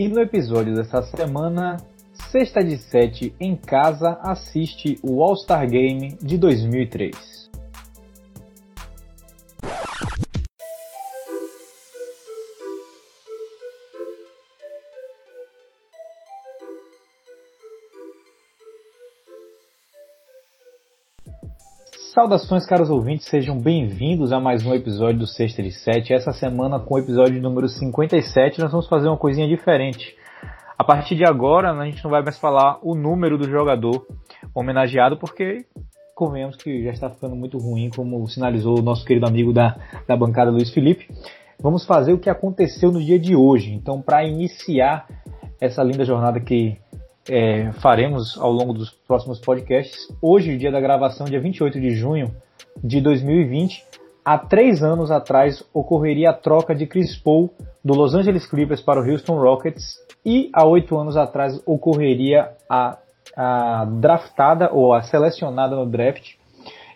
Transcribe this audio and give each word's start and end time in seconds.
E 0.00 0.08
no 0.08 0.18
episódio 0.18 0.74
dessa 0.74 1.02
semana, 1.02 1.76
sexta 2.30 2.64
de 2.64 2.78
sete 2.78 3.34
em 3.38 3.54
casa 3.54 4.18
assiste 4.22 4.98
o 5.02 5.22
All-Star 5.22 5.68
Game 5.68 6.16
de 6.22 6.38
2003. 6.38 7.29
Saudações, 22.20 22.66
caros 22.66 22.90
ouvintes, 22.90 23.26
sejam 23.28 23.58
bem-vindos 23.58 24.30
a 24.30 24.38
mais 24.38 24.62
um 24.66 24.74
episódio 24.74 25.20
do 25.20 25.26
Sexta 25.26 25.62
de 25.62 25.72
Sete. 25.72 26.12
Essa 26.12 26.32
semana, 26.32 26.78
com 26.78 26.96
o 26.96 26.98
episódio 26.98 27.40
número 27.40 27.66
57, 27.66 28.60
nós 28.60 28.70
vamos 28.70 28.86
fazer 28.88 29.08
uma 29.08 29.16
coisinha 29.16 29.48
diferente. 29.48 30.14
A 30.78 30.84
partir 30.84 31.14
de 31.14 31.24
agora, 31.24 31.72
a 31.72 31.84
gente 31.86 32.04
não 32.04 32.10
vai 32.10 32.22
mais 32.22 32.38
falar 32.38 32.78
o 32.82 32.94
número 32.94 33.38
do 33.38 33.48
jogador 33.48 34.06
homenageado, 34.54 35.16
porque 35.16 35.64
convenhamos 36.14 36.56
que 36.56 36.84
já 36.84 36.90
está 36.90 37.08
ficando 37.08 37.34
muito 37.34 37.56
ruim, 37.56 37.88
como 37.88 38.28
sinalizou 38.28 38.78
o 38.78 38.82
nosso 38.82 39.02
querido 39.06 39.26
amigo 39.26 39.50
da, 39.50 39.78
da 40.06 40.14
bancada 40.14 40.50
Luiz 40.50 40.70
Felipe. 40.74 41.08
Vamos 41.58 41.86
fazer 41.86 42.12
o 42.12 42.18
que 42.18 42.28
aconteceu 42.28 42.92
no 42.92 43.02
dia 43.02 43.18
de 43.18 43.34
hoje. 43.34 43.72
Então, 43.72 44.02
para 44.02 44.22
iniciar 44.24 45.06
essa 45.58 45.82
linda 45.82 46.04
jornada 46.04 46.38
que 46.38 46.76
é, 47.30 47.70
faremos 47.74 48.36
ao 48.36 48.50
longo 48.50 48.72
dos 48.72 48.90
próximos 48.90 49.38
podcasts. 49.38 50.08
Hoje, 50.20 50.56
dia 50.56 50.72
da 50.72 50.80
gravação, 50.80 51.26
dia 51.26 51.40
28 51.40 51.80
de 51.80 51.92
junho 51.92 52.34
de 52.82 53.00
2020, 53.00 53.84
há 54.24 54.36
três 54.36 54.82
anos 54.82 55.12
atrás 55.12 55.64
ocorreria 55.72 56.30
a 56.30 56.34
troca 56.34 56.74
de 56.74 56.86
Chris 56.86 57.16
Paul 57.16 57.50
do 57.84 57.94
Los 57.94 58.14
Angeles 58.14 58.46
Clippers 58.46 58.80
para 58.80 59.00
o 59.00 59.08
Houston 59.08 59.40
Rockets 59.40 59.96
e 60.26 60.50
há 60.52 60.66
oito 60.66 60.98
anos 60.98 61.16
atrás 61.16 61.62
ocorreria 61.64 62.50
a, 62.68 62.98
a 63.36 63.84
draftada 63.84 64.70
ou 64.72 64.92
a 64.92 65.02
selecionada 65.02 65.76
no 65.76 65.86
draft 65.86 66.34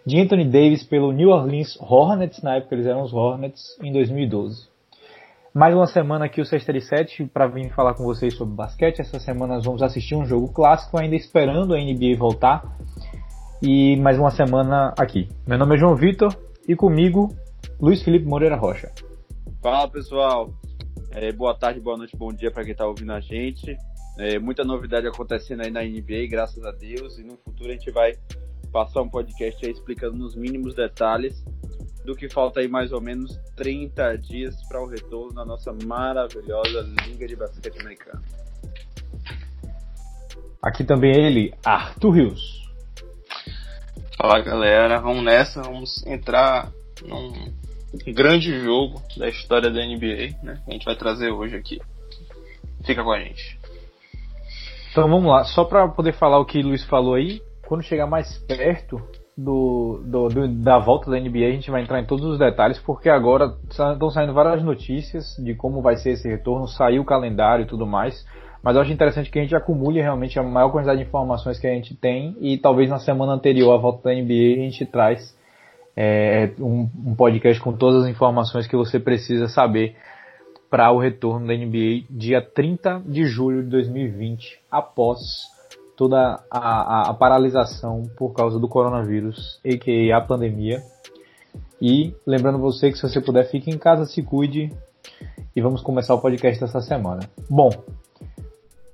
de 0.04 0.20
Anthony 0.20 0.44
Davis 0.44 0.82
pelo 0.82 1.12
New 1.12 1.30
Orleans 1.30 1.78
Hornets, 1.80 2.42
na 2.42 2.56
época 2.56 2.74
eles 2.74 2.86
eram 2.86 3.02
os 3.02 3.12
Hornets, 3.12 3.78
em 3.80 3.92
2012. 3.92 4.73
Mais 5.56 5.72
uma 5.72 5.86
semana 5.86 6.24
aqui 6.24 6.40
o 6.40 6.44
637 6.44 7.26
para 7.26 7.46
vir 7.46 7.72
falar 7.72 7.94
com 7.94 8.02
vocês 8.02 8.34
sobre 8.34 8.56
basquete. 8.56 8.98
Essa 8.98 9.20
semana 9.20 9.54
nós 9.54 9.64
vamos 9.64 9.82
assistir 9.82 10.16
um 10.16 10.26
jogo 10.26 10.52
clássico, 10.52 10.98
ainda 10.98 11.14
esperando 11.14 11.74
a 11.74 11.78
NBA 11.78 12.16
voltar. 12.18 12.76
E 13.62 13.96
mais 13.98 14.18
uma 14.18 14.32
semana 14.32 14.92
aqui. 14.98 15.28
Meu 15.46 15.56
nome 15.56 15.76
é 15.76 15.78
João 15.78 15.94
Vitor 15.94 16.36
e 16.66 16.74
comigo 16.74 17.32
Luiz 17.80 18.02
Felipe 18.02 18.26
Moreira 18.26 18.56
Rocha. 18.56 18.90
Fala 19.62 19.88
pessoal, 19.88 20.52
é, 21.12 21.30
boa 21.30 21.56
tarde, 21.56 21.78
boa 21.78 21.96
noite, 21.96 22.16
bom 22.16 22.32
dia 22.32 22.50
para 22.50 22.64
quem 22.64 22.72
está 22.72 22.84
ouvindo 22.84 23.12
a 23.12 23.20
gente. 23.20 23.76
É, 24.18 24.40
muita 24.40 24.64
novidade 24.64 25.06
acontecendo 25.06 25.62
aí 25.62 25.70
na 25.70 25.84
NBA, 25.84 26.26
graças 26.28 26.64
a 26.64 26.72
Deus. 26.72 27.16
E 27.16 27.22
no 27.22 27.36
futuro 27.36 27.68
a 27.68 27.74
gente 27.74 27.92
vai 27.92 28.14
passar 28.72 29.02
um 29.02 29.08
podcast 29.08 29.64
explicando 29.70 30.16
nos 30.16 30.34
mínimos 30.34 30.74
detalhes 30.74 31.44
do 32.04 32.14
que 32.14 32.28
falta 32.28 32.60
aí 32.60 32.68
mais 32.68 32.92
ou 32.92 33.00
menos 33.00 33.36
30 33.56 34.18
dias 34.18 34.54
para 34.68 34.82
o 34.82 34.86
retorno 34.86 35.32
da 35.32 35.44
nossa 35.44 35.72
maravilhosa 35.84 36.86
Liga 37.06 37.26
de 37.26 37.34
Basquete 37.34 37.80
Americana. 37.80 38.22
Aqui 40.62 40.84
também 40.84 41.14
ele, 41.14 41.54
Arthur 41.64 42.10
Rios. 42.10 42.64
Fala 44.16 44.40
galera, 44.40 45.00
vamos 45.00 45.24
nessa, 45.24 45.62
vamos 45.62 46.06
entrar 46.06 46.70
num 47.02 47.52
grande 48.12 48.60
jogo 48.60 49.02
da 49.16 49.28
história 49.28 49.70
da 49.70 49.84
NBA, 49.84 50.38
né? 50.42 50.62
Que 50.64 50.70
a 50.70 50.72
gente 50.72 50.84
vai 50.84 50.96
trazer 50.96 51.30
hoje 51.30 51.56
aqui. 51.56 51.80
Fica 52.84 53.02
com 53.02 53.12
a 53.12 53.18
gente. 53.18 53.58
Então 54.90 55.08
vamos 55.08 55.30
lá, 55.30 55.44
só 55.44 55.64
para 55.64 55.88
poder 55.88 56.12
falar 56.14 56.38
o 56.38 56.44
que 56.44 56.58
o 56.58 56.68
Luiz 56.68 56.84
falou 56.84 57.14
aí, 57.14 57.42
quando 57.66 57.82
chegar 57.82 58.06
mais 58.06 58.38
perto 58.46 59.02
do, 59.36 60.00
do, 60.04 60.28
do, 60.28 60.48
da 60.48 60.78
volta 60.78 61.10
da 61.10 61.18
NBA, 61.18 61.46
a 61.46 61.52
gente 61.52 61.70
vai 61.70 61.82
entrar 61.82 62.00
em 62.00 62.04
todos 62.04 62.24
os 62.24 62.38
detalhes, 62.38 62.78
porque 62.78 63.08
agora 63.08 63.54
estão 63.68 64.10
saindo 64.10 64.32
várias 64.32 64.62
notícias 64.62 65.36
de 65.38 65.54
como 65.54 65.82
vai 65.82 65.96
ser 65.96 66.10
esse 66.10 66.28
retorno, 66.28 66.68
saiu 66.68 67.02
o 67.02 67.04
calendário 67.04 67.64
e 67.64 67.66
tudo 67.66 67.86
mais. 67.86 68.24
Mas 68.62 68.76
eu 68.76 68.82
acho 68.82 68.92
interessante 68.92 69.30
que 69.30 69.38
a 69.38 69.42
gente 69.42 69.54
acumule 69.54 70.00
realmente 70.00 70.38
a 70.38 70.42
maior 70.42 70.70
quantidade 70.70 71.00
de 71.00 71.06
informações 71.06 71.58
que 71.58 71.66
a 71.66 71.74
gente 71.74 71.94
tem 71.94 72.34
e 72.40 72.56
talvez 72.56 72.88
na 72.88 72.98
semana 72.98 73.32
anterior 73.32 73.74
à 73.74 73.76
volta 73.76 74.08
da 74.08 74.14
NBA 74.14 74.54
a 74.56 74.62
gente 74.62 74.86
traz 74.86 75.36
é, 75.94 76.50
um, 76.58 76.88
um 77.08 77.14
podcast 77.14 77.62
com 77.62 77.72
todas 77.74 78.04
as 78.04 78.08
informações 78.08 78.66
que 78.66 78.74
você 78.74 78.98
precisa 78.98 79.48
saber 79.48 79.96
para 80.70 80.90
o 80.90 80.98
retorno 80.98 81.46
da 81.46 81.54
NBA 81.54 82.04
dia 82.08 82.40
30 82.40 83.02
de 83.06 83.26
julho 83.26 83.62
de 83.62 83.68
2020, 83.68 84.60
após 84.70 85.20
toda 85.96 86.42
a, 86.50 86.58
a, 86.58 87.10
a, 87.10 87.14
paralisação 87.14 88.02
por 88.16 88.32
causa 88.32 88.58
do 88.58 88.68
coronavírus, 88.68 89.60
a.k.a. 89.64 90.16
a 90.16 90.20
pandemia. 90.20 90.82
E 91.80 92.14
lembrando 92.26 92.58
você 92.58 92.90
que 92.90 92.96
se 92.96 93.08
você 93.08 93.20
puder, 93.20 93.50
fique 93.50 93.70
em 93.70 93.78
casa, 93.78 94.04
se 94.06 94.22
cuide 94.22 94.70
e 95.54 95.60
vamos 95.60 95.82
começar 95.82 96.14
o 96.14 96.20
podcast 96.20 96.60
dessa 96.60 96.80
semana. 96.80 97.20
Bom, 97.48 97.70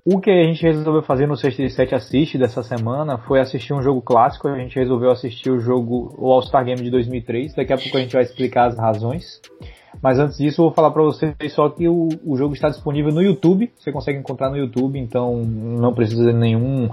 o 0.04 0.18
que 0.18 0.30
a 0.30 0.44
gente 0.44 0.62
resolveu 0.62 1.02
fazer 1.02 1.26
no 1.26 1.36
67 1.36 1.94
Assiste 1.94 2.38
dessa 2.38 2.62
semana 2.62 3.18
foi 3.18 3.38
assistir 3.38 3.72
um 3.74 3.82
jogo 3.82 4.00
clássico. 4.00 4.48
A 4.48 4.58
gente 4.58 4.74
resolveu 4.74 5.10
assistir 5.10 5.50
o 5.50 5.60
jogo, 5.60 6.14
o 6.18 6.32
All-Star 6.32 6.64
Game 6.64 6.82
de 6.82 6.90
2003. 6.90 7.54
Daqui 7.54 7.72
a 7.72 7.76
pouco 7.76 7.96
a 7.96 8.00
gente 8.00 8.12
vai 8.12 8.22
explicar 8.22 8.68
as 8.68 8.78
razões. 8.78 9.40
Mas 10.02 10.18
antes 10.18 10.38
disso, 10.38 10.60
eu 10.60 10.66
vou 10.66 10.74
falar 10.74 10.90
para 10.90 11.02
vocês 11.02 11.34
só 11.48 11.68
que 11.68 11.88
o, 11.88 12.08
o 12.24 12.36
jogo 12.36 12.54
está 12.54 12.68
disponível 12.68 13.12
no 13.12 13.22
YouTube. 13.22 13.70
Você 13.78 13.90
consegue 13.90 14.18
encontrar 14.18 14.50
no 14.50 14.56
YouTube, 14.56 14.98
então 14.98 15.36
não 15.42 15.92
precisa 15.92 16.32
de 16.32 16.38
nenhum, 16.38 16.88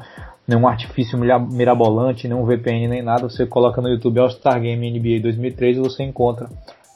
nenhum 0.47 0.67
artifício 0.67 1.17
mirabolante, 1.17 2.27
nenhum 2.27 2.45
VPN, 2.45 2.87
nem 2.87 3.01
nada. 3.01 3.29
Você 3.29 3.45
coloca 3.45 3.81
no 3.81 3.89
YouTube 3.89 4.19
All-Star 4.19 4.59
Game 4.59 4.91
NBA 4.91 5.21
2003 5.21 5.77
e 5.77 5.79
você 5.79 6.03
encontra 6.03 6.49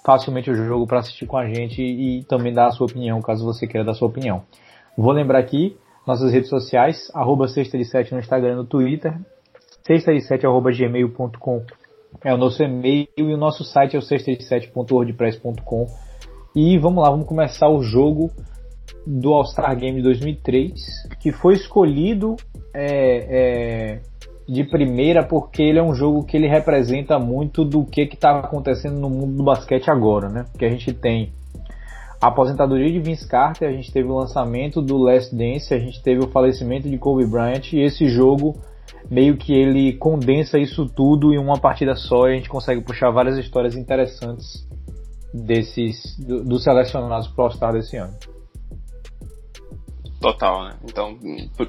facilmente 0.04 0.50
o 0.50 0.56
jogo 0.56 0.88
para 0.88 1.00
assistir 1.00 1.26
com 1.26 1.38
a 1.38 1.46
gente 1.46 1.82
e 1.82 2.24
também 2.24 2.54
dar 2.54 2.68
a 2.68 2.72
sua 2.72 2.88
opinião, 2.88 3.22
caso 3.22 3.46
você 3.46 3.68
queira 3.68 3.86
dar 3.86 3.92
a 3.92 3.96
sua 3.96 4.08
opinião. 4.08 4.42
Vou 4.98 5.12
lembrar 5.12 5.40
aqui 5.40 5.78
nossas 6.06 6.34
redes 6.34 6.50
sociais, 6.50 7.12
arroba 7.14 7.48
sexta 7.48 7.78
de 7.78 7.86
sete 7.86 8.12
no 8.12 8.20
Instagram 8.20 8.54
e 8.54 8.56
no 8.56 8.66
Twitter, 8.66 9.16
sexta 9.86 10.12
de 10.12 10.22
sete 10.22 10.46
arroba 10.46 10.72
gmail.com 10.72 11.64
é 12.24 12.34
o 12.34 12.38
nosso 12.38 12.62
e-mail 12.62 13.08
e 13.18 13.24
o 13.24 13.38
nosso 13.38 13.64
site 13.64 13.96
é 13.96 14.00
o 14.00 14.02
637.wordpress.com. 14.02 15.88
E 16.56 16.78
vamos 16.78 17.04
lá, 17.04 17.10
vamos 17.10 17.26
começar 17.26 17.70
o 17.70 17.82
jogo 17.82 18.30
do 19.06 19.34
All-Star 19.34 19.76
Game 19.78 20.02
2003, 20.02 20.74
que 21.20 21.32
foi 21.32 21.54
escolhido 21.54 22.36
é, 22.74 23.96
é, 23.96 24.00
de 24.48 24.64
primeira 24.66 25.24
porque 25.24 25.64
ele 25.64 25.80
é 25.80 25.84
um 25.84 25.94
jogo 25.94 26.26
que 26.26 26.36
ele 26.36 26.48
representa 26.48 27.18
muito 27.18 27.64
do 27.64 27.86
que 27.86 28.02
está 28.02 28.40
acontecendo 28.40 29.00
no 29.00 29.10
mundo 29.10 29.38
do 29.38 29.44
basquete 29.44 29.90
agora, 29.90 30.30
né? 30.30 30.46
Porque 30.52 30.66
a 30.66 30.70
gente 30.70 30.94
tem 30.94 31.32
a 32.22 32.28
aposentadoria 32.28 32.92
de 32.92 33.00
Vince 33.00 33.28
Carter, 33.28 33.68
a 33.68 33.72
gente 33.72 33.92
teve 33.92 34.08
o 34.08 34.16
lançamento 34.16 34.82
do 34.82 34.98
Last 34.98 35.36
Dance, 35.36 35.74
a 35.74 35.80
gente 35.80 36.04
teve 36.04 36.24
o 36.24 36.28
falecimento 36.28 36.88
de 36.88 36.98
Kobe 36.98 37.26
Bryant 37.26 37.74
e 37.74 37.80
esse 37.80 38.08
jogo 38.08 38.56
meio 39.10 39.38
que 39.38 39.54
ele 39.54 39.94
condensa 39.94 40.58
isso 40.58 40.86
tudo 40.86 41.34
em 41.34 41.38
uma 41.38 41.60
partida 41.60 41.96
só 41.96 42.28
e 42.28 42.34
a 42.34 42.36
gente 42.36 42.50
consegue 42.50 42.82
puxar 42.82 43.12
várias 43.12 43.38
histórias 43.38 43.76
interessantes 43.76 44.68
desses 45.34 46.18
dos 46.18 46.46
do 46.46 46.60
selecionados 46.60 47.28
para 47.30 47.46
All-Star 47.46 47.74
desse 47.74 47.98
ano. 47.98 48.16
Total, 50.22 50.66
né? 50.66 50.78
Então, 50.84 51.18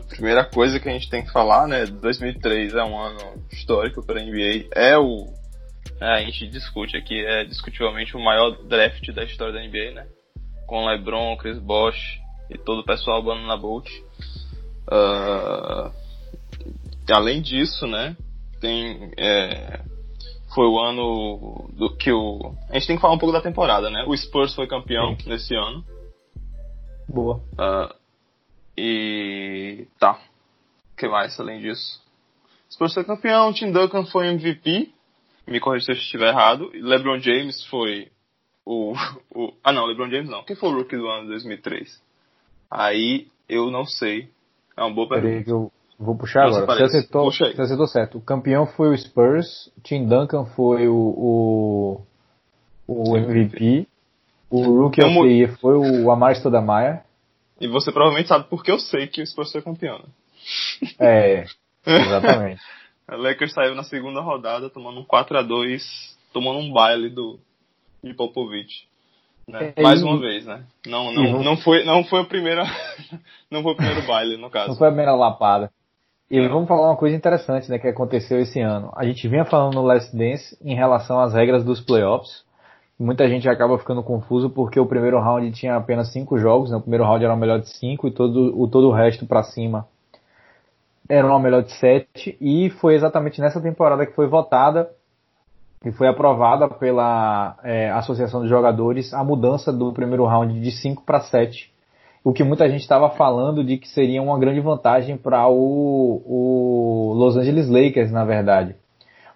primeira 0.09 0.45
coisa 0.45 0.79
que 0.79 0.87
a 0.87 0.93
gente 0.93 1.09
tem 1.09 1.25
que 1.25 1.33
falar, 1.33 1.67
né? 1.67 1.87
2003 1.87 2.75
é 2.75 2.85
um 2.85 2.99
ano 2.99 3.43
histórico 3.51 4.05
para 4.05 4.21
a 4.21 4.23
NBA. 4.23 4.69
É 4.75 4.99
o. 4.99 5.27
É, 5.99 6.19
a 6.19 6.21
gente 6.21 6.49
discute 6.49 6.95
aqui, 6.95 7.25
é 7.25 7.45
discutivelmente 7.45 8.15
o 8.15 8.21
maior 8.21 8.51
draft 8.67 9.11
da 9.13 9.25
história 9.25 9.55
da 9.55 9.67
NBA, 9.67 9.93
né? 9.95 10.07
Com 10.67 10.85
LeBron, 10.85 11.35
Chris 11.39 11.59
Bosh 11.59 12.21
e 12.51 12.59
todo 12.59 12.81
o 12.81 12.85
pessoal 12.85 13.23
na 13.23 13.57
Bolt. 13.57 13.89
Uh, 14.87 15.91
além 17.11 17.41
disso, 17.41 17.87
né, 17.87 18.17
tem 18.61 19.13
é, 19.17 19.81
foi 20.55 20.67
o 20.67 20.79
ano 20.79 21.69
do 21.73 21.97
que 21.97 22.13
o 22.13 22.55
a 22.69 22.75
gente 22.75 22.87
tem 22.87 22.97
que 22.97 23.03
falar 23.03 23.15
um 23.15 23.19
pouco 23.19 23.33
da 23.33 23.41
temporada, 23.41 23.91
né? 23.91 24.05
O 24.07 24.17
Spurs 24.17 24.55
foi 24.55 24.67
campeão 24.67 25.19
Sim. 25.19 25.31
nesse 25.31 25.55
ano. 25.55 25.85
Boa. 27.09 27.37
Uh, 27.55 27.95
e 28.77 29.87
tá. 29.99 30.19
O 30.93 30.97
que 30.97 31.09
mais 31.09 31.39
além 31.41 31.61
disso? 31.61 32.01
Spurs 32.71 32.95
foi 32.95 33.05
campeão, 33.05 33.53
Tim 33.53 33.73
Duncan 33.73 34.05
foi 34.07 34.29
MVP. 34.29 34.91
Me 35.47 35.59
corrija 35.59 35.87
se 35.87 35.93
eu 35.93 35.97
estiver 35.97 36.29
errado. 36.29 36.71
LeBron 36.73 37.19
James 37.19 37.65
foi 37.67 38.11
o, 38.65 38.95
o 39.35 39.53
ah 39.65 39.73
não, 39.73 39.87
LeBron 39.87 40.11
James 40.11 40.31
não. 40.31 40.45
Quem 40.45 40.57
foi 40.57 40.71
o 40.71 40.75
rookie 40.77 40.97
do 40.97 41.09
ano 41.09 41.25
de 41.25 41.31
2003? 41.31 42.03
Aí 42.71 43.27
eu 43.49 43.71
não 43.71 43.85
sei. 43.85 44.31
É 44.77 44.83
uma 44.83 44.95
boa 44.95 45.09
pergunta. 45.09 45.73
Vou 46.03 46.17
puxar 46.17 46.47
agora. 46.47 46.67
Você 46.67 46.83
acertou, 46.83 47.31
você 47.31 47.45
acertou 47.45 47.87
certo. 47.87 48.19
O 48.19 48.21
campeão 48.21 48.67
foi 48.67 48.93
o 48.93 48.99
Spurs, 48.99 49.71
Tim 49.85 50.05
Duncan 50.07 50.47
foi 50.47 50.89
o, 50.89 50.97
o, 50.97 52.01
o 52.89 53.17
MVP, 53.17 53.87
o 54.51 54.83
Rookie 54.83 55.05
of 55.05 55.15
the 55.15 55.29
Year 55.29 55.57
foi 55.61 55.77
o 55.77 56.11
Amar 56.11 56.35
Stoudemire. 56.35 57.03
E 57.61 57.69
você 57.69 57.93
provavelmente 57.93 58.29
sabe 58.29 58.47
porque 58.51 58.73
eu 58.73 58.81
sei 58.81 59.07
que 59.07 59.23
o 59.23 59.27
Spurs 59.27 59.53
foi 59.53 59.63
campeão. 59.63 59.99
Né? 59.99 60.89
É, 60.99 61.45
exatamente. 61.87 62.61
a 63.07 63.15
Lakers 63.15 63.53
saiu 63.53 63.77
na 63.77 63.85
segunda 63.85 64.21
rodada 64.21 64.69
tomando 64.69 64.99
um 64.99 65.05
4 65.05 65.39
a 65.39 65.43
2 65.43 66.19
tomando 66.33 66.59
um 66.59 66.73
baile 66.73 67.11
do, 67.11 67.39
de 68.03 68.13
Popovich. 68.13 68.89
Né? 69.47 69.73
É, 69.77 69.83
Mais 69.83 70.01
e... 70.01 70.05
uma 70.05 70.19
vez, 70.19 70.45
né? 70.45 70.65
Não, 70.85 71.13
não, 71.13 71.45
não, 71.45 71.57
foi, 71.57 71.85
não 71.85 72.03
foi 72.03 72.23
o 72.23 72.27
primeiro 72.27 72.63
não 73.49 73.63
foi 73.63 73.73
o 73.73 73.77
primeiro 73.77 74.05
baile, 74.05 74.37
no 74.37 74.51
caso. 74.51 74.71
Não 74.71 74.77
foi 74.77 74.89
a 74.89 74.91
primeira 74.91 75.15
lapada. 75.15 75.71
E 76.33 76.49
vamos 76.49 76.67
falar 76.67 76.89
uma 76.89 76.97
coisa 76.97 77.15
interessante, 77.15 77.71
né, 77.71 77.79
que 77.79 77.87
aconteceu 77.87 78.41
esse 78.41 78.59
ano. 78.59 78.91
A 78.97 79.05
gente 79.05 79.29
vinha 79.29 79.45
falando 79.45 79.75
no 79.75 79.83
Last 79.83 80.17
Dance 80.17 80.57
em 80.65 80.75
relação 80.75 81.21
às 81.21 81.35
regras 81.35 81.63
dos 81.63 81.79
playoffs. 81.79 82.43
Muita 82.99 83.29
gente 83.29 83.47
acaba 83.51 83.77
ficando 83.79 84.03
confuso 84.03 84.49
porque 84.49 84.81
o 84.81 84.87
primeiro 84.87 85.21
round 85.21 85.53
tinha 85.53 85.77
apenas 85.77 86.11
cinco 86.11 86.39
jogos, 86.39 86.71
né? 86.71 86.79
O 86.79 86.81
primeiro 86.81 87.05
round 87.05 87.23
era 87.23 87.35
o 87.35 87.37
melhor 87.37 87.61
de 87.61 87.69
cinco 87.69 88.09
e 88.09 88.11
todo 88.11 88.59
o 88.59 88.67
todo 88.67 88.89
o 88.89 88.93
resto 88.93 89.27
para 89.27 89.43
cima 89.43 89.87
era 91.07 91.27
uma 91.27 91.39
melhor 91.39 91.63
de 91.63 91.73
sete. 91.73 92.35
E 92.41 92.71
foi 92.71 92.95
exatamente 92.95 93.39
nessa 93.39 93.61
temporada 93.61 94.07
que 94.07 94.15
foi 94.15 94.27
votada 94.27 94.89
e 95.85 95.93
foi 95.93 96.09
aprovada 96.09 96.67
pela 96.67 97.59
é, 97.63 97.91
Associação 97.91 98.43
de 98.43 98.49
Jogadores 98.49 99.13
a 99.13 99.23
mudança 99.23 99.71
do 99.71 99.93
primeiro 99.93 100.25
round 100.25 100.59
de 100.59 100.71
5 100.71 101.03
para 101.05 101.21
7. 101.21 101.72
O 102.25 102.33
que 102.33 102.45
muita 102.45 102.69
gente 102.69 102.83
estava 102.83 103.11
falando 103.11 103.65
de 103.65 103.79
que 103.79 103.89
seria 103.89 104.23
uma 104.23 104.39
grande 104.39 104.61
vantagem 104.61 105.17
para 105.17 105.49
o, 105.49 106.23
o 106.25 107.13
Los 107.15 107.37
Angeles 107.37 107.69
Lakers, 107.69 108.13
na 108.13 108.25
verdade. 108.25 108.77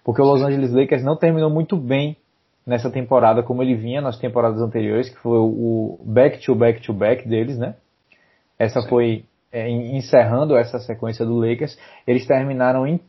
Porque 0.04 0.22
o 0.22 0.24
Los 0.24 0.42
Angeles 0.42 0.72
Lakers 0.72 1.02
não 1.02 1.16
terminou 1.16 1.50
muito 1.50 1.76
bem 1.76 2.16
nessa 2.64 2.88
temporada 2.90 3.42
como 3.42 3.62
ele 3.62 3.74
vinha 3.74 4.00
nas 4.00 4.18
temporadas 4.18 4.60
anteriores, 4.60 5.08
que 5.08 5.18
foi 5.18 5.38
o 5.38 5.98
back-to-back-to-back 6.04 7.22
-back 7.22 7.28
deles, 7.28 7.58
né? 7.58 7.74
Essa 8.58 8.80
Sim. 8.80 8.88
foi 8.88 9.24
é, 9.52 9.68
encerrando 9.68 10.56
essa 10.56 10.78
sequência 10.78 11.24
do 11.24 11.36
Lakers. 11.36 11.78
Eles 12.06 12.26
terminaram 12.26 12.86
em 12.86 13.00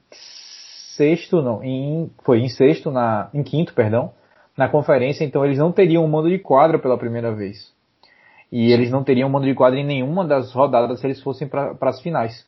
sexto, 0.95 1.41
não, 1.41 1.63
em, 1.63 2.09
foi 2.23 2.39
em 2.39 2.49
sexto, 2.49 2.89
na, 2.89 3.29
em 3.33 3.43
quinto, 3.43 3.73
perdão, 3.73 4.11
na 4.57 4.67
conferência, 4.67 5.23
então 5.23 5.45
eles 5.45 5.59
não 5.59 5.71
teriam 5.71 6.03
um 6.03 6.07
mando 6.07 6.29
de 6.29 6.39
quadra 6.39 6.79
pela 6.79 6.97
primeira 6.97 7.31
vez. 7.31 7.71
E 8.51 8.71
eles 8.71 8.89
não 8.89 9.03
teriam 9.03 9.29
mando 9.29 9.45
de 9.45 9.53
quadra 9.53 9.79
em 9.79 9.85
nenhuma 9.85 10.25
das 10.25 10.53
rodadas 10.53 10.99
se 10.99 11.07
eles 11.07 11.21
fossem 11.21 11.47
para 11.47 11.75
as 11.81 12.01
finais. 12.01 12.45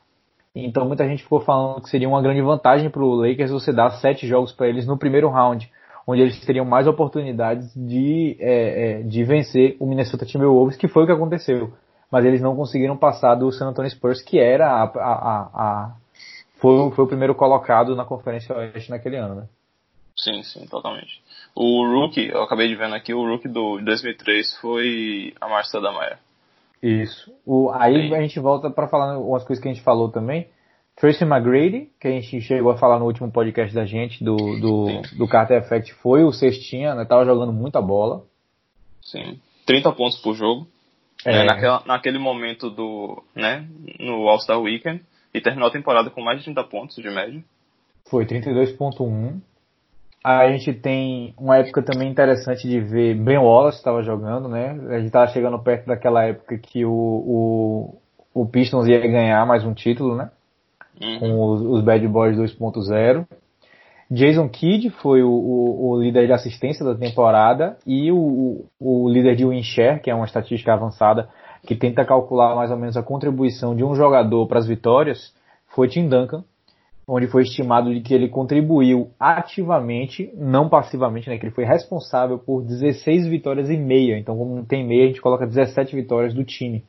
Então 0.55 0.85
muita 0.85 1.07
gente 1.07 1.23
ficou 1.23 1.41
falando 1.41 1.81
que 1.81 1.89
seria 1.89 2.07
uma 2.07 2.21
grande 2.21 2.41
vantagem 2.41 2.89
para 2.89 3.03
o 3.03 3.15
Lakers 3.15 3.51
você 3.51 3.71
dar 3.71 3.91
sete 3.91 4.27
jogos 4.27 4.51
para 4.51 4.67
eles 4.67 4.87
no 4.87 4.97
primeiro 4.97 5.29
round, 5.29 5.69
onde 6.07 6.21
eles 6.21 6.39
teriam 6.45 6.65
mais 6.65 6.87
oportunidades 6.87 7.71
de, 7.75 8.35
é, 8.39 8.99
é, 8.99 9.03
de 9.03 9.23
vencer 9.23 9.77
o 9.79 9.85
Minnesota 9.85 10.25
Timberwolves, 10.25 10.77
que 10.77 10.87
foi 10.87 11.03
o 11.03 11.05
que 11.05 11.11
aconteceu. 11.11 11.71
Mas 12.11 12.25
eles 12.25 12.41
não 12.41 12.55
conseguiram 12.55 12.97
passar 12.97 13.35
do 13.35 13.51
San 13.51 13.67
Antonio 13.67 13.91
Spurs, 13.91 14.21
que 14.21 14.39
era 14.39 14.67
a, 14.67 14.83
a, 14.83 15.49
a, 15.53 15.95
foi, 16.57 16.91
foi 16.91 17.05
o 17.05 17.07
primeiro 17.07 17.35
colocado 17.35 17.95
na 17.95 18.03
Conferência 18.03 18.55
Oeste 18.55 18.89
naquele 18.89 19.17
ano, 19.17 19.35
né? 19.35 19.43
Sim, 20.19 20.43
sim, 20.43 20.65
totalmente. 20.67 21.21
O 21.55 21.85
rookie, 21.85 22.27
eu 22.27 22.43
acabei 22.43 22.67
de 22.67 22.75
ver 22.75 22.93
aqui, 22.93 23.13
o 23.13 23.25
rookie 23.25 23.47
do 23.47 23.79
2003 23.79 24.57
foi 24.59 25.33
a 25.39 25.47
Marcia 25.47 25.79
da 25.79 25.91
Maia. 25.91 26.19
Isso. 26.81 27.33
O, 27.45 27.71
aí 27.71 28.09
sim. 28.09 28.15
a 28.15 28.21
gente 28.21 28.39
volta 28.39 28.69
para 28.69 28.87
falar 28.87 29.17
umas 29.17 29.43
coisas 29.43 29.61
que 29.61 29.69
a 29.69 29.73
gente 29.73 29.83
falou 29.83 30.09
também. 30.09 30.47
Tracy 30.95 31.23
McGrady, 31.23 31.89
que 31.99 32.07
a 32.09 32.11
gente 32.11 32.41
chegou 32.41 32.71
a 32.71 32.77
falar 32.77 32.99
no 32.99 33.05
último 33.05 33.31
podcast 33.31 33.73
da 33.73 33.85
gente, 33.85 34.21
do, 34.21 34.35
do, 34.35 35.01
do 35.17 35.27
Carter 35.27 35.57
Effect, 35.57 35.93
foi 35.95 36.25
o 36.25 36.31
cestinha, 36.31 36.93
né? 36.93 37.05
Tava 37.05 37.23
jogando 37.23 37.53
muita 37.53 37.81
bola. 37.81 38.23
Sim. 39.01 39.39
30 39.65 39.93
pontos 39.93 40.19
por 40.21 40.35
jogo. 40.35 40.67
É. 41.25 41.31
Né, 41.31 41.43
naquela, 41.43 41.83
naquele 41.85 42.17
momento 42.17 42.69
do, 42.69 43.21
né, 43.35 43.67
no 43.99 44.27
All-Star 44.29 44.59
Weekend 44.59 45.01
e 45.33 45.41
terminou 45.41 45.67
a 45.67 45.71
temporada 45.71 46.09
com 46.09 46.21
mais 46.21 46.39
de 46.39 46.45
30 46.45 46.63
pontos 46.65 46.95
de 46.95 47.09
média. 47.09 47.43
Foi 48.09 48.25
32.1. 48.25 49.41
A 50.23 50.49
gente 50.51 50.73
tem 50.73 51.33
uma 51.37 51.57
época 51.57 51.81
também 51.81 52.09
interessante 52.09 52.67
de 52.67 52.79
ver 52.79 53.15
Ben 53.15 53.37
Wallace 53.37 53.77
estava 53.77 54.03
jogando, 54.03 54.49
né? 54.49 54.71
A 54.89 54.97
gente 54.97 55.07
estava 55.07 55.27
chegando 55.27 55.57
perto 55.59 55.85
daquela 55.85 56.25
época 56.25 56.57
que 56.57 56.83
o, 56.83 56.91
o, 56.91 58.01
o 58.33 58.45
Pistons 58.45 58.87
ia 58.87 58.99
ganhar 58.99 59.45
mais 59.45 59.63
um 59.63 59.73
título, 59.73 60.15
né? 60.15 60.29
Uhum. 61.01 61.19
Com 61.19 61.43
os, 61.45 61.61
os, 61.61 61.83
Bad 61.83 62.05
Boys 62.09 62.37
2.0. 62.37 63.25
Jason 64.11 64.49
Kidd 64.49 64.89
foi 64.89 65.23
o, 65.23 65.29
o, 65.29 65.91
o, 65.91 66.01
líder 66.01 66.25
de 66.25 66.33
assistência 66.33 66.83
da 66.83 66.95
temporada 66.95 67.77
e 67.85 68.11
o, 68.11 68.65
o, 68.79 69.07
líder 69.07 69.35
de 69.35 69.45
win 69.45 69.63
share, 69.63 70.01
que 70.01 70.09
é 70.09 70.15
uma 70.15 70.25
estatística 70.25 70.73
avançada 70.73 71.29
que 71.65 71.75
tenta 71.75 72.03
calcular 72.03 72.55
mais 72.55 72.71
ou 72.71 72.77
menos 72.77 72.97
a 72.97 73.03
contribuição 73.03 73.75
de 73.75 73.83
um 73.83 73.95
jogador 73.95 74.47
para 74.47 74.59
as 74.59 74.67
vitórias, 74.67 75.33
foi 75.67 75.87
Tim 75.87 76.09
Duncan, 76.09 76.43
onde 77.09 77.27
foi 77.27 77.41
estimado 77.41 77.91
de 77.93 78.01
que 78.01 78.13
ele 78.13 78.29
contribuiu 78.29 79.09
ativamente, 79.19 80.31
não 80.37 80.69
passivamente, 80.69 81.27
né, 81.27 81.37
que 81.37 81.45
ele 81.45 81.53
foi 81.53 81.65
responsável 81.65 82.37
por 82.37 82.61
16 82.63 83.27
vitórias 83.27 83.69
e 83.69 83.77
meia. 83.77 84.17
Então, 84.17 84.37
como 84.37 84.55
não 84.55 84.63
tem 84.63 84.85
meia, 84.85 85.05
a 85.05 85.07
gente 85.07 85.21
coloca 85.21 85.47
17 85.47 85.95
vitórias 85.95 86.33
do 86.33 86.43
time. 86.43 86.83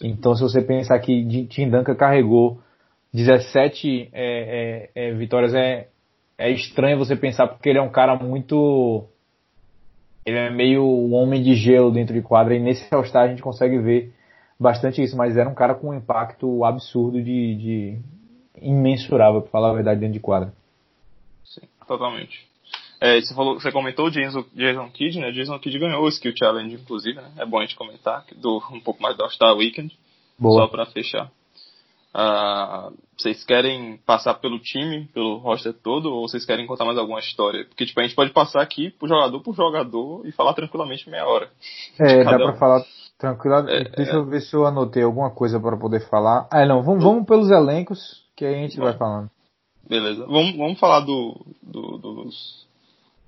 Então, 0.00 0.34
se 0.36 0.42
você 0.42 0.62
pensar 0.62 0.98
que 1.00 1.46
Tim 1.48 1.68
Duncan 1.68 1.96
carregou 1.96 2.60
17 3.12 4.10
é, 4.12 4.90
é, 4.94 5.08
é, 5.08 5.14
vitórias, 5.14 5.54
é, 5.54 5.88
é 6.38 6.50
estranho 6.50 6.98
você 6.98 7.16
pensar 7.16 7.48
porque 7.48 7.68
ele 7.68 7.78
é 7.78 7.82
um 7.82 7.90
cara 7.90 8.16
muito 8.16 9.04
ele 10.24 10.38
é 10.38 10.50
meio 10.50 10.84
um 10.84 11.14
homem 11.14 11.42
de 11.42 11.54
gelo 11.54 11.90
dentro 11.90 12.12
de 12.12 12.20
quadra 12.20 12.54
e 12.54 12.60
nesse 12.60 12.92
All-Star 12.94 13.24
a 13.24 13.28
gente 13.28 13.42
consegue 13.42 13.78
ver 13.78 14.12
bastante 14.58 15.02
isso, 15.02 15.16
mas 15.16 15.36
era 15.36 15.48
um 15.48 15.54
cara 15.54 15.74
com 15.74 15.90
um 15.90 15.94
impacto 15.94 16.64
absurdo 16.64 17.22
de, 17.22 17.54
de 17.54 17.98
imensurável, 18.60 19.42
para 19.42 19.50
falar 19.50 19.70
a 19.70 19.74
verdade, 19.74 20.00
dentro 20.00 20.14
de 20.14 20.20
quadra. 20.20 20.52
Sim, 21.44 21.66
totalmente. 21.86 22.46
É, 23.00 23.20
você, 23.20 23.34
falou, 23.34 23.60
você 23.60 23.70
comentou 23.70 24.06
o 24.06 24.10
Jason, 24.10 24.44
Jason 24.54 24.88
Kidd, 24.90 25.20
né? 25.20 25.30
Jason 25.30 25.58
Kidd 25.58 25.78
ganhou 25.78 26.04
o 26.04 26.08
Skill 26.08 26.32
Challenge, 26.36 26.74
inclusive, 26.74 27.16
né? 27.20 27.30
É 27.36 27.44
bom 27.44 27.58
a 27.58 27.62
gente 27.62 27.76
comentar, 27.76 28.24
do, 28.36 28.62
um 28.70 28.80
pouco 28.80 29.02
mais 29.02 29.16
do 29.16 29.22
All-Star 29.22 29.54
Weekend, 29.54 29.96
Boa. 30.38 30.62
só 30.62 30.68
para 30.68 30.86
fechar. 30.86 31.30
Uh, 32.16 32.96
vocês 33.14 33.44
querem 33.44 33.98
passar 33.98 34.34
pelo 34.34 34.58
time, 34.58 35.04
pelo 35.12 35.36
roster 35.36 35.74
todo, 35.74 36.10
ou 36.10 36.26
vocês 36.26 36.46
querem 36.46 36.66
contar 36.66 36.86
mais 36.86 36.96
alguma 36.96 37.20
história? 37.20 37.66
Porque 37.66 37.84
tipo, 37.84 38.00
a 38.00 38.04
gente 38.04 38.14
pode 38.14 38.32
passar 38.32 38.62
aqui 38.62 38.90
por 38.90 39.06
jogador 39.06 39.40
por 39.42 39.54
jogador 39.54 40.26
e 40.26 40.32
falar 40.32 40.54
tranquilamente 40.54 41.10
meia 41.10 41.26
hora. 41.26 41.50
É, 41.98 42.24
dá 42.24 42.38
pra 42.38 42.54
falar 42.54 42.82
tranquilo. 43.18 43.68
É, 43.68 43.84
Deixa 43.90 44.12
é... 44.12 44.16
eu 44.16 44.24
ver 44.24 44.40
se 44.40 44.56
eu 44.56 44.64
anotei 44.64 45.02
alguma 45.02 45.30
coisa 45.30 45.60
para 45.60 45.76
poder 45.76 46.08
falar. 46.08 46.48
Ah, 46.50 46.64
não, 46.64 46.82
vamos, 46.82 47.04
vamos 47.04 47.26
pelos 47.26 47.50
elencos 47.50 48.24
que 48.34 48.46
aí 48.46 48.54
a 48.54 48.58
gente 48.58 48.78
Bom, 48.78 48.84
vai 48.84 48.96
falando. 48.96 49.30
Beleza. 49.86 50.24
Vamos, 50.26 50.56
vamos 50.56 50.80
falar 50.80 51.00
do, 51.00 51.38
do, 51.62 51.98
dos 51.98 52.66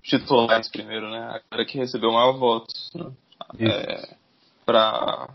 titulares 0.02 0.68
primeiro, 0.71 1.11
né? 1.11 1.18
A 1.18 1.40
cara 1.50 1.64
que 1.66 1.76
recebeu 1.76 2.11
maior 2.11 2.38
votos 2.38 2.90
né? 2.95 3.11
é, 3.61 4.14
para 4.64 5.28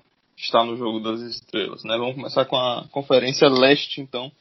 está 0.45 0.63
no 0.63 0.75
jogo 0.77 1.00
das 1.00 1.21
estrelas, 1.21 1.83
né? 1.83 1.97
Vamos 1.97 2.15
começar 2.15 2.45
com 2.45 2.57
a 2.57 2.85
Conferência 2.91 3.47
Leste, 3.47 4.01
então, 4.01 4.31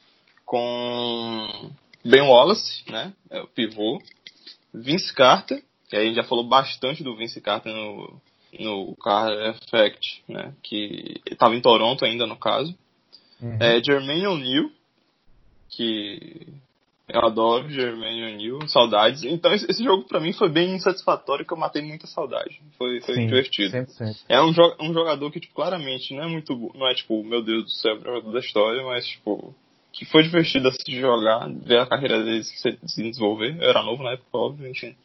com 0.45 1.71
Ben 2.03 2.21
Wallace, 2.21 2.83
né? 2.89 3.13
É 3.29 3.41
o 3.41 3.47
pivô, 3.47 4.01
Vince 4.73 5.13
Carter, 5.13 5.63
que 5.89 5.95
a 5.95 6.03
gente 6.03 6.15
já 6.15 6.23
falou 6.23 6.43
bastante 6.43 7.03
do 7.03 7.15
Vince 7.15 7.39
Carter 7.39 7.73
no, 7.73 8.21
no 8.59 8.95
Carter 8.97 9.55
Effect, 9.55 10.23
né? 10.27 10.53
Que 10.61 11.21
estava 11.29 11.55
em 11.55 11.61
Toronto 11.61 12.03
ainda, 12.03 12.27
no 12.27 12.35
caso. 12.35 12.75
Uhum. 13.41 13.57
É, 13.59 13.83
Jermaine 13.83 14.27
O'Neal, 14.27 14.69
que 15.69 16.47
eu 17.07 17.21
adoro 17.21 17.69
Jermaine 17.69 18.35
O'Neal, 18.35 18.67
saudades. 18.67 19.23
Então 19.23 19.53
esse, 19.53 19.69
esse 19.69 19.83
jogo 19.83 20.05
para 20.07 20.19
mim 20.19 20.31
foi 20.31 20.49
bem 20.49 20.73
insatisfatório, 20.73 21.45
que 21.45 21.53
eu 21.53 21.57
matei 21.57 21.81
muita 21.81 22.07
saudade. 22.07 22.61
Foi, 22.77 23.01
foi 23.01 23.15
Sim, 23.15 23.27
divertido. 23.27 23.75
100%. 23.75 24.23
É 24.29 24.41
um, 24.41 24.53
um 24.79 24.93
jogador 24.93 25.29
que 25.31 25.39
tipo, 25.39 25.53
claramente 25.53 26.13
não 26.13 26.23
é 26.23 26.27
muito, 26.27 26.71
não 26.73 26.87
é 26.87 26.93
tipo, 26.93 27.23
meu 27.23 27.43
Deus 27.43 27.65
do 27.65 27.69
céu, 27.71 27.95
o 27.95 28.03
jogador 28.03 28.31
da 28.31 28.39
história, 28.39 28.83
mas 28.83 29.05
tipo, 29.05 29.53
que 29.91 30.05
foi 30.05 30.23
divertido 30.23 30.69
assistir 30.69 30.99
jogar, 30.99 31.49
ver 31.49 31.79
a 31.79 31.85
carreira 31.85 32.23
dele 32.23 32.43
se 32.43 32.77
desenvolver. 32.83 33.57
Eu 33.61 33.69
era 33.69 33.83
novo 33.83 34.01
na 34.01 34.13
época, 34.13 34.37
óbvio, 34.37 34.69
enfim. 34.69 34.95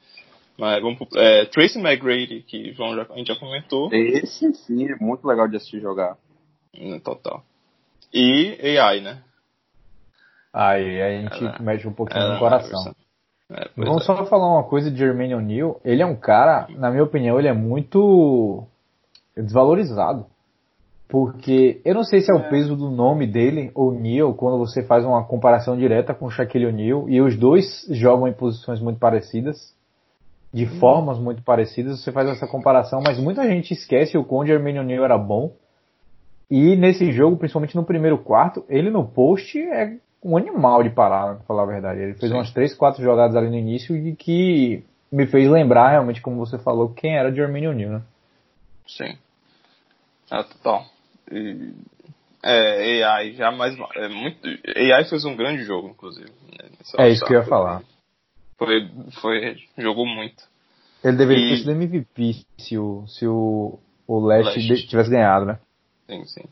Mas 0.57 0.81
vamos 0.81 0.99
pro, 0.99 1.19
é, 1.19 1.45
Tracy 1.47 1.79
McGrady, 1.79 2.43
que 2.43 2.73
João 2.73 2.97
já, 2.97 3.07
a 3.11 3.17
gente 3.17 3.29
já 3.29 3.37
comentou. 3.37 3.93
Esse 3.93 4.53
sim, 4.55 4.89
é 4.89 4.97
muito 4.97 5.27
legal 5.27 5.49
de 5.49 5.57
assistir 5.57 5.81
jogar. 5.81 6.17
Total. 7.03 7.45
E 8.13 8.57
AI, 8.79 9.01
né? 9.01 9.23
Aí 10.59 11.01
a 11.01 11.11
gente 11.21 11.45
ela, 11.45 11.57
mexe 11.61 11.87
um 11.87 11.93
pouquinho 11.93 12.33
no 12.33 12.39
coração. 12.41 12.93
É, 13.49 13.69
Vamos 13.77 14.03
é. 14.03 14.07
só 14.07 14.27
falar 14.27 14.55
uma 14.55 14.65
coisa 14.65 14.91
de 14.91 14.99
Jermaine 14.99 15.37
O'Neal. 15.37 15.81
Ele 15.85 16.03
é 16.03 16.07
um 16.07 16.17
cara, 16.17 16.67
na 16.71 16.91
minha 16.91 17.05
opinião, 17.05 17.39
ele 17.39 17.47
é 17.47 17.53
muito 17.53 18.65
desvalorizado. 19.37 20.27
Porque 21.09 21.81
eu 21.85 21.95
não 21.95 22.03
sei 22.03 22.23
se 22.23 22.33
é 22.33 22.35
o 22.35 22.41
é. 22.41 22.51
peso 22.51 22.75
do 22.75 22.91
nome 22.91 23.25
dele, 23.25 23.71
O'Neal, 23.73 24.35
quando 24.35 24.59
você 24.59 24.83
faz 24.83 25.05
uma 25.05 25.25
comparação 25.25 25.77
direta 25.77 26.13
com 26.13 26.27
o 26.27 26.31
Shaquille 26.31 26.67
O'Neal, 26.67 27.09
e 27.09 27.23
os 27.23 27.37
dois 27.37 27.87
jogam 27.91 28.27
em 28.27 28.33
posições 28.33 28.81
muito 28.81 28.99
parecidas, 28.99 29.73
de 30.53 30.65
hum. 30.65 30.81
formas 30.81 31.21
muito 31.21 31.41
parecidas, 31.45 32.03
você 32.03 32.11
faz 32.11 32.29
essa 32.29 32.49
comparação, 32.49 33.01
mas 33.01 33.17
muita 33.17 33.47
gente 33.47 33.73
esquece 33.73 34.19
o 34.19 34.25
quão 34.25 34.45
Jermaine 34.45 34.81
O'Neal 34.81 35.05
era 35.05 35.17
bom 35.17 35.53
E 36.51 36.75
nesse 36.75 37.13
jogo, 37.13 37.37
principalmente 37.37 37.77
no 37.77 37.85
primeiro 37.85 38.19
quarto, 38.19 38.65
ele 38.69 38.91
no 38.91 39.07
post 39.07 39.57
é 39.57 39.99
um 40.23 40.37
animal 40.37 40.83
de 40.83 40.91
parar, 40.91 41.37
pra 41.37 41.45
falar 41.45 41.63
a 41.63 41.67
verdade. 41.67 42.01
Ele 42.01 42.15
fez 42.15 42.31
Sim. 42.31 42.39
umas 42.39 42.53
3, 42.53 42.75
4 42.75 43.03
jogadas 43.03 43.37
ali 43.37 43.49
no 43.49 43.57
início 43.57 43.97
e 43.97 44.15
que 44.15 44.85
me 45.11 45.27
fez 45.27 45.49
lembrar 45.49 45.91
realmente, 45.91 46.21
como 46.21 46.37
você 46.37 46.59
falou, 46.59 46.93
quem 46.93 47.17
era 47.17 47.33
Jermaine 47.33 47.69
O'Neal, 47.69 47.93
né? 47.93 48.03
Sim. 48.87 49.17
É, 50.31 50.43
total. 50.43 50.85
E, 51.31 51.73
é, 52.43 53.03
AI 53.03 53.33
já 53.33 53.51
mais. 53.51 53.77
É 53.97 54.09
muito, 54.09 54.47
AI 54.47 55.05
fez 55.09 55.25
um 55.25 55.37
grande 55.37 55.65
jogo, 55.65 55.89
inclusive. 55.89 56.31
Né, 56.31 56.69
é 56.99 57.09
isso 57.09 57.25
que 57.25 57.35
eu 57.35 57.41
ia 57.41 57.47
falar. 57.47 57.83
Foi, 58.57 58.89
foi, 59.21 59.57
jogou 59.77 60.07
muito. 60.07 60.43
Ele 61.03 61.17
deveria 61.17 61.47
e... 61.47 61.49
ter 61.51 61.57
sido 61.59 61.73
MVP 61.73 62.45
se 62.59 62.77
o, 62.77 63.07
se 63.07 63.27
o, 63.27 63.79
o 64.07 64.27
Leste 64.27 64.87
tivesse 64.87 65.11
ganhado, 65.11 65.47
né? 65.47 65.59
Sim, 66.07 66.25
sim. 66.25 66.45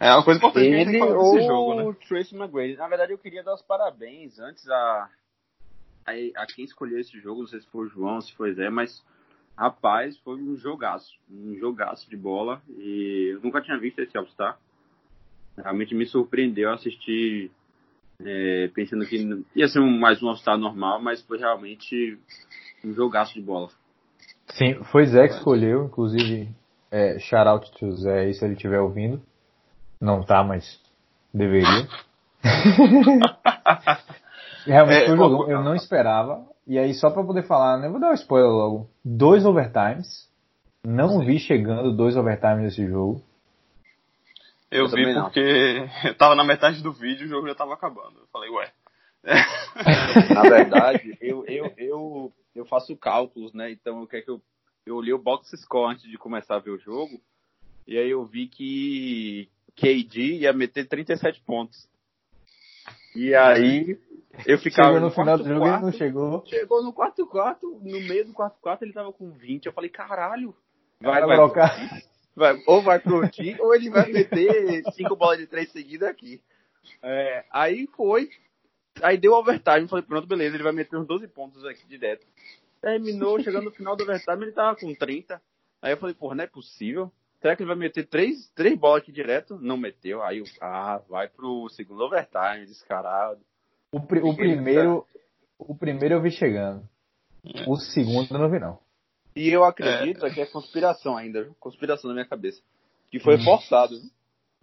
É 0.00 0.12
uma 0.12 0.24
coisa 0.24 0.38
importante 0.38 0.66
ele 0.66 0.76
que 0.76 0.96
a 0.96 1.06
gente 1.06 1.34
desse 1.34 1.46
jogo, 1.46 1.74
né? 1.74 1.82
o 1.82 1.94
Tracy 1.94 2.36
McGrady. 2.36 2.76
Na 2.76 2.88
verdade, 2.88 3.12
eu 3.12 3.18
queria 3.18 3.42
dar 3.42 3.54
os 3.54 3.62
parabéns 3.62 4.38
antes 4.38 4.68
a, 4.68 5.10
a, 6.06 6.12
a 6.36 6.46
quem 6.46 6.64
escolheu 6.64 7.00
esse 7.00 7.18
jogo, 7.20 7.40
não 7.40 7.48
sei 7.48 7.60
se 7.60 7.66
foi 7.66 7.86
o 7.86 7.88
João, 7.88 8.20
se 8.20 8.32
foi 8.34 8.52
o 8.52 8.54
Zé, 8.54 8.70
mas 8.70 9.04
rapaz, 9.56 10.16
foi 10.18 10.36
um 10.36 10.56
jogaço. 10.56 11.12
Um 11.28 11.56
jogaço 11.56 12.08
de 12.08 12.16
bola. 12.16 12.62
E 12.68 13.34
eu 13.34 13.40
nunca 13.40 13.60
tinha 13.60 13.76
visto 13.76 13.98
esse 13.98 14.16
All-Star. 14.16 14.56
Realmente 15.56 15.94
me 15.96 16.06
surpreendeu 16.06 16.70
assistir 16.72 17.50
é, 18.24 18.70
pensando 18.72 19.04
que 19.04 19.44
ia 19.56 19.66
ser 19.66 19.80
um, 19.80 19.98
mais 19.98 20.22
um 20.22 20.28
All-Star 20.28 20.56
normal, 20.56 21.02
mas 21.02 21.22
foi 21.22 21.38
realmente 21.38 22.16
um 22.84 22.92
jogaço 22.92 23.34
de 23.34 23.42
bola. 23.42 23.68
Sim, 24.46 24.74
foi 24.84 25.06
Zé 25.06 25.26
que 25.26 25.34
escolheu, 25.34 25.86
inclusive, 25.86 26.48
é, 26.90 27.18
shout 27.18 27.48
out 27.48 27.72
to 27.78 27.90
Zé 27.96 28.20
aí 28.20 28.34
se 28.34 28.44
ele 28.44 28.54
estiver 28.54 28.80
ouvindo. 28.80 29.20
Não 30.00 30.22
tá, 30.22 30.44
mas 30.44 30.80
deveria. 31.32 31.88
Realmente 34.66 35.02
é, 35.02 35.06
foi 35.06 35.14
um 35.14 35.16
jogo, 35.16 35.50
eu 35.50 35.62
não 35.62 35.74
esperava. 35.74 36.46
E 36.66 36.78
aí, 36.78 36.92
só 36.94 37.10
pra 37.10 37.24
poder 37.24 37.44
falar, 37.44 37.78
né, 37.78 37.88
vou 37.88 37.98
dar 37.98 38.10
um 38.10 38.14
spoiler 38.14 38.50
logo. 38.50 38.90
Dois 39.04 39.46
overtimes. 39.46 40.28
Não 40.84 41.20
Sim. 41.20 41.26
vi 41.26 41.38
chegando 41.38 41.96
dois 41.96 42.16
overtimes 42.16 42.64
nesse 42.64 42.86
jogo. 42.86 43.22
Eu, 44.70 44.84
eu 44.84 44.90
vi 44.90 45.14
porque 45.14 45.40
eu 46.04 46.14
tava 46.14 46.34
na 46.34 46.44
metade 46.44 46.82
do 46.82 46.92
vídeo 46.92 47.24
e 47.24 47.26
o 47.26 47.30
jogo 47.30 47.48
já 47.48 47.54
tava 47.54 47.72
acabando. 47.74 48.20
Eu 48.20 48.26
falei, 48.30 48.50
ué. 48.50 48.70
na 50.34 50.42
verdade, 50.42 51.16
eu, 51.20 51.44
eu, 51.46 51.72
eu, 51.76 52.32
eu 52.54 52.64
faço 52.66 52.96
cálculos, 52.96 53.52
né? 53.52 53.70
Então, 53.70 54.02
o 54.02 54.06
que 54.06 54.16
é 54.16 54.22
que 54.22 54.30
eu, 54.30 54.40
eu 54.86 54.96
olhei 54.96 55.12
o 55.12 55.18
box 55.18 55.50
score 55.60 55.92
antes 55.92 56.08
de 56.08 56.16
começar 56.16 56.56
a 56.56 56.60
ver 56.60 56.70
o 56.70 56.78
jogo. 56.78 57.20
E 57.86 57.98
aí 57.98 58.10
eu 58.10 58.24
vi 58.24 58.46
que 58.46 59.48
KD 59.78 60.40
ia 60.40 60.52
meter 60.52 60.86
37 60.86 61.40
pontos. 61.42 61.88
E 63.14 63.34
aí 63.34 63.98
eu 64.46 64.58
ficava. 64.58 64.88
Chegou 64.88 65.00
no, 65.00 65.06
no 65.06 65.12
final 65.12 65.38
do 65.38 65.44
jogo 65.44 65.60
quarto, 65.60 65.84
não 65.84 65.92
chegou. 65.92 66.46
Chegou 66.46 66.82
no 66.82 66.92
quarto 66.92 67.26
quarto, 67.26 67.80
no 67.82 68.00
meio 68.00 68.26
do 68.26 68.32
quarto 68.32 68.58
quarto 68.60 68.82
ele 68.82 68.92
tava 68.92 69.12
com 69.12 69.30
20. 69.30 69.66
Eu 69.66 69.72
falei, 69.72 69.90
caralho, 69.90 70.54
vai, 71.00 71.24
vai, 71.24 71.36
trocar. 71.36 72.02
Vai, 72.38 72.56
ou 72.68 72.80
vai 72.80 73.00
pro 73.00 73.28
Tim, 73.28 73.56
ou 73.58 73.74
ele 73.74 73.90
vai 73.90 74.12
meter 74.12 74.84
cinco 74.92 75.16
bolas 75.16 75.38
de 75.38 75.48
três 75.48 75.72
seguidas 75.72 76.08
aqui. 76.08 76.40
É, 77.02 77.44
aí 77.50 77.88
foi. 77.96 78.30
Aí 79.02 79.18
deu 79.18 79.32
overtime, 79.32 79.88
falei, 79.88 80.04
pronto, 80.04 80.28
beleza, 80.28 80.54
ele 80.54 80.62
vai 80.62 80.72
meter 80.72 80.96
uns 80.96 81.06
12 81.08 81.26
pontos 81.26 81.64
aqui 81.64 81.84
direto. 81.88 82.24
Terminou, 82.80 83.40
chegando 83.40 83.64
no 83.64 83.70
final 83.72 83.96
do 83.96 84.04
overtime, 84.04 84.44
ele 84.44 84.52
tava 84.52 84.76
com 84.78 84.94
30. 84.94 85.42
Aí 85.82 85.92
eu 85.92 85.96
falei, 85.96 86.14
porra, 86.14 86.36
não 86.36 86.44
é 86.44 86.46
possível. 86.46 87.10
Será 87.40 87.54
que 87.54 87.62
ele 87.62 87.68
vai 87.68 87.76
meter 87.76 88.06
três, 88.06 88.50
três 88.54 88.76
bolas 88.76 89.02
aqui 89.02 89.12
direto? 89.12 89.58
Não 89.60 89.76
meteu. 89.76 90.22
Aí, 90.22 90.42
ah, 90.60 91.00
vai 91.08 91.28
pro 91.28 91.68
segundo 91.70 92.02
overtime, 92.02 92.66
descarado. 92.66 93.40
O, 93.92 94.00
pr 94.00 94.18
o 94.18 94.34
primeiro, 94.34 95.06
o 95.58 95.74
primeiro 95.74 96.16
eu 96.16 96.22
vi 96.22 96.30
chegando. 96.30 96.82
O 97.66 97.76
segundo 97.76 98.34
eu 98.34 98.38
não 98.38 98.50
vi, 98.50 98.58
não. 98.58 98.78
E 99.36 99.48
eu 99.48 99.64
acredito 99.64 100.26
é. 100.26 100.30
que 100.30 100.40
é 100.40 100.46
conspiração 100.46 101.16
ainda, 101.16 101.48
conspiração 101.60 102.08
na 102.08 102.14
minha 102.14 102.26
cabeça. 102.26 102.60
Que 103.10 103.20
foi 103.20 103.36
hum. 103.36 103.44
forçado. 103.44 103.94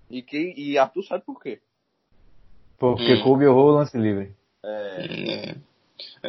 E, 0.09 0.21
que, 0.21 0.53
e 0.55 0.77
Arthur 0.77 1.03
sabe 1.03 1.23
por 1.23 1.41
quê. 1.41 1.61
Porque 2.77 3.13
hum. 3.13 3.23
Kobe 3.23 3.45
errou 3.45 3.69
o 3.69 3.75
lance 3.75 3.97
livre. 3.97 4.35
É. 4.63 5.51
é. 5.51 5.55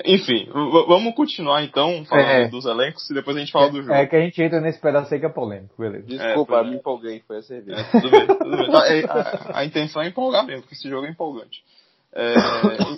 Enfim, 0.04 0.48
vamos 0.52 1.14
continuar 1.14 1.64
então 1.64 2.04
falando 2.04 2.28
é. 2.28 2.48
dos 2.48 2.66
elencos 2.66 3.08
e 3.10 3.14
depois 3.14 3.36
a 3.36 3.40
gente 3.40 3.50
fala 3.50 3.66
é, 3.66 3.70
do 3.70 3.82
jogo. 3.82 3.94
É 3.94 4.06
que 4.06 4.14
a 4.14 4.20
gente 4.20 4.40
entra 4.40 4.60
nesse 4.60 4.78
pedaço 4.80 5.12
aí 5.12 5.18
que 5.18 5.26
é 5.26 5.28
polêmico, 5.28 5.74
beleza. 5.76 6.06
Desculpa, 6.06 6.58
é, 6.58 6.64
me 6.64 6.76
empolguei, 6.76 7.20
foi 7.26 7.38
a 7.38 7.42
cerveja. 7.42 7.80
É, 7.80 8.00
tudo 8.00 8.10
bem, 8.10 8.26
tudo 8.26 8.56
bem. 8.56 8.66
É, 8.86 9.04
a, 9.06 9.58
a, 9.60 9.64
intenção 9.64 10.02
é 10.02 10.08
empolgar 10.08 10.46
mesmo, 10.46 10.62
porque 10.62 10.74
esse 10.74 10.88
jogo 10.88 11.06
é 11.06 11.10
empolgante. 11.10 11.64
É, 12.12 12.34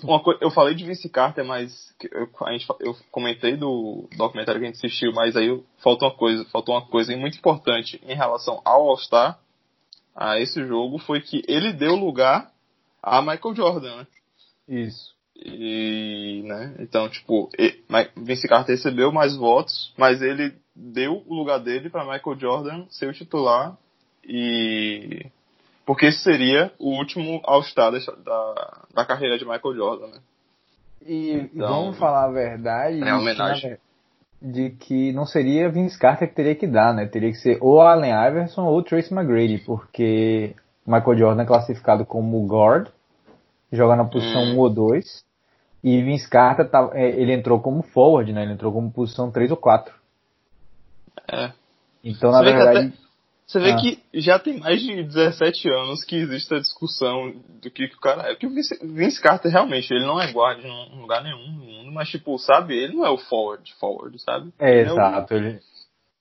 uma 0.05 0.23
eu 0.41 0.51
falei 0.51 0.75
de 0.75 0.85
Vince 0.85 1.09
Carter, 1.09 1.45
mas 1.45 1.95
eu, 2.13 2.29
a 2.47 2.53
gente, 2.53 2.67
eu 2.81 2.95
comentei 3.11 3.57
do 3.57 4.09
documentário 4.17 4.61
que 4.61 4.67
a 4.67 4.71
gente 4.71 4.77
assistiu, 4.77 5.13
mas 5.13 5.37
aí 5.37 5.49
faltou 5.79 6.09
uma 6.09 6.15
coisa, 6.15 6.45
faltou 6.47 6.75
uma 6.75 6.87
coisa 6.87 7.17
muito 7.17 7.39
importante 7.39 8.01
em 8.07 8.15
relação 8.15 8.61
ao 8.65 8.89
All-Star, 8.89 9.39
a 10.15 10.39
esse 10.39 10.65
jogo, 10.67 10.99
foi 10.99 11.21
que 11.21 11.43
ele 11.49 11.73
deu 11.73 11.95
lugar 11.95 12.51
a 13.03 13.23
Michael 13.23 13.55
Jordan, 13.55 13.97
né? 13.97 14.07
Isso. 14.69 15.18
E, 15.41 16.43
né, 16.45 16.75
então, 16.81 17.09
tipo, 17.09 17.49
Vince 18.17 18.49
Carter 18.49 18.75
recebeu 18.75 19.13
mais 19.13 19.37
votos, 19.37 19.95
mas 19.97 20.21
ele 20.21 20.53
deu 20.75 21.23
o 21.27 21.35
lugar 21.35 21.59
dele 21.59 21.89
para 21.89 22.05
Michael 22.05 22.39
Jordan 22.39 22.87
ser 22.91 23.09
o 23.09 23.13
titular 23.13 23.77
e 24.25 25.27
porque 25.89 26.07
esse 26.07 26.19
seria 26.19 26.71
o 26.79 26.91
último 26.91 27.41
All-Star 27.45 27.91
da, 27.93 28.83
da 28.95 29.05
carreira 29.07 29.39
de 29.39 29.45
Michael 29.47 29.75
Jordan, 29.75 30.09
né? 30.09 30.19
E 31.07 31.49
então, 31.55 31.69
vamos 31.69 31.99
falar 31.99 32.25
a 32.25 32.31
verdade. 32.31 33.01
É 33.01 33.15
homenagem. 33.15 33.79
De 34.41 34.71
que 34.71 35.13
não 35.13 35.25
seria 35.25 35.71
Vince 35.71 35.99
Carter 35.99 36.29
que 36.29 36.35
teria 36.35 36.55
que 36.55 36.67
dar, 36.67 36.93
né? 36.93 37.07
Teria 37.07 37.31
que 37.31 37.39
ser 37.39 37.57
ou 37.63 37.81
Allen 37.81 38.13
Iverson 38.13 38.65
ou 38.65 38.83
Tracy 38.83 39.15
McGrady, 39.15 39.59
porque 39.65 40.55
Michael 40.87 41.17
Jordan 41.17 41.43
é 41.43 41.47
classificado 41.47 42.05
como 42.05 42.47
guard, 42.47 42.89
joga 43.73 43.97
na 43.97 44.05
posição 44.05 44.43
hum. 44.43 44.57
1 44.57 44.59
ou 44.59 44.71
2, 44.71 45.25
e 45.89 46.03
Vince 46.03 46.29
Carter, 46.29 46.69
tá, 46.69 46.91
ele 46.95 47.33
entrou 47.33 47.61
como 47.61 47.83
forward, 47.83 48.33
né? 48.33 48.43
Ele 48.43 48.53
entrou 48.53 48.73
como 48.73 48.91
posição 48.91 49.31
3 49.31 49.51
ou 49.51 49.57
4. 49.57 49.95
É. 51.31 51.53
Então, 52.05 52.31
na 52.31 52.39
Você 52.39 52.45
verdade... 52.45 52.79
Até, 52.79 53.09
você 53.49 53.61
vê 53.61 53.71
ah. 53.71 53.77
que 53.77 54.03
já 54.13 54.39
tem 54.39 54.61
mais 54.61 54.79
de 54.79 55.03
17 55.03 55.71
anos 55.71 56.05
que 56.05 56.17
existe 56.17 56.55
a 56.55 56.59
discussão 56.59 57.33
do 57.63 57.71
que, 57.71 57.89
que 57.89 57.97
o 57.97 58.01
cara 58.01 58.25
é. 58.25 58.35
Porque 58.35 58.47
o 58.47 58.51
Vince, 58.51 58.79
Vince, 58.83 59.23
Carter, 59.23 59.51
realmente, 59.51 59.91
ele 59.91 60.05
não 60.05 60.21
é 60.21 60.31
guarda 60.31 60.69
em 60.69 61.01
lugar 61.01 61.23
nenhum 61.23 61.53
no 61.53 61.65
mundo, 61.65 61.91
mas, 61.91 62.11
tipo, 62.11 62.37
sabe, 62.39 62.77
ele 62.77 62.95
não 62.95 63.07
é 63.07 63.11
o 63.11 63.17
forward, 63.17 63.73
forward, 63.81 64.19
sabe? 64.23 64.53
É, 64.59 64.81
ele 64.81 64.91
exato. 64.91 65.33
É 65.33 65.37
o, 65.37 65.41
ele, 65.41 65.61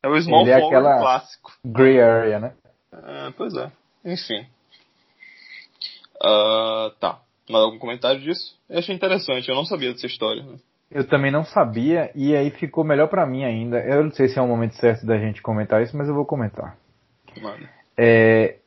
é 0.03 0.07
o 0.07 0.21
small 0.21 0.41
ele 0.43 0.51
é 0.51 0.59
forward 0.61 1.01
clássico. 1.01 1.51
Gray 1.65 1.99
area, 1.99 2.39
né? 2.39 2.53
É, 2.93 3.31
pois 3.31 3.53
é. 3.57 3.69
Enfim. 4.05 4.47
Uh, 6.23 6.91
tá. 6.97 7.19
Mais 7.49 7.63
algum 7.63 7.79
comentário 7.79 8.19
disso? 8.21 8.55
Eu 8.69 8.79
achei 8.79 8.93
interessante, 8.93 9.49
eu 9.49 9.55
não 9.55 9.65
sabia 9.65 9.91
dessa 9.91 10.05
história. 10.05 10.43
Né? 10.43 10.57
Eu 10.91 11.07
também 11.07 11.31
não 11.31 11.43
sabia, 11.43 12.11
e 12.15 12.35
aí 12.35 12.49
ficou 12.51 12.83
melhor 12.83 13.07
para 13.07 13.25
mim 13.25 13.43
ainda. 13.43 13.79
Eu 13.79 14.03
não 14.03 14.11
sei 14.11 14.27
se 14.27 14.39
é 14.39 14.41
o 14.41 14.47
momento 14.47 14.75
certo 14.75 15.05
da 15.05 15.17
gente 15.17 15.41
comentar 15.41 15.81
isso, 15.81 15.95
mas 15.97 16.07
eu 16.07 16.15
vou 16.15 16.25
comentar. 16.25 16.77
Mano. 17.41 17.67
É, 17.97 18.57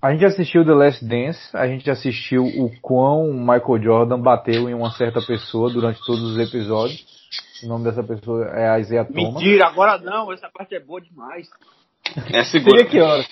a 0.00 0.12
gente 0.12 0.24
assistiu 0.24 0.64
The 0.64 0.72
Last 0.72 1.04
Dance, 1.04 1.56
a 1.56 1.66
gente 1.66 1.90
assistiu 1.90 2.44
o 2.44 2.70
quão 2.80 3.32
Michael 3.32 3.82
Jordan 3.82 4.20
bateu 4.20 4.68
em 4.68 4.74
uma 4.74 4.90
certa 4.92 5.20
pessoa 5.20 5.72
durante 5.72 5.98
todos 6.04 6.22
os 6.22 6.38
episódios. 6.38 7.04
O 7.64 7.66
nome 7.66 7.84
dessa 7.84 8.04
pessoa 8.04 8.44
é 8.46 8.68
a 8.68 8.78
Isaiah 8.78 9.04
Thomas. 9.04 9.34
Mentira, 9.34 9.66
agora 9.66 9.98
não, 9.98 10.32
essa 10.32 10.48
parte 10.48 10.74
é 10.74 10.80
boa 10.80 11.00
demais. 11.00 11.48
É 12.32 12.44
segura. 12.44 12.76
Seria 12.76 12.86
que 12.90 13.00
hora? 13.00 13.24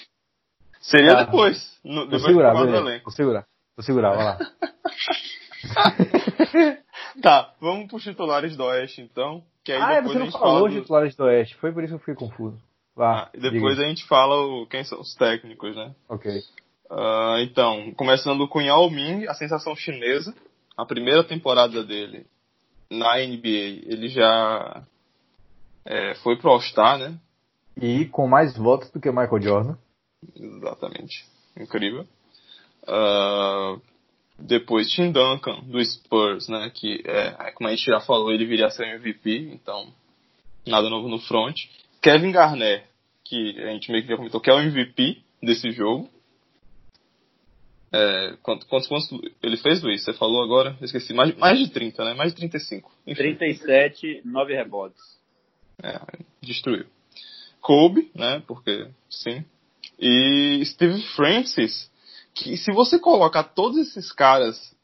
Seria 0.80 1.12
ah, 1.12 1.24
depois. 1.24 1.78
No, 1.84 2.04
depois 2.06 2.22
vou 2.22 2.30
segurar, 2.30 2.54
Vou 3.04 3.12
segurar. 3.12 3.46
Vou 3.76 3.84
segurar, 3.84 4.14
vai 4.14 4.24
lá. 4.24 4.38
tá, 7.22 7.54
vamos 7.60 7.88
pros 7.88 8.02
titulares 8.02 8.56
do 8.56 8.64
Oeste 8.64 9.00
então. 9.00 9.42
Que 9.64 9.72
aí 9.72 9.80
ah, 9.80 10.00
depois 10.00 10.12
você 10.12 10.18
não 10.18 10.30
falou 10.30 10.56
fala 10.56 10.68
dos 10.68 10.80
titulares 10.80 11.16
do 11.16 11.24
Oeste, 11.24 11.54
foi 11.56 11.72
por 11.72 11.82
isso 11.82 11.92
que 11.92 11.96
eu 11.96 12.00
fiquei 12.00 12.14
confuso. 12.14 12.60
Vá, 12.94 13.22
ah, 13.22 13.30
depois 13.36 13.80
a 13.80 13.84
gente 13.84 14.06
fala 14.06 14.36
o, 14.36 14.66
quem 14.66 14.84
são 14.84 15.00
os 15.00 15.14
técnicos, 15.14 15.74
né? 15.74 15.94
Ok. 16.08 16.30
Uh, 16.90 17.38
então, 17.40 17.92
começando 17.96 18.46
com 18.46 18.60
Yao 18.60 18.90
Ming, 18.90 19.26
a 19.26 19.34
sensação 19.34 19.74
chinesa. 19.74 20.34
A 20.76 20.84
primeira 20.84 21.24
temporada 21.24 21.82
dele 21.82 22.26
na 22.90 23.16
NBA, 23.16 23.86
ele 23.86 24.08
já 24.08 24.84
é, 25.84 26.14
foi 26.16 26.36
pro 26.36 26.50
All-Star, 26.50 26.98
né? 26.98 27.18
E 27.76 28.04
com 28.06 28.28
mais 28.28 28.56
votos 28.56 28.90
do 28.90 29.00
que 29.00 29.08
o 29.08 29.12
Michael 29.12 29.42
Jordan. 29.42 29.76
Exatamente. 30.36 31.24
Incrível. 31.56 32.06
Uh, 32.86 33.80
depois 34.38 34.90
Tim 34.90 35.10
Duncan, 35.10 35.60
do 35.64 35.82
Spurs, 35.84 36.48
né? 36.48 36.70
Que, 36.74 37.02
é, 37.06 37.50
como 37.52 37.68
a 37.68 37.74
gente 37.74 37.84
já 37.84 38.00
falou, 38.00 38.32
ele 38.32 38.44
viria 38.44 38.66
a 38.66 38.70
ser 38.70 38.86
MVP, 38.96 39.50
então 39.52 39.92
nada 40.66 40.88
novo 40.88 41.08
no 41.08 41.18
front. 41.20 41.56
Kevin 42.02 42.32
Garnett, 42.32 42.84
que 43.24 43.58
a 43.62 43.70
gente 43.70 43.90
meio 43.90 44.02
que 44.02 44.10
já 44.10 44.16
comentou, 44.16 44.40
que 44.40 44.50
é 44.50 44.54
o 44.54 44.60
MVP 44.60 45.22
desse 45.42 45.70
jogo. 45.70 46.10
É, 47.92 48.36
quantos, 48.42 48.66
quantos 48.66 48.88
pontos 48.88 49.08
ele 49.40 49.56
fez, 49.56 49.80
Luiz? 49.82 50.02
Você 50.02 50.12
falou 50.12 50.42
agora? 50.42 50.76
Eu 50.80 50.84
esqueci. 50.84 51.14
Mais, 51.14 51.34
mais 51.36 51.58
de 51.58 51.70
30, 51.70 52.04
né? 52.04 52.14
Mais 52.14 52.32
de 52.32 52.38
35. 52.38 52.92
Enfim. 53.06 53.22
37, 53.22 54.22
9 54.24 54.54
rebotes. 54.54 55.00
É, 55.80 56.00
destruiu. 56.42 56.86
Kobe, 57.60 58.10
né? 58.14 58.42
Porque 58.46 58.88
sim. 59.08 59.44
E 59.98 60.60
Steve 60.66 61.00
Francis, 61.14 61.88
que 62.34 62.56
se 62.56 62.72
você 62.72 62.98
colocar 62.98 63.44
todos 63.44 63.78
esses 63.78 64.12
caras 64.12 64.74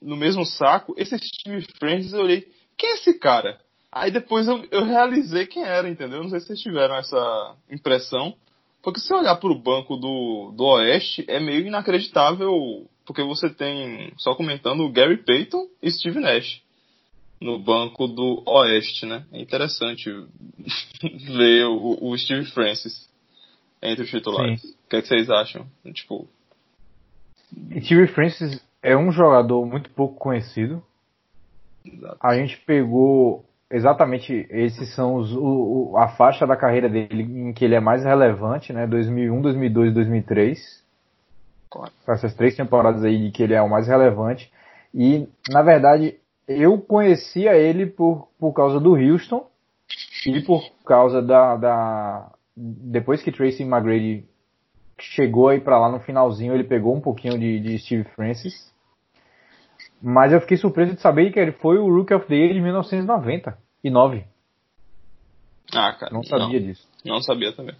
no 0.00 0.16
mesmo 0.16 0.44
saco, 0.44 0.94
esse 0.96 1.16
Steve 1.18 1.66
Francis 1.78 2.12
eu 2.12 2.20
olhei, 2.20 2.48
quem 2.76 2.90
é 2.90 2.94
esse 2.94 3.18
cara? 3.18 3.60
Aí 3.90 4.10
depois 4.10 4.46
eu, 4.46 4.64
eu 4.70 4.84
realizei 4.84 5.46
quem 5.46 5.64
era, 5.64 5.88
entendeu? 5.88 6.22
Não 6.22 6.30
sei 6.30 6.40
se 6.40 6.46
vocês 6.46 6.60
tiveram 6.60 6.94
essa 6.96 7.56
impressão. 7.70 8.34
Porque 8.82 9.00
se 9.00 9.12
olhar 9.12 9.36
para 9.36 9.50
o 9.50 9.60
banco 9.60 9.96
do, 9.96 10.52
do 10.56 10.64
Oeste, 10.64 11.24
é 11.28 11.38
meio 11.38 11.66
inacreditável, 11.66 12.88
porque 13.04 13.22
você 13.22 13.50
tem, 13.50 14.12
só 14.16 14.34
comentando, 14.34 14.84
o 14.84 14.92
Gary 14.92 15.18
Payton 15.18 15.66
e 15.82 15.90
Steve 15.90 16.20
Nash 16.20 16.62
no 17.40 17.58
banco 17.58 18.06
do 18.06 18.42
Oeste, 18.46 19.06
né? 19.06 19.24
É 19.32 19.40
interessante 19.40 20.10
ver 21.02 21.64
o, 21.66 21.98
o 22.00 22.16
Steve 22.18 22.44
Francis 22.46 23.08
entre 23.82 24.04
os 24.04 24.10
titulares. 24.10 24.60
Sim. 24.60 24.68
O 24.68 24.90
que, 24.90 24.96
é 24.96 25.02
que 25.02 25.08
vocês 25.08 25.30
acham? 25.30 25.66
Tipo. 25.94 26.28
Steve 27.82 28.06
Francis 28.08 28.64
é 28.82 28.96
um 28.96 29.10
jogador 29.10 29.64
muito 29.66 29.90
pouco 29.90 30.14
conhecido. 30.14 30.82
Exato. 31.84 32.18
A 32.20 32.34
gente 32.34 32.58
pegou 32.58 33.44
exatamente 33.70 34.46
esses 34.50 34.94
são 34.94 35.16
os, 35.16 35.32
o, 35.32 35.94
a 35.96 36.08
faixa 36.08 36.46
da 36.46 36.56
carreira 36.56 36.88
dele 36.88 37.22
em 37.22 37.52
que 37.52 37.64
ele 37.64 37.74
é 37.74 37.80
mais 37.80 38.04
relevante, 38.04 38.72
né? 38.72 38.86
2001, 38.86 39.40
2002, 39.40 39.94
2003. 39.94 40.84
Claro. 41.70 41.92
Essas 42.08 42.34
três 42.34 42.56
temporadas 42.56 43.04
aí 43.04 43.26
de 43.26 43.30
que 43.30 43.42
ele 43.42 43.54
é 43.54 43.62
o 43.62 43.70
mais 43.70 43.86
relevante. 43.86 44.52
E, 44.92 45.28
na 45.48 45.62
verdade, 45.62 46.16
eu 46.48 46.78
conhecia 46.78 47.54
ele 47.54 47.86
por, 47.86 48.28
por 48.38 48.52
causa 48.52 48.80
do 48.80 48.96
Houston 48.96 49.46
e 50.26 50.40
por 50.42 50.62
causa 50.84 51.22
da, 51.22 51.56
da 51.56 52.32
depois 52.56 53.22
que 53.22 53.30
Tracy 53.30 53.62
McGrady 53.62 54.28
chegou 55.02 55.48
aí 55.48 55.60
para 55.60 55.78
lá 55.78 55.90
no 55.90 56.00
finalzinho, 56.00 56.54
ele 56.54 56.64
pegou 56.64 56.94
um 56.94 57.00
pouquinho 57.00 57.38
de, 57.38 57.60
de 57.60 57.78
Steve 57.78 58.04
Francis. 58.14 58.70
Mas 60.02 60.32
eu 60.32 60.40
fiquei 60.40 60.56
surpreso 60.56 60.94
de 60.94 61.00
saber 61.00 61.30
que 61.32 61.38
ele 61.38 61.52
foi 61.52 61.78
o 61.78 61.88
Rookie 61.88 62.14
of 62.14 62.26
the 62.26 62.34
Year 62.34 62.54
de 62.54 62.60
1999. 62.60 64.24
Ah, 65.74 65.92
cara. 65.92 66.12
Não 66.12 66.22
sabia 66.22 66.58
não, 66.58 66.66
disso. 66.66 66.88
Não 67.04 67.20
sabia 67.20 67.52
também. 67.52 67.74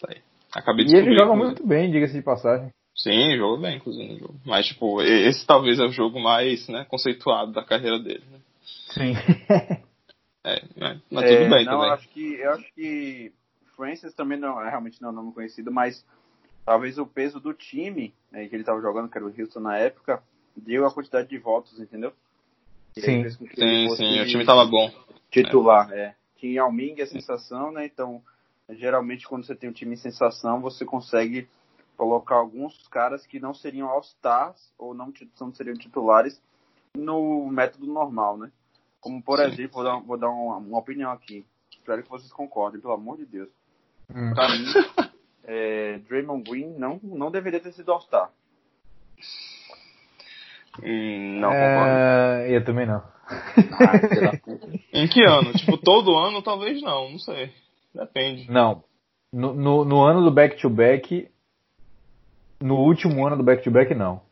Tá 0.00 0.08
aí. 0.10 0.22
Acabei 0.54 0.84
de 0.84 0.94
E 0.94 0.98
ele 0.98 1.18
joga 1.18 1.34
muito 1.34 1.66
bem, 1.66 1.90
diga-se 1.90 2.14
de 2.14 2.22
passagem. 2.22 2.70
Sim, 2.94 3.36
joga 3.36 3.60
bem, 3.60 3.76
inclusive, 3.76 4.12
no 4.12 4.18
jogo. 4.18 4.34
Mas, 4.46 4.66
tipo, 4.66 5.02
esse 5.02 5.44
talvez 5.44 5.80
é 5.80 5.84
o 5.84 5.90
jogo 5.90 6.20
mais, 6.20 6.68
né, 6.68 6.86
conceituado 6.88 7.52
da 7.52 7.64
carreira 7.64 7.98
dele, 7.98 8.22
né? 8.30 8.38
Sim. 8.92 9.14
é, 10.46 10.62
mas, 10.76 11.00
mas 11.10 11.24
é, 11.24 11.36
tudo 11.38 11.50
bem 11.50 11.64
não, 11.64 11.72
também. 11.72 11.90
Acho 11.90 12.08
que, 12.08 12.34
eu 12.34 12.50
acho 12.52 12.74
que 12.74 13.32
Francis 13.76 14.14
também 14.14 14.38
não 14.38 14.62
é 14.62 14.70
realmente 14.70 15.02
não 15.02 15.08
é 15.08 15.12
um 15.12 15.16
nome 15.16 15.34
conhecido, 15.34 15.72
mas 15.72 16.06
talvez 16.64 16.98
o 16.98 17.06
peso 17.06 17.40
do 17.40 17.52
time 17.52 18.14
né, 18.30 18.46
que 18.48 18.54
ele 18.54 18.62
estava 18.62 18.80
jogando, 18.80 19.08
que 19.08 19.18
era 19.18 19.26
o 19.26 19.32
Houston 19.36 19.60
na 19.60 19.76
época, 19.76 20.22
deu 20.56 20.86
a 20.86 20.92
quantidade 20.92 21.28
de 21.28 21.38
votos, 21.38 21.78
entendeu? 21.78 22.12
sim, 23.28 23.28
sim, 23.28 23.88
sim, 23.96 24.20
o 24.20 24.26
time 24.26 24.44
tava 24.44 24.64
bom. 24.64 24.90
Titular, 25.30 25.92
é. 25.92 26.00
é. 26.00 26.14
Tinha 26.36 26.54
Yao 26.54 26.72
Ming 26.72 27.00
a 27.00 27.06
sensação, 27.06 27.72
né? 27.72 27.84
Então, 27.86 28.22
geralmente 28.70 29.26
quando 29.26 29.44
você 29.44 29.54
tem 29.54 29.68
um 29.68 29.72
time 29.72 29.94
em 29.94 29.98
sensação, 29.98 30.60
você 30.60 30.84
consegue 30.84 31.48
colocar 31.96 32.36
alguns 32.36 32.86
caras 32.88 33.26
que 33.26 33.40
não 33.40 33.54
seriam 33.54 33.88
All-Stars 33.88 34.72
ou 34.78 34.94
não, 34.94 35.12
não 35.40 35.52
seriam 35.52 35.76
titulares 35.76 36.40
no 36.96 37.46
método 37.46 37.86
normal, 37.86 38.36
né? 38.36 38.50
Como, 39.00 39.22
por 39.22 39.38
Sim. 39.38 39.44
exemplo, 39.44 39.74
vou 39.74 39.84
dar, 39.84 40.00
vou 40.00 40.16
dar 40.16 40.30
uma, 40.30 40.56
uma, 40.56 40.78
opinião 40.78 41.10
aqui. 41.10 41.44
Espero 41.70 42.02
que 42.02 42.08
vocês 42.08 42.32
concordem, 42.32 42.80
pelo 42.80 42.94
amor 42.94 43.16
de 43.16 43.26
Deus. 43.26 43.50
Hum. 44.08 44.32
Pra 44.32 44.48
mim, 44.48 44.64
é, 45.46 45.98
Draymond 46.08 46.48
Green 46.48 46.74
não, 46.78 47.00
não 47.02 47.30
deveria 47.30 47.60
ter 47.60 47.72
sido 47.72 47.92
All-Star. 47.92 48.30
Hum, 50.82 51.40
não, 51.40 51.52
é... 51.52 52.48
Eu 52.50 52.64
também 52.64 52.86
não. 52.86 53.02
em 54.92 55.08
que 55.08 55.22
ano? 55.24 55.52
tipo, 55.52 55.78
todo 55.78 56.16
ano 56.16 56.42
talvez 56.42 56.82
não, 56.82 57.10
não 57.10 57.18
sei. 57.18 57.52
Depende. 57.94 58.50
Não. 58.50 58.82
No, 59.32 59.54
no, 59.54 59.84
no 59.84 60.02
ano 60.02 60.22
do 60.22 60.30
back-to-back, 60.30 61.28
no 62.60 62.76
último 62.76 63.26
ano 63.26 63.36
do 63.36 63.42
back-to-back, 63.42 63.92
-back, 63.92 63.98
não. 63.98 64.22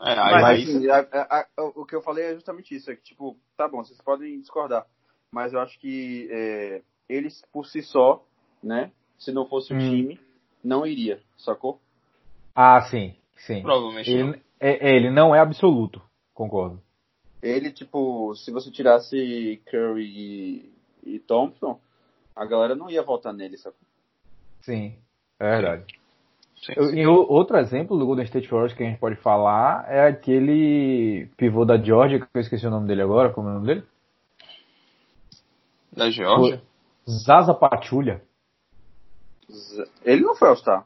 É, 0.00 0.12
aí, 0.12 0.42
mas, 0.42 0.68
assim, 0.68 0.88
a, 0.88 0.98
a, 0.98 1.40
a, 1.40 1.62
o 1.74 1.84
que 1.84 1.94
eu 1.94 2.00
falei 2.00 2.24
é 2.24 2.34
justamente 2.34 2.74
isso, 2.74 2.90
é 2.90 2.94
que, 2.94 3.02
tipo, 3.02 3.36
tá 3.56 3.66
bom, 3.66 3.82
vocês 3.84 4.00
podem 4.00 4.40
discordar, 4.40 4.86
mas 5.30 5.52
eu 5.52 5.60
acho 5.60 5.78
que 5.80 6.28
é, 6.30 6.82
eles, 7.08 7.42
por 7.52 7.66
si 7.66 7.82
só, 7.82 8.24
né, 8.62 8.92
se 9.18 9.32
não 9.32 9.46
fosse 9.46 9.72
o 9.72 9.76
hum. 9.76 9.80
time, 9.80 10.20
não 10.62 10.86
iria, 10.86 11.20
sacou? 11.36 11.80
Ah, 12.54 12.80
sim, 12.82 13.14
sim. 13.36 13.62
Provavelmente 13.62 14.10
ele, 14.10 14.22
não. 14.22 14.34
É, 14.60 14.90
é, 14.90 14.96
ele 14.96 15.10
não 15.10 15.34
é 15.34 15.40
absoluto, 15.40 16.00
concordo. 16.34 16.80
Ele, 17.42 17.70
tipo, 17.70 18.34
se 18.34 18.50
você 18.50 18.70
tirasse 18.70 19.60
Curry 19.70 20.04
e, 20.04 20.72
e 21.04 21.18
Thompson, 21.20 21.78
a 22.34 22.44
galera 22.44 22.74
não 22.74 22.90
ia 22.90 23.02
votar 23.02 23.32
nele, 23.32 23.56
sacou? 23.56 23.78
Sim, 24.62 24.96
é 25.38 25.50
verdade. 25.50 25.84
Eu, 26.76 26.92
e 26.92 27.06
outro 27.06 27.56
exemplo 27.56 27.96
do 27.96 28.04
Golden 28.04 28.24
State 28.24 28.48
Warriors 28.48 28.74
que 28.74 28.82
a 28.82 28.86
gente 28.86 28.98
pode 28.98 29.16
falar 29.16 29.86
é 29.88 30.08
aquele 30.08 31.28
pivô 31.36 31.64
da 31.64 31.78
Georgia, 31.78 32.18
que 32.18 32.26
eu 32.34 32.40
esqueci 32.40 32.66
o 32.66 32.70
nome 32.70 32.88
dele 32.88 33.02
agora, 33.02 33.30
como 33.30 33.48
é 33.48 33.52
o 33.52 33.54
nome 33.54 33.66
dele? 33.66 33.84
Da 35.92 36.10
Georgia? 36.10 36.60
Zaza 37.08 37.54
Pachulia. 37.54 38.22
Ele 40.04 40.22
não 40.22 40.34
foi 40.34 40.48
All-Star. 40.48 40.84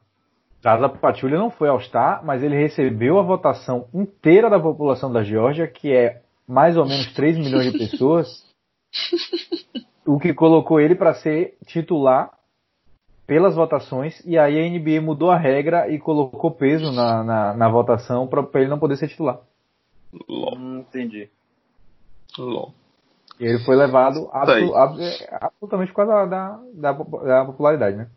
Zaza 0.62 0.88
Pachulia 0.88 1.38
não 1.38 1.51
foi 1.51 1.68
All-Star, 1.68 2.25
mas 2.25 2.42
ele 2.42 2.57
recebeu 2.57 3.18
a 3.18 3.22
votação 3.22 3.88
inteira 3.92 4.48
da 4.48 4.61
população 4.61 5.12
da 5.12 5.25
Georgia, 5.25 5.66
que 5.66 5.92
é 5.92 6.22
mais 6.46 6.77
ou 6.77 6.87
menos 6.87 7.12
3 7.14 7.38
milhões 7.38 7.72
de 7.72 7.79
pessoas, 7.79 8.29
o 10.07 10.18
que 10.18 10.33
colocou 10.33 10.81
ele 10.81 10.94
para 10.94 11.14
ser 11.14 11.57
titular 11.66 12.31
pelas 13.27 13.55
votações 13.55 14.20
e 14.27 14.37
aí 14.38 14.59
a 14.59 14.68
NBA 14.68 15.01
mudou 15.01 15.31
a 15.31 15.38
regra 15.38 15.88
e 15.88 15.98
colocou 15.98 16.51
peso 16.51 16.92
na, 16.92 17.25
na, 17.25 17.55
na 17.55 17.68
votação 17.68 18.27
para 18.27 18.61
ele 18.61 18.68
não 18.68 18.79
poder 18.79 18.96
ser 18.96 19.09
titular. 19.09 19.40
Hum, 20.29 20.81
entendi. 20.81 21.31
Lol. 22.38 22.75
E 23.40 23.44
ele 23.44 23.59
foi 23.64 23.77
levado 23.77 24.29
absol, 24.33 24.75
absolutamente 25.40 25.92
por 25.92 26.07
causa 26.07 26.27
da, 26.27 26.61
da, 26.75 26.92
da 26.92 27.44
popularidade, 27.44 27.96
né? 27.96 28.09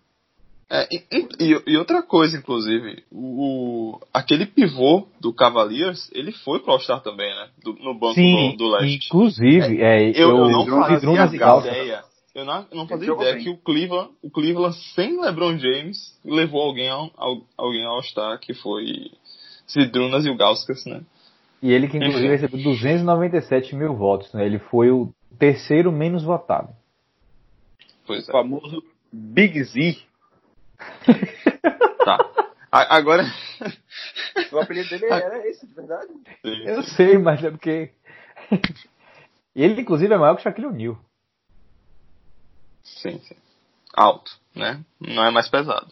É, 0.69 0.87
e, 0.91 1.03
e, 1.39 1.63
e, 1.67 1.77
outra 1.77 2.01
coisa, 2.01 2.37
inclusive, 2.37 3.03
o, 3.11 3.99
aquele 4.11 4.47
pivô 4.47 5.07
do 5.21 5.31
Cavaliers, 5.31 6.09
ele 6.11 6.31
foi 6.31 6.59
pro 6.59 6.71
All-Star 6.71 7.01
também, 7.01 7.29
né? 7.29 7.49
Do, 7.63 7.73
no 7.73 7.93
banco 7.93 8.15
Sim, 8.15 8.51
do, 8.51 8.57
do 8.57 8.71
leste. 8.71 9.07
Inclusive, 9.07 9.81
é, 9.81 10.09
eu, 10.09 10.29
eu, 10.29 10.49
eu 10.49 10.65
não 10.65 10.83
fazia 10.83 11.39
ideia 11.59 12.03
eu 12.35 12.43
não, 12.43 12.65
não 12.73 12.87
fazia 12.87 13.13
ideia 13.13 13.35
bem. 13.35 13.43
que 13.43 13.49
o 13.49 13.57
Cleveland, 13.57 14.09
o 14.21 14.29
Cleveland 14.29 14.75
sem 14.93 15.21
LeBron 15.21 15.57
James 15.57 16.19
levou 16.23 16.61
alguém 16.61 16.89
ao, 16.89 17.09
ao 17.15 17.41
alguém 17.57 17.85
ao 17.85 17.93
All-Star, 17.93 18.37
que 18.41 18.53
foi 18.53 19.09
Zidrunas 19.71 20.25
e 20.25 20.29
o 20.29 20.35
Gauskas, 20.35 20.85
né? 20.85 21.01
E 21.61 21.71
ele 21.71 21.87
que 21.87 21.95
inclusive 21.95 22.27
recebeu 22.27 22.61
297 22.61 23.73
mil 23.73 23.95
votos, 23.95 24.33
né? 24.33 24.45
Ele 24.45 24.59
foi 24.59 24.91
o 24.91 25.13
terceiro 25.39 25.93
menos 25.93 26.23
votado. 26.23 26.67
Pois 28.05 28.27
é. 28.27 28.31
O 28.31 28.33
famoso 28.33 28.83
Big 29.11 29.63
Z. 29.63 29.97
tá. 32.03 32.17
A, 32.71 32.95
agora. 32.97 33.23
o 34.51 34.59
apelido 34.59 34.89
dele 34.89 35.05
era 35.05 35.47
esse, 35.47 35.65
de 35.65 35.73
verdade? 35.73 36.11
Sim. 36.41 36.67
Eu 36.67 36.83
sei, 36.83 37.17
mas 37.17 37.43
é 37.43 37.51
porque. 37.51 37.91
ele, 39.55 39.81
inclusive, 39.81 40.13
é 40.13 40.17
maior 40.17 40.35
que 40.35 40.41
o 40.41 40.43
Shaquille 40.43 40.67
O'Neal. 40.67 40.97
Sim, 42.83 43.19
sim. 43.19 43.35
Alto, 43.95 44.31
né? 44.55 44.83
Não 44.99 45.23
é 45.23 45.31
mais 45.31 45.49
pesado. 45.49 45.91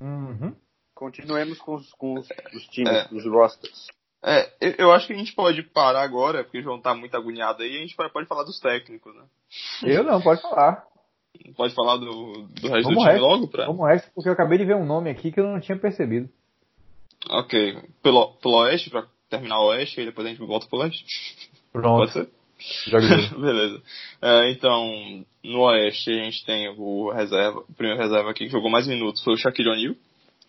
Uhum. 0.00 0.54
Continuemos 0.94 1.58
com 1.58 1.76
os, 1.76 1.92
com 1.92 2.14
os, 2.14 2.28
os 2.52 2.64
times, 2.68 2.92
é, 2.92 3.08
os 3.12 3.24
rosters. 3.24 3.86
É, 4.22 4.52
eu 4.60 4.90
acho 4.92 5.06
que 5.06 5.12
a 5.12 5.16
gente 5.16 5.32
pode 5.32 5.62
parar 5.62 6.02
agora, 6.02 6.42
porque 6.42 6.58
o 6.58 6.62
João 6.62 6.80
tá 6.80 6.92
muito 6.94 7.16
agoniado 7.16 7.62
aí, 7.62 7.72
e 7.72 7.76
a 7.76 7.80
gente 7.80 7.94
pode, 7.94 8.12
pode 8.12 8.26
falar 8.26 8.42
dos 8.42 8.58
técnicos, 8.58 9.14
né? 9.14 9.24
Eu 9.84 10.02
não, 10.02 10.20
pode 10.20 10.42
falar. 10.42 10.84
Pode 11.56 11.74
falar 11.74 11.96
do, 11.96 12.06
do 12.06 12.68
resto 12.68 12.88
Vamos 12.88 13.04
do 13.04 13.10
time 13.10 13.18
logo, 13.18 13.48
pra? 13.48 13.66
Vamos 13.66 13.86
resto, 13.86 14.10
porque 14.14 14.28
eu 14.28 14.32
acabei 14.32 14.58
de 14.58 14.64
ver 14.64 14.76
um 14.76 14.86
nome 14.86 15.10
aqui 15.10 15.32
que 15.32 15.40
eu 15.40 15.46
não 15.46 15.60
tinha 15.60 15.78
percebido. 15.78 16.28
Ok. 17.30 17.82
Pelo, 18.02 18.32
pelo 18.34 18.58
oeste, 18.62 18.90
pra 18.90 19.06
terminar 19.28 19.60
o 19.60 19.68
oeste, 19.68 20.00
e 20.00 20.06
depois 20.06 20.26
a 20.26 20.30
gente 20.30 20.38
volta 20.44 20.66
pro 20.66 20.78
leste? 20.78 21.04
Pronto. 21.72 21.98
Pode 21.98 22.12
ser? 22.12 22.28
Beleza. 23.38 23.82
É, 24.20 24.50
então, 24.50 25.24
no 25.44 25.60
Oeste 25.60 26.10
a 26.10 26.24
gente 26.24 26.44
tem 26.44 26.68
o 26.76 27.10
reserva, 27.10 27.60
o 27.60 27.74
primeiro 27.74 28.00
reserva 28.00 28.30
aqui 28.30 28.46
que 28.46 28.52
jogou 28.52 28.70
mais 28.70 28.86
minutos 28.86 29.22
foi 29.22 29.34
o 29.34 29.36
Shaquille 29.36 29.70
O'Neal, 29.70 29.94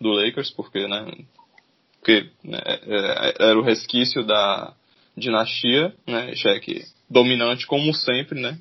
do 0.00 0.10
Lakers, 0.10 0.50
porque, 0.50 0.86
né, 0.88 1.06
porque 1.98 2.30
né, 2.42 2.58
é, 2.66 3.48
era 3.48 3.58
o 3.58 3.62
resquício 3.62 4.24
da 4.24 4.74
dinastia, 5.16 5.94
né, 6.06 6.34
Shaq 6.34 6.84
dominante 7.08 7.66
como 7.66 7.92
sempre, 7.94 8.40
né, 8.40 8.58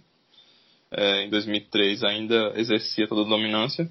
é, 0.92 1.26
em 1.26 1.30
2003 1.30 2.04
ainda 2.04 2.54
exercia 2.56 3.08
toda 3.08 3.22
a 3.22 3.30
dominância, 3.30 3.90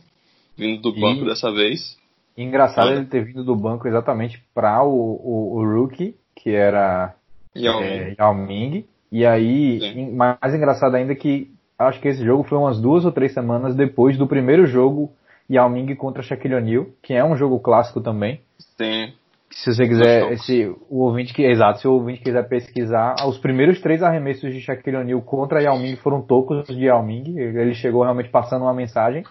vindo 0.56 0.82
do 0.82 0.92
banco 0.98 1.22
e, 1.22 1.26
dessa 1.26 1.50
vez. 1.52 1.96
Engraçado 2.36 2.92
ele 2.92 3.06
ter 3.06 3.24
vindo 3.24 3.44
do 3.44 3.56
banco 3.56 3.88
exatamente 3.88 4.42
para 4.54 4.82
o, 4.82 4.90
o, 4.90 5.58
o, 5.58 5.64
rookie, 5.64 6.14
que 6.36 6.50
era 6.50 7.14
Yao, 7.56 7.82
é, 7.82 8.14
Yao 8.18 8.34
Ming. 8.34 8.84
E 9.10 9.24
aí, 9.24 9.80
Sim. 9.80 10.12
mais 10.14 10.54
engraçado 10.54 10.94
ainda 10.94 11.14
que 11.14 11.50
acho 11.78 12.00
que 12.00 12.08
esse 12.08 12.24
jogo 12.24 12.44
foi 12.44 12.58
umas 12.58 12.80
duas 12.80 13.04
ou 13.04 13.12
três 13.12 13.32
semanas 13.32 13.74
depois 13.74 14.16
do 14.16 14.26
primeiro 14.26 14.66
jogo 14.66 15.12
Yao 15.50 15.68
Ming 15.68 15.94
contra 15.94 16.22
Shaquille 16.22 16.54
O'Neal, 16.54 16.86
que 17.02 17.14
é 17.14 17.24
um 17.24 17.36
jogo 17.36 17.58
clássico 17.58 18.00
também. 18.00 18.40
Sim. 18.76 19.12
Se 19.50 19.72
você 19.72 19.88
quiser, 19.88 20.36
se 20.38 20.66
o 20.90 20.98
ouvinte 20.98 21.32
que 21.32 21.42
exato, 21.42 21.80
se 21.80 21.88
o 21.88 21.92
ouvinte 21.92 22.20
quiser 22.20 22.46
pesquisar, 22.48 23.16
os 23.26 23.38
primeiros 23.38 23.80
três 23.80 24.02
arremessos 24.02 24.52
de 24.52 24.60
Shaquille 24.60 24.96
O'Neal 24.96 25.22
contra 25.22 25.62
Yao 25.62 25.78
Ming 25.78 25.96
foram 25.96 26.20
tocos 26.20 26.66
de 26.66 26.84
Yao 26.84 27.02
Ming. 27.02 27.38
Ele 27.38 27.74
chegou 27.74 28.02
realmente 28.02 28.28
passando 28.28 28.62
uma 28.62 28.74
mensagem. 28.74 29.24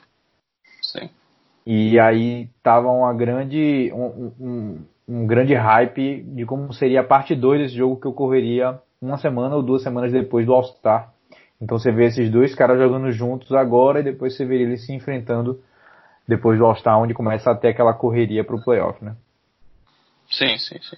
Sim. 0.81 1.09
E 1.65 1.99
aí 1.99 2.49
tava 2.63 2.87
uma 2.87 3.13
grande, 3.13 3.91
um, 3.93 4.31
um, 4.39 4.85
um 5.07 5.27
grande 5.27 5.53
hype 5.53 6.23
de 6.23 6.45
como 6.45 6.73
seria 6.73 7.01
a 7.01 7.03
parte 7.03 7.35
2 7.35 7.61
desse 7.61 7.75
jogo 7.75 7.99
que 7.99 8.07
ocorreria 8.07 8.79
uma 9.01 9.17
semana 9.17 9.55
ou 9.55 9.61
duas 9.61 9.83
semanas 9.83 10.11
depois 10.11 10.45
do 10.45 10.53
All-Star. 10.53 11.13
Então 11.61 11.77
você 11.77 11.91
vê 11.91 12.05
esses 12.05 12.31
dois 12.31 12.55
caras 12.55 12.79
jogando 12.79 13.11
juntos 13.11 13.51
agora 13.51 13.99
e 13.99 14.03
depois 14.03 14.35
você 14.35 14.45
vê 14.45 14.61
eles 14.61 14.85
se 14.85 14.93
enfrentando 14.93 15.59
depois 16.27 16.57
do 16.57 16.65
All-Star, 16.65 16.99
onde 16.99 17.13
começa 17.13 17.51
a 17.51 17.55
ter 17.55 17.69
aquela 17.69 17.93
correria 17.93 18.43
pro 18.43 18.61
playoff, 18.63 19.03
né? 19.03 19.15
Sim, 20.29 20.57
sim, 20.57 20.79
sim. 20.81 20.97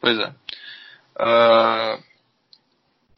Pois 0.00 0.18
é. 0.18 0.34
Uh, 1.16 2.02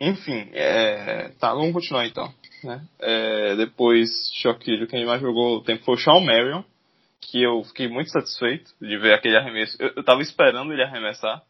enfim, 0.01 0.51
é, 0.53 1.31
tá, 1.41 1.55
vamos 1.55 1.73
continuar 1.73 2.07
então. 2.07 2.33
Né? 2.63 2.85
É, 2.99 3.57
depois, 3.57 4.09
Choquilho, 4.35 4.87
quem 4.87 5.07
mais 5.07 5.21
jogou 5.21 5.57
o 5.57 5.63
tempo 5.63 5.85
foi 5.85 5.95
o 5.95 5.99
Sean 5.99 6.21
Marion, 6.21 6.63
que 7.21 7.43
eu 7.43 7.63
fiquei 7.65 7.89
muito 7.89 8.11
satisfeito 8.11 8.73
de 8.81 8.97
ver 8.99 9.15
aquele 9.15 9.37
arremesso. 9.37 9.77
Eu, 9.81 9.93
eu 9.97 10.05
tava 10.05 10.21
esperando 10.21 10.73
ele 10.73 10.83
arremessar. 10.83 11.43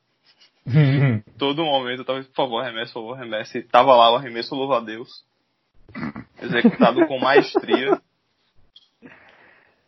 Todo 1.38 1.64
momento 1.64 2.00
eu 2.00 2.04
tava, 2.04 2.22
por 2.22 2.34
favor, 2.34 2.60
arremesso, 2.60 2.92
por 2.92 3.00
favor, 3.00 3.18
arremesse. 3.18 3.58
E 3.58 3.62
tava 3.62 3.94
lá 3.94 4.12
o 4.12 4.16
arremesso, 4.16 4.54
louva 4.54 4.78
a 4.78 4.80
Deus. 4.80 5.24
Executado 6.40 7.06
com 7.06 7.18
maestria. 7.18 8.00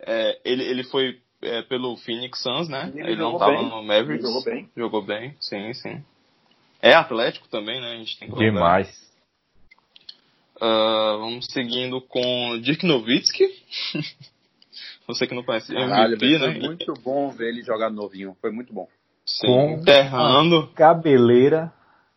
É, 0.01 0.40
ele, 0.44 0.62
ele 0.62 0.85
foi 0.85 1.21
é, 1.42 1.62
pelo 1.62 1.96
Phoenix 1.96 2.42
Suns, 2.42 2.68
né? 2.68 2.90
Ele, 2.94 3.12
ele 3.12 3.16
não 3.16 3.38
tava 3.38 3.53
bem. 3.53 3.68
no 3.68 3.83
Mavericks. 3.83 4.24
Ele 4.24 4.35
jogou 4.35 4.44
bem. 4.44 4.70
Jogou 4.77 5.03
bem, 5.03 5.37
sim, 5.40 5.72
sim. 5.74 6.05
É 6.81 6.94
atlético 6.94 7.48
também, 7.48 7.81
né? 7.81 7.92
A 7.92 7.96
gente 7.96 8.18
tem 8.18 8.31
que 8.31 8.37
Demais. 8.37 9.09
Uh, 10.57 11.18
vamos 11.18 11.46
seguindo 11.46 12.01
com 12.01 12.59
Dirk 12.61 12.85
Nowitzki. 12.85 13.44
Você 15.07 15.27
que 15.27 15.35
não 15.35 15.42
conhece 15.42 15.72
Caralho, 15.72 16.14
MVP, 16.14 16.38
né? 16.38 16.53
Foi 16.53 16.61
muito 16.61 16.94
bom 17.03 17.31
ver 17.31 17.48
ele 17.48 17.62
jogar 17.62 17.90
novinho. 17.90 18.37
Foi 18.40 18.51
muito 18.51 18.72
bom. 18.72 18.88
Sim, 19.24 19.46
com 19.46 19.70
enterrando. 19.70 20.68
Cabeleira. 20.74 21.72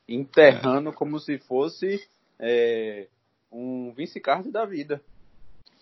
Enterrando 0.07 0.89
é. 0.89 0.93
como 0.93 1.19
se 1.19 1.37
fosse 1.37 2.01
é, 2.39 3.07
um 3.51 3.93
Vince 3.93 4.19
Carter 4.19 4.51
da 4.51 4.65
vida. 4.65 5.01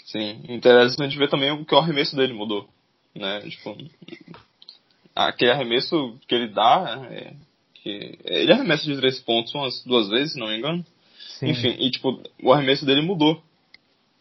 Sim, 0.05 0.43
interessante 0.47 1.17
ver 1.17 1.29
também 1.29 1.51
o 1.51 1.65
que 1.65 1.73
o 1.73 1.77
arremesso 1.77 2.15
dele 2.15 2.33
mudou. 2.33 2.67
Né? 3.15 3.41
Tipo, 3.41 3.75
aquele 5.15 5.51
arremesso 5.51 6.17
que 6.27 6.35
ele 6.35 6.47
dá, 6.47 7.07
é, 7.09 7.33
que 7.75 8.17
ele 8.23 8.51
arremessa 8.51 8.83
de 8.83 8.97
três 8.97 9.19
pontos 9.19 9.53
umas 9.53 9.83
duas 9.83 10.09
vezes, 10.09 10.33
se 10.33 10.39
não 10.39 10.47
me 10.47 10.57
engano. 10.57 10.85
Sim. 11.39 11.47
Enfim, 11.47 11.75
e 11.79 11.91
tipo, 11.91 12.21
o 12.43 12.53
arremesso 12.53 12.85
dele 12.85 13.01
mudou 13.01 13.41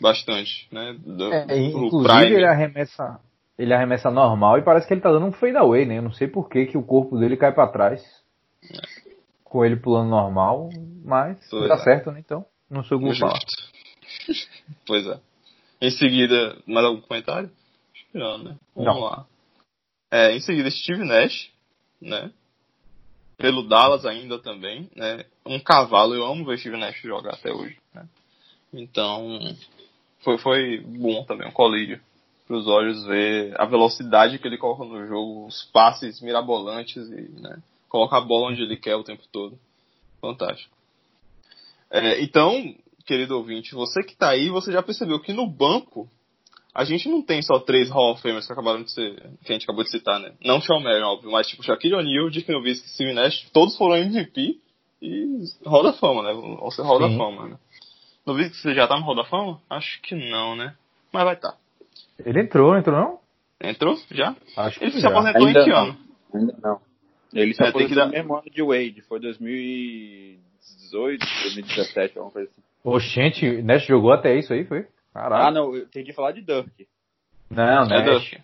bastante, 0.00 0.68
né? 0.72 0.96
Do, 0.98 1.32
é, 1.32 1.58
inclusive 1.58 2.08
Prime. 2.08 2.36
ele 2.36 2.46
arremessa, 2.46 3.20
ele 3.58 3.74
arremessa 3.74 4.10
normal 4.10 4.58
e 4.58 4.62
parece 4.62 4.86
que 4.86 4.94
ele 4.94 5.00
tá 5.00 5.10
dando 5.10 5.26
um 5.26 5.32
fadeaway, 5.32 5.84
né? 5.84 5.98
Eu 5.98 6.02
não 6.02 6.12
sei 6.12 6.28
por 6.28 6.48
que, 6.48 6.66
que 6.66 6.78
o 6.78 6.82
corpo 6.82 7.18
dele 7.18 7.36
cai 7.36 7.52
para 7.52 7.70
trás. 7.70 8.02
É. 8.62 9.08
Com 9.44 9.64
ele 9.64 9.76
pulando 9.76 10.10
normal, 10.10 10.68
mas 11.04 11.38
pois 11.50 11.68
tá 11.68 11.74
é. 11.74 11.78
certo, 11.78 12.12
né? 12.12 12.20
Então, 12.20 12.44
não 12.70 12.84
sou 12.84 13.00
culpado. 13.00 13.38
pois 14.86 15.06
é. 15.06 15.18
Em 15.80 15.90
seguida, 15.90 16.56
mais 16.66 16.84
algum 16.84 17.00
comentário? 17.00 17.50
Não, 18.12 18.38
né? 18.38 18.56
Vamos 18.74 18.94
não. 18.94 19.00
lá. 19.00 19.26
É, 20.10 20.34
em 20.34 20.40
seguida, 20.40 20.70
Steve 20.70 21.04
Nash, 21.04 21.50
né? 22.00 22.30
Pelo 23.36 23.62
Dallas 23.62 24.04
ainda 24.04 24.38
também, 24.38 24.90
né? 24.96 25.24
Um 25.46 25.60
cavalo, 25.60 26.14
eu 26.14 26.24
amo 26.24 26.44
ver 26.44 26.58
Steve 26.58 26.76
Nash 26.76 27.00
jogar 27.02 27.34
até 27.34 27.52
hoje, 27.52 27.78
né? 27.94 28.08
Então, 28.72 29.38
foi, 30.20 30.38
foi 30.38 30.80
bom 30.80 31.24
também, 31.24 31.48
um 31.48 31.52
colírio 31.52 32.00
para 32.48 32.56
os 32.56 32.66
olhos 32.66 33.04
ver 33.04 33.54
a 33.60 33.66
velocidade 33.66 34.38
que 34.38 34.48
ele 34.48 34.56
coloca 34.56 34.82
no 34.82 35.06
jogo, 35.06 35.46
os 35.46 35.64
passes 35.64 36.22
mirabolantes 36.22 36.96
e 36.96 37.28
né, 37.40 37.62
coloca 37.90 38.16
a 38.16 38.20
bola 38.22 38.48
onde 38.48 38.62
ele 38.62 38.76
quer 38.78 38.96
o 38.96 39.04
tempo 39.04 39.22
todo. 39.30 39.58
Fantástico. 40.18 40.74
É, 41.90 42.22
então, 42.22 42.74
querido 43.04 43.36
ouvinte, 43.36 43.74
você 43.74 44.02
que 44.02 44.12
está 44.12 44.30
aí, 44.30 44.48
você 44.48 44.72
já 44.72 44.82
percebeu 44.82 45.20
que 45.20 45.32
no 45.32 45.46
banco 45.46 46.08
a 46.78 46.84
gente 46.84 47.08
não 47.08 47.20
tem 47.20 47.42
só 47.42 47.58
três 47.58 47.90
Hall 47.90 48.12
of 48.12 48.22
Famers 48.22 48.46
que 48.46 48.52
acabaram 48.52 48.84
de 48.84 48.92
ser, 48.92 49.12
que 49.44 49.50
a 49.50 49.52
gente 49.52 49.64
acabou 49.64 49.82
de 49.82 49.90
citar, 49.90 50.20
né? 50.20 50.32
Não 50.44 50.60
Sean 50.60 50.78
Marion, 50.78 51.08
óbvio, 51.08 51.32
mas 51.32 51.48
tipo 51.48 51.64
Shaquille 51.64 51.96
O'Neal, 51.96 52.30
Dick 52.30 52.48
Nowitzki, 52.52 52.88
Steve 52.90 53.12
Nash, 53.12 53.50
todos 53.52 53.76
foram 53.76 53.96
MVP 53.96 54.60
e 55.02 55.42
Hall 55.66 55.82
da 55.82 55.92
Fama, 55.92 56.22
né? 56.22 56.32
Vão 56.32 56.70
ser 56.70 56.82
Hall 56.82 57.00
da 57.00 57.08
Fama, 57.08 57.48
né? 57.48 57.56
Nowitzki 58.24 58.76
já 58.76 58.86
tá 58.86 58.96
no 58.96 59.04
Hall 59.04 59.16
da 59.16 59.24
Fama? 59.24 59.60
Acho 59.68 60.00
que 60.02 60.14
não, 60.14 60.54
né? 60.54 60.76
Mas 61.12 61.24
vai 61.24 61.34
estar. 61.34 61.50
Tá. 61.50 61.58
Ele 62.24 62.42
entrou, 62.42 62.70
não 62.70 62.78
entrou 62.78 62.96
não? 62.96 63.18
Entrou? 63.60 63.96
Já? 64.12 64.36
Acho 64.56 64.78
que 64.78 64.84
Ele 64.84 64.92
se 64.92 65.00
já. 65.00 65.08
aposentou 65.08 65.48
Ainda 65.48 65.60
em 65.60 65.64
que 65.64 65.70
não. 65.70 65.78
ano? 65.78 65.98
Ainda 66.32 66.56
não. 66.62 66.80
Ele 67.34 67.54
se 67.54 67.64
é, 67.64 67.68
aposentou 67.70 67.96
dar... 67.96 68.06
no 68.06 68.12
mesmo 68.12 68.36
ano 68.36 68.48
de 68.48 68.62
Wade, 68.62 69.02
foi 69.08 69.18
2018, 69.18 71.26
2017, 71.42 72.18
alguma 72.18 72.32
coisa 72.32 72.48
assim. 72.48 72.62
Oxente, 72.84 73.62
Nash 73.62 73.84
jogou 73.84 74.12
até 74.12 74.38
isso 74.38 74.52
aí, 74.52 74.64
foi? 74.64 74.86
Caralho. 75.12 75.44
Ah, 75.44 75.50
não, 75.50 75.74
eu 75.74 75.82
entendi 75.82 76.12
falar 76.12 76.32
de 76.32 76.42
Dirk. 76.42 76.86
Não, 77.50 77.84
é 77.84 78.04
Nash. 78.04 78.38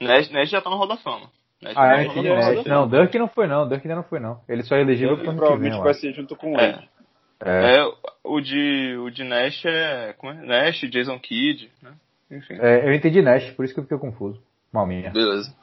Nash, 0.00 0.30
Nash 0.30 0.50
já 0.50 0.60
tá 0.60 0.70
no 0.70 0.76
Hall 0.76 0.88
da 0.88 0.96
Fama. 0.96 1.30
Nash 1.60 1.74
ah, 1.76 2.02
é, 2.02 2.06
é, 2.06 2.54
Nash. 2.54 2.66
Não, 2.66 2.88
Dirk 2.88 3.18
não 3.18 3.28
foi 3.28 3.46
não, 3.46 3.68
Dirk 3.68 3.86
ainda 3.86 3.96
não 3.96 4.08
foi 4.08 4.20
não. 4.20 4.40
Ele 4.48 4.62
só 4.62 4.76
é 4.76 4.80
elegível 4.80 5.16
pro 5.16 5.34
Provavelmente 5.34 5.78
vai 5.78 5.94
ser 5.94 6.12
junto 6.12 6.36
com 6.36 6.58
é. 6.58 6.68
ele. 6.68 6.88
É. 7.44 7.76
é. 7.78 7.92
o 8.22 8.40
de 8.40 8.96
o 8.98 9.10
de 9.10 9.24
Nash 9.24 9.64
é, 9.64 10.14
como 10.18 10.32
é? 10.32 10.44
Nash, 10.44 10.80
Jason 10.90 11.18
Kidd, 11.18 11.70
né? 11.82 11.92
Enfim. 12.30 12.54
É, 12.60 12.88
eu 12.88 12.92
entendi 12.92 13.20
Nash, 13.20 13.50
por 13.50 13.64
isso 13.64 13.74
que 13.74 13.80
eu 13.80 13.84
fiquei 13.84 13.98
confuso. 13.98 14.40
Malminha. 14.72 15.10
Beleza. 15.10 15.54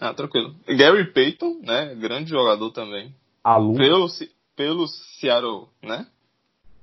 Ah, 0.00 0.14
tranquilo. 0.14 0.54
Gary 0.66 1.12
Payton, 1.12 1.60
né? 1.62 1.94
Grande 1.94 2.30
jogador 2.30 2.70
também. 2.72 3.14
Aluno. 3.42 3.78
Pelo, 3.78 4.06
pelo 4.56 4.86
Seattle, 4.88 5.68
né? 5.82 6.06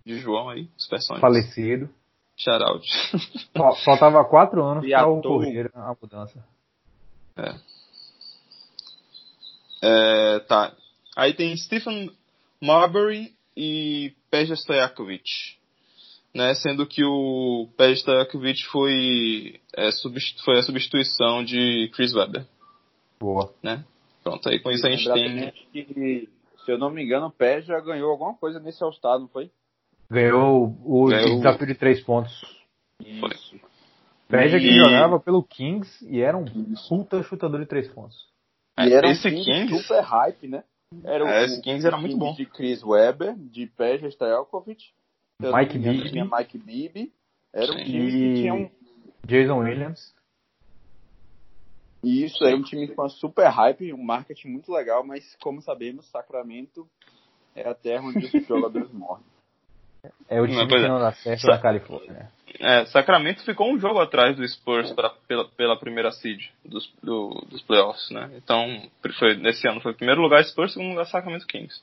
De 0.05 0.17
João 0.17 0.49
aí, 0.49 0.67
os 0.77 0.87
personagens. 0.87 1.21
Falecido. 1.21 1.89
Shoutout. 2.43 2.85
Faltava 3.85 4.25
quatro 4.25 4.63
anos 4.63 4.85
para 4.89 5.07
ocorrer 5.07 5.69
a 5.73 5.95
mudança. 6.01 6.43
É. 7.37 7.55
é. 9.83 10.39
Tá. 10.39 10.73
Aí 11.15 11.33
tem 11.33 11.55
Stephen 11.55 12.11
Marbury 12.61 13.33
e 13.55 14.13
Peja 14.29 14.55
Stojakovic. 14.55 15.59
Né, 16.33 16.53
sendo 16.53 16.87
que 16.87 17.03
o 17.03 17.67
Peja 17.75 17.99
Stojakovic 17.99 18.63
foi, 18.67 19.59
é, 19.75 19.89
foi 20.45 20.59
a 20.59 20.63
substituição 20.63 21.43
de 21.43 21.91
Chris 21.93 22.13
Webber. 22.13 22.45
Boa. 23.19 23.53
Né? 23.61 23.83
Pronto, 24.23 24.47
aí 24.47 24.59
com 24.59 24.71
isso 24.71 24.87
a 24.87 24.91
gente 24.91 25.11
tem. 25.11 25.51
Que, 25.73 26.29
se 26.63 26.71
eu 26.71 26.77
não 26.77 26.89
me 26.89 27.03
engano, 27.03 27.27
o 27.27 27.31
Peja 27.31 27.77
ganhou 27.81 28.11
alguma 28.11 28.33
coisa 28.33 28.59
nesse 28.59 28.81
All-Star, 28.81 29.19
não 29.19 29.27
foi? 29.27 29.51
Ganhou 30.11 30.77
o 30.83 31.05
Ganhou... 31.07 31.37
desafio 31.37 31.67
de 31.67 31.75
três 31.75 32.03
pontos. 32.03 32.33
Isso. 32.99 33.57
Veja 34.29 34.59
que 34.59 34.69
jogava 34.71 35.17
pelo 35.21 35.41
Kings 35.41 36.05
e 36.05 36.19
era 36.19 36.37
um 36.37 36.43
puta 36.89 37.23
chutador 37.23 37.61
de 37.61 37.65
três 37.65 37.87
pontos. 37.87 38.27
E 38.77 38.91
era 38.91 39.09
esse 39.09 39.29
um 39.29 39.31
Kings 39.31 39.77
super 39.77 40.01
hype, 40.01 40.47
né? 40.49 40.65
Era 41.05 41.23
é, 41.23 41.41
o, 41.41 41.45
esse 41.45 41.61
Kings 41.61 41.87
era 41.87 41.97
muito 41.97 42.17
bom. 42.17 42.33
De 42.33 42.45
Chris 42.45 42.83
Webber, 42.83 43.35
de 43.37 43.67
Peja 43.67 44.09
Stajkovic, 44.09 44.83
Mike 45.39 45.79
Bibby. 45.79 46.09
Tinha 46.11 46.25
Mike 46.25 46.57
Bibby. 46.57 47.13
Era 47.53 47.71
um 47.71 47.77
time 47.77 48.11
que 48.11 48.33
tinha 48.41 48.53
um... 48.53 48.69
Jason 49.25 49.59
Williams. 49.59 50.13
E 52.03 52.25
isso 52.25 52.43
é 52.43 52.53
um 52.53 52.63
time 52.63 52.87
com 52.89 53.01
uma 53.01 53.09
super 53.09 53.47
hype, 53.47 53.93
um 53.93 54.03
marketing 54.03 54.49
muito 54.49 54.71
legal, 54.73 55.05
mas 55.05 55.37
como 55.41 55.61
sabemos, 55.61 56.09
Sacramento 56.09 56.85
é 57.55 57.67
a 57.67 57.73
terra 57.73 58.03
onde 58.03 58.25
os 58.25 58.31
jogadores 58.45 58.91
morrem. 58.91 59.23
É 60.29 60.41
o 60.41 60.47
time 60.47 60.67
que 60.67 60.87
não 60.87 60.99
dá 60.99 61.11
certo 61.13 61.45
na 61.47 61.59
Califórnia. 61.59 62.29
É, 62.59 62.85
Sacramento 62.85 63.43
ficou 63.43 63.71
um 63.71 63.79
jogo 63.79 63.99
atrás 63.99 64.35
do 64.35 64.47
Spurs 64.47 64.91
pra, 64.91 65.09
pela, 65.27 65.45
pela 65.49 65.79
primeira 65.79 66.11
seed 66.11 66.41
dos, 66.65 66.91
do, 67.01 67.29
dos 67.49 67.61
playoffs, 67.61 68.09
né? 68.11 68.29
Então, 68.35 68.83
foi, 69.17 69.35
nesse 69.35 69.67
ano 69.67 69.81
foi 69.81 69.93
primeiro 69.93 70.21
lugar 70.21 70.43
Spurs, 70.43 70.73
segundo 70.73 70.91
lugar 70.91 71.05
Sacramento 71.05 71.47
Kings. 71.47 71.81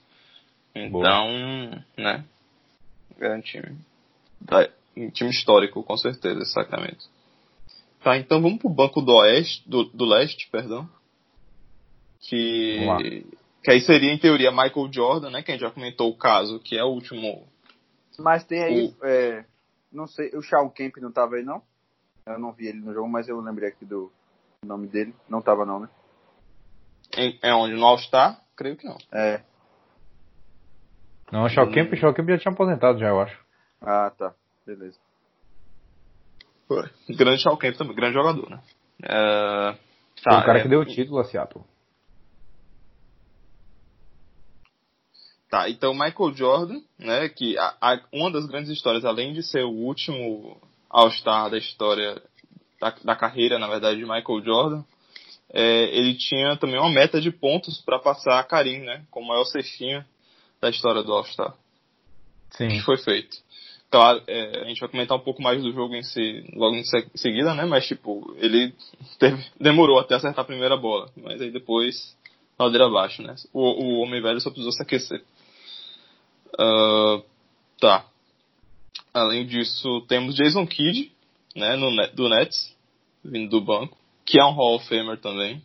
Então, 0.74 0.90
Boa. 0.90 1.85
né? 1.96 2.24
Grande 3.18 3.46
time. 3.46 3.76
Um 4.96 5.11
time 5.11 5.31
histórico, 5.31 5.83
com 5.83 5.96
certeza, 5.96 6.40
esse 6.40 6.52
Sacramento. 6.52 7.04
Tá, 8.02 8.16
então 8.16 8.40
vamos 8.40 8.59
pro 8.59 8.68
banco 8.68 9.00
do 9.00 9.12
Oeste, 9.12 9.68
do, 9.68 9.85
do 9.85 10.04
Leste, 10.04 10.48
perdão. 10.50 10.88
Que, 12.20 13.24
que 13.62 13.70
aí 13.70 13.81
seria, 13.81 14.12
em 14.12 14.18
teoria, 14.18 14.50
Michael 14.50 14.92
Jordan, 14.92 15.31
né? 15.31 15.42
Que 15.42 15.50
a 15.50 15.54
gente 15.54 15.62
já 15.62 15.70
comentou 15.70 16.11
o 16.11 16.16
caso, 16.16 16.61
que 16.61 16.76
é 16.76 16.85
o 16.85 16.88
último. 16.88 17.46
Mas 18.18 18.44
tem 18.44 18.62
aí. 18.62 18.96
É, 19.02 19.44
não 19.92 20.07
sei, 20.07 20.31
o 20.35 20.42
Shawn 20.42 20.70
Kemp 20.70 20.96
não 20.98 21.12
tava 21.12 21.37
aí, 21.37 21.44
não? 21.44 21.62
Eu 22.26 22.38
não 22.38 22.52
vi 22.52 22.66
ele 22.66 22.81
no 22.81 22.92
jogo, 22.92 23.09
mas 23.09 23.28
eu 23.28 23.40
lembrei 23.40 23.70
aqui 23.70 23.85
do 23.85 24.12
nome 24.64 24.87
dele. 24.87 25.14
Não 25.28 25.40
tava, 25.40 25.64
não, 25.64 25.81
né? 25.81 25.88
É 27.42 27.54
onde? 27.54 27.74
No 27.74 27.87
All-Star? 27.87 28.40
Creio 28.54 28.76
que 28.76 28.87
não. 28.87 28.98
É. 29.12 29.42
Não, 31.33 31.44
o 31.44 31.48
Shawn 31.48 31.70
Kemp, 31.70 31.92
o 31.92 32.14
Kemp 32.14 32.28
já 32.28 32.38
tinha 32.38 32.52
aposentado, 32.52 32.98
já, 32.98 33.09
eu 33.09 33.20
acho. 33.20 33.38
Ah, 33.81 34.11
tá. 34.16 34.35
Beleza. 34.66 34.98
Foi. 36.66 36.88
Grande 37.16 37.42
Shawn 37.42 37.57
Kemp 37.57 37.76
também, 37.76 37.94
grande 37.94 38.14
jogador, 38.14 38.50
né? 38.50 38.61
É... 39.02 39.72
Tá, 40.22 40.33
Foi 40.33 40.40
o 40.40 40.44
cara 40.44 40.59
é... 40.59 40.62
que 40.62 40.68
deu 40.68 40.81
o 40.81 40.85
título 40.85 41.20
a 41.20 41.24
Seattle. 41.24 41.64
Tá, 45.50 45.68
então 45.70 45.94
Michael 45.94 46.34
Jordan, 46.34 46.80
né, 46.98 47.28
que 47.30 47.56
a, 47.56 47.74
a, 47.80 48.00
uma 48.12 48.30
das 48.30 48.46
grandes 48.46 48.70
histórias, 48.70 49.04
além 49.04 49.32
de 49.32 49.42
ser 49.42 49.64
o 49.64 49.70
último 49.70 50.61
All-Star 50.90 51.48
da 51.50 51.56
história 51.56 52.20
da, 52.78 52.94
da, 53.02 53.16
carreira, 53.16 53.58
na 53.58 53.66
verdade, 53.66 53.96
de 53.96 54.02
Michael 54.02 54.44
Jordan, 54.44 54.84
é, 55.50 55.84
ele 55.96 56.14
tinha 56.18 56.54
também 56.58 56.78
uma 56.78 56.90
meta 56.90 57.18
de 57.18 57.30
pontos 57.30 57.80
para 57.80 57.98
passar 57.98 58.38
a 58.38 58.44
Karim, 58.44 58.80
né, 58.80 59.06
como 59.11 59.24
o 59.24 59.28
maior 59.30 59.44
cestinha 59.44 60.06
da 60.61 60.68
história 60.68 61.02
do 61.02 61.12
All-Star. 61.12 61.54
Sim. 62.50 62.68
Que 62.68 62.80
foi 62.80 62.98
feito. 62.98 63.38
Claro, 63.90 64.22
é, 64.26 64.61
a 64.61 64.64
gente 64.68 64.80
vai 64.80 64.90
comentar 64.90 65.16
um 65.16 65.24
pouco 65.24 65.40
mais 65.40 65.62
do 65.62 65.72
jogo 65.72 65.94
em 65.94 66.02
si, 66.02 66.44
logo 66.52 66.76
em 66.76 66.84
seguida, 67.14 67.54
né, 67.54 67.64
mas 67.64 67.87
tipo, 67.87 68.37
ele 68.37 68.74
teve, 69.18 69.42
demorou 69.58 69.98
até 69.98 70.14
acertar 70.14 70.42
a 70.42 70.46
primeira 70.46 70.76
bola, 70.76 71.11
mas 71.16 71.40
aí 71.40 71.50
depois 71.50 72.14
ladeira 72.58 72.87
abaixo, 72.87 73.22
né? 73.22 73.34
O, 73.52 73.61
o 73.61 74.00
Homem 74.00 74.20
Velho 74.20 74.40
só 74.40 74.50
precisou 74.50 74.72
se 74.72 74.82
aquecer. 74.82 75.22
Uh, 76.54 77.22
tá. 77.80 78.06
Além 79.12 79.46
disso, 79.46 80.02
temos 80.08 80.34
Jason 80.34 80.66
Kidd, 80.66 81.11
né, 81.56 81.76
no, 81.76 81.90
do 82.14 82.28
Nets, 82.28 82.76
vindo 83.24 83.50
do 83.50 83.61
banco, 83.61 83.96
que 84.24 84.38
é 84.38 84.44
um 84.44 84.52
Hall 84.52 84.76
of 84.76 84.88
Famer 84.88 85.18
também. 85.18 85.62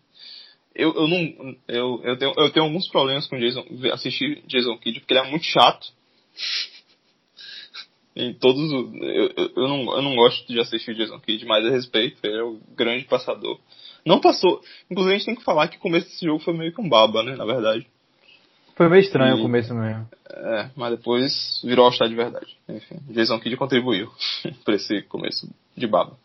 Eu, 0.76 0.94
eu 0.94 1.08
não. 1.08 1.56
Eu, 1.68 2.02
eu, 2.04 2.18
tenho, 2.18 2.34
eu 2.36 2.50
tenho 2.50 2.66
alguns 2.66 2.88
problemas 2.88 3.28
com 3.28 3.38
Jason, 3.38 3.64
assistir 3.92 4.44
Jason 4.48 4.78
Kidd, 4.78 5.00
porque 5.02 5.14
ele 5.14 5.28
é 5.28 5.30
muito 5.30 5.46
chato. 5.46 5.88
em 8.16 8.34
todos 8.34 8.72
eu, 8.72 8.94
eu, 9.02 9.52
eu, 9.56 9.68
não, 9.68 9.96
eu 9.96 10.02
não 10.02 10.16
gosto 10.16 10.48
de 10.48 10.60
assistir 10.60 10.96
Jason 10.96 11.20
Kidd, 11.20 11.46
mas 11.46 11.66
a 11.66 11.70
respeito, 11.70 12.18
ele 12.24 12.38
é 12.38 12.44
o 12.44 12.60
grande 12.76 13.06
passador. 13.06 13.60
Não 14.06 14.20
passou. 14.20 14.62
Inclusive 14.90 15.16
a 15.16 15.18
gente 15.18 15.26
tem 15.26 15.36
que 15.36 15.44
falar 15.44 15.68
que 15.68 15.78
o 15.78 15.82
começo 15.82 16.08
desse 16.08 16.26
jogo 16.26 16.44
foi 16.44 16.54
meio 16.54 16.74
que 16.74 16.82
um 16.82 16.90
baba, 16.90 17.24
né? 17.24 17.36
Na 17.36 17.46
verdade. 17.46 17.88
Foi 18.76 18.90
meio 18.90 19.02
estranho 19.02 19.38
e, 19.38 19.40
o 19.40 19.44
começo 19.44 19.74
mesmo. 19.74 20.08
É, 20.30 20.70
mas 20.76 20.98
depois 20.98 21.62
virou 21.64 21.86
All-Star 21.86 22.10
de 22.10 22.16
verdade. 22.16 22.58
Enfim, 22.68 22.98
Jason 23.10 23.40
Kidd 23.40 23.56
contribuiu 23.56 24.12
para 24.66 24.76
esse 24.76 25.04
começo 25.04 25.48
de 25.76 25.88
baba. 25.88 26.18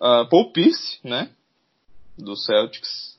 Uh, 0.00 0.28
Paul 0.28 0.52
Pierce, 0.52 0.98
né? 1.04 1.30
Do 2.18 2.36
Celtics. 2.36 3.16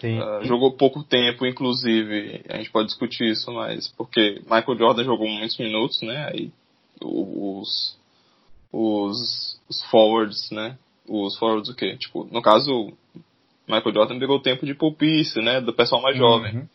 Sim. 0.00 0.18
Uh, 0.18 0.44
jogou 0.44 0.72
pouco 0.72 1.04
tempo, 1.04 1.46
inclusive. 1.46 2.42
A 2.48 2.56
gente 2.56 2.70
pode 2.70 2.88
discutir 2.88 3.30
isso, 3.30 3.52
mas 3.52 3.88
porque 3.88 4.40
Michael 4.42 4.78
Jordan 4.78 5.04
jogou 5.04 5.28
muitos 5.28 5.58
minutos, 5.58 6.00
né? 6.02 6.28
Aí 6.32 6.50
os, 7.02 7.98
os, 8.72 9.60
os 9.68 9.82
forwards, 9.90 10.50
né? 10.50 10.78
Os 11.08 11.36
forwards 11.38 11.70
o 11.70 11.74
quê? 11.74 11.96
Tipo, 11.96 12.24
no 12.30 12.42
caso, 12.42 12.92
Michael 13.68 13.94
Jordan 13.94 14.18
pegou 14.18 14.36
o 14.36 14.42
tempo 14.42 14.66
de 14.66 14.74
Paul 14.74 14.94
Pierce, 14.94 15.40
né? 15.40 15.60
Do 15.60 15.72
pessoal 15.72 16.02
mais 16.02 16.16
uhum. 16.16 16.22
jovem. 16.22 16.68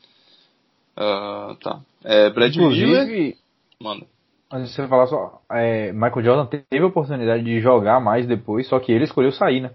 Uh, 1.02 1.56
tá. 1.56 1.82
É, 2.04 2.30
Brad 2.30 2.56
Inclusive, 2.56 2.86
Miller. 2.86 3.36
Manda. 3.82 4.06
Antes 4.52 4.70
de 4.70 4.76
você 4.76 4.88
falar 4.88 5.08
só, 5.08 5.42
é, 5.50 5.92
Michael 5.94 6.24
Jordan 6.24 6.46
teve 6.46 6.84
a 6.84 6.88
oportunidade 6.88 7.44
de 7.44 7.60
jogar 7.60 8.00
mais 8.00 8.28
depois, 8.28 8.68
só 8.68 8.80
que 8.80 8.92
ele 8.92 9.06
escolheu 9.06 9.32
sair, 9.32 9.62
né? 9.62 9.72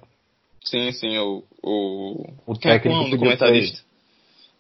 Sim, 0.65 0.93
sim, 0.93 1.19
o. 1.19 1.43
O, 1.63 2.27
o 2.47 2.53
é 2.53 2.59
técnico 2.59 3.11
do 3.11 3.19
comentarista. 3.19 3.85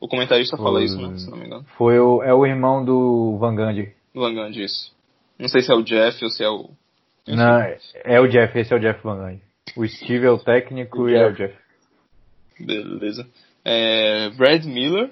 O 0.00 0.08
comentarista 0.08 0.56
fala 0.56 0.82
isso, 0.82 1.00
né? 1.00 1.16
Se 1.18 1.30
não 1.30 1.38
me 1.38 1.46
engano. 1.46 1.64
Foi 1.76 1.98
o, 1.98 2.22
é 2.22 2.34
o 2.34 2.44
irmão 2.44 2.84
do 2.84 3.36
Van 3.38 3.54
Gundy. 3.54 3.92
Van 4.14 4.34
Gundy, 4.34 4.64
isso. 4.64 4.92
Não 5.38 5.48
sei 5.48 5.62
se 5.62 5.70
é 5.70 5.74
o 5.74 5.82
Jeff 5.82 6.24
ou 6.24 6.30
se 6.30 6.42
é 6.42 6.48
o. 6.48 6.70
Não, 7.28 7.60
é 8.04 8.20
o 8.20 8.28
Jeff, 8.28 8.58
esse 8.58 8.72
é 8.72 8.76
o 8.76 8.80
Jeff 8.80 9.00
Van 9.02 9.16
Gundy. 9.16 9.42
O 9.76 9.86
Steve 9.86 10.26
é 10.26 10.30
o 10.30 10.38
técnico 10.38 11.02
o 11.02 11.08
e 11.08 11.12
Jeff. 11.12 11.24
é 11.24 11.28
o 11.28 11.34
Jeff. 11.34 11.58
Beleza. 12.58 13.26
É, 13.64 14.30
Brad 14.30 14.64
Miller, 14.64 15.10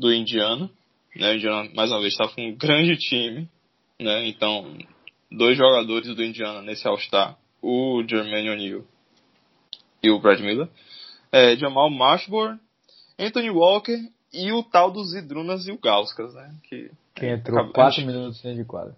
do 0.00 0.12
Indiana. 0.12 0.70
Né? 1.14 1.30
O 1.30 1.34
Indiana, 1.36 1.70
mais 1.74 1.90
uma 1.90 2.00
vez, 2.00 2.14
está 2.14 2.26
com 2.26 2.42
um 2.42 2.56
grande 2.56 2.96
time. 2.96 3.48
Né? 4.00 4.26
Então, 4.28 4.76
dois 5.30 5.56
jogadores 5.56 6.14
do 6.14 6.24
Indiana 6.24 6.62
nesse 6.62 6.88
All-Star. 6.88 7.36
O 7.62 8.02
Jermaine 8.08 8.50
O'Neal 8.50 8.84
e 10.02 10.10
o 10.10 10.18
Brad 10.18 10.40
Miller. 10.40 10.68
É, 11.30 11.54
Jamal 11.56 11.90
Mashburn, 11.90 12.58
Anthony 13.18 13.50
Walker 13.50 13.98
e 14.32 14.50
o 14.50 14.62
tal 14.62 14.90
dos 14.90 15.14
Idrunas 15.14 15.66
e 15.66 15.72
o 15.72 15.78
Gauskas, 15.78 16.34
né? 16.34 16.54
Que, 16.64 16.90
que 17.14 17.26
entrou 17.26 17.70
4 17.70 18.04
minutos 18.06 18.40
de 18.40 18.64
quadra. 18.64 18.96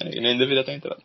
É, 0.00 0.08
ele 0.08 0.20
nem 0.20 0.36
deveria 0.36 0.64
ter 0.64 0.72
entrado. 0.72 1.02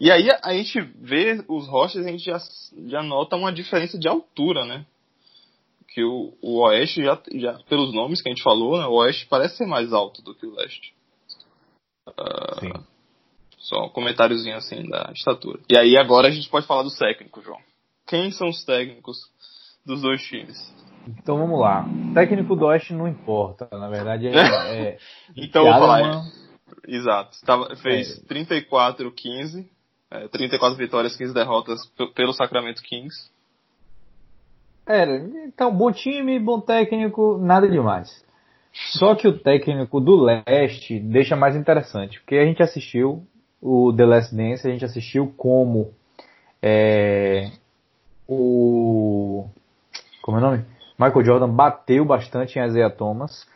E 0.00 0.10
aí 0.10 0.28
a, 0.42 0.52
gente 0.54 0.80
vê 1.00 1.44
os 1.48 1.68
rosters 1.68 2.06
a 2.06 2.10
gente 2.10 2.24
já, 2.24 2.38
já 2.86 3.02
nota 3.02 3.36
uma 3.36 3.52
diferença 3.52 3.98
de 3.98 4.08
altura, 4.08 4.64
né? 4.64 4.84
Que 5.98 6.04
o, 6.04 6.32
o 6.40 6.60
Oeste, 6.60 7.02
já, 7.02 7.20
já 7.34 7.58
pelos 7.68 7.92
nomes 7.92 8.22
que 8.22 8.28
a 8.28 8.32
gente 8.32 8.44
falou, 8.44 8.78
né, 8.78 8.86
o 8.86 8.92
Oeste 8.98 9.26
parece 9.26 9.56
ser 9.56 9.66
mais 9.66 9.92
alto 9.92 10.22
do 10.22 10.32
que 10.32 10.46
o 10.46 10.54
Leste. 10.54 10.94
Uh, 12.06 12.78
só 13.58 13.86
um 13.86 13.88
comentáriozinho 13.88 14.56
assim 14.56 14.88
da 14.88 15.10
estatura. 15.12 15.58
E 15.68 15.76
aí 15.76 15.96
agora 15.96 16.28
a 16.28 16.30
gente 16.30 16.48
pode 16.48 16.68
falar 16.68 16.84
dos 16.84 16.96
técnicos, 16.96 17.44
João. 17.44 17.58
Quem 18.06 18.30
são 18.30 18.48
os 18.48 18.64
técnicos 18.64 19.16
dos 19.84 20.00
dois 20.00 20.22
times? 20.22 20.56
Então 21.04 21.36
vamos 21.36 21.58
lá. 21.58 21.84
O 21.84 22.14
técnico 22.14 22.54
do 22.54 22.66
Oeste 22.66 22.94
não 22.94 23.08
importa, 23.08 23.68
na 23.72 23.88
verdade 23.88 24.28
é. 24.28 24.34
é 24.94 24.98
então 25.36 25.64
vou 25.64 25.72
falar. 25.72 26.02
É, 26.86 26.94
exato. 26.94 27.36
Tava, 27.44 27.74
fez 27.74 28.22
é. 28.22 28.34
34-15, 28.34 29.66
é, 30.12 30.28
34 30.28 30.78
vitórias, 30.78 31.16
15 31.16 31.34
derrotas 31.34 31.80
pelo 32.14 32.32
Sacramento 32.32 32.82
Kings. 32.82 33.16
Era, 34.88 35.18
então, 35.44 35.70
bom 35.70 35.92
time, 35.92 36.38
bom 36.38 36.60
técnico, 36.60 37.36
nada 37.36 37.68
demais. 37.68 38.24
Só 38.72 39.14
que 39.14 39.28
o 39.28 39.38
técnico 39.38 40.00
do 40.00 40.16
leste 40.16 40.98
deixa 40.98 41.36
mais 41.36 41.54
interessante, 41.54 42.18
porque 42.20 42.36
a 42.36 42.44
gente 42.46 42.62
assistiu 42.62 43.22
o 43.60 43.92
The 43.92 44.06
Last 44.06 44.34
Dance, 44.34 44.66
a 44.66 44.70
gente 44.70 44.86
assistiu 44.86 45.30
como 45.36 45.92
é, 46.62 47.50
o. 48.26 49.44
Como 50.22 50.38
é 50.38 50.40
o 50.40 50.42
nome? 50.42 50.64
Michael 50.98 51.24
Jordan 51.24 51.50
bateu 51.50 52.04
bastante 52.06 52.58
em 52.58 52.64
Isaiah 52.64 52.90
Thomas 52.90 53.46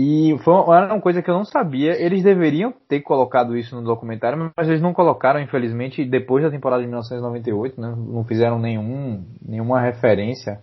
e 0.00 0.38
foi 0.44 0.54
uma, 0.54 0.76
era 0.76 0.94
uma 0.94 1.00
coisa 1.00 1.20
que 1.20 1.28
eu 1.28 1.34
não 1.34 1.44
sabia. 1.44 2.00
Eles 2.00 2.22
deveriam 2.22 2.72
ter 2.88 3.00
colocado 3.00 3.56
isso 3.56 3.74
no 3.74 3.82
documentário, 3.82 4.52
mas 4.56 4.68
eles 4.68 4.80
não 4.80 4.92
colocaram, 4.92 5.40
infelizmente, 5.40 6.04
depois 6.04 6.44
da 6.44 6.50
temporada 6.52 6.80
de 6.80 6.86
1998, 6.86 7.80
né? 7.80 7.96
Não 7.96 8.22
fizeram 8.22 8.60
nenhum, 8.60 9.24
nenhuma 9.44 9.80
referência 9.80 10.60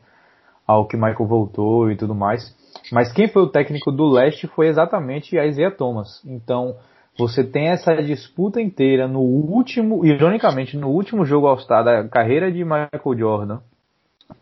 ao 0.65 0.87
que 0.87 0.95
Michael 0.95 1.27
voltou 1.27 1.91
e 1.91 1.97
tudo 1.97 2.15
mais. 2.15 2.55
Mas 2.93 3.11
quem 3.11 3.27
foi 3.27 3.41
o 3.41 3.49
técnico 3.49 3.91
do 3.91 4.07
leste 4.07 4.47
foi 4.47 4.67
exatamente 4.67 5.37
Isaiah 5.37 5.75
Thomas. 5.75 6.23
Então, 6.25 6.77
você 7.19 7.43
tem 7.43 7.67
essa 7.67 7.93
disputa 7.95 8.61
inteira 8.61 9.05
no 9.05 9.19
último, 9.19 10.05
ironicamente, 10.05 10.77
no 10.77 10.87
último 10.87 11.25
jogo 11.25 11.47
All-Star 11.47 11.83
da 11.83 12.07
carreira 12.07 12.49
de 12.49 12.63
Michael 12.63 13.17
Jordan, 13.17 13.59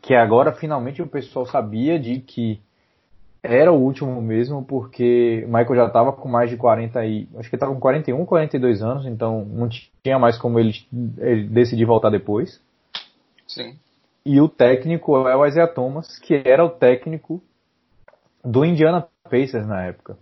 que 0.03 0.13
agora 0.13 0.51
finalmente 0.51 1.01
o 1.01 1.07
pessoal 1.07 1.47
sabia 1.47 1.97
de 1.97 2.19
que 2.19 2.61
era 3.43 3.71
o 3.73 3.79
último 3.79 4.21
mesmo, 4.21 4.63
porque 4.63 5.43
Michael 5.47 5.75
já 5.75 5.87
estava 5.87 6.13
com 6.13 6.29
mais 6.29 6.49
de 6.49 6.55
40 6.55 7.05
e. 7.05 7.27
Acho 7.35 7.49
que 7.49 7.55
estava 7.57 7.73
com 7.73 7.79
41, 7.79 8.25
42 8.25 8.81
anos, 8.81 9.05
então 9.05 9.43
não 9.43 9.67
tinha 10.01 10.17
mais 10.17 10.37
como 10.37 10.57
ele, 10.57 10.73
ele 11.17 11.47
decidir 11.49 11.83
voltar 11.83 12.09
depois. 12.09 12.61
Sim. 13.45 13.77
E 14.25 14.39
o 14.39 14.47
técnico 14.47 15.27
é 15.27 15.35
o 15.35 15.45
Isaiah 15.45 15.67
Thomas, 15.67 16.17
que 16.19 16.41
era 16.45 16.63
o 16.63 16.69
técnico 16.69 17.43
do 18.43 18.63
Indiana 18.63 19.05
Pacers 19.29 19.67
na 19.67 19.83
época. 19.83 20.17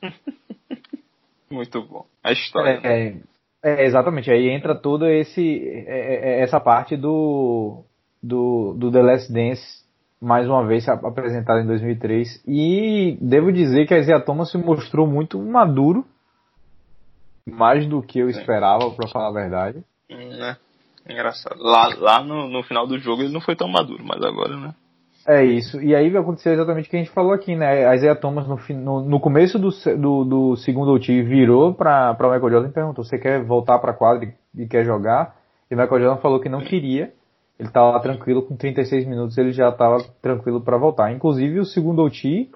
Muito 1.50 1.82
bom. 1.82 2.06
A 2.22 2.30
história. 2.30 2.80
É, 2.84 3.16
É, 3.62 3.84
exatamente, 3.84 4.30
aí 4.30 4.48
entra 4.48 4.74
toda 4.74 5.12
esse, 5.12 5.68
é, 5.86 6.38
é, 6.38 6.40
essa 6.40 6.58
parte 6.58 6.96
do, 6.96 7.84
do, 8.22 8.74
do 8.74 8.90
The 8.90 9.02
Last 9.02 9.32
Dance, 9.32 9.79
mais 10.20 10.46
uma 10.48 10.66
vez 10.66 10.88
apresentado 10.88 11.60
em 11.60 11.66
2003. 11.66 12.42
E 12.46 13.18
devo 13.20 13.52
dizer 13.52 13.86
que 13.86 13.94
a 13.94 13.98
Isaiah 13.98 14.20
Thomas 14.20 14.50
se 14.50 14.58
mostrou 14.58 15.06
muito 15.06 15.38
maduro, 15.40 16.04
mais 17.46 17.86
do 17.86 18.02
que 18.02 18.18
eu 18.18 18.28
esperava, 18.28 18.90
para 18.90 19.08
falar 19.08 19.28
a 19.28 19.32
verdade. 19.32 19.82
Hum, 20.10 20.44
é. 20.44 20.56
Engraçado. 21.08 21.56
Lá, 21.58 21.88
lá 21.98 22.22
no, 22.22 22.48
no 22.48 22.62
final 22.62 22.86
do 22.86 22.98
jogo 22.98 23.22
ele 23.22 23.32
não 23.32 23.40
foi 23.40 23.56
tão 23.56 23.68
maduro, 23.68 24.04
mas 24.04 24.22
agora, 24.22 24.56
né? 24.56 24.74
É 25.26 25.44
isso. 25.44 25.80
E 25.80 25.94
aí 25.94 26.14
aconteceu 26.16 26.52
exatamente 26.52 26.86
o 26.86 26.90
que 26.90 26.96
a 26.96 26.98
gente 26.98 27.10
falou 27.10 27.32
aqui, 27.32 27.54
né? 27.54 27.86
A 27.86 27.94
Isaiah 27.94 28.16
Thomas 28.16 28.46
no, 28.46 28.58
no, 28.76 29.02
no 29.02 29.20
começo 29.20 29.58
do, 29.58 29.70
do, 29.98 30.24
do 30.24 30.56
segundo 30.56 30.92
OT 30.92 31.22
virou 31.22 31.74
para 31.74 32.16
o 32.18 32.30
Michael 32.30 32.50
Jordan 32.50 32.68
e 32.68 32.72
perguntou: 32.72 33.04
Você 33.04 33.18
quer 33.18 33.42
voltar 33.44 33.78
para 33.78 33.90
a 33.90 33.94
quadra 33.94 34.32
e, 34.56 34.66
quer 34.66 34.84
jogar? 34.84 35.36
E 35.70 35.74
o 35.74 35.78
Michael 35.78 36.00
Jordan 36.00 36.20
falou 36.22 36.40
que 36.40 36.48
não 36.48 36.60
queria. 36.60 37.12
Ele 37.60 37.68
estava 37.68 38.00
tranquilo, 38.00 38.40
com 38.40 38.56
36 38.56 39.06
minutos 39.06 39.36
ele 39.36 39.52
já 39.52 39.68
estava 39.68 40.02
tranquilo 40.22 40.62
para 40.62 40.78
voltar. 40.78 41.12
Inclusive 41.12 41.60
o 41.60 41.64
segundo 41.66 42.02
OT, 42.02 42.50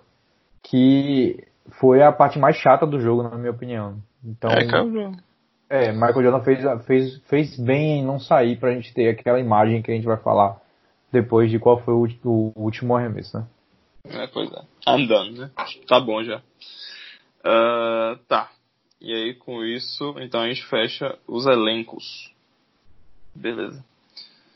que 0.62 1.46
foi 1.78 2.02
a 2.02 2.10
parte 2.10 2.38
mais 2.38 2.56
chata 2.56 2.86
do 2.86 2.98
jogo, 2.98 3.22
na 3.22 3.36
minha 3.36 3.50
opinião. 3.50 3.98
Então, 4.24 4.50
é, 4.50 5.88
é 5.88 5.92
Michael 5.92 6.22
Jordan 6.22 6.40
fez, 6.40 6.86
fez, 6.86 7.22
fez 7.26 7.58
bem 7.58 7.98
em 7.98 8.02
não 8.02 8.18
sair 8.18 8.58
para 8.58 8.70
a 8.70 8.74
gente 8.74 8.94
ter 8.94 9.10
aquela 9.10 9.38
imagem 9.38 9.82
que 9.82 9.90
a 9.90 9.94
gente 9.94 10.06
vai 10.06 10.16
falar 10.16 10.58
depois 11.12 11.50
de 11.50 11.58
qual 11.58 11.78
foi 11.82 11.92
o, 11.92 12.08
o 12.24 12.52
último 12.56 12.96
arremesso, 12.96 13.36
né? 13.36 13.46
É, 14.06 14.26
pois 14.26 14.50
é. 14.50 14.62
Andando, 14.86 15.38
né? 15.38 15.50
Tá 15.86 16.00
bom 16.00 16.24
já. 16.24 16.38
Uh, 17.40 18.16
tá. 18.26 18.50
E 19.02 19.12
aí, 19.12 19.34
com 19.34 19.62
isso, 19.62 20.14
então 20.18 20.40
a 20.40 20.48
gente 20.48 20.64
fecha 20.64 21.18
os 21.28 21.44
elencos. 21.44 22.32
Beleza. 23.34 23.84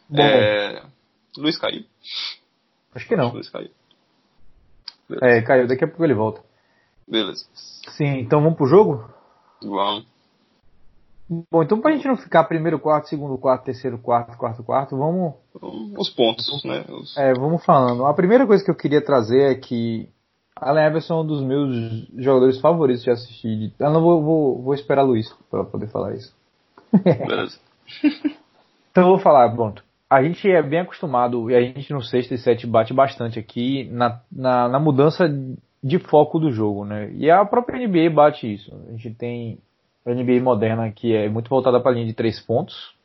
Bom, 0.08 0.22
é... 0.22 0.82
Luiz 1.36 1.58
caiu. 1.58 1.84
Acho 2.94 3.06
que 3.06 3.16
não. 3.16 3.32
Luiz 3.32 3.48
caiu. 3.48 3.70
É, 5.22 5.42
caiu. 5.42 5.66
Daqui 5.66 5.84
a 5.84 5.88
pouco 5.88 6.04
ele 6.04 6.14
volta. 6.14 6.42
Beleza. 7.06 7.46
Sim, 7.96 8.18
então 8.18 8.42
vamos 8.42 8.56
pro 8.56 8.66
jogo? 8.66 9.08
Vamos. 9.62 10.06
Bom, 11.50 11.62
então 11.62 11.80
pra 11.80 11.92
gente 11.92 12.08
não 12.08 12.16
ficar 12.16 12.44
primeiro 12.44 12.78
quarto, 12.78 13.08
segundo 13.08 13.36
quarto, 13.36 13.64
terceiro 13.64 13.98
quarto, 13.98 14.36
quarto 14.38 14.62
quarto, 14.62 14.96
vamos. 14.96 15.34
Os 15.96 16.08
pontos, 16.08 16.64
né? 16.64 16.84
Os... 16.88 17.16
É, 17.18 17.34
vamos 17.34 17.62
falando. 17.64 18.06
A 18.06 18.14
primeira 18.14 18.46
coisa 18.46 18.64
que 18.64 18.70
eu 18.70 18.74
queria 18.74 19.04
trazer 19.04 19.52
é 19.52 19.54
que 19.54 20.08
Allen 20.56 20.86
Iverson 20.86 21.14
é 21.14 21.20
um 21.20 21.26
dos 21.26 21.42
meus 21.42 22.08
jogadores 22.16 22.58
favoritos 22.60 23.02
de 23.02 23.10
assistir. 23.10 23.74
Eu 23.78 23.90
não 23.90 24.00
vou, 24.00 24.22
vou, 24.22 24.62
vou 24.62 24.74
esperar 24.74 25.02
Luiz 25.02 25.30
para 25.50 25.64
poder 25.64 25.88
falar 25.88 26.14
isso. 26.14 26.34
Beleza. 27.04 27.58
então 28.90 29.04
eu 29.04 29.10
vou 29.10 29.18
falar, 29.18 29.54
pronto. 29.54 29.84
A 30.10 30.22
gente 30.22 30.50
é 30.50 30.62
bem 30.62 30.80
acostumado, 30.80 31.50
e 31.50 31.54
a 31.54 31.60
gente 31.60 31.92
no 31.92 32.02
sexto 32.02 32.32
e 32.32 32.38
sete 32.38 32.66
bate 32.66 32.94
bastante 32.94 33.38
aqui 33.38 33.88
na, 33.92 34.20
na, 34.32 34.68
na 34.68 34.80
mudança 34.80 35.28
de 35.82 35.98
foco 35.98 36.38
do 36.38 36.50
jogo, 36.50 36.84
né? 36.84 37.10
E 37.12 37.30
a 37.30 37.44
própria 37.44 37.86
NBA 37.86 38.10
bate 38.10 38.52
isso. 38.52 38.74
A 38.88 38.92
gente 38.92 39.10
tem 39.10 39.58
a 40.06 40.14
NBA 40.14 40.40
moderna 40.42 40.90
que 40.90 41.14
é 41.14 41.28
muito 41.28 41.50
voltada 41.50 41.78
para 41.80 41.90
a 41.90 41.94
linha 41.94 42.06
de 42.06 42.14
três 42.14 42.40
pontos. 42.40 42.96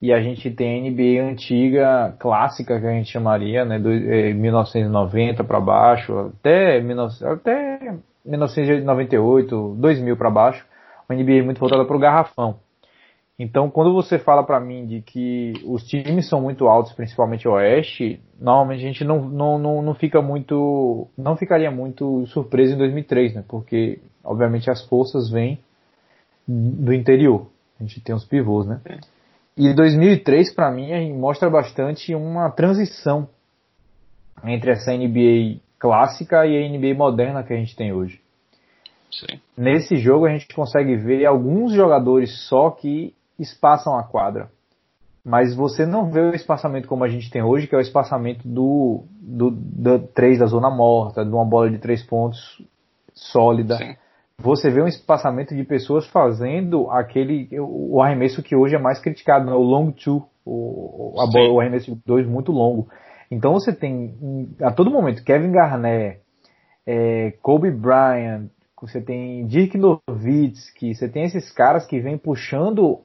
E 0.00 0.12
a 0.12 0.20
gente 0.20 0.50
tem 0.50 0.80
a 0.80 0.90
NBA 0.90 1.30
antiga, 1.30 2.16
clássica, 2.18 2.80
que 2.80 2.86
a 2.86 2.90
gente 2.90 3.10
chamaria, 3.10 3.64
né, 3.64 3.78
do, 3.78 3.88
é, 3.92 4.32
1990 4.32 5.44
para 5.44 5.60
baixo, 5.60 6.32
até, 6.40 6.80
19, 6.80 7.24
até 7.24 7.94
1998, 8.24 9.76
2000 9.78 10.16
para 10.16 10.30
baixo, 10.30 10.66
uma 11.08 11.16
NBA 11.16 11.44
muito 11.44 11.60
voltada 11.60 11.84
para 11.84 11.96
o 11.96 12.00
garrafão. 12.00 12.58
Então, 13.38 13.70
quando 13.70 13.92
você 13.92 14.18
fala 14.18 14.44
para 14.44 14.60
mim 14.60 14.86
de 14.86 15.00
que 15.00 15.54
os 15.64 15.82
times 15.84 16.28
são 16.28 16.40
muito 16.40 16.68
altos, 16.68 16.92
principalmente 16.92 17.48
o 17.48 17.52
Oeste, 17.52 18.20
normalmente 18.38 18.84
a 18.84 18.86
gente 18.86 19.04
não, 19.04 19.22
não, 19.22 19.58
não, 19.58 19.82
não 19.82 19.94
fica 19.94 20.20
muito, 20.20 21.08
não 21.16 21.36
ficaria 21.36 21.70
muito 21.70 22.26
surpreso 22.26 22.74
em 22.74 22.78
2003, 22.78 23.34
né? 23.34 23.44
Porque, 23.48 24.00
obviamente, 24.22 24.70
as 24.70 24.86
forças 24.86 25.30
vêm 25.30 25.58
do 26.46 26.92
interior. 26.92 27.46
A 27.80 27.82
gente 27.82 28.00
tem 28.00 28.14
os 28.14 28.24
pivôs, 28.24 28.66
né? 28.66 28.80
É. 28.84 28.98
E 29.56 29.74
2003 29.74 30.54
para 30.54 30.70
mim 30.70 31.12
mostra 31.12 31.50
bastante 31.50 32.14
uma 32.14 32.50
transição 32.50 33.28
entre 34.44 34.70
essa 34.72 34.92
NBA 34.92 35.60
clássica 35.78 36.46
e 36.46 36.56
a 36.56 36.68
NBA 36.68 36.94
moderna 36.94 37.42
que 37.42 37.52
a 37.52 37.56
gente 37.56 37.76
tem 37.76 37.92
hoje. 37.92 38.20
Sim. 39.10 39.40
Nesse 39.56 39.96
jogo 39.96 40.26
a 40.26 40.30
gente 40.30 40.48
consegue 40.54 40.96
ver 40.96 41.26
alguns 41.26 41.72
jogadores 41.74 42.48
só 42.48 42.70
que 42.70 43.14
espaçam 43.42 43.98
a 43.98 44.02
quadra. 44.02 44.50
Mas 45.24 45.54
você 45.54 45.86
não 45.86 46.10
vê 46.10 46.20
o 46.20 46.34
espaçamento 46.34 46.88
como 46.88 47.04
a 47.04 47.08
gente 47.08 47.30
tem 47.30 47.42
hoje, 47.42 47.66
que 47.66 47.74
é 47.74 47.78
o 47.78 47.82
espaçamento 47.82 48.46
do, 48.46 49.04
do, 49.20 49.50
do 49.50 49.98
3 50.08 50.40
da 50.40 50.46
zona 50.46 50.68
morta, 50.68 51.24
de 51.24 51.30
uma 51.30 51.44
bola 51.44 51.70
de 51.70 51.78
três 51.78 52.02
pontos 52.02 52.40
sólida. 53.14 53.76
Sim 53.76 53.94
você 54.42 54.70
vê 54.70 54.82
um 54.82 54.88
espaçamento 54.88 55.54
de 55.54 55.64
pessoas 55.64 56.06
fazendo 56.08 56.90
aquele 56.90 57.48
o 57.60 58.02
arremesso 58.02 58.42
que 58.42 58.56
hoje 58.56 58.74
é 58.74 58.78
mais 58.78 59.00
criticado, 59.00 59.46
né? 59.46 59.52
o 59.52 59.62
long 59.62 59.92
two, 59.92 60.24
o, 60.44 61.14
a 61.18 61.26
bola, 61.26 61.52
o 61.52 61.60
arremesso 61.60 61.94
de 61.94 62.00
dois 62.04 62.26
muito 62.26 62.50
longo. 62.50 62.88
Então 63.30 63.52
você 63.52 63.72
tem 63.72 64.14
a 64.60 64.72
todo 64.72 64.90
momento 64.90 65.24
Kevin 65.24 65.52
Garnett, 65.52 66.20
é, 66.86 67.32
Kobe 67.40 67.70
Bryant, 67.70 68.48
você 68.80 69.00
tem 69.00 69.46
Dirk 69.46 69.78
Nowitzki, 69.78 70.94
você 70.94 71.08
tem 71.08 71.22
esses 71.22 71.52
caras 71.52 71.86
que 71.86 72.00
vêm 72.00 72.18
puxando, 72.18 73.00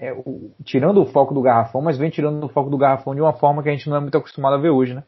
é, 0.00 0.12
o, 0.12 0.50
tirando 0.64 1.02
o 1.02 1.06
foco 1.06 1.34
do 1.34 1.42
garrafão, 1.42 1.82
mas 1.82 1.98
vem 1.98 2.08
tirando 2.08 2.42
o 2.42 2.48
foco 2.48 2.70
do 2.70 2.78
garrafão 2.78 3.14
de 3.14 3.20
uma 3.20 3.34
forma 3.34 3.62
que 3.62 3.68
a 3.68 3.72
gente 3.72 3.88
não 3.88 3.98
é 3.98 4.00
muito 4.00 4.16
acostumado 4.16 4.54
a 4.54 4.58
ver 4.58 4.70
hoje, 4.70 4.94
né? 4.94 5.04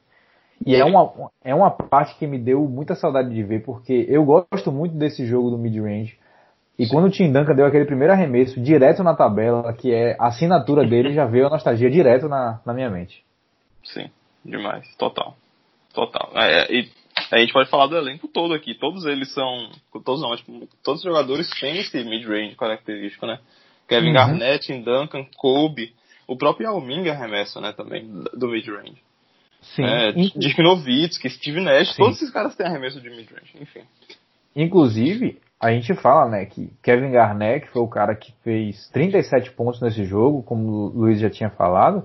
E 0.64 0.76
é 0.76 0.84
uma, 0.84 1.30
é 1.42 1.54
uma 1.54 1.70
parte 1.70 2.16
que 2.18 2.26
me 2.26 2.38
deu 2.38 2.60
muita 2.68 2.94
saudade 2.94 3.34
de 3.34 3.42
ver, 3.42 3.64
porque 3.64 4.06
eu 4.08 4.24
gosto 4.24 4.70
muito 4.70 4.94
desse 4.94 5.26
jogo 5.26 5.50
do 5.50 5.58
mid-range. 5.58 6.16
E 6.78 6.84
Sim. 6.84 6.92
quando 6.92 7.06
o 7.06 7.10
Tim 7.10 7.32
Duncan 7.32 7.54
deu 7.54 7.66
aquele 7.66 7.84
primeiro 7.84 8.12
arremesso 8.12 8.60
direto 8.60 9.02
na 9.02 9.16
tabela, 9.16 9.72
que 9.72 9.92
é 9.92 10.14
a 10.20 10.26
assinatura 10.26 10.86
dele, 10.86 11.12
já 11.12 11.24
veio 11.24 11.46
a 11.46 11.50
nostalgia 11.50 11.90
direto 11.90 12.28
na, 12.28 12.60
na 12.64 12.72
minha 12.72 12.90
mente. 12.90 13.24
Sim, 13.82 14.08
demais. 14.44 14.86
Total. 14.96 15.34
Total. 15.92 16.30
É, 16.34 16.72
e 16.72 16.88
a 17.30 17.38
gente 17.38 17.52
pode 17.52 17.68
falar 17.68 17.86
do 17.86 17.96
elenco 17.96 18.28
todo 18.28 18.54
aqui. 18.54 18.74
Todos 18.74 19.04
eles 19.04 19.32
são. 19.34 19.68
Todos 20.04 20.22
não, 20.22 20.36
todos 20.82 21.00
os 21.00 21.10
jogadores 21.10 21.50
têm 21.58 21.78
esse 21.78 22.04
mid-range 22.04 22.54
característico, 22.56 23.26
né? 23.26 23.40
Kevin 23.92 24.08
uhum. 24.08 24.14
Garnett, 24.14 24.82
Duncan, 24.82 25.26
Kobe. 25.36 25.92
O 26.26 26.36
próprio 26.36 26.66
Yao 26.66 26.80
Ming 26.80 27.08
arremessa, 27.08 27.60
né, 27.60 27.72
também, 27.72 28.08
do 28.34 28.48
mid-range. 28.48 28.96
Sim. 29.62 29.84
É, 29.84 30.12
Dirk 30.12 30.60
Nowitzki, 30.60 31.30
Steve 31.30 31.60
Nash, 31.60 31.94
Sim. 31.94 32.02
todos 32.02 32.16
esses 32.16 32.30
caras 32.30 32.54
têm 32.56 32.66
arremesso 32.66 33.00
de 33.00 33.10
mid-range, 33.10 33.56
enfim. 33.60 33.82
Inclusive, 34.54 35.38
a 35.60 35.70
gente 35.70 35.94
fala, 35.94 36.28
né, 36.28 36.44
que 36.44 36.72
Kevin 36.82 37.12
Garnett, 37.12 37.66
que 37.66 37.72
foi 37.72 37.82
o 37.82 37.88
cara 37.88 38.14
que 38.14 38.32
fez 38.42 38.88
37 38.90 39.52
pontos 39.52 39.80
nesse 39.80 40.04
jogo, 40.04 40.42
como 40.42 40.68
o 40.68 40.88
Luiz 40.88 41.20
já 41.20 41.30
tinha 41.30 41.50
falado, 41.50 42.04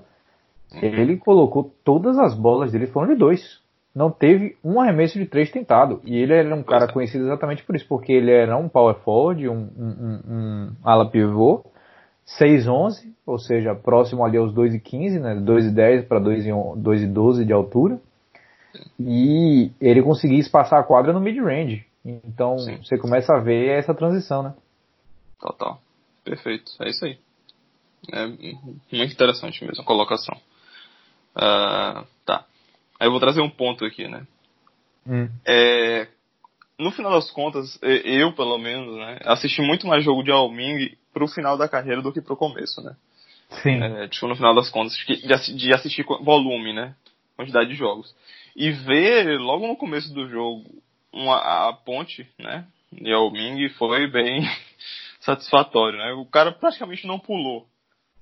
uhum. 0.72 0.80
ele 0.82 1.18
colocou 1.18 1.74
todas 1.84 2.18
as 2.20 2.36
bolas 2.36 2.72
dele 2.72 2.88
foram 2.88 3.14
de 3.14 3.16
dois. 3.16 3.60
Não 3.96 4.12
teve 4.12 4.56
um 4.64 4.80
arremesso 4.80 5.18
de 5.18 5.26
três 5.26 5.50
tentado. 5.50 6.00
E 6.06 6.16
ele 6.16 6.34
era 6.34 6.54
um 6.54 6.62
cara 6.62 6.86
é. 6.86 6.92
conhecido 6.92 7.26
exatamente 7.26 7.64
por 7.64 7.76
isso, 7.76 7.88
porque 7.88 8.12
ele 8.12 8.32
era 8.32 8.56
um 8.56 8.70
power 8.70 8.94
forward, 8.98 9.50
um, 9.50 9.54
um, 9.56 9.88
um, 9.90 10.22
um 10.30 10.72
ala 10.84 11.10
pivô, 11.10 11.66
6,11, 12.28 13.14
ou 13.26 13.40
seja, 13.40 13.74
próximo 13.74 14.26
ali 14.26 14.38
aos 14.38 14.54
2,15, 14.54 15.20
né? 15.20 15.36
2,10 15.36 16.08
para 16.08 16.20
2,12 16.20 17.46
de 17.46 17.54
altura. 17.54 18.00
E 19.00 19.72
ele 19.80 20.04
conseguia 20.04 20.40
espaçar 20.40 20.80
a 20.80 20.84
quadra 20.84 21.14
no 21.14 21.22
mid-range. 21.22 21.86
Então 22.04 22.58
Sim. 22.60 22.78
você 22.78 22.98
começa 22.98 23.34
a 23.34 23.40
ver 23.40 23.70
essa 23.70 23.94
transição, 23.94 24.44
né? 24.44 24.54
Total. 25.40 25.80
Perfeito. 26.24 26.72
É 26.82 26.90
isso 26.90 27.06
aí. 27.06 27.18
É 28.12 28.28
muito 28.28 29.14
interessante 29.14 29.64
mesmo 29.66 29.82
a 29.82 29.86
colocação. 29.86 30.36
Uh, 31.36 32.06
tá. 32.26 32.46
Aí 33.00 33.08
eu 33.08 33.12
vou 33.12 33.20
trazer 33.20 33.42
um 33.42 33.50
ponto 33.50 33.86
aqui, 33.86 34.08
né? 34.08 34.26
Hum. 35.06 35.30
É, 35.46 36.08
no 36.78 36.92
final 36.92 37.12
das 37.12 37.32
contas, 37.32 37.80
eu 37.82 38.34
pelo 38.34 38.58
menos, 38.58 38.96
né, 38.96 39.20
assisti 39.24 39.62
muito 39.62 39.88
mais 39.88 40.04
jogo 40.04 40.24
de 40.24 40.32
Alming 40.32 40.96
pro 41.18 41.28
final 41.28 41.58
da 41.58 41.68
carreira 41.68 42.02
do 42.02 42.14
que 42.14 42.22
pro 42.22 42.38
começo, 42.38 42.80
né? 42.82 42.96
Sim. 43.64 43.82
É, 43.82 44.08
tipo, 44.08 44.28
no 44.28 44.36
final 44.36 44.54
das 44.54 44.70
contas, 44.70 44.96
de 44.96 45.74
assistir 45.74 46.06
volume, 46.22 46.74
né? 46.74 46.96
Quantidade 47.36 47.70
de 47.70 47.76
jogos. 47.76 48.14
E 48.56 48.72
ver 48.72 49.40
logo 49.40 49.68
no 49.68 49.76
começo 49.76 50.14
do 50.14 50.30
jogo 50.30 50.64
uma, 51.12 51.70
a 51.70 51.74
ponte, 51.74 52.28
né? 52.38 52.66
De 52.92 53.12
Alming 53.12 53.70
foi 53.70 54.08
bem 54.12 54.42
satisfatório, 55.20 55.98
né? 55.98 56.14
O 56.14 56.26
cara 56.26 56.52
praticamente 56.52 57.08
não 57.08 57.20
pulou 57.20 57.66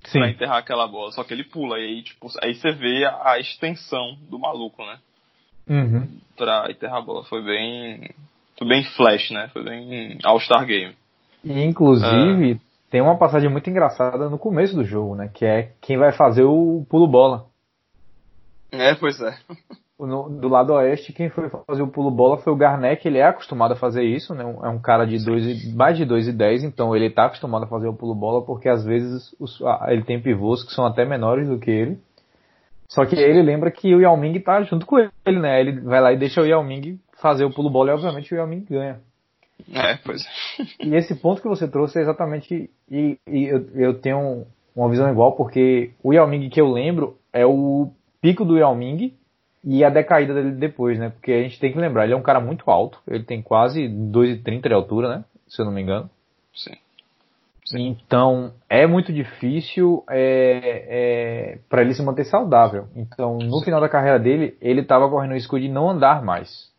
Sim. 0.04 0.20
pra 0.20 0.30
enterrar 0.30 0.58
aquela 0.58 0.86
bola, 0.86 1.12
só 1.12 1.22
que 1.22 1.34
ele 1.34 1.44
pula, 1.44 1.78
e 1.78 1.84
aí, 1.84 2.02
tipo, 2.02 2.28
aí 2.42 2.54
você 2.54 2.72
vê 2.72 3.04
a, 3.04 3.32
a 3.32 3.38
extensão 3.38 4.16
do 4.30 4.38
maluco, 4.38 4.82
né? 4.84 4.98
Uhum. 5.68 6.18
Pra 6.36 6.66
enterrar 6.70 6.98
a 6.98 7.02
bola. 7.02 7.24
Foi 7.24 7.42
bem 7.42 8.10
foi 8.56 8.68
bem 8.68 8.84
flash, 8.84 9.30
né? 9.30 9.48
Foi 9.52 9.62
bem 9.62 10.18
All-Star 10.24 10.64
Game. 10.64 10.94
E, 11.44 11.62
inclusive, 11.62 12.60
tem 12.90 13.00
uma 13.00 13.18
passagem 13.18 13.50
muito 13.50 13.68
engraçada 13.68 14.28
no 14.28 14.38
começo 14.38 14.74
do 14.74 14.84
jogo, 14.84 15.14
né? 15.14 15.30
Que 15.32 15.44
é 15.44 15.72
quem 15.80 15.98
vai 15.98 16.12
fazer 16.12 16.44
o 16.44 16.86
pulo 16.88 17.06
bola. 17.06 17.46
É, 18.70 18.94
pois 18.94 19.20
é. 19.20 19.36
No, 19.98 20.28
do 20.28 20.48
lado 20.48 20.74
oeste, 20.74 21.12
quem 21.12 21.30
foi 21.30 21.48
fazer 21.48 21.82
o 21.82 21.88
pulo 21.88 22.10
bola 22.10 22.36
foi 22.36 22.52
o 22.52 22.56
Garnett, 22.56 23.08
ele 23.08 23.16
é 23.16 23.24
acostumado 23.24 23.72
a 23.72 23.76
fazer 23.76 24.04
isso, 24.04 24.34
né? 24.34 24.44
É 24.44 24.68
um 24.68 24.78
cara 24.78 25.06
de 25.06 25.24
dois, 25.24 25.74
mais 25.74 25.96
de 25.96 26.04
2 26.04 26.28
e 26.28 26.32
10, 26.32 26.64
então 26.64 26.94
ele 26.94 27.06
está 27.06 27.24
acostumado 27.24 27.64
a 27.64 27.68
fazer 27.68 27.88
o 27.88 27.94
pulo 27.94 28.14
bola 28.14 28.44
porque 28.44 28.68
às 28.68 28.84
vezes 28.84 29.34
os, 29.40 29.58
ele 29.88 30.04
tem 30.04 30.20
pivôs 30.20 30.62
que 30.62 30.72
são 30.72 30.84
até 30.84 31.06
menores 31.06 31.48
do 31.48 31.58
que 31.58 31.70
ele. 31.70 31.98
Só 32.88 33.04
que 33.06 33.16
ele 33.16 33.42
lembra 33.42 33.70
que 33.70 33.94
o 33.94 34.00
Yao 34.00 34.16
Ming 34.16 34.38
tá 34.40 34.62
junto 34.62 34.86
com 34.86 34.98
ele, 34.98 35.40
né? 35.40 35.60
Ele 35.60 35.80
vai 35.80 36.00
lá 36.00 36.12
e 36.12 36.18
deixa 36.18 36.42
o 36.42 36.46
Yao 36.46 36.62
Ming 36.62 37.00
fazer 37.20 37.44
o 37.44 37.52
pulo 37.52 37.70
bola 37.70 37.90
e 37.90 37.94
obviamente 37.94 38.32
o 38.32 38.36
Yao 38.36 38.46
Ming 38.46 38.66
ganha. 38.68 39.00
É, 39.72 39.96
pois 39.96 40.24
é. 40.24 40.86
E 40.86 40.94
esse 40.94 41.14
ponto 41.14 41.42
que 41.42 41.48
você 41.48 41.66
trouxe 41.66 41.98
é 41.98 42.02
exatamente. 42.02 42.70
E, 42.90 43.18
e 43.26 43.44
eu, 43.44 43.68
eu, 43.74 43.94
tenho 44.00 44.46
uma 44.74 44.88
visão 44.88 45.10
igual, 45.10 45.32
porque 45.32 45.92
o 46.02 46.12
Yao 46.12 46.26
Ming 46.26 46.48
que 46.48 46.60
eu 46.60 46.70
lembro 46.70 47.16
é 47.32 47.44
o 47.44 47.90
pico 48.20 48.44
do 48.44 48.58
Yao 48.58 48.74
Ming 48.74 49.14
e 49.64 49.84
a 49.84 49.90
decaída 49.90 50.34
dele 50.34 50.52
depois, 50.52 50.98
né? 50.98 51.10
Porque 51.10 51.32
a 51.32 51.42
gente 51.42 51.58
tem 51.58 51.72
que 51.72 51.78
lembrar, 51.78 52.04
ele 52.04 52.12
é 52.12 52.16
um 52.16 52.22
cara 52.22 52.40
muito 52.40 52.70
alto, 52.70 53.00
ele 53.08 53.24
tem 53.24 53.42
quase 53.42 53.88
2,30 53.88 54.68
de 54.68 54.74
altura, 54.74 55.08
né? 55.08 55.24
Se 55.48 55.60
eu 55.60 55.64
não 55.64 55.72
me 55.72 55.82
engano. 55.82 56.08
Sim. 56.54 56.76
Sim. 57.64 57.88
Então, 57.88 58.52
é 58.68 58.86
muito 58.86 59.12
difícil 59.12 60.04
é, 60.08 60.84
é, 60.88 61.58
para 61.68 61.82
ele 61.82 61.94
se 61.94 62.02
manter 62.02 62.24
saudável. 62.24 62.86
Então, 62.94 63.38
no 63.38 63.58
Sim. 63.58 63.64
final 63.64 63.80
da 63.80 63.88
carreira 63.88 64.20
dele, 64.20 64.56
ele 64.60 64.82
estava 64.82 65.10
correndo 65.10 65.32
o 65.32 65.34
risco 65.34 65.58
de 65.58 65.68
não 65.68 65.90
andar 65.90 66.22
mais. 66.22 66.70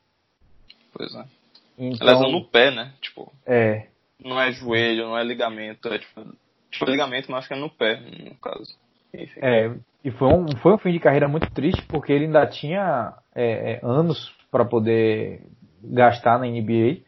Pois 0.94 1.14
é. 1.14 1.37
Então, 1.78 2.08
Lesão 2.08 2.32
no 2.32 2.46
pé, 2.46 2.72
né? 2.72 2.94
Tipo, 3.02 3.32
é. 3.46 3.88
Não 4.24 4.40
é 4.42 4.52
joelho, 4.52 5.06
não 5.06 5.18
é 5.18 5.24
ligamento, 5.24 5.88
é 5.90 6.00
tipo, 6.00 6.26
tipo 6.72 6.86
ligamento, 6.86 7.30
mas 7.30 7.40
acho 7.40 7.48
que 7.50 7.54
é 7.54 7.58
no 7.58 7.70
pé, 7.70 8.00
no 8.00 8.36
caso. 8.36 8.76
Enfim. 9.14 9.40
É, 9.42 9.72
e 10.04 10.12
foi 10.12 10.28
um, 10.28 10.46
foi 10.58 10.74
um 10.74 10.78
fim 10.78 10.92
de 10.92 11.00
carreira 11.00 11.28
muito 11.28 11.50
triste 11.52 11.84
porque 11.88 12.12
ele 12.12 12.26
ainda 12.26 12.46
tinha 12.48 13.14
é, 13.36 13.74
é, 13.74 13.80
anos 13.84 14.34
para 14.52 14.66
poder 14.66 15.42
gastar 15.84 16.40
na 16.40 16.48
NBA 16.48 17.02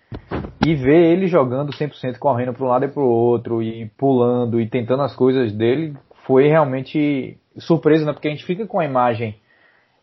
e 0.65 0.75
ver 0.75 1.11
ele 1.11 1.27
jogando 1.27 1.71
100% 1.71 2.17
correndo 2.17 2.53
para 2.53 2.63
um 2.63 2.67
lado 2.67 2.85
e 2.85 2.89
para 2.89 3.01
o 3.01 3.09
outro 3.09 3.61
e 3.63 3.87
pulando 3.97 4.59
e 4.59 4.67
tentando 4.67 5.03
as 5.03 5.15
coisas 5.15 5.51
dele 5.53 5.95
foi 6.25 6.47
realmente 6.47 7.37
surpresa, 7.57 8.05
né? 8.05 8.13
Porque 8.13 8.27
a 8.27 8.31
gente 8.31 8.45
fica 8.45 8.67
com 8.67 8.79
a 8.79 8.85
imagem 8.85 9.39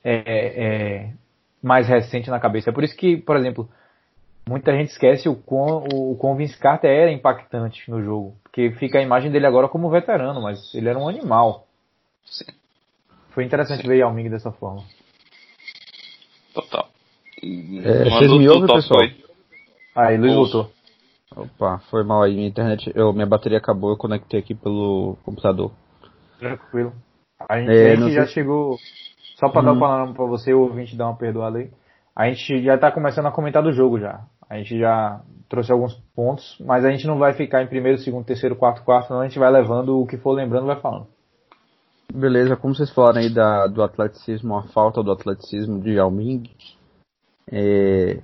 é, 0.02 0.14
é, 0.26 1.10
mais 1.62 1.88
recente 1.88 2.30
na 2.30 2.40
cabeça. 2.40 2.70
É 2.70 2.72
por 2.72 2.84
isso 2.84 2.96
que, 2.96 3.16
por 3.16 3.36
exemplo, 3.36 3.68
muita 4.48 4.72
gente 4.72 4.90
esquece 4.90 5.28
o 5.28 5.34
quão, 5.34 5.84
o 5.92 6.16
quão 6.16 6.36
Vince 6.36 6.56
Carter 6.56 6.90
era 6.90 7.12
impactante 7.12 7.90
no 7.90 8.02
jogo. 8.02 8.36
Porque 8.42 8.70
fica 8.72 8.98
a 8.98 9.02
imagem 9.02 9.30
dele 9.30 9.46
agora 9.46 9.68
como 9.68 9.90
veterano, 9.90 10.40
mas 10.40 10.74
ele 10.74 10.88
era 10.88 10.98
um 10.98 11.08
animal. 11.08 11.66
Sim. 12.24 12.52
Foi 13.30 13.44
interessante 13.44 13.82
Sim. 13.82 13.88
ver 13.88 13.98
Yao 13.98 14.12
Ming 14.12 14.30
dessa 14.30 14.52
forma. 14.52 14.82
Total. 16.54 16.88
É, 17.42 18.04
vocês 18.04 18.30
me 18.30 18.48
ouvem, 18.48 18.74
pessoal? 18.74 19.00
Aí, 19.94 20.16
Luiz 20.16 20.34
voltou. 20.34 20.70
Opa, 21.36 21.78
foi 21.90 22.02
mal 22.02 22.22
aí. 22.22 22.34
Minha 22.34 22.48
internet, 22.48 22.90
eu, 22.94 23.12
minha 23.12 23.26
bateria 23.26 23.58
acabou, 23.58 23.90
eu 23.90 23.96
conectei 23.96 24.40
aqui 24.40 24.54
pelo 24.54 25.18
computador. 25.22 25.70
Tranquilo. 26.38 26.94
A 27.46 27.58
gente, 27.58 27.70
é, 27.70 27.92
a 27.92 27.96
gente 27.96 28.12
já 28.14 28.24
sei... 28.24 28.34
chegou. 28.34 28.78
Só 29.34 29.50
pra 29.50 29.60
hum. 29.60 29.64
dar 29.64 29.72
uma 29.72 29.80
palavra 29.80 30.14
pra 30.14 30.24
você, 30.24 30.54
o 30.54 30.60
ouvinte 30.60 30.96
dar 30.96 31.08
uma 31.08 31.16
perdoada 31.16 31.58
aí. 31.58 31.70
A 32.14 32.30
gente 32.30 32.62
já 32.62 32.78
tá 32.78 32.90
começando 32.90 33.26
a 33.26 33.30
comentar 33.30 33.62
do 33.62 33.72
jogo 33.72 34.00
já. 34.00 34.24
A 34.48 34.56
gente 34.58 34.78
já 34.78 35.20
trouxe 35.48 35.72
alguns 35.72 35.94
pontos, 36.14 36.56
mas 36.60 36.84
a 36.84 36.90
gente 36.90 37.06
não 37.06 37.18
vai 37.18 37.32
ficar 37.34 37.62
em 37.62 37.66
primeiro, 37.66 37.98
segundo, 37.98 38.24
terceiro, 38.24 38.56
quarto, 38.56 38.82
quarto, 38.82 39.12
não. 39.12 39.20
A 39.20 39.28
gente 39.28 39.38
vai 39.38 39.50
levando 39.50 40.00
o 40.00 40.06
que 40.06 40.16
for 40.16 40.32
lembrando, 40.32 40.66
vai 40.66 40.80
falando. 40.80 41.06
Beleza, 42.12 42.56
como 42.56 42.74
vocês 42.74 42.90
falaram 42.90 43.18
aí 43.18 43.28
da, 43.28 43.66
do 43.66 43.82
atleticismo, 43.82 44.56
a 44.56 44.62
falta 44.62 45.02
do 45.02 45.10
atleticismo 45.10 45.80
de 45.80 45.94
Yao 45.94 46.10
Ming, 46.10 46.48
é, 47.50 48.20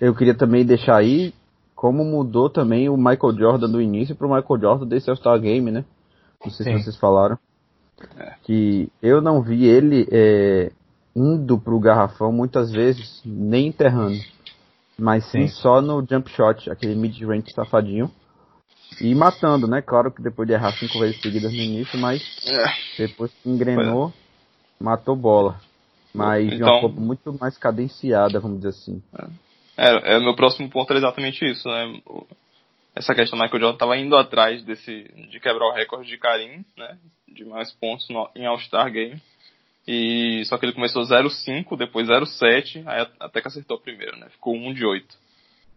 eu 0.00 0.14
queria 0.14 0.34
também 0.34 0.64
deixar 0.64 0.96
aí 0.96 1.34
como 1.74 2.02
mudou 2.04 2.48
também 2.48 2.88
o 2.88 2.96
Michael 2.96 3.36
Jordan 3.36 3.70
do 3.70 3.80
início 3.80 4.16
para 4.16 4.26
o 4.26 4.34
Michael 4.34 4.60
Jordan 4.60 4.86
desse 4.86 5.10
All-Star 5.10 5.38
Game, 5.38 5.70
né? 5.70 5.84
Não 6.42 6.50
sei 6.50 6.64
Sim. 6.64 6.78
se 6.78 6.84
vocês 6.84 6.96
falaram. 6.96 7.38
É. 8.18 8.34
Que 8.42 8.90
eu 9.02 9.20
não 9.20 9.42
vi 9.42 9.66
ele 9.66 10.08
é, 10.10 10.72
indo 11.14 11.58
pro 11.58 11.78
garrafão 11.78 12.32
muitas 12.32 12.72
vezes, 12.72 13.20
nem 13.24 13.68
enterrando. 13.68 14.18
Mas 14.98 15.24
sim, 15.30 15.46
sim 15.46 15.48
só 15.48 15.80
no 15.80 16.06
jump 16.08 16.30
shot, 16.30 16.70
aquele 16.70 16.94
mid-range 16.94 17.52
safadinho. 17.52 18.10
E 19.00 19.14
matando, 19.14 19.66
né? 19.66 19.82
Claro 19.82 20.12
que 20.12 20.22
depois 20.22 20.46
de 20.46 20.54
errar 20.54 20.72
cinco 20.72 21.00
vezes 21.00 21.20
seguidas 21.20 21.52
no 21.52 21.58
início, 21.58 21.98
mas 21.98 22.22
é. 22.46 23.06
depois 23.06 23.32
que 23.32 23.48
engrenou, 23.48 24.08
é. 24.08 24.84
matou 24.84 25.16
bola. 25.16 25.60
Mas 26.14 26.46
então, 26.46 26.58
de 26.58 26.62
uma 26.62 26.80
forma 26.80 27.00
muito 27.00 27.36
mais 27.40 27.58
cadenciada, 27.58 28.38
vamos 28.38 28.58
dizer 28.58 28.68
assim. 28.68 29.02
É, 29.76 30.14
é, 30.14 30.20
meu 30.20 30.36
próximo 30.36 30.70
ponto 30.70 30.92
é 30.92 30.96
exatamente 30.96 31.44
isso, 31.44 31.68
né? 31.68 32.00
Essa 32.94 33.14
questão 33.14 33.36
do 33.36 33.42
Michael 33.42 33.60
Jordan 33.60 33.74
estava 33.74 33.98
indo 33.98 34.16
atrás 34.16 34.62
desse 34.62 35.02
de 35.28 35.40
quebrar 35.40 35.66
o 35.66 35.72
recorde 35.72 36.08
de 36.08 36.16
Karim, 36.16 36.64
né? 36.78 36.96
De 37.26 37.44
mais 37.44 37.72
pontos 37.72 38.08
no, 38.08 38.30
em 38.36 38.46
All-Star 38.46 38.92
Game. 38.92 39.20
E 39.86 40.42
só 40.46 40.56
que 40.56 40.64
ele 40.64 40.72
começou 40.72 41.02
0,5, 41.02 41.76
depois 41.76 42.08
0,7, 42.08 42.82
aí 42.86 43.06
até 43.20 43.40
que 43.40 43.48
acertou 43.48 43.78
primeiro, 43.78 44.16
né? 44.18 44.28
Ficou 44.30 44.54
1 44.54 44.72
de 44.72 44.84
8. 44.84 45.06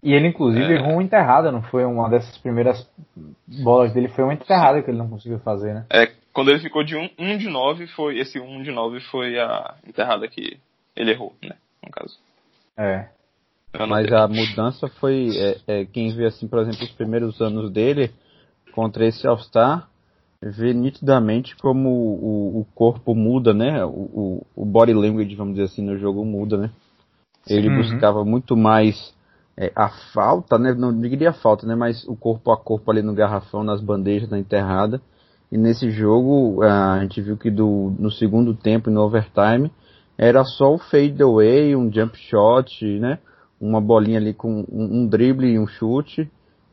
E 0.02 0.14
ele, 0.14 0.28
inclusive, 0.28 0.66
é... 0.66 0.76
errou 0.76 0.94
uma 0.94 1.04
enterrada, 1.04 1.52
não 1.52 1.62
foi? 1.64 1.84
Uma 1.84 2.10
dessas 2.10 2.38
primeiras 2.38 2.90
bolas 3.64 3.94
dele 3.94 4.08
foi 4.08 4.24
uma 4.24 4.34
enterrada 4.34 4.82
que 4.82 4.90
ele 4.90 4.98
não 4.98 5.10
conseguiu 5.10 5.40
fazer, 5.40 5.74
né? 5.74 5.86
É, 5.90 6.12
quando 6.32 6.50
ele 6.50 6.60
ficou 6.60 6.84
de 6.84 6.96
1, 6.96 7.10
1 7.18 7.38
de 7.38 7.50
9, 7.50 7.88
foi, 7.88 8.20
esse 8.20 8.40
1 8.40 8.64
de 8.64 8.72
9 8.72 9.00
foi 9.02 9.40
a 9.40 9.76
enterrada 9.86 10.28
que 10.28 10.58
ele 10.96 11.12
errou, 11.12 11.34
né? 11.44 11.56
No 11.84 11.92
caso. 11.92 12.18
É. 12.78 13.10
Mas 13.88 14.12
a 14.12 14.28
mudança 14.28 14.88
foi. 14.88 15.30
É, 15.36 15.58
é, 15.68 15.86
quem 15.86 16.16
vê, 16.16 16.26
assim, 16.26 16.48
por 16.48 16.60
exemplo, 16.60 16.84
os 16.84 16.92
primeiros 16.92 17.42
anos 17.42 17.72
dele 17.72 18.12
contra 18.72 19.06
esse 19.06 19.28
All-Star, 19.28 19.90
vê 20.42 20.74
nitidamente 20.74 21.56
como 21.56 21.90
o, 21.90 22.62
o 22.62 22.66
corpo 22.76 23.16
muda, 23.16 23.54
né? 23.54 23.84
O, 23.86 24.46
o, 24.56 24.66
body 24.66 24.94
language, 24.94 25.36
vamos 25.36 25.56
dizer 25.56 25.66
assim, 25.66 25.82
no 25.82 25.98
jogo 25.98 26.24
muda, 26.24 26.58
né? 26.58 26.70
Ele 27.48 27.70
uhum. 27.70 27.78
buscava 27.78 28.24
muito 28.24 28.56
mais 28.56 29.14
é, 29.58 29.72
a 29.76 29.90
falta, 30.14 30.58
né? 30.58 30.74
Não 30.74 30.98
diria 31.00 31.34
falta, 31.34 31.66
né? 31.66 31.76
Mas 31.76 32.04
o 32.08 32.16
corpo 32.16 32.52
a 32.52 32.58
corpo 32.58 32.92
ali 32.92 33.02
no 33.02 33.14
garrafão, 33.14 33.64
nas 33.64 33.82
bandejas, 33.82 34.30
na 34.30 34.38
enterrada. 34.38 35.02
E 35.52 35.58
nesse 35.58 35.90
jogo, 35.90 36.62
a 36.62 37.00
gente 37.02 37.22
viu 37.22 37.38
que 37.38 37.50
do, 37.50 37.96
no 37.98 38.12
segundo 38.12 38.54
tempo, 38.54 38.92
no 38.92 39.02
overtime, 39.02 39.72
era 40.18 40.44
só 40.44 40.74
o 40.74 40.78
fade 40.78 41.22
away, 41.22 41.76
um 41.76 41.92
jump 41.92 42.18
shot, 42.18 42.86
né? 43.00 43.20
Uma 43.60 43.82
bolinha 43.82 44.20
ali 44.20 44.34
com 44.34 44.66
um, 44.70 45.02
um 45.02 45.08
drible 45.08 45.48
e 45.48 45.58
um 45.58 45.66
chute. 45.66 46.30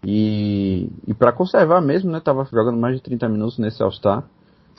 E, 0.06 0.90
e 1.06 1.14
para 1.14 1.32
conservar 1.32 1.80
mesmo, 1.80 2.10
né? 2.10 2.20
Tava 2.20 2.44
jogando 2.44 2.78
mais 2.78 2.96
de 2.96 3.02
30 3.02 3.28
minutos 3.28 3.58
nesse 3.58 3.82
All-Star. 3.82 4.24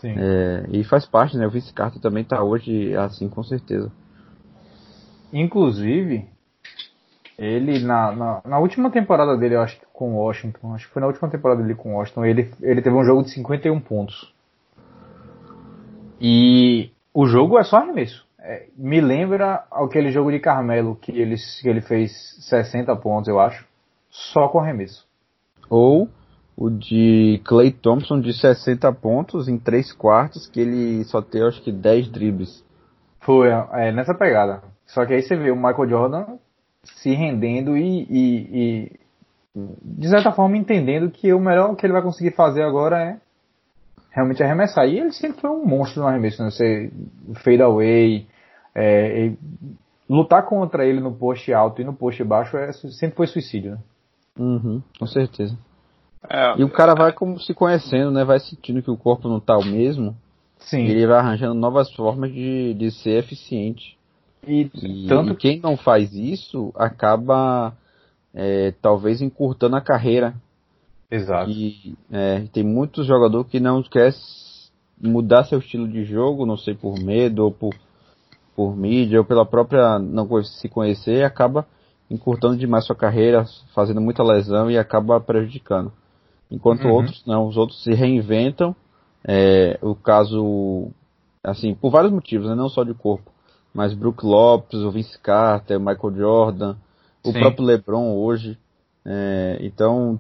É, 0.03 0.65
e 0.71 0.84
faz 0.84 1.05
parte, 1.05 1.38
né? 1.38 1.47
O 1.47 1.49
Vice 1.49 1.73
Carter 1.73 2.01
também 2.01 2.23
tá 2.23 2.43
hoje 2.43 2.95
assim, 2.95 3.28
com 3.28 3.43
certeza. 3.43 3.91
Inclusive, 5.34 6.28
ele 7.38 7.80
na, 7.80 8.11
na, 8.11 8.41
na, 8.45 8.59
última 8.59 8.91
temporada 8.91 9.36
dele, 9.36 9.55
eu 9.55 9.61
acho 9.61 9.80
que 9.80 9.86
com 9.91 10.15
Washington, 10.15 10.73
acho 10.73 10.88
que 10.88 10.93
foi 10.93 11.01
na 11.01 11.07
última 11.07 11.30
temporada 11.30 11.61
dele 11.61 11.76
com 11.76 11.95
Washington, 11.95 12.26
ele, 12.26 12.51
ele 12.61 12.82
teve 12.82 12.95
um 12.95 13.03
jogo 13.03 13.23
de 13.23 13.32
51 13.32 13.80
pontos. 13.80 14.34
E 16.21 16.91
o 17.13 17.26
jogo 17.26 17.57
é 17.57 17.63
só 17.63 17.78
arremesso. 17.78 18.26
É, 18.39 18.67
me 18.78 19.01
lembra 19.01 19.65
aquele 19.71 20.11
jogo 20.11 20.32
de 20.32 20.39
Carmelo 20.39 20.95
que 20.95 21.11
ele, 21.11 21.36
que 21.61 21.67
ele 21.67 21.82
fez 21.82 22.11
60 22.47 22.95
pontos, 22.97 23.28
eu 23.28 23.39
acho, 23.39 23.65
só 24.09 24.47
com 24.47 24.59
arremesso. 24.59 25.05
Ou 25.70 26.09
o 26.57 26.70
de 26.70 27.41
Clay 27.43 27.72
Thompson 27.72 28.20
de 28.20 28.34
60 28.34 28.91
pontos 28.93 29.47
em 29.47 29.57
3 29.57 29.91
quartos, 29.93 30.47
que 30.47 30.59
ele 30.59 31.03
só 31.05 31.22
tem 31.22 31.43
acho 31.43 31.61
que 31.61 31.72
10 31.72 32.09
dribles. 32.09 32.63
Foi, 33.20 33.49
é, 33.49 33.91
nessa 33.91 34.13
pegada. 34.13 34.61
Só 34.86 35.05
que 35.05 35.13
aí 35.13 35.22
você 35.22 35.36
vê 35.36 35.51
o 35.51 35.55
Michael 35.55 35.89
Jordan 35.89 36.26
se 36.84 37.13
rendendo 37.13 37.76
e, 37.76 38.07
e, 38.09 38.47
e, 38.53 38.91
de 39.82 40.07
certa 40.07 40.32
forma 40.32 40.57
entendendo 40.57 41.09
que 41.09 41.34
o 41.34 41.39
melhor 41.39 41.76
que 41.76 41.86
ele 41.86 41.93
vai 41.93 42.03
conseguir 42.03 42.32
fazer 42.32 42.61
agora 42.61 43.01
é 43.01 43.18
realmente 44.11 44.43
arremessar. 44.43 44.88
E 44.88 44.99
ele 44.99 45.11
sempre 45.11 45.41
foi 45.41 45.49
um 45.49 45.66
monstro 45.66 46.01
no 46.01 46.07
arremesso, 46.07 46.43
né? 46.43 46.51
Você 46.51 46.91
fade 47.43 47.61
away, 47.61 48.28
é, 48.74 49.34
lutar 50.07 50.45
contra 50.45 50.86
ele 50.86 51.01
no 51.01 51.13
post 51.13 51.51
alto 51.51 51.82
e 51.82 51.86
no 51.86 51.93
post 51.93 52.24
baixo 52.24 52.55
é, 52.57 52.72
sempre 52.72 53.18
foi 53.18 53.28
suicídio, 53.28 53.72
né? 53.72 53.78
Uhum, 54.38 54.81
com 54.99 55.07
certeza. 55.07 55.57
É, 56.29 56.59
e 56.59 56.63
o 56.63 56.69
cara 56.69 56.93
vai 56.95 57.13
como 57.13 57.39
se 57.39 57.53
conhecendo, 57.53 58.11
né? 58.11 58.23
Vai 58.23 58.39
sentindo 58.39 58.81
que 58.81 58.91
o 58.91 58.97
corpo 58.97 59.29
não 59.29 59.39
tá 59.39 59.57
o 59.57 59.65
mesmo. 59.65 60.15
Sim. 60.59 60.86
E 60.86 60.91
ele 60.91 61.07
vai 61.07 61.19
arranjando 61.19 61.53
novas 61.53 61.91
formas 61.93 62.31
de, 62.33 62.73
de 62.73 62.91
ser 62.91 63.19
eficiente. 63.19 63.97
E, 64.47 64.69
e, 64.73 65.07
tanto 65.07 65.33
e 65.33 65.36
quem 65.36 65.59
não 65.59 65.77
faz 65.77 66.13
isso 66.13 66.71
acaba 66.75 67.73
é, 68.33 68.73
talvez 68.81 69.21
encurtando 69.21 69.75
a 69.75 69.81
carreira. 69.81 70.36
Exato. 71.09 71.49
E 71.49 71.95
é, 72.11 72.45
tem 72.51 72.63
muitos 72.63 73.05
jogadores 73.05 73.49
que 73.49 73.59
não 73.59 73.81
quer 73.83 74.13
mudar 75.01 75.45
seu 75.45 75.59
estilo 75.59 75.88
de 75.88 76.03
jogo, 76.03 76.45
não 76.45 76.57
sei 76.57 76.73
por 76.73 76.99
medo 76.99 77.43
ou 77.43 77.51
por, 77.51 77.73
por 78.55 78.75
mídia 78.75 79.19
ou 79.19 79.25
pela 79.25 79.45
própria 79.45 79.99
não 79.99 80.27
se 80.43 80.67
conhecer, 80.67 81.23
acaba 81.23 81.65
encurtando 82.09 82.57
demais 82.57 82.85
sua 82.85 82.95
carreira, 82.95 83.45
fazendo 83.73 84.01
muita 84.01 84.23
lesão 84.23 84.69
e 84.69 84.77
acaba 84.77 85.19
prejudicando. 85.19 85.91
Enquanto 86.49 86.85
uhum. 86.85 86.93
outros 86.93 87.23
não, 87.25 87.47
os 87.47 87.57
outros 87.57 87.83
se 87.83 87.93
reinventam. 87.93 88.75
É, 89.27 89.79
o 89.81 89.95
caso, 89.95 90.89
assim, 91.43 91.73
por 91.73 91.89
vários 91.89 92.11
motivos, 92.11 92.47
né, 92.47 92.53
não 92.53 92.69
só 92.69 92.83
de 92.83 92.93
corpo, 92.93 93.31
mas 93.73 93.93
Brook 93.93 94.23
Lopes, 94.23 94.79
o 94.81 94.91
Vince 94.91 95.17
Carter, 95.19 95.77
o 95.77 95.79
Michael 95.79 96.15
Jordan, 96.15 96.75
o 97.23 97.31
Sim. 97.31 97.39
próprio 97.39 97.65
LeBron 97.65 98.15
hoje. 98.15 98.57
É, 99.03 99.57
então, 99.61 100.19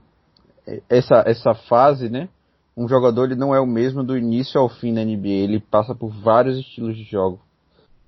essa, 0.89 1.23
essa 1.27 1.53
fase, 1.53 2.09
né, 2.09 2.29
um 2.75 2.87
jogador 2.87 3.25
ele 3.25 3.35
não 3.35 3.53
é 3.53 3.59
o 3.59 3.67
mesmo 3.67 4.03
do 4.03 4.17
início 4.17 4.59
ao 4.59 4.67
fim 4.67 4.93
da 4.93 5.05
NBA, 5.05 5.27
ele 5.27 5.59
passa 5.59 5.93
por 5.93 6.09
vários 6.09 6.57
estilos 6.57 6.97
de 6.97 7.03
jogo. 7.03 7.39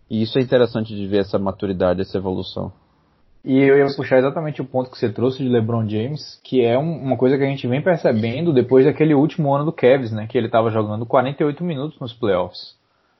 E 0.09 0.21
isso 0.21 0.39
é 0.39 0.41
interessante 0.41 0.95
de 0.95 1.05
ver 1.05 1.21
essa 1.21 1.37
maturidade, 1.37 2.01
essa 2.01 2.17
evolução. 2.17 2.71
E 3.47 3.59
eu 3.59 3.77
ia 3.77 3.85
puxar 3.95 4.17
exatamente 4.17 4.61
o 4.61 4.65
ponto 4.65 4.91
que 4.91 4.97
você 4.97 5.07
trouxe 5.07 5.41
de 5.41 5.47
LeBron 5.47 5.87
James, 5.87 6.37
que 6.43 6.65
é 6.65 6.77
um, 6.77 7.01
uma 7.01 7.15
coisa 7.15 7.37
que 7.37 7.43
a 7.45 7.47
gente 7.47 7.65
vem 7.65 7.81
percebendo 7.81 8.51
depois 8.51 8.83
daquele 8.83 9.13
último 9.13 9.55
ano 9.55 9.63
do 9.63 9.71
Cavs, 9.71 10.11
né? 10.11 10.27
Que 10.27 10.37
ele 10.37 10.47
estava 10.47 10.69
jogando 10.69 11.05
48 11.05 11.63
minutos 11.63 11.97
nos 11.97 12.13
playoffs. 12.13 12.75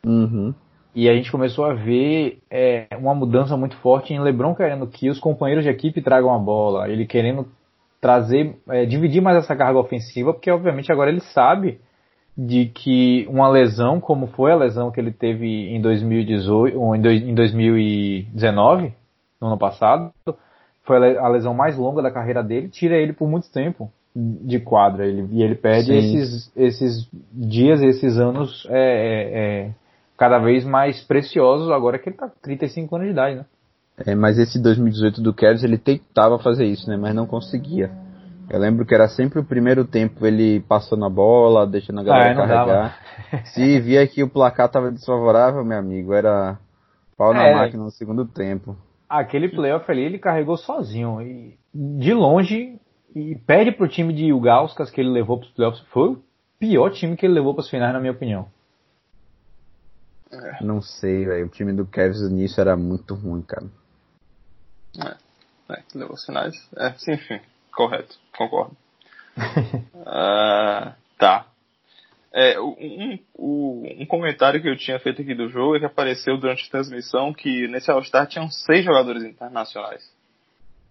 Uhum. 0.06 0.54
E 0.94 1.08
a 1.08 1.16
gente 1.16 1.32
começou 1.32 1.64
a 1.64 1.74
ver 1.74 2.40
é, 2.52 2.90
uma 3.00 3.16
mudança 3.16 3.56
muito 3.56 3.78
forte 3.78 4.14
em 4.14 4.20
LeBron 4.20 4.54
querendo 4.54 4.86
que 4.86 5.10
os 5.10 5.18
companheiros 5.18 5.64
de 5.64 5.72
equipe 5.72 6.02
tragam 6.02 6.36
a 6.36 6.38
bola, 6.38 6.90
ele 6.90 7.06
querendo 7.06 7.48
trazer, 8.02 8.58
é, 8.68 8.86
dividir 8.86 9.22
mais 9.22 9.38
essa 9.38 9.56
carga 9.56 9.80
ofensiva, 9.80 10.34
porque 10.34 10.52
obviamente 10.52 10.92
agora 10.92 11.10
ele 11.10 11.22
sabe 11.22 11.80
de 12.38 12.66
que 12.66 13.26
uma 13.30 13.48
lesão, 13.48 14.02
como 14.02 14.28
foi 14.28 14.52
a 14.52 14.58
lesão 14.58 14.92
que 14.92 15.00
ele 15.00 15.14
teve 15.14 15.74
em 15.74 15.80
2018 15.80 16.78
ou 16.78 16.94
em 16.94 17.34
2019, 17.34 18.94
no 19.40 19.48
ano 19.48 19.58
passado, 19.58 20.12
foi 20.84 21.18
a 21.18 21.28
lesão 21.28 21.54
mais 21.54 21.78
longa 21.78 22.02
da 22.02 22.10
carreira 22.10 22.42
dele, 22.42 22.70
tira 22.70 22.96
ele 22.96 23.14
por 23.14 23.28
muito 23.28 23.52
tempo 23.52 23.92
de 24.16 24.60
quadra. 24.60 25.06
Ele, 25.06 25.28
e 25.32 25.44
ele 25.44 25.56
perde 25.56 25.94
esses, 25.94 26.52
esses 26.56 27.10
dias, 27.32 27.82
esses 27.82 28.18
anos 28.18 28.66
é, 28.70 28.80
é, 28.80 29.40
é, 29.68 29.72
cada 30.18 30.40
vez 30.40 30.66
mais 30.66 31.04
preciosos 31.04 31.70
agora 31.70 32.00
que 32.00 32.10
ele 32.10 32.18
tá 32.18 32.32
35 32.42 32.96
anos 32.96 33.08
de 33.08 33.14
idade, 33.14 33.36
né? 33.36 33.46
É, 34.06 34.16
mas 34.16 34.38
esse 34.38 34.62
2018 34.62 35.22
do 35.22 35.34
Cavs 35.34 35.64
ele 35.64 35.78
tentava 35.78 36.40
fazer 36.40 36.66
isso, 36.66 36.90
né? 36.90 36.98
Mas 36.98 37.14
não 37.14 37.26
conseguia. 37.26 37.92
Eu 38.50 38.60
lembro 38.60 38.86
que 38.86 38.96
era 38.96 39.10
sempre 39.10 39.40
o 39.40 39.44
primeiro 39.44 39.84
tempo 39.84 40.26
ele 40.26 40.62
passando 40.62 41.04
a 41.04 41.10
bola, 41.10 41.68
deixando 41.68 42.00
a 42.00 42.04
galera 42.04 42.32
ah, 42.32 42.36
carregar. 42.36 43.44
Se 43.54 43.80
via 43.82 44.08
que 44.08 44.24
o 44.24 44.30
placar 44.30 44.68
estava 44.68 44.92
desfavorável, 44.92 45.66
meu 45.66 45.78
amigo, 45.78 46.14
era 46.14 46.58
pau 47.18 47.34
na 47.34 47.48
é, 47.48 47.54
máquina 47.54 47.84
no 47.84 47.92
segundo 47.92 48.26
tempo 48.26 48.78
aquele 49.10 49.50
playoff 49.50 49.90
ali 49.90 50.02
ele 50.04 50.20
carregou 50.20 50.58
sozinho. 50.58 51.22
E 51.22 51.58
de 51.74 52.14
longe, 52.14 52.80
e 53.16 53.36
perde 53.36 53.72
pro 53.72 53.88
time 53.88 54.14
de 54.14 54.34
Ugauskas 54.34 54.90
que 54.90 55.02
ele 55.02 55.10
levou 55.10 55.40
pros 55.40 55.52
playoffs. 55.52 55.84
Foi 55.90 56.10
o 56.10 56.24
pior 56.60 56.92
time 56.92 57.16
que 57.16 57.26
ele 57.26 57.34
levou 57.34 57.54
pras 57.54 57.70
finais, 57.70 57.94
na 57.94 58.00
minha 58.00 58.12
opinião. 58.12 58.50
É. 60.32 60.64
Não 60.64 60.82
sei, 60.82 61.26
velho. 61.26 61.46
O 61.46 61.50
time 61.50 61.74
do 61.74 61.86
Cavs 61.86 62.30
nisso 62.30 62.60
era 62.60 62.76
muito 62.76 63.16
ruim, 63.16 63.42
cara. 63.42 63.68
É, 65.00 65.74
é 65.74 65.84
levou 65.96 66.16
as 66.16 66.26
finais. 66.26 66.56
É, 66.76 66.94
sim, 66.94 67.14
enfim. 67.14 67.40
Correto, 67.74 68.18
concordo. 68.36 68.76
uh, 69.38 70.94
tá. 71.18 71.46
É, 72.40 72.62
um, 72.62 73.18
um, 73.40 73.96
um, 74.02 74.06
comentário 74.06 74.62
que 74.62 74.70
eu 74.70 74.78
tinha 74.78 75.00
feito 75.00 75.24
aqui 75.24 75.34
do 75.34 75.50
jogo 75.50 75.76
é 75.76 75.80
que 75.80 75.86
apareceu 75.86 76.38
durante 76.38 76.68
a 76.68 76.70
transmissão 76.70 77.34
que 77.34 77.68
nesse 77.68 77.90
All-Star 77.90 78.28
tinham 78.28 78.48
seis 78.52 78.86
jogadores 78.86 79.24
internacionais. 79.24 80.04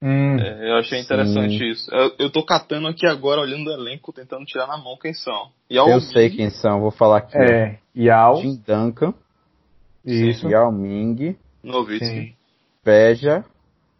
Hum, 0.02 0.40
é, 0.40 0.70
eu 0.70 0.76
achei 0.78 0.98
interessante 0.98 1.56
sim. 1.56 1.70
isso. 1.70 1.88
Eu, 1.94 2.12
eu 2.18 2.30
tô 2.30 2.44
catando 2.44 2.88
aqui 2.88 3.06
agora, 3.06 3.40
olhando 3.40 3.68
o 3.68 3.72
elenco, 3.72 4.12
tentando 4.12 4.44
tirar 4.44 4.66
na 4.66 4.76
mão 4.76 4.98
quem 5.00 5.14
são. 5.14 5.50
Yao 5.70 5.88
eu 5.88 6.00
Ming, 6.00 6.12
sei 6.12 6.30
quem 6.30 6.50
são, 6.50 6.80
vou 6.80 6.90
falar 6.90 7.18
aqui. 7.18 7.38
É, 7.38 7.78
Yao. 7.96 8.42
Jim 8.42 8.60
Duncan. 8.66 9.14
Isso. 10.04 10.48
Yao 10.48 10.72
Ming. 10.72 11.36
Nowitzki. 11.62 12.34
Peja. 12.82 13.44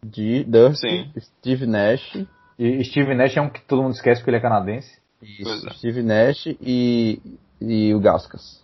De 0.03 0.43
Dusty. 0.43 1.09
Steve 1.17 1.65
Nash. 1.65 2.25
E 2.59 2.83
Steve 2.83 3.15
Nash 3.15 3.37
é 3.37 3.41
um 3.41 3.49
que 3.49 3.61
todo 3.61 3.83
mundo 3.83 3.93
esquece 3.93 4.19
porque 4.19 4.31
ele 4.31 4.37
é 4.37 4.41
canadense. 4.41 4.96
Isso. 5.21 5.69
Steve 5.77 6.03
Nash 6.03 6.47
e, 6.61 7.19
e 7.59 7.93
o 7.93 7.99
Gaskas. 7.99 8.63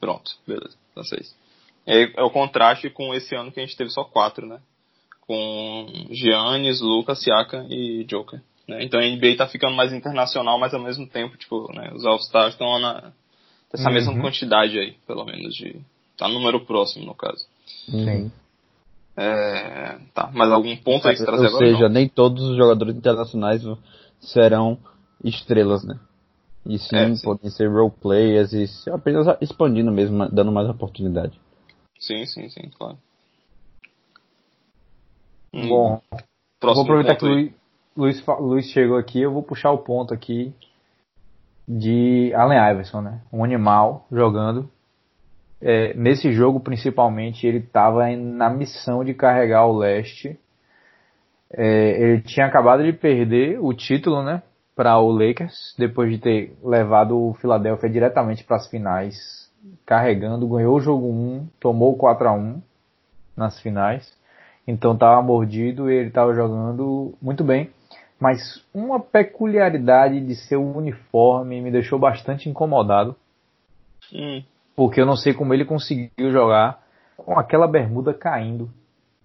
Pronto, 0.00 0.32
beleza, 0.46 0.76
tá 0.94 1.02
seis. 1.04 1.34
É, 1.86 2.20
é 2.20 2.22
o 2.22 2.30
contraste 2.30 2.88
com 2.90 3.14
esse 3.14 3.34
ano 3.34 3.52
que 3.52 3.60
a 3.60 3.64
gente 3.64 3.76
teve 3.76 3.90
só 3.90 4.04
quatro, 4.04 4.46
né? 4.46 4.60
Com 5.20 5.86
Giannis, 6.10 6.80
Lucas, 6.80 7.22
Siaka 7.22 7.66
e 7.68 8.04
Joker. 8.04 8.40
Né? 8.66 8.84
Então 8.84 9.00
a 9.00 9.02
NBA 9.02 9.36
tá 9.36 9.46
ficando 9.46 9.76
mais 9.76 9.92
internacional, 9.92 10.58
mas 10.58 10.72
ao 10.72 10.82
mesmo 10.82 11.06
tempo, 11.06 11.36
tipo, 11.36 11.70
né, 11.72 11.90
os 11.94 12.04
All-Stars 12.04 12.54
estão 12.54 12.78
na 12.78 13.12
essa 13.72 13.88
uhum. 13.88 13.94
mesma 13.94 14.20
quantidade 14.20 14.78
aí, 14.78 14.94
pelo 15.06 15.24
menos 15.24 15.54
de 15.54 15.80
tá 16.16 16.28
no 16.28 16.34
número 16.34 16.64
próximo 16.64 17.04
no 17.04 17.14
caso. 17.14 17.44
Sim. 17.90 18.30
É, 19.16 19.98
tá, 20.14 20.30
mas 20.32 20.50
algum 20.50 20.76
ponto 20.76 21.06
aí 21.06 21.14
que 21.14 21.20
você 21.20 21.26
trazer 21.26 21.46
agora? 21.46 21.64
Ou 21.64 21.72
seja, 21.72 21.88
não? 21.88 21.94
nem 21.94 22.08
todos 22.08 22.42
os 22.44 22.56
jogadores 22.56 22.96
internacionais 22.96 23.62
serão 24.20 24.78
estrelas, 25.24 25.84
né? 25.84 25.98
E 26.66 26.78
sim, 26.78 26.96
é, 26.96 27.14
sim. 27.14 27.24
podem 27.24 27.50
ser 27.50 27.68
role 27.68 27.90
players 27.90 28.52
e 28.52 28.90
apenas 28.90 29.26
expandindo 29.40 29.92
mesmo, 29.92 30.28
dando 30.30 30.50
mais 30.50 30.68
oportunidade. 30.68 31.38
Sim, 31.98 32.24
sim, 32.26 32.48
sim, 32.48 32.70
claro. 32.76 32.98
Hum, 35.52 35.68
Bom, 35.68 36.02
vou 36.62 36.82
aproveitar 36.82 37.16
que 37.16 37.24
o 37.24 37.52
Luiz, 37.96 38.24
Luiz 38.40 38.66
chegou 38.70 38.96
aqui, 38.96 39.20
eu 39.20 39.32
vou 39.32 39.42
puxar 39.42 39.70
o 39.70 39.78
ponto 39.78 40.12
aqui 40.12 40.52
de 41.66 42.32
Allen 42.34 42.72
Iverson, 42.72 43.00
né? 43.00 43.20
Um 43.32 43.44
animal 43.44 44.06
jogando. 44.10 44.68
É, 45.60 45.94
nesse 45.94 46.32
jogo, 46.32 46.60
principalmente, 46.60 47.46
ele 47.46 47.58
estava 47.58 48.08
na 48.16 48.50
missão 48.50 49.04
de 49.04 49.14
carregar 49.14 49.66
o 49.66 49.78
leste. 49.78 50.38
É, 51.50 52.02
ele 52.02 52.22
tinha 52.22 52.46
acabado 52.46 52.82
de 52.82 52.92
perder 52.92 53.58
o 53.60 53.72
título, 53.72 54.22
né? 54.22 54.42
Para 54.74 54.98
o 54.98 55.10
Lakers, 55.10 55.74
depois 55.78 56.10
de 56.10 56.18
ter 56.18 56.56
levado 56.62 57.16
o 57.16 57.34
Philadelphia 57.34 57.88
diretamente 57.88 58.42
para 58.44 58.56
as 58.56 58.68
finais, 58.68 59.14
carregando, 59.86 60.48
ganhou 60.48 60.76
o 60.76 60.80
jogo 60.80 61.06
1, 61.06 61.48
tomou 61.60 61.96
4 61.96 62.28
a 62.28 62.32
1 62.32 62.62
nas 63.36 63.60
finais. 63.60 64.12
Então 64.66 64.94
estava 64.94 65.22
mordido 65.22 65.90
e 65.90 65.94
ele 65.94 66.08
estava 66.08 66.34
jogando 66.34 67.14
muito 67.20 67.44
bem. 67.44 67.70
Mas 68.18 68.64
uma 68.72 68.98
peculiaridade 68.98 70.20
de 70.20 70.34
seu 70.34 70.64
uniforme 70.64 71.60
me 71.60 71.70
deixou 71.70 71.98
bastante 71.98 72.48
incomodado. 72.48 73.14
Hum. 74.12 74.42
Porque 74.74 75.00
eu 75.00 75.06
não 75.06 75.16
sei 75.16 75.34
como 75.34 75.52
ele 75.52 75.64
conseguiu 75.64 76.32
jogar 76.32 76.82
com 77.16 77.38
aquela 77.38 77.68
bermuda 77.68 78.14
caindo 78.14 78.70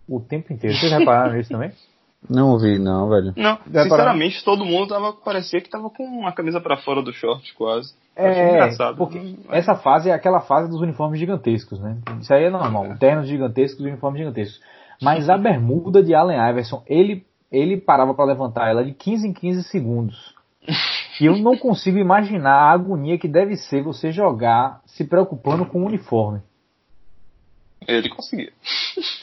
o 0.08 0.20
tempo 0.20 0.52
inteiro. 0.52 0.76
Vocês 0.76 0.92
repararam 0.92 1.34
nisso 1.34 1.50
também? 1.50 1.72
Não 2.28 2.52
ouvi, 2.52 2.78
não, 2.78 3.08
velho. 3.08 3.34
Não, 3.38 3.58
sinceramente, 3.66 4.44
todo 4.44 4.66
mundo 4.66 4.90
tava, 4.90 5.14
parecia 5.14 5.62
que 5.62 5.70
tava 5.70 5.90
com 5.90 6.28
a 6.28 6.34
camisa 6.34 6.60
para 6.60 6.78
fora 6.78 7.02
do 7.02 7.14
short, 7.14 7.54
quase. 7.54 7.94
É, 8.16 8.50
engraçado. 8.50 8.98
porque 8.98 9.38
essa 9.50 9.76
fase 9.76 10.10
é 10.10 10.14
aquela 10.14 10.42
fase 10.42 10.70
dos 10.70 10.82
uniformes 10.82 11.20
gigantescos, 11.20 11.80
né? 11.80 11.98
Isso 12.20 12.34
aí 12.34 12.44
é 12.44 12.50
normal, 12.50 12.88
é. 12.88 12.96
ternos 12.96 13.28
gigantescos 13.28 13.86
e 13.86 13.88
uniformes 13.88 14.20
gigantescos. 14.20 14.62
Mas 15.02 15.30
a 15.30 15.38
bermuda 15.38 16.04
de 16.04 16.14
Allen 16.14 16.38
Iverson, 16.50 16.84
ele, 16.86 17.26
ele 17.50 17.78
parava 17.78 18.14
para 18.14 18.26
levantar 18.26 18.70
ela 18.70 18.84
de 18.84 18.92
15 18.92 19.28
em 19.28 19.34
15 19.34 19.64
segundos. 19.64 20.36
E 21.22 21.26
eu 21.26 21.38
não 21.38 21.58
consigo 21.58 21.98
imaginar 21.98 22.54
a 22.54 22.72
agonia 22.72 23.18
que 23.18 23.28
deve 23.28 23.56
ser 23.56 23.82
você 23.82 24.12
jogar 24.12 24.82
se 24.86 25.06
preocupando 25.06 25.66
com 25.66 25.82
o 25.82 25.86
uniforme. 25.86 26.42
Ele 27.88 28.10
conseguia. 28.10 28.52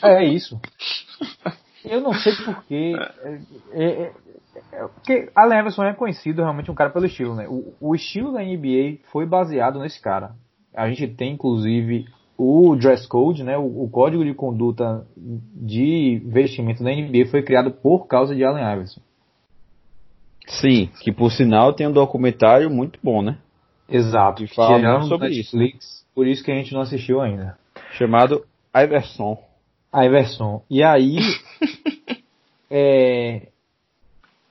É 0.03 0.25
isso. 0.25 0.59
Eu 1.89 2.01
não 2.01 2.13
sei 2.13 2.33
porquê. 2.45 2.95
É, 3.23 3.39
é, 3.73 3.85
é, 3.85 4.13
é, 4.73 4.89
porque 4.89 5.31
Allen 5.35 5.61
Iverson 5.61 5.85
é 5.85 5.95
conhecido 5.95 6.43
realmente 6.43 6.71
um 6.71 6.75
cara 6.75 6.91
pelo 6.91 7.07
estilo, 7.07 7.35
né? 7.35 7.47
O, 7.49 7.75
o, 7.81 7.95
estilo 7.95 8.33
da 8.33 8.43
NBA 8.43 8.99
foi 9.13 9.27
baseado 9.27 9.79
nesse 9.79 10.01
cara. 10.01 10.33
A 10.75 10.89
gente 10.89 11.09
tem 11.09 11.33
inclusive 11.33 12.07
o 12.37 12.77
dress 12.77 13.07
code, 13.09 13.43
né? 13.45 13.57
O, 13.57 13.85
o 13.85 13.89
código 13.89 14.25
de 14.25 14.35
conduta 14.35 15.07
de 15.17 16.23
vestimento 16.27 16.83
da 16.83 16.91
NBA 16.91 17.27
foi 17.31 17.43
criado 17.43 17.71
por 17.71 18.07
causa 18.07 18.35
de 18.35 18.45
Allen 18.45 18.73
Iverson. 18.75 19.01
Sim, 20.47 20.91
que 21.01 21.13
por 21.13 21.33
sinal 21.33 21.73
tem 21.73 21.89
um 21.89 21.93
documentário 21.93 22.71
muito 22.71 22.99
bom, 23.03 23.23
né? 23.23 23.39
Exato. 23.89 24.45
Que 24.45 24.55
fala 24.55 25.03
sobre 25.03 25.29
Netflix, 25.29 25.85
isso. 25.85 26.07
Por 26.15 26.27
isso 26.27 26.43
que 26.43 26.51
a 26.51 26.55
gente 26.55 26.73
não 26.73 26.81
assistiu 26.81 27.21
ainda. 27.21 27.57
Chamado 27.93 28.45
Iverson. 28.75 29.39
Iverson. 29.95 30.63
E 30.69 30.83
aí, 30.83 31.19
é, 32.71 33.49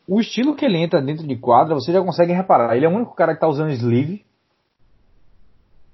o 0.08 0.20
estilo 0.20 0.56
que 0.56 0.64
ele 0.64 0.78
entra 0.78 1.02
dentro 1.02 1.26
de 1.28 1.36
quadra, 1.36 1.74
você 1.74 1.92
já 1.92 2.02
consegue 2.02 2.32
reparar. 2.32 2.76
Ele 2.76 2.86
é 2.86 2.90
o 2.90 2.94
único 2.94 3.16
cara 3.16 3.34
que 3.34 3.42
tá 3.42 3.48
usando 3.48 3.72
sleeve. 3.72 4.24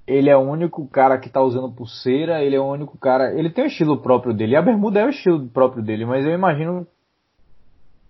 Ele 0.06 0.30
é 0.30 0.36
o 0.36 0.42
único 0.42 0.86
cara 0.88 1.18
que 1.18 1.30
tá 1.30 1.42
usando 1.42 1.72
pulseira. 1.72 2.44
Ele 2.44 2.56
é 2.56 2.60
o 2.60 2.66
único 2.66 2.98
cara. 2.98 3.34
Ele 3.34 3.50
tem 3.50 3.64
o 3.64 3.68
estilo 3.68 4.02
próprio 4.02 4.34
dele. 4.34 4.56
A 4.56 4.62
bermuda 4.62 5.00
é 5.00 5.06
o 5.06 5.10
estilo 5.10 5.48
próprio 5.48 5.82
dele, 5.82 6.06
mas 6.06 6.26
eu 6.26 6.34
imagino. 6.34 6.86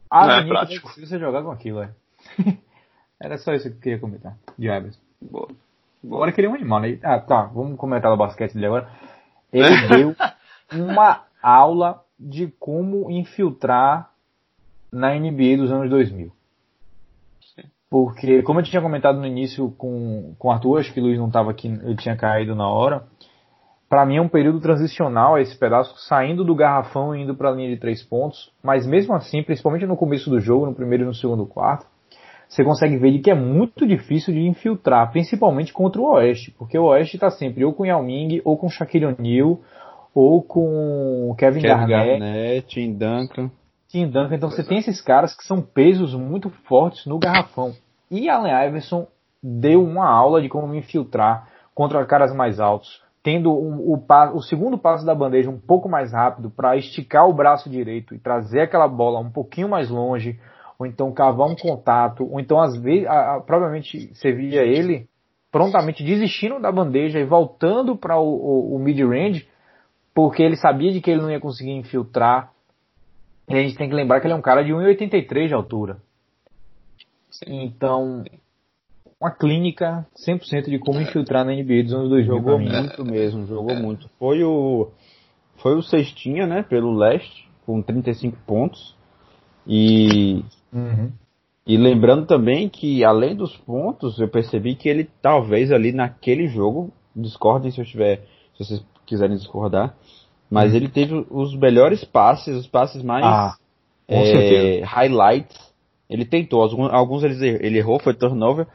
A 0.09 0.25
Não 0.25 0.33
é 0.33 0.47
prático. 0.47 0.91
que 0.93 1.05
você 1.05 1.19
jogar 1.19 1.43
com 1.43 1.51
aquilo, 1.51 1.81
é. 1.83 1.91
Era 3.21 3.37
só 3.37 3.53
isso 3.53 3.69
que 3.69 3.75
eu 3.75 3.81
queria 3.81 3.99
comentar. 3.99 4.35
De 4.57 4.67
Iverson. 4.67 4.99
Boa. 5.21 5.49
Agora 6.03 6.31
queria 6.31 6.49
um 6.49 6.55
animal, 6.55 6.79
né? 6.79 6.97
Ah, 7.03 7.19
tá. 7.19 7.43
Vamos 7.43 7.77
comentar 7.77 8.11
o 8.11 8.17
basquete 8.17 8.53
dele 8.53 8.65
agora. 8.65 8.89
Ele 9.53 9.87
deu 9.87 10.15
uma 10.73 11.23
aula 11.43 12.03
de 12.21 12.47
como 12.59 13.09
infiltrar 13.09 14.11
na 14.91 15.13
NBA 15.15 15.57
dos 15.57 15.71
anos 15.71 15.89
2000. 15.89 16.31
Porque, 17.89 18.41
como 18.43 18.59
eu 18.59 18.63
tinha 18.63 18.81
comentado 18.81 19.19
no 19.19 19.25
início 19.25 19.69
com, 19.77 20.33
com 20.39 20.47
o 20.47 20.51
Arthur, 20.51 20.79
acho 20.79 20.93
que 20.93 20.99
o 21.01 21.03
Luiz 21.03 21.19
não 21.19 21.27
estava 21.27 21.51
aqui, 21.51 21.67
ele 21.67 21.97
tinha 21.97 22.15
caído 22.15 22.55
na 22.55 22.69
hora. 22.69 23.03
Para 23.89 24.05
mim 24.05 24.15
é 24.15 24.21
um 24.21 24.29
período 24.29 24.61
transicional 24.61 25.37
esse 25.37 25.57
pedaço, 25.57 25.93
saindo 26.07 26.45
do 26.45 26.55
garrafão 26.55 27.13
e 27.13 27.23
indo 27.23 27.35
para 27.35 27.49
a 27.49 27.51
linha 27.51 27.67
de 27.67 27.77
três 27.77 28.01
pontos. 28.01 28.49
Mas 28.63 28.87
mesmo 28.87 29.13
assim, 29.13 29.43
principalmente 29.43 29.85
no 29.85 29.97
começo 29.97 30.29
do 30.29 30.39
jogo, 30.39 30.65
no 30.65 30.73
primeiro 30.73 31.03
e 31.03 31.07
no 31.07 31.13
segundo 31.13 31.45
quarto, 31.45 31.85
você 32.47 32.63
consegue 32.63 32.95
ver 32.97 33.19
que 33.19 33.31
é 33.31 33.35
muito 33.35 33.85
difícil 33.85 34.33
de 34.33 34.41
infiltrar, 34.41 35.11
principalmente 35.11 35.73
contra 35.73 36.01
o 36.01 36.13
Oeste, 36.13 36.51
porque 36.51 36.77
o 36.77 36.85
Oeste 36.85 37.17
está 37.17 37.29
sempre 37.29 37.65
ou 37.65 37.73
com 37.73 37.85
Yao 37.85 38.03
Ming, 38.03 38.41
ou 38.45 38.57
com 38.57 38.69
Shaquille 38.69 39.05
O'Neal, 39.05 39.59
ou 40.13 40.41
com 40.41 41.33
Kevin, 41.37 41.61
Kevin 41.61 41.87
Garnett, 41.87 42.19
Garnett, 42.19 42.67
Tim 42.67 42.93
Duncan. 42.93 43.51
Tim 43.87 44.07
Duncan. 44.07 44.35
Então 44.35 44.49
você 44.49 44.63
tem 44.63 44.77
esses 44.77 45.01
caras 45.01 45.35
que 45.35 45.43
são 45.43 45.61
pesos 45.61 46.13
muito 46.13 46.49
fortes 46.67 47.05
no 47.05 47.19
garrafão. 47.19 47.73
E 48.09 48.29
Allen 48.29 48.67
Iverson 48.67 49.07
deu 49.41 49.83
uma 49.83 50.07
aula 50.09 50.41
de 50.41 50.49
como 50.49 50.73
infiltrar 50.75 51.47
contra 51.73 52.05
caras 52.05 52.33
mais 52.35 52.59
altos, 52.59 53.01
tendo 53.23 53.51
o, 53.51 53.93
o, 53.93 53.97
pa- 53.97 54.31
o 54.31 54.41
segundo 54.41 54.77
passo 54.77 55.05
da 55.05 55.15
bandeja 55.15 55.49
um 55.49 55.57
pouco 55.57 55.87
mais 55.89 56.11
rápido 56.11 56.49
para 56.49 56.75
esticar 56.75 57.27
o 57.27 57.33
braço 57.33 57.69
direito 57.69 58.13
e 58.13 58.19
trazer 58.19 58.61
aquela 58.61 58.87
bola 58.87 59.19
um 59.19 59.31
pouquinho 59.31 59.69
mais 59.69 59.89
longe, 59.89 60.37
ou 60.77 60.85
então 60.85 61.11
cavar 61.11 61.47
um 61.47 61.55
contato, 61.55 62.27
ou 62.29 62.39
então 62.39 62.59
às 62.59 62.75
vezes, 62.77 63.07
a- 63.07 63.35
a- 63.35 63.39
provavelmente 63.41 64.11
você 64.13 64.31
via 64.31 64.63
ele 64.63 65.07
prontamente 65.51 66.03
desistindo 66.03 66.59
da 66.59 66.71
bandeja 66.71 67.19
e 67.19 67.25
voltando 67.25 67.95
para 67.95 68.19
o, 68.19 68.25
o- 68.27 68.75
o 68.75 68.79
mid-range, 68.79 69.47
porque 70.13 70.41
ele 70.43 70.55
sabia 70.55 70.91
de 70.91 71.01
que 71.01 71.09
ele 71.09 71.21
não 71.21 71.31
ia 71.31 71.39
conseguir 71.39 71.71
infiltrar. 71.71 72.51
E 73.47 73.55
a 73.55 73.61
gente 73.61 73.75
tem 73.75 73.89
que 73.89 73.95
lembrar 73.95 74.19
que 74.19 74.27
ele 74.27 74.33
é 74.33 74.37
um 74.37 74.41
cara 74.41 74.63
de 74.63 74.71
1,83 74.71 75.47
de 75.47 75.53
altura. 75.53 75.97
Então, 77.47 78.23
uma 79.19 79.31
clínica 79.31 80.05
100% 80.27 80.69
de 80.69 80.79
como 80.79 81.01
infiltrar 81.01 81.45
na 81.45 81.53
NBA 81.53 81.83
dos 81.83 81.93
anos 81.93 82.09
2000 82.09 82.25
Jogou 82.25 82.59
muito 82.59 83.05
mesmo, 83.05 83.45
jogou 83.45 83.75
muito. 83.75 84.09
Foi 84.19 84.43
o 84.43 84.91
foi 85.57 85.75
o 85.75 85.83
Cestinha, 85.83 86.47
né, 86.47 86.63
pelo 86.63 86.91
leste, 86.91 87.47
com 87.65 87.81
35 87.81 88.37
pontos. 88.45 88.95
E 89.67 90.43
Uhum. 90.73 91.11
E 91.65 91.77
lembrando 91.77 92.25
também 92.25 92.67
que, 92.67 93.03
além 93.03 93.35
dos 93.35 93.55
pontos, 93.57 94.19
eu 94.19 94.27
percebi 94.27 94.75
que 94.75 94.89
ele 94.89 95.09
talvez 95.21 95.71
ali 95.71 95.91
naquele 95.91 96.47
jogo, 96.47 96.91
discordem 97.15 97.71
se 97.71 97.79
eu 97.79 97.85
tiver, 97.85 98.21
se 98.57 98.65
vocês 98.65 98.85
quiserem 99.11 99.35
discordar, 99.37 99.93
mas 100.49 100.73
ele 100.73 100.89
teve 100.89 101.25
os 101.29 101.55
melhores 101.55 102.03
passes, 102.03 102.55
os 102.55 102.67
passes 102.67 103.03
mais 103.03 103.23
Ah, 103.25 103.55
com 104.07 104.15
é, 104.15 104.25
certeza. 104.25 104.85
highlights. 104.85 105.71
Ele 106.09 106.25
tentou, 106.25 106.61
alguns, 106.61 106.91
alguns 106.91 107.23
ele, 107.23 107.47
ele 107.61 107.77
errou, 107.77 107.99
foi 107.99 108.13
turnover, 108.13 108.67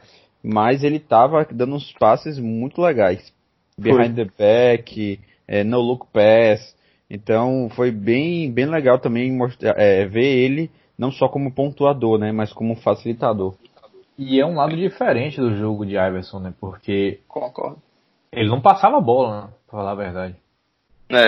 mas 0.43 0.83
ele 0.83 0.99
tava 0.99 1.45
dando 1.51 1.75
uns 1.75 1.91
passes 1.93 2.39
muito 2.39 2.81
legais. 2.81 3.31
Behind 3.77 4.15
the 4.15 4.27
back, 4.37 5.19
é, 5.47 5.63
no 5.63 5.79
look 5.79 6.07
pass. 6.11 6.75
Então 7.09 7.69
foi 7.75 7.91
bem, 7.91 8.51
bem 8.51 8.65
legal 8.65 8.99
também 8.99 9.31
mostrar, 9.31 9.75
é, 9.77 10.05
ver 10.05 10.25
ele 10.25 10.71
não 10.97 11.11
só 11.11 11.27
como 11.29 11.51
pontuador, 11.53 12.17
né, 12.17 12.31
mas 12.31 12.51
como 12.51 12.75
facilitador. 12.75 13.53
E 14.17 14.39
é 14.39 14.45
um 14.45 14.55
lado 14.55 14.75
diferente 14.75 15.39
do 15.39 15.55
jogo 15.55 15.85
de 15.85 15.91
Iverson, 15.91 16.39
né? 16.39 16.53
Porque 16.59 17.19
Concordo. 17.27 17.77
ele 18.31 18.49
não 18.49 18.59
passava 18.59 18.97
a 18.97 19.01
bola, 19.01 19.41
né? 19.41 19.47
Pra 19.67 19.79
falar 19.79 19.91
a 19.91 19.95
verdade. 19.95 20.35
É. 21.09 21.27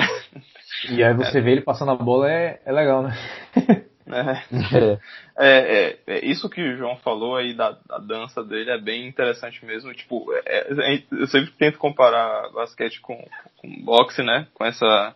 E 0.89 1.03
aí 1.03 1.13
você 1.13 1.41
vê 1.41 1.51
ele 1.51 1.61
passando 1.61 1.91
a 1.91 1.95
bola 1.95 2.31
é, 2.31 2.61
é 2.65 2.71
legal, 2.71 3.03
né? 3.03 3.13
É. 4.11 4.99
É, 5.41 5.47
é, 5.47 5.99
é, 6.07 6.25
isso 6.25 6.49
que 6.49 6.61
o 6.61 6.75
João 6.75 6.97
falou 6.97 7.35
aí 7.35 7.53
da, 7.53 7.77
da 7.87 7.97
dança 7.99 8.43
dele 8.43 8.71
é 8.71 8.77
bem 8.77 9.07
interessante 9.07 9.63
mesmo. 9.63 9.93
Tipo, 9.93 10.33
é, 10.45 10.95
é, 10.95 11.03
eu 11.11 11.27
sempre 11.27 11.51
tento 11.51 11.77
comparar 11.77 12.49
basquete 12.51 12.99
com, 12.99 13.23
com 13.55 13.83
boxe, 13.83 14.23
né? 14.23 14.47
Com 14.53 14.65
essa 14.65 15.15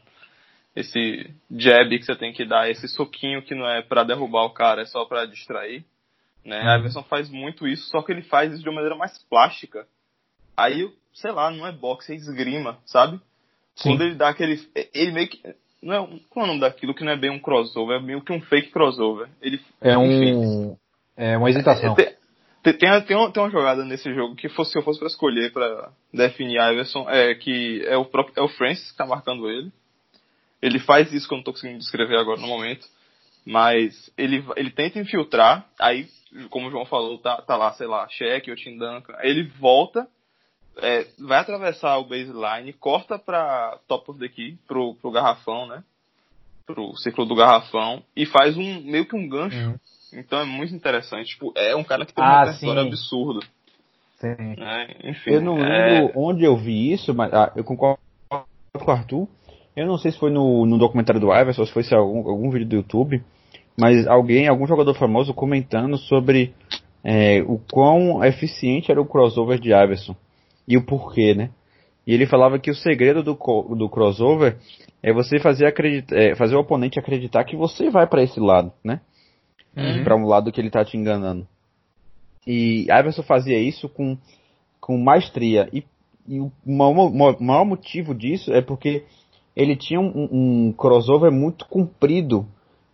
esse 0.75 1.29
jab 1.51 1.97
que 1.99 2.05
você 2.05 2.15
tem 2.15 2.33
que 2.33 2.45
dar, 2.45 2.69
esse 2.69 2.87
soquinho 2.87 3.43
que 3.43 3.53
não 3.53 3.67
é 3.67 3.81
pra 3.81 4.03
derrubar 4.03 4.43
o 4.45 4.53
cara, 4.53 4.81
é 4.81 4.85
só 4.85 5.05
pra 5.05 5.25
distrair. 5.25 5.83
Né? 6.43 6.59
A 6.61 6.77
Iverson 6.77 7.03
faz 7.03 7.29
muito 7.29 7.67
isso, 7.67 7.89
só 7.89 8.01
que 8.01 8.11
ele 8.11 8.23
faz 8.23 8.53
isso 8.53 8.63
de 8.63 8.69
uma 8.69 8.75
maneira 8.75 8.95
mais 8.95 9.17
plástica. 9.29 9.87
Aí, 10.55 10.89
sei 11.13 11.31
lá, 11.31 11.51
não 11.51 11.65
é 11.65 11.71
boxe, 11.71 12.11
é 12.11 12.15
esgrima, 12.15 12.77
sabe? 12.85 13.19
Sim. 13.75 13.89
Quando 13.89 14.01
ele 14.03 14.15
dá 14.15 14.29
aquele. 14.29 14.59
Ele 14.93 15.11
meio 15.11 15.27
que. 15.27 15.41
Não 15.81 15.93
é, 15.93 16.19
qual 16.29 16.45
é 16.45 16.47
o 16.47 16.47
nome 16.47 16.61
daquilo 16.61 16.93
que 16.95 17.03
não 17.03 17.11
é 17.11 17.17
bem 17.17 17.29
um 17.29 17.39
crossover? 17.39 17.97
É 17.97 18.01
meio 18.01 18.21
que 18.21 18.31
um 18.31 18.41
fake 18.41 18.71
crossover. 18.71 19.27
Ele, 19.41 19.59
É 19.81 19.93
enfim, 19.93 20.33
um. 20.35 20.77
É 21.17 21.37
uma 21.37 21.49
hesitação. 21.49 21.93
tem, 21.95 22.15
tem, 22.63 22.77
tem, 22.77 23.01
tem 23.01 23.17
uma, 23.17 23.31
tem 23.31 23.43
uma 23.43 23.49
jogada 23.49 23.83
nesse 23.83 24.13
jogo 24.13 24.35
que 24.35 24.47
fosse, 24.49 24.71
se 24.71 24.77
eu 24.77 24.83
fosse 24.83 24.99
pra 24.99 25.07
escolher 25.07 25.51
pra 25.51 25.91
definir 26.13 26.57
Iverson, 26.71 27.09
é 27.09 27.35
que 27.35 27.83
é 27.85 27.97
o 27.97 28.05
próprio 28.05 28.33
é 28.37 28.41
o 28.41 28.47
Francis 28.47 28.91
que 28.91 28.97
tá 28.97 29.05
marcando 29.05 29.49
ele. 29.49 29.71
Ele 30.61 30.79
faz 30.79 31.11
isso 31.11 31.27
que 31.27 31.33
eu 31.33 31.37
não 31.37 31.43
tô 31.43 31.51
conseguindo 31.51 31.79
descrever 31.79 32.17
agora 32.17 32.39
no 32.39 32.47
momento. 32.47 32.87
Mas 33.45 34.09
ele, 34.17 34.41
ele 34.55 34.71
tenta 34.71 34.99
infiltrar, 34.99 35.67
aí, 35.77 36.07
como 36.49 36.67
o 36.67 36.71
João 36.71 36.85
falou, 36.85 37.17
tá, 37.17 37.41
tá 37.41 37.57
lá, 37.57 37.73
sei 37.73 37.87
lá, 37.87 38.07
cheque 38.07 38.49
ou 38.49 38.55
Tim 38.55 38.77
Duncan. 38.77 39.13
Aí 39.17 39.29
ele 39.29 39.43
volta, 39.59 40.07
é, 40.77 41.05
vai 41.19 41.39
atravessar 41.39 41.97
o 41.97 42.05
baseline, 42.05 42.73
corta 42.73 43.19
pra 43.19 43.77
top 43.87 44.11
of 44.11 44.19
the 44.19 44.27
key, 44.27 44.57
pro, 44.67 44.95
pro 44.95 45.11
garrafão, 45.11 45.67
né? 45.67 45.83
Pro 46.65 46.95
círculo 46.97 47.27
do 47.27 47.35
garrafão, 47.35 48.01
e 48.15 48.25
faz 48.25 48.57
um 48.57 48.81
meio 48.81 49.05
que 49.05 49.15
um 49.15 49.27
gancho. 49.27 49.57
Uhum. 49.57 49.75
Então 50.13 50.39
é 50.39 50.45
muito 50.45 50.73
interessante. 50.73 51.29
Tipo, 51.29 51.51
é 51.55 51.75
um 51.75 51.83
cara 51.83 52.05
que 52.05 52.13
tem 52.13 52.23
Ah, 52.23 52.43
um 52.43 52.45
repertório 52.45 52.81
sim. 52.81 52.87
absurdo. 52.87 53.39
Sim. 54.19 54.55
Né? 54.57 54.87
Enfim. 55.03 55.31
Eu 55.31 55.41
não 55.41 55.57
é- 55.57 55.99
lembro 55.99 56.11
onde 56.15 56.43
eu 56.43 56.55
vi 56.55 56.91
isso, 56.91 57.13
mas 57.13 57.33
ah, 57.33 57.51
eu 57.55 57.63
concordo 57.63 57.99
com 58.29 58.45
o 58.85 58.91
Arthur. 58.91 59.27
Eu 59.75 59.87
não 59.87 59.97
sei 59.97 60.11
se 60.11 60.19
foi 60.19 60.29
no, 60.29 60.65
no 60.65 60.77
documentário 60.77 61.19
do 61.19 61.33
Iverson, 61.33 61.61
ou 61.61 61.67
se 61.67 61.73
foi 61.73 61.83
se 61.83 61.93
algum, 61.95 62.29
algum 62.29 62.49
vídeo 62.49 62.67
do 62.67 62.75
YouTube, 62.75 63.23
mas 63.77 64.07
alguém, 64.07 64.47
algum 64.47 64.67
jogador 64.67 64.93
famoso 64.93 65.33
comentando 65.33 65.97
sobre 65.97 66.53
é, 67.03 67.41
o 67.41 67.59
quão 67.71 68.23
eficiente 68.23 68.91
era 68.91 69.01
o 69.01 69.05
crossover 69.05 69.59
de 69.59 69.69
Iverson 69.73 70.15
e 70.67 70.77
o 70.77 70.85
porquê, 70.85 71.33
né? 71.33 71.49
E 72.05 72.13
ele 72.13 72.25
falava 72.25 72.59
que 72.59 72.69
o 72.69 72.75
segredo 72.75 73.23
do, 73.23 73.33
do 73.33 73.89
crossover 73.89 74.57
é 75.01 75.13
você 75.13 75.39
fazer, 75.39 75.65
acredita, 75.65 76.15
é, 76.15 76.35
fazer 76.35 76.55
o 76.55 76.59
oponente 76.59 76.99
acreditar 76.99 77.43
que 77.45 77.55
você 77.55 77.89
vai 77.89 78.07
para 78.07 78.23
esse 78.23 78.39
lado, 78.39 78.71
né? 78.83 78.99
Uhum. 79.75 80.03
Pra 80.03 80.15
um 80.15 80.25
lado 80.25 80.51
que 80.51 80.59
ele 80.59 80.69
tá 80.69 80.83
te 80.83 80.97
enganando. 80.97 81.47
E 82.45 82.83
Iverson 82.83 83.23
fazia 83.23 83.57
isso 83.57 83.87
com, 83.87 84.17
com 84.79 84.97
maestria. 84.97 85.69
E, 85.71 85.83
e 86.27 86.39
o 86.39 86.51
maior, 86.65 87.39
maior- 87.39 87.65
motivo 87.65 88.13
disso 88.13 88.53
é 88.53 88.61
porque 88.61 89.03
ele 89.55 89.75
tinha 89.75 89.99
um, 89.99 90.27
um 90.31 90.73
crossover 90.73 91.31
muito 91.31 91.65
comprido. 91.67 92.45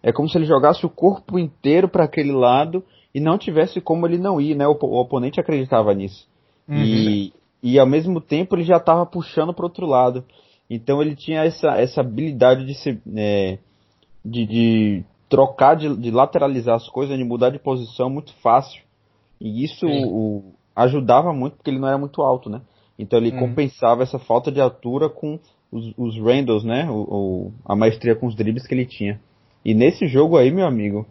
É 0.03 0.11
como 0.11 0.29
se 0.29 0.37
ele 0.37 0.45
jogasse 0.45 0.85
o 0.85 0.89
corpo 0.89 1.37
inteiro 1.37 1.89
para 1.89 2.05
aquele 2.05 2.31
lado 2.31 2.83
e 3.13 3.19
não 3.19 3.37
tivesse 3.37 3.81
como 3.81 4.05
ele 4.05 4.17
não 4.19 4.39
ir, 4.39 4.55
né? 4.55 4.67
O, 4.67 4.77
o 4.79 5.01
oponente 5.01 5.39
acreditava 5.39 5.93
nisso. 5.93 6.27
E, 6.69 7.33
e 7.61 7.77
ao 7.79 7.85
mesmo 7.87 8.21
tempo 8.21 8.55
ele 8.55 8.63
já 8.63 8.77
estava 8.77 9.05
puxando 9.05 9.53
para 9.53 9.65
outro 9.65 9.85
lado. 9.85 10.23
Então 10.69 11.01
ele 11.01 11.15
tinha 11.15 11.43
essa, 11.43 11.69
essa 11.77 12.01
habilidade 12.01 12.65
de 12.65 12.73
se, 12.75 13.01
é, 13.15 13.57
de, 14.23 14.45
de 14.45 15.03
trocar, 15.27 15.75
de, 15.75 15.95
de 15.97 16.11
lateralizar 16.11 16.75
as 16.75 16.87
coisas, 16.89 17.17
de 17.17 17.23
mudar 17.23 17.49
de 17.49 17.59
posição 17.59 18.09
muito 18.09 18.33
fácil. 18.41 18.81
E 19.41 19.63
isso 19.63 19.87
o, 19.87 20.53
ajudava 20.75 21.33
muito 21.33 21.55
porque 21.57 21.69
ele 21.69 21.79
não 21.79 21.87
era 21.87 21.97
muito 21.97 22.21
alto, 22.21 22.49
né? 22.49 22.61
Então 22.97 23.17
ele 23.19 23.31
Uhum. 23.31 23.39
compensava 23.39 24.03
essa 24.03 24.19
falta 24.19 24.51
de 24.51 24.59
altura 24.61 25.09
com 25.09 25.39
os, 25.71 25.93
os 25.97 26.17
Randalls, 26.17 26.65
né? 26.65 26.89
O, 26.89 26.95
o- 26.95 27.53
a 27.65 27.75
maestria 27.75 28.15
com 28.15 28.27
os 28.27 28.35
dribles 28.35 28.67
que 28.67 28.73
ele 28.73 28.85
tinha. 28.85 29.19
E 29.63 29.73
nesse 29.73 30.07
jogo 30.07 30.37
aí, 30.37 30.51
meu 30.51 30.65
amigo, 30.65 31.05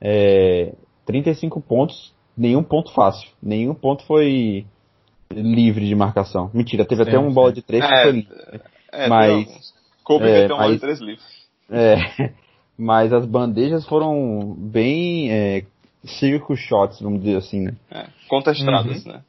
é, 0.00 0.72
35 1.06 1.60
pontos, 1.60 2.12
nenhum 2.36 2.62
ponto 2.62 2.92
fácil. 2.92 3.28
Nenhum 3.42 3.74
ponto 3.74 4.04
foi 4.06 4.66
livre 5.32 5.86
de 5.86 5.94
marcação. 5.94 6.50
Mentira, 6.52 6.84
teve 6.84 7.02
até 7.02 7.12
Sim, 7.12 7.18
um 7.18 7.32
bola 7.32 7.48
sim. 7.50 7.54
de 7.56 7.62
três 7.62 7.84
que 7.84 7.92
É, 7.92 8.02
foi 8.02 8.12
livre. 8.12 8.34
é, 8.92 9.08
mas-. 9.08 9.74
Kobe 10.04 10.24
é, 10.26 10.42
meteu 10.42 10.56
uma 10.56 10.64
mas- 10.64 10.74
de 10.74 10.80
três 10.80 11.00
livros. 11.00 11.42
É, 11.70 11.96
mas 12.76 13.12
as 13.12 13.24
bandejas 13.24 13.86
foram 13.86 14.54
bem 14.58 15.30
é, 15.30 15.64
circo 16.04 16.56
shots, 16.56 17.00
vamos 17.00 17.20
dizer 17.22 17.36
assim, 17.36 17.60
né? 17.60 17.74
É, 17.90 18.06
contestadas, 18.28 19.04
uhum. 19.04 19.12
né? 19.12 19.22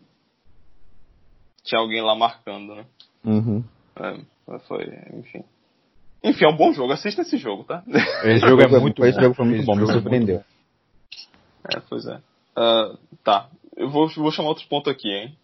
Tinha 1.64 1.80
alguém 1.80 2.02
lá 2.02 2.16
marcando, 2.16 2.76
né? 2.76 2.86
Uhum. 3.24 3.64
É, 3.96 4.60
foi, 4.68 4.84
enfim. 5.14 5.44
Enfim, 6.24 6.46
é 6.46 6.48
um 6.50 6.56
bom 6.56 6.74
jogo. 6.74 6.92
Assista 6.94 7.22
esse 7.22 7.38
jogo, 7.38 7.64
tá? 7.64 7.84
Esse 8.24 8.40
jogo 8.48 8.62
é 8.62 8.68
muito 8.80 9.02
bom. 9.02 9.08
Esse 9.08 9.20
jogo 9.22 9.36
foi 9.36 9.46
muito 9.46 9.66
bom, 9.66 9.76
me 9.76 9.86
surpreendeu. 9.86 10.44
É, 11.74 11.80
pois 11.90 12.06
é. 12.06 12.16
Uh, 12.58 12.98
tá. 13.24 13.50
Eu 13.76 13.90
vou, 13.90 14.08
vou 14.10 14.32
chamar 14.32 14.50
outro 14.50 14.68
ponto 14.68 14.90
aqui, 14.90 15.10
hein? 15.10 15.36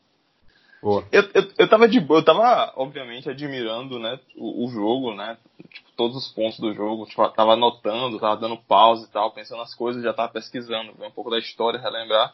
Boa. 0.81 1.05
Eu, 1.11 1.23
eu, 1.33 1.51
eu 1.57 1.69
tava 1.69 1.89
de 1.89 1.97
eu 1.97 2.23
tava, 2.23 2.73
obviamente, 2.77 3.29
admirando, 3.29 3.99
né, 3.99 4.17
o, 4.37 4.65
o, 4.65 4.69
jogo, 4.69 5.13
né? 5.13 5.37
Tipo, 5.73 5.91
todos 5.97 6.15
os 6.15 6.31
pontos 6.31 6.57
do 6.59 6.73
jogo. 6.73 7.05
Tipo, 7.05 7.27
tava 7.29 7.53
anotando, 7.53 8.19
tava 8.19 8.37
dando 8.37 8.57
pausa 8.57 9.05
e 9.05 9.11
tal, 9.11 9.31
pensando 9.31 9.59
nas 9.59 9.75
coisas, 9.75 10.01
já 10.01 10.13
tava 10.13 10.31
pesquisando, 10.31 10.93
um 11.03 11.11
pouco 11.11 11.29
da 11.29 11.37
história, 11.37 11.79
relembrar. 11.79 12.33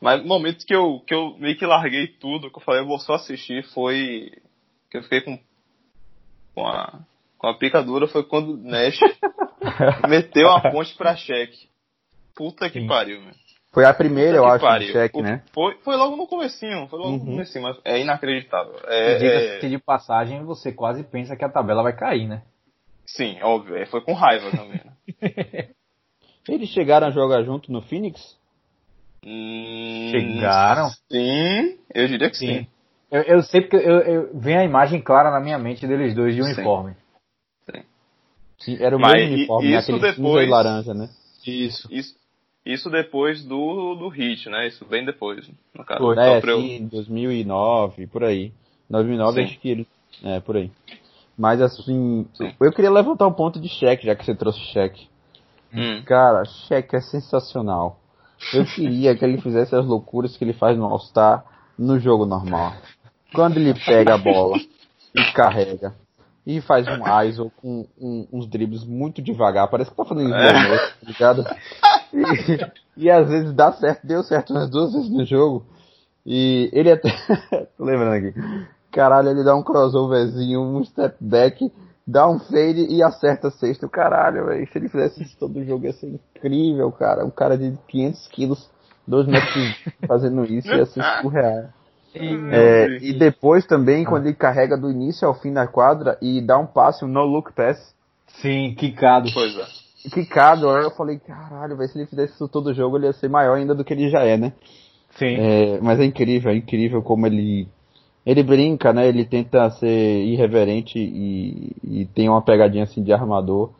Mas 0.00 0.22
o 0.22 0.26
momento 0.26 0.64
que 0.64 0.74
eu, 0.74 1.00
que 1.06 1.12
eu 1.12 1.36
meio 1.38 1.58
que 1.58 1.66
larguei 1.66 2.06
tudo, 2.06 2.50
que 2.50 2.58
eu 2.58 2.62
falei, 2.62 2.80
eu 2.80 2.86
vou 2.86 2.98
só 2.98 3.14
assistir, 3.14 3.64
foi. 3.74 4.30
que 4.90 4.96
eu 4.96 5.02
fiquei 5.02 5.20
com. 5.20 5.38
com 6.54 6.66
a, 6.66 7.00
com 7.36 7.46
a 7.48 7.54
picadura, 7.54 8.06
foi 8.06 8.22
quando 8.22 8.54
o 8.54 8.56
Nash 8.56 9.00
meteu 10.08 10.48
a 10.48 10.70
ponte 10.70 10.94
pra 10.94 11.16
cheque. 11.16 11.68
Puta 12.34 12.70
que 12.70 12.80
Sim. 12.80 12.86
pariu, 12.86 13.20
meu. 13.20 13.34
Foi 13.72 13.84
a 13.84 13.94
primeira, 13.94 14.36
eu 14.36 14.44
acho, 14.44 14.66
do 14.66 14.92
cheque, 14.92 15.22
né? 15.22 15.42
Foi, 15.52 15.76
foi 15.84 15.96
logo 15.96 16.16
no 16.16 16.26
comecinho, 16.26 16.88
foi 16.88 16.98
logo 16.98 17.10
uhum. 17.12 17.18
no 17.18 17.24
comecinho, 17.24 17.62
mas 17.62 17.76
é 17.84 18.00
inacreditável. 18.00 18.74
É, 18.84 19.14
Diga-se 19.18 19.66
é... 19.66 19.68
de 19.68 19.78
passagem, 19.78 20.44
você 20.44 20.72
quase 20.72 21.04
pensa 21.04 21.36
que 21.36 21.44
a 21.44 21.48
tabela 21.48 21.82
vai 21.82 21.96
cair, 21.96 22.26
né? 22.26 22.42
Sim, 23.06 23.38
óbvio, 23.42 23.76
é, 23.76 23.86
foi 23.86 24.00
com 24.00 24.12
raiva 24.12 24.50
também. 24.50 24.80
Né? 24.84 25.68
Eles 26.48 26.68
chegaram 26.70 27.06
a 27.06 27.10
jogar 27.10 27.44
junto 27.44 27.70
no 27.70 27.80
Phoenix? 27.82 28.36
Hum, 29.24 30.08
chegaram? 30.10 30.88
Sim, 31.10 31.78
eu 31.94 32.08
diria 32.08 32.30
que 32.30 32.36
sim. 32.36 32.46
sim. 32.46 32.66
Eu, 33.10 33.22
eu, 33.22 33.42
sei 33.42 33.60
porque 33.60 33.76
eu, 33.76 33.98
eu, 34.00 34.30
vem 34.34 34.56
a 34.56 34.64
imagem 34.64 35.00
clara 35.00 35.30
na 35.30 35.40
minha 35.40 35.58
mente 35.58 35.86
deles 35.86 36.14
dois 36.14 36.34
de 36.34 36.42
uniforme. 36.42 36.96
Sim. 37.70 37.82
sim. 38.58 38.76
Era 38.80 38.96
o 38.96 39.00
mesmo 39.00 39.34
uniforme, 39.34 39.68
isso 39.68 39.78
aquele 39.78 40.12
depois, 40.12 40.46
e 40.46 40.50
laranja, 40.50 40.94
né? 40.94 41.08
Isso. 41.46 41.88
isso. 41.90 42.19
Isso 42.64 42.90
depois 42.90 43.42
do, 43.44 43.94
do 43.94 44.08
hit, 44.08 44.48
né? 44.48 44.68
Isso 44.68 44.84
bem 44.84 45.04
depois, 45.04 45.50
no 45.74 45.84
caso. 45.84 46.00
Foi, 46.00 46.16
é, 46.18 46.40
sim, 46.40 46.88
2009, 46.90 48.06
por 48.06 48.24
aí. 48.24 48.52
2009 48.88 49.34
sim. 49.34 49.44
acho 49.44 49.60
que 49.60 49.68
ele... 49.70 49.86
É, 50.22 50.40
por 50.40 50.56
aí. 50.56 50.70
Mas 51.38 51.62
assim, 51.62 52.26
sim. 52.34 52.54
eu 52.60 52.72
queria 52.72 52.90
levantar 52.90 53.26
um 53.26 53.32
ponto 53.32 53.58
de 53.58 53.68
cheque, 53.68 54.06
já 54.06 54.14
que 54.14 54.24
você 54.24 54.34
trouxe 54.34 54.60
cheque. 54.72 55.08
Hum. 55.72 56.02
Cara, 56.04 56.44
cheque 56.44 56.96
é 56.96 57.00
sensacional. 57.00 57.98
Eu 58.52 58.64
queria 58.64 59.16
que 59.16 59.24
ele 59.24 59.40
fizesse 59.40 59.74
as 59.74 59.86
loucuras 59.86 60.36
que 60.36 60.44
ele 60.44 60.52
faz 60.52 60.76
no 60.76 60.84
All-Star 60.84 61.44
no 61.78 61.98
jogo 61.98 62.26
normal. 62.26 62.74
Quando 63.34 63.56
ele 63.58 63.72
pega 63.74 64.14
a 64.14 64.18
bola 64.18 64.58
e 65.14 65.32
carrega, 65.32 65.94
e 66.46 66.60
faz 66.60 66.86
um 66.88 67.22
ISO 67.24 67.52
com 67.56 67.86
um, 67.98 68.26
uns 68.32 68.46
dribles 68.48 68.84
muito 68.84 69.22
devagar, 69.22 69.68
parece 69.68 69.90
que 69.90 69.96
tá 69.96 70.04
fazendo 70.04 70.28
slow 70.28 70.40
é. 70.40 70.78
tá 70.78 70.94
ligado? 71.06 71.44
E, 72.12 73.04
e, 73.04 73.10
às 73.10 73.28
vezes 73.28 73.52
dá 73.52 73.72
certo, 73.72 74.06
deu 74.06 74.22
certo 74.22 74.52
umas 74.52 74.70
duas 74.70 74.92
vezes 74.92 75.10
no 75.10 75.24
jogo. 75.24 75.64
E 76.24 76.70
ele 76.72 76.90
até. 76.90 77.10
tô 77.76 77.84
lembrando 77.84 78.14
aqui. 78.14 78.34
Caralho, 78.92 79.30
ele 79.30 79.44
dá 79.44 79.54
um 79.54 79.62
crossoverzinho, 79.62 80.60
um 80.60 80.84
step 80.84 81.16
back, 81.20 81.72
dá 82.06 82.28
um 82.28 82.38
fade 82.38 82.86
e 82.88 83.02
acerta 83.02 83.50
sexto. 83.50 83.88
Caralho, 83.88 84.46
velho. 84.46 84.66
Se 84.70 84.78
ele 84.78 84.88
fizesse 84.88 85.22
isso 85.22 85.36
todo 85.38 85.64
jogo 85.64 85.86
ia 85.86 85.92
ser 85.92 86.08
incrível, 86.08 86.90
cara. 86.92 87.24
Um 87.24 87.30
cara 87.30 87.56
de 87.56 87.76
500 87.88 88.28
quilos, 88.28 88.70
2 89.06 89.26
metros 89.26 89.84
fazendo 90.06 90.44
isso 90.44 90.68
ia 90.68 90.86
ser 90.86 91.02
surreal. 91.22 91.68
É, 92.12 92.98
e 93.00 93.12
depois 93.12 93.64
também, 93.66 94.04
quando 94.04 94.26
ele 94.26 94.34
carrega 94.34 94.76
do 94.76 94.90
início 94.90 95.26
ao 95.26 95.34
fim 95.34 95.52
da 95.52 95.66
quadra 95.66 96.18
e 96.20 96.40
dá 96.40 96.58
um 96.58 96.66
passe, 96.66 97.04
um 97.04 97.08
no-look 97.08 97.52
pass. 97.52 97.94
Sim, 98.40 98.74
quicado. 98.76 99.28
Pois 99.32 99.56
é. 99.56 99.79
Quicado, 100.12 100.68
aí 100.70 100.84
eu 100.84 100.90
falei, 100.92 101.18
caralho, 101.18 101.76
véio, 101.76 101.90
se 101.90 101.98
ele 101.98 102.06
fizesse 102.06 102.34
isso 102.34 102.48
todo 102.48 102.72
jogo, 102.72 102.96
ele 102.96 103.06
ia 103.06 103.12
ser 103.12 103.28
maior 103.28 103.56
ainda 103.56 103.74
do 103.74 103.84
que 103.84 103.92
ele 103.92 104.08
já 104.08 104.22
é, 104.22 104.36
né? 104.36 104.52
Sim. 105.10 105.36
É, 105.36 105.80
mas 105.80 106.00
é 106.00 106.04
incrível, 106.04 106.50
é 106.50 106.56
incrível 106.56 107.02
como 107.02 107.26
ele 107.26 107.68
ele 108.24 108.42
brinca, 108.42 108.92
né? 108.92 109.08
Ele 109.08 109.24
tenta 109.24 109.70
ser 109.70 110.24
irreverente 110.24 110.98
e, 110.98 111.72
e 111.82 112.04
tem 112.06 112.28
uma 112.28 112.42
pegadinha 112.42 112.84
assim 112.84 113.02
de 113.02 113.12
armador. 113.12 113.72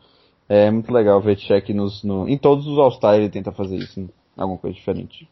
É 0.49 0.69
muito 0.69 0.91
legal 0.91 1.21
ver 1.21 1.37
Check 1.37 1.69
nos, 1.69 2.03
no, 2.03 2.27
em 2.27 2.37
todos 2.37 2.67
os 2.67 2.77
All-Star 2.77 3.15
ele 3.15 3.29
tenta 3.29 3.51
fazer 3.51 3.77
isso, 3.77 4.09
alguma 4.35 4.57
coisa 4.57 4.75
diferente. 4.75 5.27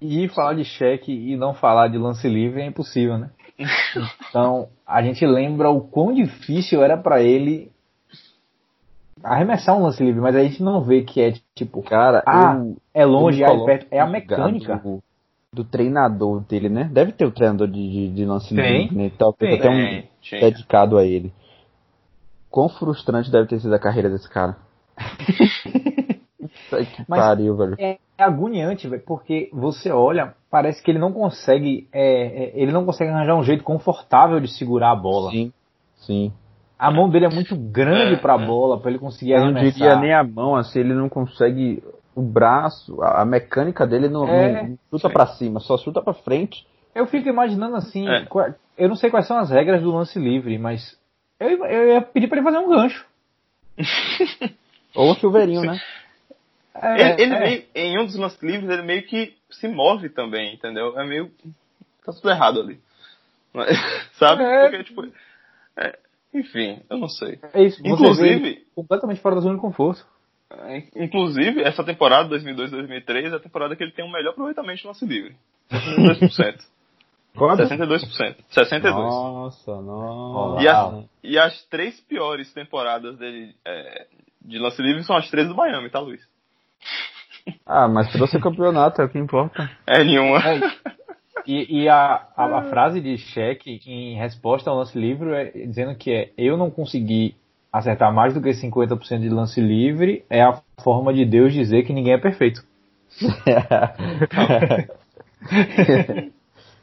E 0.00 0.28
falar 0.28 0.54
de 0.54 0.64
cheque 0.64 1.12
e 1.12 1.36
não 1.36 1.54
falar 1.54 1.88
de 1.88 1.96
lance 1.96 2.28
livre 2.28 2.60
é 2.60 2.66
impossível, 2.66 3.18
né? 3.18 3.30
Então, 4.28 4.68
a 4.86 5.02
gente 5.02 5.24
lembra 5.24 5.70
o 5.70 5.80
quão 5.80 6.12
difícil 6.12 6.82
era 6.82 6.96
para 6.96 7.22
ele 7.22 7.70
arremessar 9.26 9.76
um 9.76 9.82
lance 9.82 10.02
livre, 10.02 10.20
mas 10.20 10.36
a 10.36 10.42
gente 10.42 10.62
não 10.62 10.80
vê 10.82 11.02
que 11.02 11.20
é 11.20 11.34
tipo, 11.54 11.82
cara, 11.82 12.22
ah, 12.26 12.56
eu, 12.56 12.76
é 12.94 13.04
longe, 13.04 13.42
é 13.42 13.64
perto, 13.64 13.86
é 13.90 13.98
a 13.98 14.06
mecânica 14.06 14.76
do, 14.76 15.02
do, 15.52 15.64
treinador 15.64 16.40
dele, 16.40 16.68
né? 16.68 16.88
Deve 16.92 17.12
ter 17.12 17.26
o 17.26 17.32
treinador 17.32 17.68
de, 17.68 17.90
de, 17.90 18.14
de 18.14 18.24
lance 18.24 18.54
livre, 18.54 18.94
né? 18.94 19.10
Talvez 19.18 19.58
até 19.58 19.70
um 19.70 20.40
dedicado 20.40 20.96
a 20.96 21.04
ele. 21.04 21.32
Quão 22.50 22.68
frustrante 22.68 23.30
deve 23.30 23.48
ter 23.48 23.60
sido 23.60 23.74
a 23.74 23.78
carreira 23.78 24.08
desse 24.08 24.28
cara. 24.30 24.56
que 26.70 27.04
Mas 27.08 27.20
pariu, 27.20 27.56
velho. 27.56 27.76
É, 27.78 27.98
é 28.16 28.24
agoniante, 28.24 28.88
velho, 28.88 29.02
porque 29.04 29.50
você 29.52 29.90
olha, 29.90 30.34
parece 30.50 30.82
que 30.82 30.90
ele 30.90 30.98
não 30.98 31.12
consegue, 31.12 31.88
é, 31.92 32.44
é, 32.44 32.52
ele 32.54 32.72
não 32.72 32.84
consegue 32.84 33.10
arranjar 33.10 33.36
um 33.36 33.42
jeito 33.42 33.62
confortável 33.62 34.40
de 34.40 34.48
segurar 34.48 34.92
a 34.92 34.96
bola. 34.96 35.30
Sim, 35.30 35.52
sim. 35.98 36.32
A 36.78 36.90
mão 36.90 37.08
dele 37.08 37.26
é 37.26 37.30
muito 37.30 37.56
grande 37.56 38.14
é, 38.14 38.18
para 38.18 38.34
a 38.34 38.38
bola, 38.38 38.78
para 38.78 38.90
ele 38.90 38.98
conseguir 38.98 39.32
Eu 39.32 39.46
não 39.46 39.54
diria 39.54 39.96
nem 39.96 40.12
a 40.12 40.22
mão, 40.22 40.54
assim, 40.54 40.80
ele 40.80 40.94
não 40.94 41.08
consegue 41.08 41.82
o 42.14 42.22
braço, 42.22 43.00
a, 43.02 43.22
a 43.22 43.24
mecânica 43.24 43.86
dele 43.86 44.08
não, 44.08 44.26
é, 44.28 44.62
não 44.68 44.78
chuta 44.90 45.10
para 45.10 45.26
cima, 45.26 45.60
só 45.60 45.76
chuta 45.78 46.02
para 46.02 46.14
frente. 46.14 46.66
Eu 46.94 47.06
fico 47.06 47.28
imaginando 47.28 47.76
assim, 47.76 48.08
é. 48.08 48.26
eu 48.78 48.88
não 48.88 48.96
sei 48.96 49.10
quais 49.10 49.26
são 49.26 49.38
as 49.38 49.50
regras 49.50 49.82
do 49.82 49.90
lance 49.90 50.18
livre, 50.18 50.58
mas 50.58 50.98
eu, 51.38 51.64
eu 51.66 51.88
ia 51.88 52.00
pedir 52.00 52.28
para 52.28 52.38
ele 52.38 52.46
fazer 52.46 52.58
um 52.58 52.68
gancho. 52.68 53.06
Ou 54.94 55.12
um 55.12 55.14
chuveirinho, 55.14 55.60
né? 55.60 55.78
É, 56.74 57.02
ele, 57.02 57.22
ele 57.22 57.34
é. 57.34 57.40
meio, 57.40 57.64
em 57.74 57.98
um 58.00 58.06
dos 58.06 58.16
nossos 58.16 58.42
livros, 58.42 58.68
ele 58.70 58.82
meio 58.82 59.02
que 59.02 59.34
se 59.50 59.68
move 59.68 60.08
também, 60.08 60.54
entendeu? 60.54 60.98
É 60.98 61.06
meio. 61.06 61.30
Tá 62.04 62.12
tudo 62.12 62.30
errado 62.30 62.60
ali. 62.60 62.80
Sabe? 64.18 64.42
É. 64.42 64.62
Porque, 64.62 64.84
tipo. 64.84 65.06
É, 65.76 65.98
enfim, 66.38 66.80
eu 66.88 66.98
não 66.98 67.08
sei. 67.08 67.38
É 67.52 67.62
isso. 67.64 67.80
Inclusive. 67.84 68.64
completamente 68.74 69.20
fora 69.20 69.36
da 69.36 69.40
zona 69.40 69.54
de 69.54 69.60
conforto. 69.60 70.06
É, 70.50 70.84
inclusive, 70.96 71.62
essa 71.62 71.82
temporada 71.82 72.28
2002-2003 72.36 73.32
é 73.32 73.36
a 73.36 73.40
temporada 73.40 73.74
que 73.74 73.82
ele 73.82 73.92
tem 73.92 74.04
o 74.04 74.12
melhor 74.12 74.30
aproveitamento 74.30 74.84
no 74.84 74.88
lance 74.88 75.04
livre. 75.04 75.34
62%. 75.70 76.58
Quanto? 77.36 77.62
62%. 77.62 78.36
62%. 78.50 78.82
Nossa, 78.82 79.82
nossa. 79.82 80.62
E, 80.62 80.68
as, 80.68 81.04
e 81.22 81.38
as 81.38 81.64
três 81.66 82.00
piores 82.00 82.52
temporadas 82.52 83.18
dele 83.18 83.54
é, 83.64 84.06
de 84.40 84.58
lance 84.58 84.80
livre 84.80 85.02
são 85.04 85.16
as 85.16 85.28
três 85.28 85.48
do 85.48 85.54
Miami, 85.54 85.90
tá, 85.90 85.98
Luiz? 85.98 86.22
Ah, 87.64 87.88
mas 87.88 88.10
trouxe 88.12 88.36
o 88.36 88.40
campeonato, 88.40 89.02
é 89.02 89.04
o 89.04 89.08
que 89.08 89.18
importa. 89.18 89.70
É 89.86 90.02
nenhuma. 90.02 90.38
É, 90.38 90.60
e, 91.46 91.82
e 91.82 91.88
a, 91.88 92.26
a, 92.36 92.58
a, 92.58 92.62
frase 92.70 93.00
de 93.00 93.16
cheque 93.18 93.80
em 93.86 94.16
resposta 94.16 94.70
ao 94.70 94.76
lance 94.76 94.98
livre 94.98 95.30
é 95.32 95.66
dizendo 95.66 95.94
que 95.94 96.12
é 96.12 96.30
eu 96.36 96.56
não 96.56 96.70
consegui 96.70 97.34
acertar 97.72 98.12
mais 98.12 98.34
do 98.34 98.40
que 98.40 98.50
50% 98.50 99.20
de 99.20 99.28
lance 99.28 99.60
livre 99.60 100.24
é 100.30 100.42
a 100.42 100.60
forma 100.82 101.12
de 101.12 101.24
Deus 101.24 101.52
dizer 101.52 101.84
que 101.84 101.92
ninguém 101.92 102.14
é 102.14 102.18
perfeito. 102.18 102.62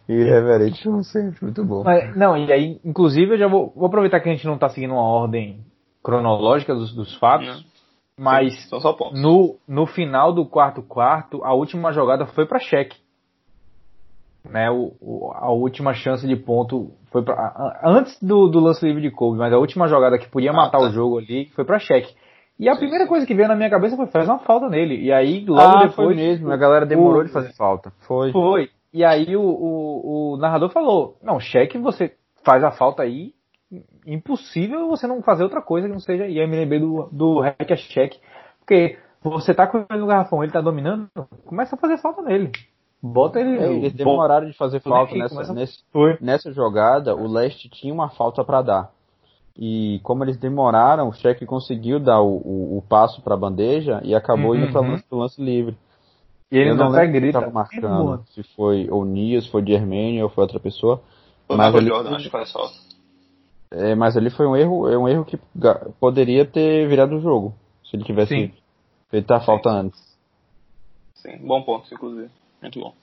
Irreverente 0.07 0.83
como 0.83 1.03
sempre, 1.03 1.37
muito 1.41 1.63
bom. 1.63 1.83
Mas, 1.83 2.15
não, 2.15 2.37
e 2.37 2.51
aí, 2.51 2.79
inclusive, 2.83 3.33
eu 3.33 3.37
já 3.37 3.47
vou, 3.47 3.71
vou 3.75 3.87
aproveitar 3.87 4.19
que 4.19 4.29
a 4.29 4.33
gente 4.33 4.45
não 4.45 4.55
está 4.55 4.69
seguindo 4.69 4.93
uma 4.93 5.01
ordem 5.01 5.59
cronológica 6.03 6.75
dos, 6.75 6.93
dos 6.93 7.15
fatos. 7.17 7.47
Não. 7.47 7.73
Mas 8.19 8.53
Sim, 8.69 8.77
no, 9.13 9.57
no 9.67 9.87
final 9.87 10.31
do 10.31 10.45
quarto 10.45 10.83
quarto, 10.83 11.43
a 11.43 11.53
última 11.53 11.91
jogada 11.91 12.27
foi 12.27 12.45
para 12.45 12.59
cheque. 12.59 12.95
Né, 14.43 14.69
o, 14.69 14.93
o, 14.99 15.31
a 15.33 15.51
última 15.51 15.93
chance 15.93 16.27
de 16.27 16.35
ponto 16.35 16.91
foi 17.11 17.23
pra, 17.23 17.79
antes 17.83 18.21
do, 18.21 18.49
do 18.49 18.59
lance 18.59 18.85
livre 18.85 19.01
de 19.01 19.09
Kobe, 19.09 19.37
mas 19.37 19.53
a 19.53 19.57
última 19.57 19.87
jogada 19.87 20.17
que 20.17 20.27
podia 20.27 20.51
ah, 20.51 20.53
matar 20.53 20.79
tá. 20.79 20.85
o 20.85 20.91
jogo 20.91 21.17
ali 21.17 21.45
foi 21.55 21.63
para 21.63 21.79
cheque. 21.79 22.13
E 22.59 22.67
a 22.67 22.73
sim, 22.73 22.79
primeira 22.81 23.07
coisa 23.07 23.25
que 23.25 23.33
veio 23.33 23.47
na 23.47 23.55
minha 23.55 23.69
cabeça 23.69 23.95
foi 23.95 24.05
faz 24.07 24.27
uma 24.27 24.39
falta 24.39 24.67
nele. 24.69 25.01
E 25.01 25.13
aí 25.13 25.45
logo 25.45 25.77
ah, 25.77 25.87
depois 25.87 26.15
mesmo, 26.15 26.51
a 26.51 26.57
galera 26.57 26.85
demorou 26.85 27.21
o, 27.21 27.23
de 27.23 27.31
fazer 27.31 27.53
falta. 27.53 27.93
Foi. 28.05 28.31
Foi. 28.31 28.69
E 28.93 29.03
aí 29.03 29.35
o, 29.35 29.41
o, 29.41 30.33
o 30.33 30.37
narrador 30.37 30.69
falou: 30.69 31.17
"Não, 31.23 31.39
cheque 31.39 31.77
você 31.77 32.13
faz 32.43 32.63
a 32.63 32.71
falta 32.71 33.01
aí 33.01 33.31
impossível 34.05 34.87
você 34.87 35.07
não 35.07 35.23
fazer 35.23 35.43
outra 35.43 35.61
coisa 35.61 35.87
que 35.87 35.93
não 35.93 35.99
seja. 35.99 36.27
E 36.27 36.39
aí 36.39 36.47
me 36.47 36.57
lembrei 36.57 36.79
do, 36.79 37.09
do 37.11 37.39
hack 37.39 37.75
check, 37.75 38.13
porque 38.59 38.97
Você 39.23 39.53
tá 39.53 39.65
com 39.65 39.85
ele 39.89 40.01
no 40.01 40.07
garrafão, 40.07 40.43
ele 40.43 40.51
tá 40.51 40.59
dominando, 40.59 41.07
começa 41.45 41.75
a 41.75 41.79
fazer 41.79 41.97
falta 41.97 42.21
nele. 42.21 42.51
Bota 43.05 43.37
ele. 43.41 43.57
É, 43.59 43.73
eles 43.73 43.93
demoraram 43.93 44.47
de 44.47 44.53
fazer 44.55 44.79
falta 44.79 45.13
nessa, 45.13 45.53
Foi. 45.91 46.17
nessa 46.21 46.53
jogada. 46.53 47.13
O 47.13 47.27
Leste 47.27 47.67
tinha 47.67 47.93
uma 47.93 48.09
falta 48.09 48.45
para 48.45 48.61
dar. 48.61 48.91
E 49.57 49.99
como 50.03 50.23
eles 50.23 50.37
demoraram, 50.37 51.09
o 51.09 51.13
Cheque 51.13 51.45
conseguiu 51.45 51.99
dar 51.99 52.21
o, 52.21 52.37
o, 52.37 52.77
o 52.77 52.81
passo 52.81 53.21
para 53.21 53.33
a 53.35 53.37
bandeja 53.37 53.99
e 54.03 54.15
acabou 54.15 54.55
indo 54.55 54.71
para 54.71 54.81
Uhum. 54.81 54.91
lance, 54.91 55.03
pro 55.03 55.17
lance 55.17 55.43
livre. 55.43 55.77
E 56.49 56.57
ele 56.57 56.69
Eu 56.69 56.75
não 56.75 56.85
não 56.89 56.93
até 56.93 57.07
grita. 57.07 57.39
tava 57.41 57.51
marcando, 57.51 58.23
se 58.33 58.41
foi 58.55 58.87
o 58.89 59.03
Nia, 59.03 59.41
se 59.41 59.49
foi 59.51 59.63
Germania 59.65 60.23
ou 60.23 60.29
foi 60.29 60.43
outra 60.43 60.59
pessoa. 60.59 61.01
O 61.49 61.57
Mas 61.57 61.75
ele- 61.75 61.89
Jordan, 61.89 62.15
acho 62.15 62.23
que 62.25 62.29
faz 62.31 62.51
falta. 62.51 62.73
É, 63.69 63.95
mas 63.95 64.15
ali 64.15 64.29
foi 64.29 64.47
um 64.47 64.55
erro, 64.55 64.87
é 64.87 64.97
um 64.97 65.07
erro 65.09 65.25
que 65.25 65.37
poderia 65.99 66.45
ter 66.45 66.87
virado 66.87 67.15
o 67.17 67.19
jogo, 67.21 67.53
se 67.83 67.95
ele 67.95 68.03
tivesse 68.05 68.33
Sim. 68.33 68.53
feito 69.09 69.31
a 69.31 69.41
falta 69.41 69.69
antes. 69.69 69.99
Sim, 71.15 71.37
bom 71.45 71.63
ponto, 71.63 71.91
inclusive. 71.93 72.29
Muito 72.63 72.79
bom. 72.79 72.93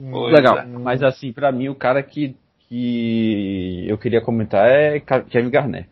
Oi, 0.00 0.32
Legal, 0.32 0.66
mas 0.80 1.02
assim, 1.02 1.32
pra 1.32 1.50
mim 1.50 1.68
o 1.68 1.74
cara 1.74 2.02
que, 2.02 2.36
que 2.68 3.86
eu 3.88 3.96
queria 3.96 4.20
comentar 4.20 4.68
é 4.68 5.00
Kevin 5.00 5.50
Garnett. 5.50 5.88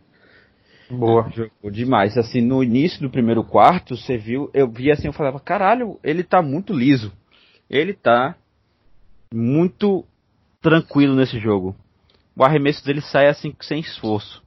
Boa. 0.90 1.30
Jogou 1.30 1.70
demais. 1.70 2.18
Assim, 2.18 2.40
no 2.42 2.62
início 2.62 3.00
do 3.00 3.08
primeiro 3.08 3.42
quarto, 3.42 3.96
você 3.96 4.18
viu, 4.18 4.50
eu 4.52 4.68
vi 4.68 4.90
assim, 4.90 5.06
eu 5.06 5.12
falava, 5.12 5.40
caralho, 5.40 5.98
ele 6.04 6.22
tá 6.22 6.42
muito 6.42 6.74
liso. 6.74 7.12
Ele 7.70 7.94
tá 7.94 8.36
muito 9.32 10.04
tranquilo 10.60 11.14
nesse 11.14 11.38
jogo. 11.38 11.74
O 12.36 12.44
arremesso 12.44 12.84
dele 12.84 13.00
sai 13.00 13.28
assim 13.28 13.54
sem 13.62 13.80
esforço. 13.80 14.42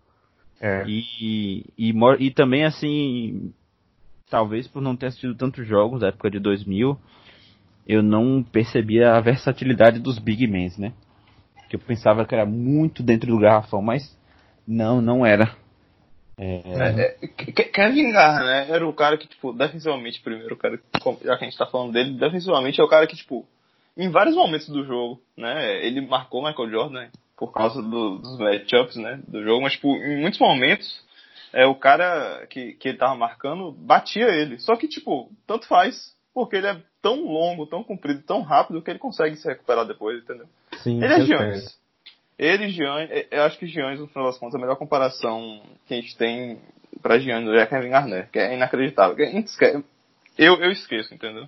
É. 0.61 0.83
E, 0.87 1.65
e, 1.77 1.93
mo- 1.93 2.17
e 2.19 2.29
também 2.29 2.63
assim, 2.65 3.51
talvez 4.29 4.67
por 4.67 4.81
não 4.81 4.95
ter 4.95 5.07
assistido 5.07 5.35
tantos 5.35 5.67
jogos 5.67 6.01
da 6.01 6.09
época 6.09 6.29
de 6.29 6.39
2000, 6.39 6.97
eu 7.87 8.03
não 8.03 8.43
percebia 8.43 9.13
a 9.13 9.21
versatilidade 9.21 9.99
dos 9.99 10.19
big 10.19 10.45
men, 10.47 10.71
né? 10.77 10.93
Que 11.69 11.75
eu 11.75 11.79
pensava 11.79 12.25
que 12.25 12.35
era 12.35 12.45
muito 12.45 13.01
dentro 13.01 13.31
do 13.31 13.39
garrafão, 13.39 13.81
mas 13.81 14.17
não, 14.67 15.01
não 15.01 15.25
era. 15.25 15.55
É, 16.39 16.61
é, 17.01 17.27
Ke- 17.27 17.63
Kevin 17.63 18.11
Garnett 18.11 18.71
era 18.71 18.87
o 18.87 18.93
cara 18.93 19.17
que, 19.17 19.27
tipo, 19.27 19.51
defensivamente, 19.53 20.21
primeiro, 20.21 20.53
o 20.53 20.57
cara, 20.57 20.79
já 21.23 21.37
que 21.37 21.45
a 21.45 21.49
gente 21.49 21.57
tá 21.57 21.65
falando 21.65 21.93
dele, 21.93 22.17
defensivamente 22.19 22.79
é 22.79 22.83
o 22.83 22.87
cara 22.87 23.07
que, 23.07 23.15
tipo, 23.15 23.45
em 23.97 24.09
vários 24.09 24.35
momentos 24.35 24.69
do 24.69 24.85
jogo, 24.85 25.19
né, 25.35 25.83
ele 25.83 26.01
marcou 26.01 26.45
Michael 26.45 26.69
Jordan 26.69 26.99
né, 26.99 27.09
por 27.35 27.51
causa 27.51 27.81
do- 27.81 28.19
dos 28.19 28.37
matchups, 28.37 28.97
né, 28.97 29.19
do 29.27 29.43
jogo, 29.43 29.63
mas, 29.63 29.73
tipo, 29.73 29.95
em 29.95 30.21
muitos 30.21 30.39
momentos, 30.39 31.03
é, 31.53 31.65
o 31.65 31.73
cara 31.73 32.45
que, 32.47 32.73
que 32.73 32.89
ele 32.89 32.97
tava 32.97 33.15
marcando 33.15 33.71
batia 33.71 34.27
ele. 34.27 34.59
Só 34.59 34.75
que, 34.75 34.87
tipo, 34.87 35.31
tanto 35.47 35.65
faz, 35.67 36.15
porque 36.33 36.57
ele 36.57 36.67
é 36.67 36.77
tão 37.07 37.23
longo, 37.23 37.65
tão 37.65 37.83
comprido, 37.83 38.21
tão 38.23 38.41
rápido 38.41 38.81
que 38.81 38.89
ele 38.89 38.99
consegue 38.99 39.35
se 39.37 39.47
recuperar 39.47 39.85
depois, 39.85 40.21
entendeu? 40.21 40.45
Sim, 40.83 41.01
Ele 41.01 41.13
é 41.13 41.21
Giannis. 41.21 41.79
Ele 42.37 42.69
Giannis, 42.69 43.09
é- 43.11 43.27
eu 43.31 43.43
acho 43.43 43.57
que 43.57 43.65
Giannis, 43.65 43.99
no 43.99 44.07
final 44.07 44.25
das 44.25 44.37
contas, 44.37 44.55
a 44.55 44.59
melhor 44.59 44.75
comparação 44.75 45.61
que 45.87 45.93
a 45.93 45.97
gente 45.97 46.17
tem 46.17 46.59
pra 47.01 47.17
Giannis 47.17 47.49
é 47.53 47.65
Kevin 47.65 47.89
Garnett, 47.89 48.29
que 48.29 48.39
é 48.39 48.53
inacreditável. 48.53 49.17
Esquece, 49.25 49.83
eu, 50.37 50.55
eu 50.55 50.71
esqueço, 50.71 51.13
entendeu? 51.13 51.47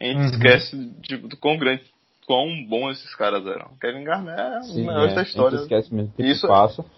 A 0.00 0.04
gente 0.04 0.18
Uhum. 0.18 0.26
esquece 0.26 0.76
de, 1.00 1.16
do 1.16 1.36
quão 1.38 1.56
grande, 1.56 1.82
quão 2.26 2.46
bbons 2.66 2.98
esses 2.98 3.14
caras 3.16 3.44
eram. 3.46 3.70
Kevin 3.80 4.04
Garnett 4.04 4.38
é 4.40 4.62
Sim, 4.62 4.82
o 4.82 4.86
melhor 4.86 5.08
é, 5.08 5.14
da 5.14 5.20
a 5.22 5.24
gente 5.24 5.28
história. 5.30 5.56
esquece 5.56 5.94
mesmo 5.94 6.12
que 6.14 6.22
Isso-. 6.22 6.46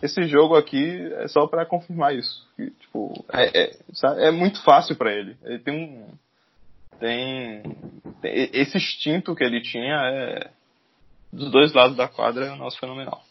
Esse 0.03 0.25
jogo 0.25 0.57
aqui 0.57 1.01
é 1.15 1.29
só 1.29 1.47
pra 1.47 1.65
confirmar 1.65 2.15
isso. 2.15 2.47
Que, 2.57 2.71
tipo, 2.73 3.25
é, 3.33 3.63
é, 3.63 3.71
é 4.27 4.31
muito 4.33 4.61
fácil 4.65 4.97
pra 4.97 5.13
ele. 5.13 5.37
Ele 5.45 5.59
tem 5.61 5.73
um. 5.75 6.09
Tem, 7.01 7.63
tem- 8.21 8.51
Esse 8.53 8.77
instinto 8.77 9.35
que 9.35 9.43
ele 9.43 9.61
tinha 9.61 9.95
é. 9.95 10.51
Dos 11.33 11.51
dois 11.51 11.73
lados 11.73 11.97
da 11.97 12.09
quadra 12.09 12.47
é 12.47 12.53
um 12.53 12.57
nosso 12.57 12.79
fenomenal. 12.79 13.23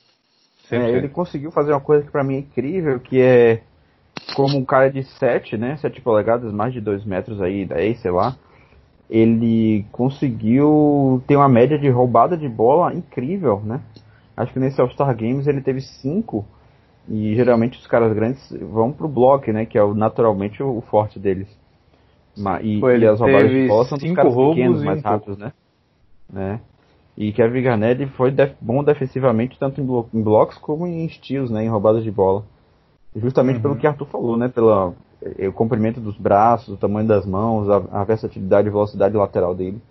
É, 0.72 0.90
ele 0.92 1.10
conseguiu 1.10 1.52
fazer 1.52 1.72
uma 1.72 1.82
coisa 1.82 2.06
que 2.06 2.12
pra 2.12 2.24
mim 2.24 2.36
é 2.36 2.40
incrível, 2.40 3.00
que 3.00 3.20
é 3.20 3.62
como 4.36 4.58
um 4.58 4.64
cara 4.66 4.90
de 4.90 5.04
7, 5.04 5.58
né? 5.58 5.78
7 5.78 6.00
polegadas, 6.02 6.52
mais 6.54 6.72
de 6.74 6.80
2 6.80 7.04
metros 7.06 7.42
aí, 7.42 7.66
10, 7.66 8.00
sei 8.00 8.12
lá. 8.12 8.36
Ele 9.10 9.86
conseguiu 9.92 11.24
ter 11.28 11.36
uma 11.36 11.50
média 11.50 11.78
de 11.78 11.90
roubada 11.90 12.38
de 12.38 12.48
bola 12.48 12.94
incrível, 12.94 13.60
né? 13.66 13.82
Acho 14.38 14.54
que 14.54 14.60
nesse 14.60 14.80
All-Star 14.80 15.16
Games 15.16 15.48
ele 15.48 15.62
teve 15.62 15.82
5. 15.82 16.46
E 17.08 17.34
geralmente 17.36 17.80
os 17.80 17.88
caras 17.88 18.14
grandes 18.14 18.50
vão 18.62 18.92
pro 18.92 19.08
bloco, 19.08 19.52
né? 19.52 19.66
Que 19.66 19.78
é 19.78 19.84
o, 19.84 19.96
naturalmente 19.96 20.62
o 20.62 20.80
forte 20.82 21.18
deles. 21.20 21.48
Ma- 22.40 22.62
E, 22.62 22.80
Foi, 22.80 23.00
e 23.00 23.06
as 23.08 23.20
roubadas 23.20 23.52
de 23.52 23.68
bola 23.68 23.86
são 23.86 24.00
cinco 24.00 24.16
caras 24.16 24.34
roubos 24.34 24.56
pequenos, 24.56 24.84
mais 24.84 25.00
um 25.00 25.02
rápidos, 25.02 25.38
né? 25.38 25.54
né? 26.32 26.62
E 27.18 27.34
Kevin 27.34 27.62
Garnett 27.62 28.06
foi 28.12 28.32
def- 28.32 28.56
bom 28.62 28.84
defensivamente, 28.84 29.60
tanto 29.60 29.82
em, 29.82 29.86
blo 29.86 30.08
em 30.14 30.22
blocos 30.22 30.58
como 30.58 30.88
em 30.88 31.08
steals, 31.10 31.52
né? 31.52 31.64
Em 31.66 31.70
roubadas 31.70 32.04
de 32.04 32.12
bola. 32.12 32.46
Justamente 33.16 33.58
Uhum. 33.58 33.62
pelo 33.64 33.76
que 33.78 33.86
Arthur 33.88 34.06
falou, 34.06 34.38
né? 34.38 34.48
Pela, 34.48 34.94
eh, 35.38 35.48
o 35.48 35.54
comprimento 35.54 36.00
dos 36.00 36.16
braços, 36.18 36.74
o 36.74 36.78
tamanho 36.78 37.08
das 37.08 37.26
mãos, 37.26 37.68
a, 37.70 38.02
a 38.02 38.04
versatilidade 38.06 38.68
e 38.68 38.72
velocidade 38.72 39.18
lateral 39.18 39.54
dele. 39.54 39.82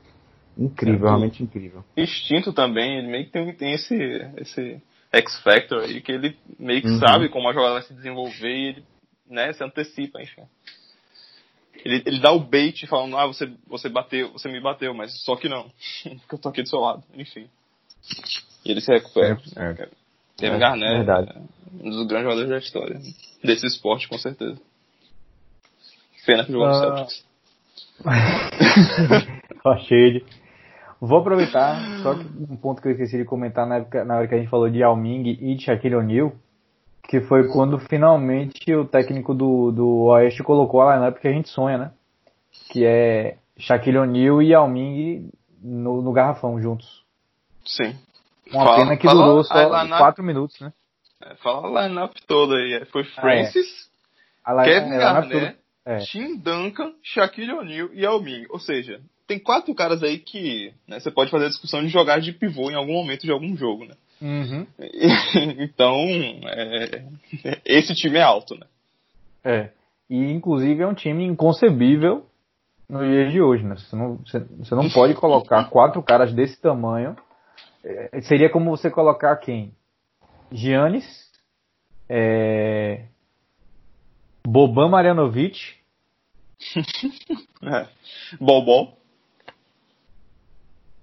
Incrível, 0.57 0.99
Certo. 1.01 1.09
realmente 1.09 1.43
incrível. 1.43 1.85
Instinto 1.97 2.53
também, 2.53 2.99
ele 2.99 3.09
meio 3.09 3.25
que 3.27 3.31
tem, 3.33 3.53
tem 3.55 3.73
esse, 3.75 3.95
esse 4.39 4.81
X-Factor 5.13 5.81
aí, 5.83 6.01
que 6.01 6.13
ele 6.13 6.37
meio 6.59 6.81
que 6.81 6.89
Uhum. 6.89 6.99
sabe 6.99 7.29
como 7.29 7.49
a 7.49 7.53
jogada 7.53 7.75
vai 7.75 7.83
se 7.83 7.93
desenvolver 7.95 8.49
e 8.49 8.69
ele 8.69 8.85
né, 9.29 9.53
se 9.53 9.63
antecipa, 9.63 10.23
enfim. 10.23 10.43
Ele, 11.85 12.03
ele 12.07 12.21
dá 12.21 12.33
o 12.33 12.41
bait 12.41 12.87
falando, 12.87 13.17
ah, 13.17 13.27
você, 13.27 13.51
você 13.67 13.89
bateu, 13.89 14.33
você 14.33 14.49
me 14.51 14.61
bateu, 14.61 14.93
mas 14.95 15.13
só 15.23 15.37
que 15.37 15.49
não. 15.49 15.65
Porque 16.03 16.35
eu 16.35 16.39
tô 16.39 16.49
aqui 16.49 16.63
do 16.63 16.69
seu 16.69 16.81
lado, 16.81 17.03
enfim. 17.15 17.49
E 18.65 18.71
ele 18.71 18.81
se 18.81 18.93
recupera. 18.93 19.39
Certo, 19.41 19.97
Kevin 20.37 20.57
É, 20.57 20.59
Garnett, 20.59 20.97
verdade. 20.97 21.31
é 21.37 21.41
um 21.87 21.91
dos 21.91 22.07
grandes 22.07 22.25
jogadores 22.25 22.49
da 22.51 22.59
história. 22.59 23.01
Desse 23.43 23.67
esporte, 23.67 24.09
com 24.09 24.19
certeza. 24.19 24.59
Pena 26.27 26.45
que 26.45 26.53
jogou 26.53 26.67
no 26.69 26.75
Ah. 26.75 27.07
Celtics. 27.07 27.25
Ó, 29.65 29.77
cheio 29.79 30.13
de. 30.15 30.25
Vou 31.01 31.21
aproveitar, 31.21 32.01
só 32.03 32.15
que 32.15 32.25
um 32.51 32.57
ponto 32.57 32.83
que 32.83 32.89
eu 32.89 32.93
esqueci 32.93 33.17
de 33.19 33.25
comentar 33.25 33.67
na, 33.67 33.77
época, 33.77 34.05
na 34.05 34.17
hora 34.17 34.27
que 34.29 34.35
a 34.35 34.39
gente 34.39 34.51
falou 34.51 34.69
de 34.69 34.79
Yao 34.79 34.97
Ming 34.97 35.29
e 35.41 35.55
de 35.55 35.63
Shaquille 35.65 35.95
O'Neal, 35.95 36.33
que 37.09 37.21
foi 37.23 37.49
quando 37.49 37.79
finalmente 37.79 38.73
o 38.75 38.85
técnico 38.85 39.35
do, 39.35 39.73
do 39.73 39.89
Oeste 40.05 40.43
colocou 40.43 40.83
a 40.83 40.95
lineup 40.95 41.19
que 41.19 41.27
a 41.27 41.33
gente 41.33 41.49
sonha, 41.49 41.79
né? 41.79 41.91
Que 42.71 42.85
é 42.85 43.39
Shaquille 43.59 43.99
O'Neal 43.99 44.43
e 44.43 44.49
Yao 44.51 44.69
Ming 44.69 45.31
no, 45.63 46.03
no 46.03 46.13
garrafão 46.13 46.61
juntos. 46.61 47.03
Sim. 47.65 47.97
Uma 48.53 48.65
Fala- 48.65 48.77
pena 48.77 48.97
que 48.97 49.07
fala 49.07 49.25
durou 49.27 49.43
só 49.45 49.83
lineup- 49.83 49.99
4 49.99 50.23
minutos, 50.23 50.61
né? 50.61 50.73
É, 51.23 51.35
fala 51.37 51.81
a 51.85 51.89
lineup 51.89 52.13
toda 52.27 52.55
aí. 52.57 52.85
Foi 52.93 53.03
Ah, 53.17 53.21
Francis, 53.21 53.91
Kevin 54.65 54.91
Garnett, 54.91 55.57
é. 55.85 55.99
Tim 56.01 56.37
Duncan, 56.37 56.93
Shaquille 57.03 57.53
O'Neal 57.53 57.89
e 57.93 58.03
Yao 58.03 58.21
Ming. 58.21 58.47
Ou 58.51 58.59
seja, 58.61 59.01
tem 59.27 59.39
quatro 59.39 59.75
caras 59.75 60.03
aí 60.03 60.19
que 60.19 60.73
né, 60.87 61.01
você 61.01 61.11
pode 61.11 61.31
fazer 61.31 61.47
a 61.47 61.49
discussão 61.49 61.81
de 61.83 61.89
jogar 61.89 62.21
de 62.21 62.33
pivô 62.33 62.71
em 62.71 62.75
algum 62.75 62.93
momento 62.93 63.23
de 63.23 63.33
algum 63.33 63.57
jogo, 63.57 63.85
né? 63.87 63.95
Uhum. 64.21 64.67
então, 65.59 65.95
é, 66.45 67.03
esse 67.65 67.95
time 67.95 68.19
é 68.19 68.23
alto, 68.23 68.55
né? 68.55 68.67
É. 69.45 69.71
E 70.11 70.33
inclusive 70.33 70.83
é 70.83 70.87
um 70.87 70.95
time 70.95 71.25
inconcebível 71.25 72.27
no 72.89 73.05
dia 73.05 73.31
de 73.31 73.41
hoje, 73.41 73.65
né? 73.65 73.77
Você 73.77 73.95
não, 73.95 74.17
você, 74.17 74.41
você 74.41 74.75
não 74.75 74.89
pode 74.91 75.15
colocar 75.15 75.69
quatro 75.71 76.03
caras 76.03 76.33
desse 76.33 76.61
tamanho. 76.61 77.17
É, 77.85 78.21
seria 78.23 78.51
como 78.51 78.71
você 78.71 78.91
colocar 78.91 79.37
quem? 79.37 79.73
Giannis, 80.51 81.05
é, 82.09 83.05
Boban 84.47 84.89
Marjanovic, 84.89 85.79
É. 87.63 87.87
Bobol. 88.41 88.97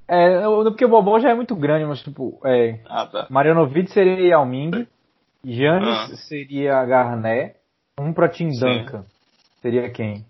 É, 0.08 0.42
porque 0.66 0.86
o 0.86 0.90
Boban 0.90 1.20
já 1.20 1.30
é 1.30 1.34
muito 1.34 1.56
grande, 1.56 1.86
mas 1.86 2.02
tipo, 2.02 2.40
é, 2.46 2.80
Ah, 2.88 3.06
tá. 3.06 3.28
Marjanovic 3.30 3.90
seria 3.92 4.20
Yao 4.30 4.46
Ming, 4.46 4.88
Giannis 5.44 5.90
Ah. 6.12 6.16
seria 6.28 6.84
Garnett, 6.86 7.56
um 8.00 8.14
pra 8.14 8.30
Tim 8.30 8.52
Sim. 8.52 8.60
Duncan. 8.80 9.06
Seria 9.62 9.90
quem? 9.90 10.26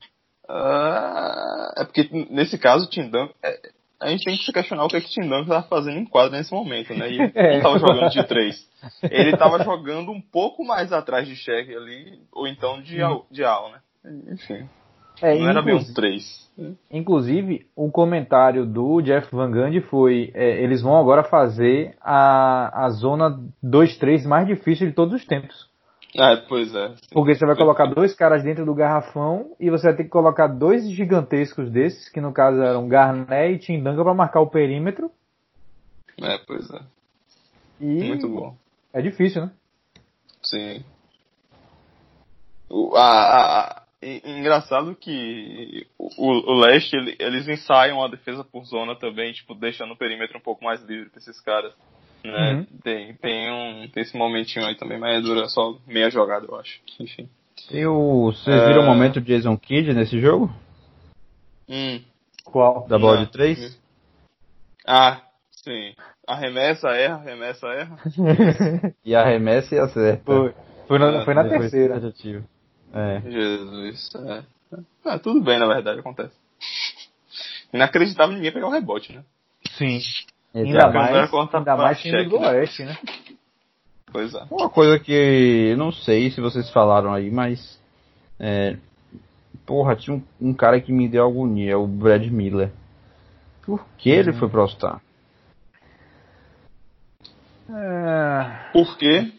Ah, 0.48 1.74
é 1.78 1.84
porque 1.84 2.10
nesse 2.30 2.58
caso 2.58 2.90
Tim 2.90 3.10
Duncan. 3.10 3.34
é, 3.44 3.60
a 4.00 4.10
gente 4.10 4.26
tem 4.26 4.38
que 4.38 4.44
se 4.44 4.52
questionar 4.54 4.84
o 4.86 4.88
que, 4.88 4.98
é 4.98 5.02
que 5.02 5.08
o 5.08 5.10
Tim 5.10 5.22
Duncan 5.28 5.46
tava 5.46 5.68
fazendo 5.68 5.98
em 5.98 6.06
quadra 6.06 6.38
nesse 6.38 6.54
momento, 6.54 6.94
né? 6.94 7.10
E 7.12 7.20
ele 7.22 7.32
É. 7.36 7.56
não 7.56 7.62
tava 7.64 7.80
jogando 7.80 8.10
de 8.12 8.24
três. 8.28 8.70
Ele 9.04 9.36
tava 9.38 9.64
jogando 9.64 10.12
um 10.12 10.22
pouco 10.22 10.64
mais 10.64 10.94
atrás 10.94 11.28
de 11.28 11.36
Shaq 11.36 11.74
ali, 11.76 12.20
ou 12.32 12.48
então 12.48 12.82
de, 12.82 13.02
Al, 13.02 13.26
de 13.32 13.44
Al, 13.44 13.72
né? 13.72 13.80
Enfim. 14.32 14.70
É, 15.22 15.38
não 15.40 15.50
era 15.50 15.62
bem 15.62 15.74
um 15.74 15.78
inclusive- 15.78 15.94
três. 15.96 16.46
Inclusive, 16.90 17.68
o 17.76 17.92
comentário 17.92 18.66
do 18.66 19.02
Jeff 19.02 19.28
Van 19.36 19.52
Gundy 19.52 19.82
foi: 19.82 20.32
é, 20.34 20.64
eles 20.64 20.82
vão 20.82 20.96
agora 20.98 21.22
fazer 21.24 21.96
a, 22.00 22.86
a 22.86 22.90
zona 22.92 23.38
2-3 23.64 24.26
mais 24.26 24.48
difícil 24.48 24.88
de 24.88 24.94
todos 24.94 25.14
os 25.14 25.26
tempos. 25.26 25.70
É, 26.18 26.38
pois 26.48 26.74
é. 26.74 26.90
sim. 26.96 26.96
Porque 27.12 27.36
você 27.36 27.46
vai 27.46 27.58
colocar 27.58 27.88
dois 27.88 28.16
caras 28.16 28.42
dentro 28.42 28.66
do 28.66 28.74
garrafão 28.74 29.52
e 29.60 29.70
você 29.70 29.88
vai 29.88 29.98
ter 29.98 30.04
que 30.06 30.10
colocar 30.10 30.48
dois 30.48 30.90
gigantescos 30.90 31.70
desses, 31.70 32.08
que 32.08 32.22
no 32.22 32.32
caso 32.32 32.62
eram 32.62 32.88
Garnet 32.88 33.54
e 33.54 33.60
Tindanga 33.60 34.02
pra 34.02 34.14
marcar 34.14 34.40
o 34.40 34.48
perímetro. 34.48 35.12
É, 36.22 36.38
pois 36.48 36.70
é. 36.72 36.80
E 37.82 38.04
Muito 38.08 38.30
bom. 38.30 38.56
é 38.94 39.02
difícil, 39.02 39.42
né? 39.42 39.52
Sim. 40.42 40.86
O, 42.70 42.96
a, 42.96 43.02
a- 43.04 43.84
engraçado 44.02 44.96
que 44.96 45.88
o, 45.98 46.52
o 46.54 46.60
Leste, 46.60 46.96
ele- 46.96 47.16
eles 47.20 47.48
ensaiam 47.48 48.04
a 48.04 48.08
defesa 48.08 48.44
por 48.44 48.64
zona 48.66 48.96
também, 48.96 49.34
tipo, 49.34 49.56
deixando 49.56 49.94
o 49.94 49.98
perímetro 49.98 50.38
um 50.38 50.42
pouco 50.42 50.64
mais 50.64 50.82
livre 50.84 51.10
pra 51.10 51.20
esses 51.20 51.40
caras. 51.42 51.74
Né? 52.24 52.54
Uhum. 52.54 52.66
Tem, 52.84 53.14
tem, 53.16 53.52
um, 53.52 53.88
tem 53.90 54.02
esse 54.04 54.18
momentinho 54.18 54.66
aí 54.66 54.76
também, 54.76 54.98
mas 55.00 55.24
dura 55.24 55.48
só 55.48 55.78
meia 55.88 56.10
jogada, 56.10 56.46
eu 56.48 56.56
acho. 56.60 56.80
Enfim. 57.00 57.30
E 57.72 57.86
o, 57.86 58.32
vocês 58.32 58.56
É. 58.56 58.68
viram 58.68 58.82
o 58.82 58.86
momento 58.86 59.22
de 59.22 59.28
Jason 59.28 59.58
Kidd 59.58 59.94
nesse 59.94 60.20
jogo? 60.20 60.52
Hum. 61.70 62.02
Qual? 62.44 62.88
Da 62.88 62.98
bola 63.00 63.18
Não. 63.18 63.26
de 63.26 63.32
três? 63.32 63.80
Ah, 64.88 65.22
sim. 65.52 65.94
Arremessa, 66.28 66.90
erra, 66.90 67.16
arremessa, 67.16 67.68
erra. 67.68 67.98
E 69.06 69.16
arremessa 69.16 69.76
e 69.76 69.80
acerta. 69.80 70.24
Foi, 70.26 70.54
foi 70.88 71.00
na, 71.00 71.22
Ah, 71.22 71.26
foi 71.26 71.34
na 71.34 71.44
terceira. 71.48 72.00
tentativa. 72.00 72.44
É. 72.96 73.22
Jesus. 73.30 74.10
É. 74.16 74.44
Ah, 75.04 75.20
tudo 75.20 75.42
bem, 75.42 75.60
na 75.60 75.68
verdade, 75.68 76.00
acontece. 76.00 76.34
Inacreditável 77.74 78.34
ninguém 78.34 78.54
pegar 78.54 78.68
o 78.68 78.72
rebote, 78.72 79.12
né? 79.14 79.24
Sim. 79.78 80.00
Ainda 80.54 80.78
era 80.78 80.92
mais, 80.92 81.34
ainda 81.34 81.76
mais 81.76 82.00
time 82.00 82.24
do 82.24 82.40
né? 82.40 82.48
Oeste, 82.48 82.86
né? 82.86 82.98
Pois 84.12 84.34
é. 84.34 84.44
Uma 84.50 84.70
coisa 84.70 84.98
que 84.98 85.12
eu 85.12 85.78
não 85.78 85.92
sei 85.92 86.32
se 86.32 86.40
vocês 86.40 86.70
falaram 86.70 87.14
aí, 87.14 87.30
mas. 87.30 87.78
É, 88.40 88.78
porra, 89.66 89.98
tinha 89.98 90.16
um, 90.16 90.24
um 90.40 90.54
cara 90.54 90.80
que 90.80 90.94
me 90.94 91.10
deu 91.10 91.26
agonia, 91.26 91.78
o 91.78 91.86
Brad 91.86 92.26
Miller. 92.28 92.72
Por 93.64 93.86
que 93.98 94.10
ele 94.10 94.32
foi 94.32 94.48
pro 94.48 94.62
All-Star? 94.62 95.02
É, 97.70 98.72
Por 98.72 98.98
quê? 98.98 99.34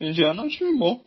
Indiana 0.00 0.42
é 0.42 0.44
um 0.44 0.48
time 0.48 0.76
bom. 0.76 1.00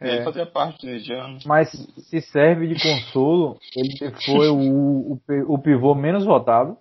É. 0.00 0.14
Ele 0.16 0.24
fazia 0.24 0.46
parte 0.46 0.86
do 0.86 0.92
Indiana. 0.94 1.38
Mas 1.44 1.70
se 2.08 2.20
serve 2.22 2.68
de 2.68 2.82
consolo, 2.82 3.58
ele 3.76 4.10
foi 4.24 4.48
o, 4.48 4.56
o, 4.56 5.20
o 5.46 5.58
pivô 5.58 5.94
menos 5.94 6.24
votado. 6.24 6.76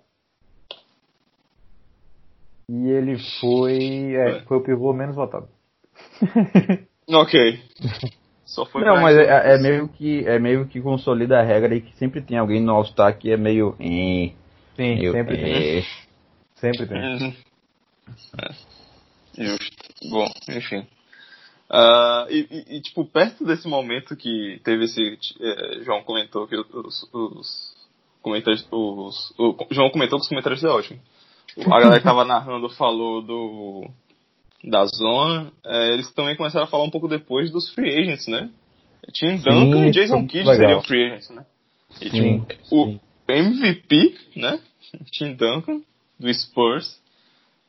E 2.70 2.88
ele 2.90 3.18
foi. 3.42 4.16
É, 4.16 4.42
foi 4.44 4.58
o 4.58 4.64
pivô 4.64 4.94
menos 4.94 5.16
votado. 5.16 5.50
Ok. 7.10 7.62
Só 8.46 8.66
foi 8.66 8.84
Não, 8.84 9.02
mas 9.02 9.18
é, 9.18 9.56
é 9.56 9.58
meio 9.58 9.88
que 9.90 10.26
é 10.28 10.40
meio 10.40 10.68
que 10.68 10.80
consolida 10.82 11.40
a 11.40 11.44
regra 11.44 11.76
e 11.76 11.82
que 11.82 11.96
sempre 11.98 12.22
tem 12.22 12.38
alguém 12.38 12.62
no 12.62 12.72
All-Star 12.74 13.18
que 13.18 13.32
é 13.32 13.38
meio. 13.38 13.76
eh, 13.80 14.32
Sim, 14.76 14.96
meio, 14.96 15.12
sempre 15.12 15.38
tem. 15.38 15.78
eh. 15.80 15.84
Sempre 16.56 16.88
tem. 16.88 16.98
Uhum. 16.98 17.34
É. 18.40 19.44
Justo. 19.44 20.10
Bom, 20.10 20.28
enfim. 20.50 20.88
Ah, 21.70 22.26
e, 22.30 22.48
e- 22.78 22.82
tipo, 22.82 23.06
perto 23.06 23.46
desse 23.46 23.68
momento 23.68 24.16
que 24.16 24.60
teve 24.64 24.86
esse. 24.86 25.02
eh, 25.40 25.84
João 25.84 26.02
comentou 26.04 26.48
que 26.48 26.56
os, 26.56 27.10
os 27.14 27.76
comentários. 28.22 28.66
Os, 28.72 29.34
o 29.38 29.56
João 29.72 29.90
comentou 29.92 30.18
que 30.18 30.24
os 30.24 30.30
comentários 30.30 30.64
é 30.64 30.68
ótimo. 30.68 31.00
A 31.68 31.80
galera 31.80 32.00
que 32.00 32.04
tava 32.06 32.26
narrando 32.26 32.70
falou 32.70 33.22
do. 33.22 33.88
Da 34.64 34.84
zona. 34.86 35.52
eh, 35.66 35.94
eles 35.94 36.12
também 36.14 36.36
começaram 36.36 36.66
a 36.66 36.70
falar 36.70 36.84
um 36.84 36.90
pouco 36.90 37.08
depois 37.08 37.52
dos 37.52 37.70
free 37.74 37.98
agents, 38.00 38.28
né? 38.28 38.50
Tim 39.14 39.38
Duncan 39.38 39.88
e 39.88 39.92
Jason 39.92 40.28
Kidd 40.28 40.40
legal. 40.46 40.56
seriam 40.56 40.82
free 40.82 41.06
agents, 41.06 41.30
né? 41.30 41.46
E, 42.02 42.10
Sim, 42.10 42.40
tipo, 42.42 42.76
o 42.76 42.86
sim. 42.88 43.00
MVP, 43.28 44.16
né? 44.36 44.60
Tim 45.12 45.34
Duncan, 45.34 45.82
do 46.20 46.34
Spurs, 46.34 47.00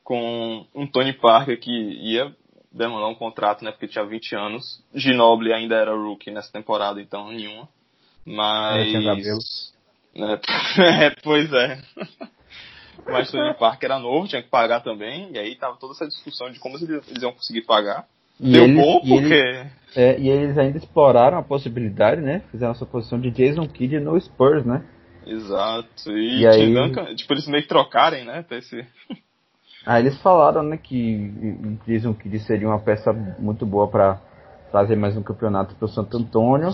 com 0.03 0.65
um 0.75 0.85
Tony 0.87 1.13
Parker 1.13 1.59
que 1.59 1.71
ia 1.71 2.35
demandar 2.71 3.07
um 3.07 3.15
contrato, 3.15 3.63
né? 3.63 3.71
Porque 3.71 3.87
tinha 3.87 4.05
20 4.05 4.35
anos. 4.35 4.83
Ginobili 4.93 5.53
ainda 5.53 5.75
era 5.75 5.95
rookie 5.95 6.31
nessa 6.31 6.51
temporada, 6.51 7.01
então 7.01 7.29
nenhuma. 7.31 7.67
Mas. 8.25 8.87
Tinha 8.87 9.03
cabelo. 9.03 9.39
né, 10.15 10.39
é, 11.05 11.09
pois 11.23 11.51
é. 11.51 11.81
Mas 13.05 13.31
Tony 13.31 13.53
Parker 13.55 13.89
era 13.89 13.99
novo, 13.99 14.27
tinha 14.27 14.43
que 14.43 14.49
pagar 14.49 14.81
também. 14.81 15.31
E 15.33 15.39
aí 15.39 15.55
tava 15.55 15.75
toda 15.77 15.93
essa 15.93 16.07
discussão 16.07 16.51
de 16.51 16.59
como 16.59 16.77
eles, 16.77 17.03
iam 17.21 17.31
conseguir 17.33 17.63
pagar. 17.65 18.05
E 18.39 18.51
Deu 18.51 18.63
eles- 18.65 18.75
bom 18.75 19.01
e 19.03 19.09
porque. 19.09 19.33
eles- 19.33 19.71
É, 19.95 20.19
e 20.19 20.29
eles 20.29 20.57
ainda 20.57 20.77
exploraram 20.77 21.37
a 21.37 21.43
possibilidade, 21.43 22.21
né? 22.21 22.41
Fizeram 22.51 22.71
essa 22.71 22.85
posição 22.85 23.19
de 23.19 23.29
Jason 23.31 23.67
Kidd 23.67 23.99
no 23.99 24.19
Spurs, 24.21 24.65
né? 24.65 24.85
Exato. 25.25 26.11
E, 26.11 26.41
E 26.41 26.47
aí- 26.47 26.73
Duncan, 26.73 27.13
tipo, 27.15 27.33
eles 27.33 27.47
meio 27.47 27.63
que 27.63 27.69
trocarem, 27.69 28.23
né? 28.25 28.43
Pra 28.43 28.57
esse. 28.57 28.85
Aí 29.85 30.03
eles 30.03 30.19
falaram, 30.21 30.63
né, 30.63 30.77
que 30.77 31.77
Jason 31.87 32.13
Kidd 32.13 32.39
seria 32.39 32.67
uma 32.67 32.79
peça 32.79 33.11
muito 33.11 33.65
boa 33.65 33.87
para 33.87 34.19
trazer 34.71 34.95
mais 34.95 35.17
um 35.17 35.23
campeonato 35.23 35.75
para 35.75 35.85
o 35.85 35.89
Santo 35.89 36.17
Antônio, 36.17 36.73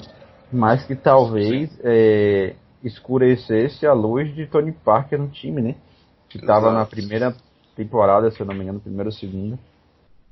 mas 0.52 0.86
que 0.86 0.96
talvez 0.96 1.78
é, 1.84 2.56
escurecesse 2.84 3.86
a 3.86 3.94
luz 3.94 4.34
de 4.36 4.46
Tony 4.46 4.72
Parker 4.72 5.20
no 5.20 5.30
time, 5.30 5.62
né? 5.62 5.76
Que 6.30 6.38
estava 6.38 6.72
na 6.72 6.86
primeira 6.86 7.34
temporada, 7.76 8.30
se 8.30 8.40
eu 8.42 8.46
não 8.46 8.54
me 8.54 8.64
engano, 8.64 8.80
primeira 8.80 9.08
ou 9.08 9.14
segunda. 9.14 9.58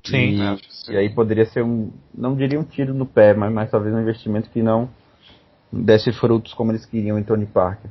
Sim. 0.04 0.40
E, 0.40 0.56
que 0.58 0.74
sim. 0.74 0.92
e 0.92 0.96
aí 0.96 1.08
poderia 1.08 1.46
ser 1.46 1.62
um, 1.62 1.90
não 2.14 2.36
diria 2.36 2.60
um 2.60 2.64
tiro 2.64 2.92
no 2.94 3.06
pé, 3.06 3.34
mas, 3.34 3.52
mas 3.52 3.70
talvez 3.70 3.94
um 3.94 4.00
investimento 4.00 4.50
que 4.50 4.62
não 4.62 4.88
desse 5.72 6.12
frutos 6.12 6.54
como 6.54 6.72
eles 6.72 6.86
queriam 6.86 7.18
em 7.18 7.24
Tony 7.24 7.46
Parker. 7.46 7.90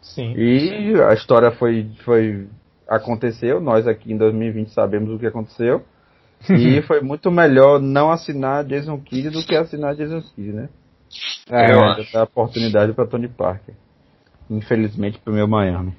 Sim. 0.00 0.34
E 0.36 0.94
a 1.02 1.12
história 1.12 1.50
foi, 1.52 1.90
foi 2.04 2.48
aconteceu, 2.90 3.60
nós 3.60 3.86
aqui 3.86 4.12
em 4.12 4.16
2020 4.16 4.70
sabemos 4.72 5.14
o 5.14 5.18
que 5.18 5.26
aconteceu. 5.26 5.84
e 6.50 6.82
foi 6.82 7.00
muito 7.00 7.30
melhor 7.30 7.80
não 7.80 8.10
assinar 8.10 8.64
Jason 8.64 8.98
Kidd 8.98 9.30
do 9.30 9.44
que 9.44 9.54
assinar 9.54 9.94
Jason 9.94 10.20
Kidd, 10.20 10.52
né? 10.52 10.68
É, 11.48 11.72
Eu 11.72 11.80
Ainda 11.80 12.06
dá 12.12 12.24
oportunidade 12.24 12.92
para 12.92 13.06
Tony 13.06 13.28
Parker. 13.28 13.74
Infelizmente 14.48 15.18
pro 15.18 15.32
meu 15.32 15.46
Miami. 15.46 15.94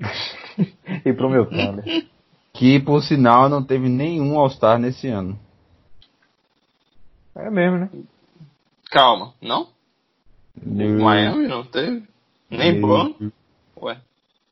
e 1.04 1.12
pro 1.12 1.30
meu 1.30 1.46
Thunder. 1.46 2.06
Que 2.52 2.80
por 2.80 3.02
sinal 3.02 3.48
não 3.48 3.62
teve 3.62 3.88
nenhum 3.88 4.38
All-Star 4.38 4.78
nesse 4.78 5.08
ano. 5.08 5.38
É 7.34 7.50
mesmo, 7.50 7.78
né? 7.78 7.90
Calma, 8.90 9.32
não? 9.40 9.68
No- 10.60 11.04
Miami 11.04 11.46
não 11.46 11.64
teve? 11.64 12.02
Nem 12.50 12.80
Ban? 12.80 13.14
Ué. 13.80 13.98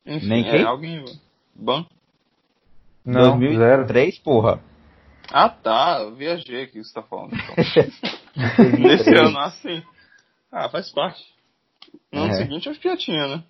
Enfim, 0.05 0.27
Nem 0.27 0.47
é, 0.47 0.51
quem? 0.51 0.63
alguém. 0.63 1.05
Ban? 1.55 1.85
Não, 3.05 3.39
zero. 3.39 3.85
2003, 3.85 4.19
porra. 4.19 4.59
Ah 5.31 5.49
tá, 5.49 5.99
eu 6.01 6.15
viajei 6.15 6.63
aqui 6.63 6.73
que 6.73 6.83
você 6.83 6.93
tá 6.93 7.01
falando. 7.01 7.33
Então. 7.33 7.55
Nesse 8.79 9.09
ano, 9.15 9.37
assim. 9.39 9.81
Ah, 10.51 10.69
faz 10.69 10.89
parte. 10.91 11.23
No 12.11 12.23
ano 12.23 12.31
É. 12.33 12.37
seguinte 12.37 12.69
acho 12.69 12.79
que 12.79 12.87
já 12.89 12.97
tinha, 12.97 13.27
né? 13.27 13.43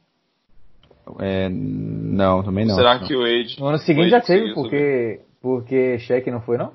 É, 1.19 1.49
não, 1.49 2.43
também 2.43 2.65
não. 2.65 2.75
Será 2.75 2.97
não. 2.99 3.07
que 3.07 3.15
o 3.15 3.23
Age. 3.23 3.59
No 3.59 3.67
ano 3.67 3.77
seguinte 3.79 4.09
já 4.09 4.21
teve, 4.21 4.49
subir? 4.49 4.53
porque. 4.55 5.21
Porque 5.41 5.99
cheque 5.99 6.31
não 6.31 6.41
foi, 6.41 6.57
não? 6.57 6.73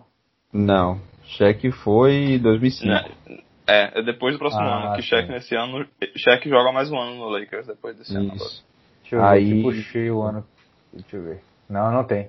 Não. 0.53 1.01
Cheque 1.25 1.73
foi 1.73 2.39
2005. 2.39 2.87
Né? 2.87 3.05
É, 3.67 3.99
é 3.99 4.03
depois 4.05 4.35
do 4.35 4.39
próximo 4.39 4.63
Ah, 4.63 4.87
ano. 4.91 4.97
Que. 4.97 5.03
Shaq 5.03 5.29
nesse 5.29 5.57
ano. 5.57 5.85
Shaq 6.17 6.49
joga 6.49 6.71
mais 6.73 6.91
um 6.91 6.99
ano 6.99 7.17
no 7.17 7.29
Lakers 7.29 7.67
depois 7.67 7.97
desse 7.97 8.15
ano. 8.17 8.27
agora. 8.33 8.37
Isso. 8.45 8.65
Deixa 9.03 9.17
eu 9.17 9.25
Aí- 9.25 9.45
ver 9.51 9.57
se 9.57 9.63
puxei 9.63 10.11
o 10.11 10.23
ano. 10.23 10.45
Deixa 10.93 11.17
eu 11.17 11.23
ver. 11.23 11.43
Não, 11.69 11.93
não 11.93 12.05
tem. 12.05 12.29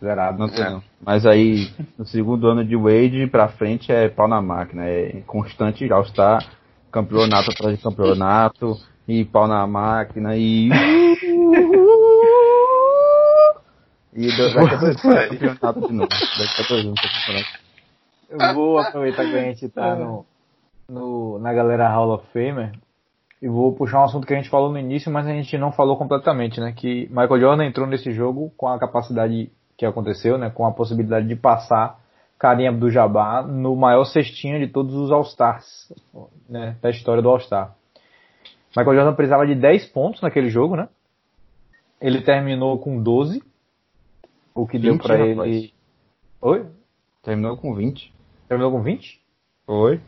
Zerado. 0.00 0.38
Não 0.38 0.46
É. 0.46 0.70
não. 0.70 0.82
Mas 1.04 1.26
aí, 1.26 1.70
no 1.98 2.06
segundo 2.06 2.48
ano 2.48 2.64
de 2.64 2.76
Wade 2.76 3.26
pra 3.30 3.48
frente 3.48 3.90
é 3.92 4.08
pau 4.08 4.28
na 4.28 4.40
máquina. 4.42 4.84
É 4.84 5.22
constante 5.26 5.90
All-Star, 5.90 6.44
campeonato 6.90 7.50
atrás 7.50 7.76
de 7.76 7.82
campeonato, 7.82 8.76
e 9.08 9.24
pau 9.24 9.46
na 9.46 9.66
máquina, 9.66 10.36
e. 10.36 10.68
E 14.18 14.28
daqui 14.28 14.58
a 14.58 14.76
dois 14.76 14.82
anos 14.82 15.02
campeonato 15.02 15.88
de 15.88 15.92
novo. 15.92 16.08
Daqui 16.08 16.62
a 16.62 16.68
dois 16.68 16.86
anos 16.86 17.00
campeonato. 17.00 17.66
Eu 18.30 18.54
vou 18.54 18.78
aproveitar 18.78 19.24
que 19.24 19.36
a 19.36 19.42
gente 19.42 19.68
tá 19.68 19.94
no, 19.94 20.24
no, 20.88 21.38
na 21.38 21.52
galera 21.52 21.88
Hall 21.88 22.14
of 22.14 22.24
Famer 22.32 22.72
e 23.40 23.48
vou 23.48 23.74
puxar 23.74 24.00
um 24.00 24.04
assunto 24.04 24.26
que 24.26 24.32
a 24.32 24.36
gente 24.36 24.48
falou 24.48 24.70
no 24.70 24.78
início, 24.78 25.12
mas 25.12 25.26
a 25.26 25.30
gente 25.30 25.58
não 25.58 25.70
falou 25.70 25.96
completamente, 25.96 26.58
né? 26.60 26.72
Que 26.72 27.06
Michael 27.08 27.40
Jordan 27.40 27.66
entrou 27.66 27.86
nesse 27.86 28.12
jogo 28.12 28.50
com 28.56 28.66
a 28.68 28.78
capacidade 28.78 29.50
que 29.76 29.84
aconteceu, 29.84 30.38
né? 30.38 30.50
Com 30.50 30.66
a 30.66 30.72
possibilidade 30.72 31.28
de 31.28 31.36
passar 31.36 32.00
Karim 32.38 32.66
Abdul-Jabbar 32.66 33.46
no 33.46 33.76
maior 33.76 34.04
cestinha 34.04 34.58
de 34.58 34.68
todos 34.68 34.94
os 34.94 35.10
All-Stars, 35.10 35.92
né? 36.48 36.76
Da 36.80 36.90
história 36.90 37.22
do 37.22 37.28
All-Star. 37.28 37.74
Michael 38.76 38.96
Jordan 38.96 39.14
precisava 39.14 39.46
de 39.46 39.54
10 39.54 39.86
pontos 39.86 40.20
naquele 40.22 40.48
jogo, 40.48 40.76
né? 40.76 40.88
Ele 42.00 42.20
terminou 42.20 42.78
com 42.78 43.02
12, 43.02 43.42
o 44.54 44.66
que 44.66 44.78
deu 44.78 44.92
20, 44.92 45.02
pra 45.02 45.16
rapaz. 45.16 45.50
ele... 45.50 45.72
Oi? 46.42 46.66
Terminou 47.22 47.56
com 47.56 47.74
20. 47.74 48.14
Terminou 48.48 48.70
com 48.70 48.82
20? 48.82 49.20
Foi. 49.66 50.00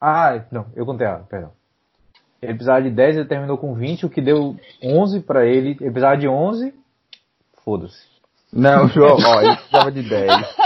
Ah, 0.00 0.44
não, 0.50 0.66
eu 0.74 0.84
contei 0.84 1.06
errado, 1.06 1.26
perdão. 1.28 1.52
Ele 2.42 2.54
precisava 2.54 2.82
de 2.82 2.90
10, 2.90 3.16
ele 3.16 3.28
terminou 3.28 3.56
com 3.56 3.72
20, 3.72 4.04
o 4.04 4.10
que 4.10 4.20
deu 4.20 4.56
11 4.82 5.20
pra 5.20 5.46
ele. 5.46 5.70
Ele 5.80 5.90
precisava 5.90 6.16
de 6.16 6.26
11, 6.26 6.74
foda-se. 7.64 8.04
Não, 8.52 8.88
João, 8.90 9.16
ó, 9.24 9.40
ele 9.40 9.56
precisava 9.56 9.92
de 9.92 10.02
10. 10.02 10.56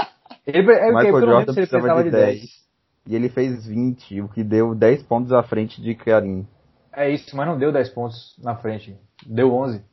Ele, 0.47 0.73
é, 0.73 0.87
Michael 0.87 1.05
pelo 1.05 1.21
Jordan 1.21 1.55
precisava 1.55 1.83
precisava 1.83 2.05
de 2.05 2.11
de 2.11 2.17
10. 2.17 2.41
10. 2.41 2.67
E 3.09 3.15
ele 3.15 3.29
fez 3.29 3.67
20, 3.67 4.23
o 4.23 4.29
que 4.29 4.43
deu 4.43 4.75
10 4.75 5.03
pontos 5.03 5.33
à 5.33 5.43
frente 5.43 5.81
de 5.83 5.95
Karim. 5.95 6.47
É 6.93 7.11
isso, 7.11 7.37
mas 7.37 7.47
não 7.47 7.59
deu 7.59 7.71
10 7.71 7.91
pontos 7.91 8.35
na 8.43 8.57
frente. 8.57 8.97
Deu 9.27 9.53
11. 9.53 9.85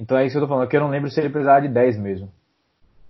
Então 0.00 0.16
é 0.16 0.24
isso 0.24 0.32
que 0.32 0.38
eu 0.38 0.42
tô 0.42 0.48
falando, 0.48 0.66
que 0.66 0.74
eu 0.74 0.80
não 0.80 0.88
lembro 0.88 1.10
se 1.10 1.20
ele 1.20 1.28
precisava 1.28 1.60
de 1.60 1.68
10 1.68 1.98
mesmo. 1.98 2.32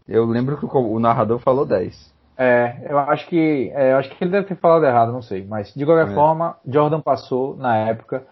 Eu 0.08 0.24
lembro 0.24 0.58
que 0.58 0.66
o 0.66 0.92
o 0.92 0.98
narrador 0.98 1.38
falou 1.38 1.64
10. 1.64 2.12
É, 2.42 2.86
eu 2.88 2.98
acho 2.98 3.28
que. 3.28 3.70
é, 3.74 3.92
eu 3.92 3.98
acho 3.98 4.08
que 4.08 4.24
ele 4.24 4.30
deve 4.30 4.46
ter 4.46 4.54
falado 4.56 4.86
errado, 4.86 5.12
não 5.12 5.20
sei. 5.20 5.44
Mas 5.46 5.74
de 5.74 5.84
qualquer 5.84 6.10
É. 6.10 6.14
forma, 6.14 6.56
Jordan 6.66 7.02
passou 7.02 7.54
na 7.54 7.76
época, 7.76 8.22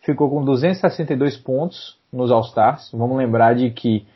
ficou 0.00 0.30
com 0.30 0.42
262 0.42 1.36
pontos 1.36 1.98
nos 2.10 2.32
All-Stars. 2.32 2.90
Vamos 2.94 3.18
lembrar 3.18 3.54
de 3.54 3.70
que 3.70 4.06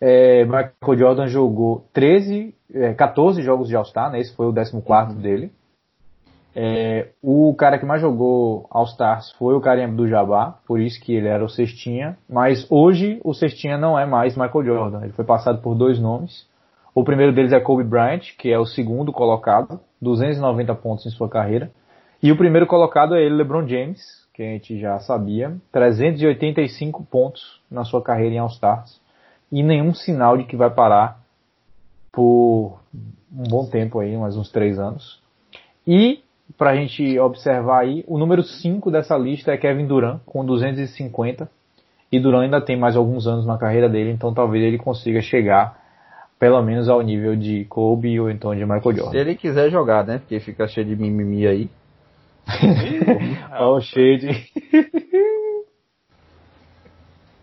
é, 0.00 0.46
Michael 0.46 0.98
Jordan 0.98 1.26
jogou 1.26 1.84
13, 1.92 2.54
é, 2.72 2.94
14 2.94 3.42
jogos 3.42 3.68
de 3.68 3.76
All-Star, 3.76 4.10
né? 4.10 4.18
Esse 4.18 4.34
foi 4.34 4.46
o 4.46 4.52
14 4.54 5.14
dele. 5.20 5.52
É, 6.54 7.08
o 7.22 7.54
cara 7.54 7.78
que 7.78 7.84
mais 7.84 8.00
jogou 8.00 8.66
All-Stars 8.70 9.32
foi 9.32 9.54
o 9.54 9.60
Kareem 9.60 9.86
Abdul-Jabbar, 9.86 10.58
por 10.66 10.80
isso 10.80 10.98
que 11.02 11.14
ele 11.14 11.28
era 11.28 11.44
o 11.44 11.48
cestinha. 11.50 12.16
Mas 12.28 12.66
hoje 12.70 13.20
o 13.24 13.34
cestinha 13.34 13.76
não 13.76 13.98
é 13.98 14.06
mais 14.06 14.36
Michael 14.36 14.64
Jordan. 14.64 15.02
Ele 15.02 15.12
foi 15.12 15.24
passado 15.24 15.60
por 15.60 15.74
dois 15.74 15.98
nomes. 15.98 16.50
O 16.94 17.02
primeiro 17.04 17.32
deles 17.32 17.52
é 17.52 17.60
Kobe 17.60 17.84
Bryant, 17.84 18.36
que 18.38 18.52
é 18.52 18.58
o 18.58 18.66
segundo 18.66 19.12
colocado, 19.12 19.80
290 20.00 20.74
pontos 20.74 21.06
em 21.06 21.10
sua 21.10 21.28
carreira. 21.28 21.70
E 22.22 22.30
o 22.30 22.36
primeiro 22.36 22.66
colocado 22.66 23.14
é 23.14 23.22
ele, 23.22 23.36
LeBron 23.36 23.66
James, 23.66 24.00
que 24.34 24.42
a 24.42 24.46
gente 24.46 24.78
já 24.78 24.98
sabia, 25.00 25.56
385 25.72 27.02
pontos 27.04 27.60
na 27.70 27.84
sua 27.84 28.02
carreira 28.02 28.34
em 28.34 28.38
All-Stars. 28.38 29.00
E 29.50 29.62
nenhum 29.62 29.94
sinal 29.94 30.36
de 30.36 30.44
que 30.44 30.56
vai 30.56 30.70
parar 30.70 31.18
por 32.12 32.78
um 33.34 33.42
bom 33.48 33.66
tempo 33.66 33.98
aí, 33.98 34.14
mais 34.16 34.36
uns 34.36 34.50
três 34.50 34.78
anos. 34.78 35.18
E, 35.86 36.20
pra 36.58 36.76
gente 36.76 37.18
observar 37.18 37.80
aí, 37.80 38.04
o 38.06 38.18
número 38.18 38.42
5 38.42 38.90
dessa 38.90 39.16
lista 39.16 39.50
é 39.50 39.56
Kevin 39.56 39.86
Durant, 39.86 40.20
com 40.26 40.44
250. 40.44 41.50
E 42.10 42.20
Durant 42.20 42.44
ainda 42.44 42.60
tem 42.60 42.76
mais 42.76 42.96
alguns 42.96 43.26
anos 43.26 43.46
na 43.46 43.56
carreira 43.56 43.88
dele, 43.88 44.10
então 44.10 44.34
talvez 44.34 44.62
ele 44.62 44.76
consiga 44.76 45.22
chegar 45.22 45.81
pelo 46.42 46.60
menos 46.60 46.88
ao 46.88 47.00
nível 47.00 47.36
de 47.36 47.64
Kobe 47.66 48.18
ou 48.18 48.28
então 48.28 48.52
de 48.52 48.64
Michael 48.64 48.82
Se 48.82 48.96
Jordan. 48.96 49.16
ele 49.16 49.36
quiser 49.36 49.70
jogar, 49.70 50.04
né? 50.04 50.18
Porque 50.18 50.40
fica 50.40 50.66
cheio 50.66 50.84
de 50.84 50.96
mimimi 50.96 51.46
aí. 51.46 51.70
Olha 53.52 53.66
o 53.76 53.80
shade. 53.80 54.50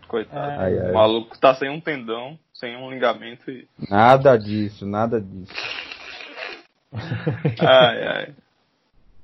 Coitado. 0.06 0.60
Ai, 0.60 0.78
ai. 0.78 0.90
O 0.90 0.94
maluco 0.94 1.38
tá 1.40 1.54
sem 1.54 1.70
um 1.70 1.80
tendão, 1.80 2.38
sem 2.52 2.76
um 2.76 2.90
ligamento 2.90 3.50
e. 3.50 3.66
Nada 3.88 4.36
disso, 4.36 4.84
nada 4.84 5.18
disso. 5.18 5.54
Ai, 7.58 8.06
ai. 8.06 8.34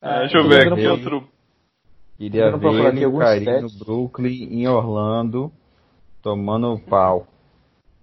Ah, 0.00 0.20
deixa 0.20 0.38
eu 0.38 0.48
ver 0.48 0.68
aqui 0.72 0.80
pro- 0.82 0.90
outro. 0.90 1.28
Queria 2.16 2.56
ver 2.56 2.96
ele. 2.96 3.66
Brooklyn, 3.84 4.48
em 4.52 4.66
Orlando, 4.68 5.52
tomando 6.22 6.78
pau. 6.88 7.26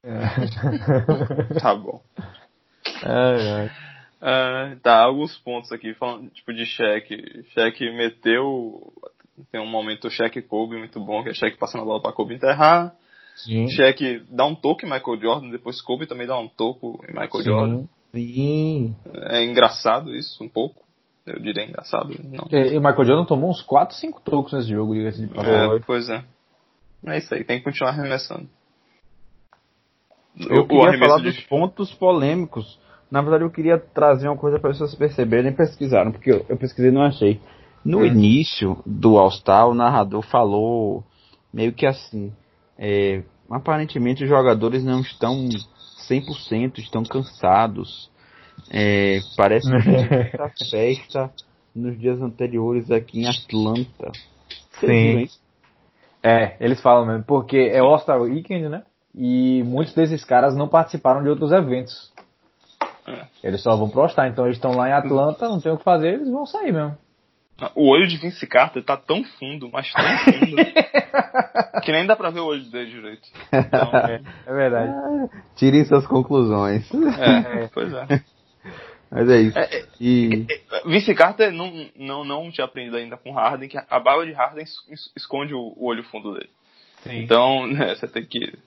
Tá 1.61 1.75
bom. 1.75 2.01
Ai. 3.03 3.71
Ah, 4.21 4.75
tá, 4.81 4.99
alguns 4.99 5.37
pontos 5.37 5.71
aqui, 5.71 5.93
falando 5.93 6.29
tipo 6.29 6.53
de 6.53 6.65
cheque. 6.65 7.45
Cheque 7.53 7.91
meteu. 7.91 8.93
Tem 9.51 9.59
um 9.59 9.67
momento 9.67 10.09
cheque 10.09 10.41
Kobe 10.41 10.77
muito 10.77 10.99
bom, 10.99 11.23
que 11.23 11.29
é 11.29 11.33
cheque 11.33 11.57
passando 11.57 11.81
a 11.81 11.85
bola 11.85 12.01
pra 12.01 12.13
Kobe 12.13 12.35
enterrar. 12.35 12.93
Sim. 13.35 13.67
Cheque 13.67 14.23
dá 14.29 14.45
um 14.45 14.55
toque 14.55 14.85
em 14.85 14.89
Michael 14.89 15.19
Jordan, 15.19 15.49
depois 15.49 15.81
Kobe 15.81 16.05
também 16.05 16.27
dá 16.27 16.37
um 16.37 16.47
toco 16.47 17.03
em 17.07 17.11
Michael 17.11 17.43
Jordan. 17.43 17.77
Sim. 17.79 17.89
Sim. 18.13 18.95
É 19.23 19.43
engraçado 19.43 20.15
isso, 20.15 20.43
um 20.43 20.49
pouco. 20.49 20.83
Eu 21.25 21.39
diria 21.39 21.65
engraçado, 21.65 22.13
não. 22.23 22.47
E, 22.51 22.75
e 22.75 22.79
Michael 22.79 23.05
Jordan 23.05 23.25
tomou 23.25 23.49
uns 23.49 23.61
4, 23.61 23.95
5 23.95 24.21
tocos 24.21 24.53
nesse 24.53 24.69
jogo, 24.69 24.93
diga-se 24.93 25.25
de. 25.25 25.39
É, 25.39 25.79
pois 25.85 26.09
é. 26.09 26.23
É 27.05 27.17
isso 27.17 27.33
aí, 27.33 27.43
tem 27.43 27.57
que 27.57 27.63
continuar 27.63 27.91
arremessando. 27.91 28.47
Eu 30.49 30.67
queria 30.67 30.97
falar 30.97 31.17
de- 31.19 31.31
dos 31.31 31.39
pontos 31.41 31.93
polêmicos. 31.93 32.79
Na 33.11 33.21
verdade, 33.21 33.43
eu 33.43 33.51
queria 33.51 33.77
trazer 33.77 34.27
uma 34.27 34.37
coisa 34.37 34.59
para 34.59 34.71
as 34.71 34.77
pessoas 34.77 34.95
perceberem 34.95 35.51
e 35.51 35.55
pesquisaram, 35.55 36.11
porque 36.11 36.31
eu, 36.31 36.45
eu 36.49 36.57
pesquisei 36.57 36.89
e 36.89 36.93
não 36.93 37.03
achei. 37.03 37.39
No 37.85 37.99
Hum. 37.99 38.05
início 38.05 38.77
do 38.85 39.17
All-Star, 39.17 39.67
o 39.67 39.75
narrador 39.75 40.23
falou 40.23 41.03
meio 41.53 41.73
que 41.73 41.85
assim: 41.85 42.33
é, 42.77 43.21
aparentemente 43.49 44.23
os 44.23 44.29
jogadores 44.29 44.83
não 44.83 45.01
estão 45.01 45.47
100%, 46.09 46.79
estão 46.79 47.03
cansados. 47.03 48.09
É, 48.71 49.19
parece 49.37 49.69
que 49.69 49.77
muita 50.09 50.49
festa 50.71 51.31
nos 51.75 51.99
dias 51.99 52.21
anteriores 52.21 52.89
aqui 52.89 53.21
em 53.21 53.27
Atlanta. 53.27 54.11
Vocês 54.71 54.91
Sim. 54.91 55.15
viram? 55.17 55.27
É, 56.23 56.55
eles 56.59 56.81
falam 56.81 57.05
mesmo, 57.05 57.23
porque 57.25 57.57
é 57.57 57.79
All-Star 57.79 58.21
Weekend, 58.21 58.69
né? 58.69 58.83
E 59.15 59.61
muitos 59.63 59.93
desses 59.93 60.23
caras 60.25 60.55
não 60.55 60.67
participaram 60.67 61.21
de 61.23 61.29
outros 61.29 61.51
eventos. 61.51 62.11
É. 63.07 63.25
Eles 63.43 63.61
só 63.61 63.75
vão 63.75 63.89
pro 63.89 64.01
All-Star, 64.01 64.27
então 64.27 64.45
eles 64.45 64.57
estão 64.57 64.71
lá 64.75 64.89
em 64.89 64.93
Atlanta, 64.93 65.47
não 65.49 65.59
tem 65.59 65.71
o 65.71 65.77
que 65.77 65.83
fazer, 65.83 66.13
eles 66.15 66.29
vão 66.29 66.45
sair 66.45 66.71
mesmo. 66.71 66.97
O 67.75 67.89
olho 67.91 68.07
de 68.07 68.17
Vince 68.17 68.47
Carter 68.47 68.83
tá 68.83 68.97
tão 68.97 69.23
fundo, 69.23 69.69
mas 69.71 69.91
tão 69.93 70.03
fundo, 70.19 70.55
que 71.83 71.91
nem 71.91 72.05
dá 72.05 72.15
pra 72.15 72.29
ver 72.31 72.39
o 72.39 72.45
olho 72.47 72.63
dele 72.63 72.89
direito. 72.89 73.27
Então, 73.53 73.91
é, 73.95 74.21
É 74.47 74.53
verdade. 74.53 74.93
Tirem 75.55 75.85
suas 75.85 76.07
conclusões. 76.07 76.89
é, 76.93 77.67
pois 77.73 77.93
é. 77.93 78.21
Mas 79.11 79.29
é 79.29 79.37
isso. 79.41 79.57
E 80.01 80.47
Vince 80.87 81.13
Carter 81.13 81.51
não, 81.51 81.71
não, 81.95 82.23
não 82.25 82.51
tinha 82.51 82.65
aprendido 82.65 82.97
ainda 82.97 83.15
com 83.17 83.31
Harden, 83.31 83.69
que 83.69 83.77
a 83.77 83.99
barba 83.99 84.25
de 84.25 84.31
Harden 84.33 84.63
es- 84.63 84.89
es- 84.89 85.11
esconde 85.15 85.53
o, 85.53 85.73
o 85.77 85.85
olho 85.85 86.03
fundo 86.05 86.33
dele. 86.33 86.49
Sim. 87.03 87.19
Então, 87.21 87.67
né, 87.67 87.93
você 87.93 88.07
tem 88.07 88.25
que. 88.25 88.57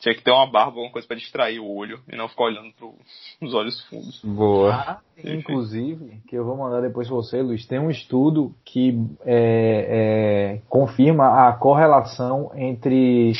Tinha 0.00 0.14
que 0.14 0.22
ter 0.22 0.30
uma 0.30 0.46
barba, 0.46 0.76
alguma 0.76 0.92
coisa 0.92 1.08
pra 1.08 1.16
distrair 1.16 1.58
o 1.58 1.66
olho 1.66 2.00
e 2.08 2.14
não 2.14 2.28
ficar 2.28 2.44
olhando 2.44 2.72
pros 2.72 3.52
olhos 3.52 3.84
fundos. 3.88 4.20
boa. 4.22 4.72
Ah, 4.72 5.00
inclusive, 5.24 6.20
que 6.28 6.36
eu 6.36 6.44
vou 6.44 6.56
mandar 6.56 6.80
depois 6.80 7.08
pra 7.08 7.16
você, 7.16 7.42
Luiz, 7.42 7.66
tem 7.66 7.80
um 7.80 7.90
estudo 7.90 8.54
que 8.64 8.96
é, 9.24 10.56
é, 10.56 10.60
confirma 10.68 11.48
a 11.48 11.52
correlação 11.52 12.52
entre 12.54 13.32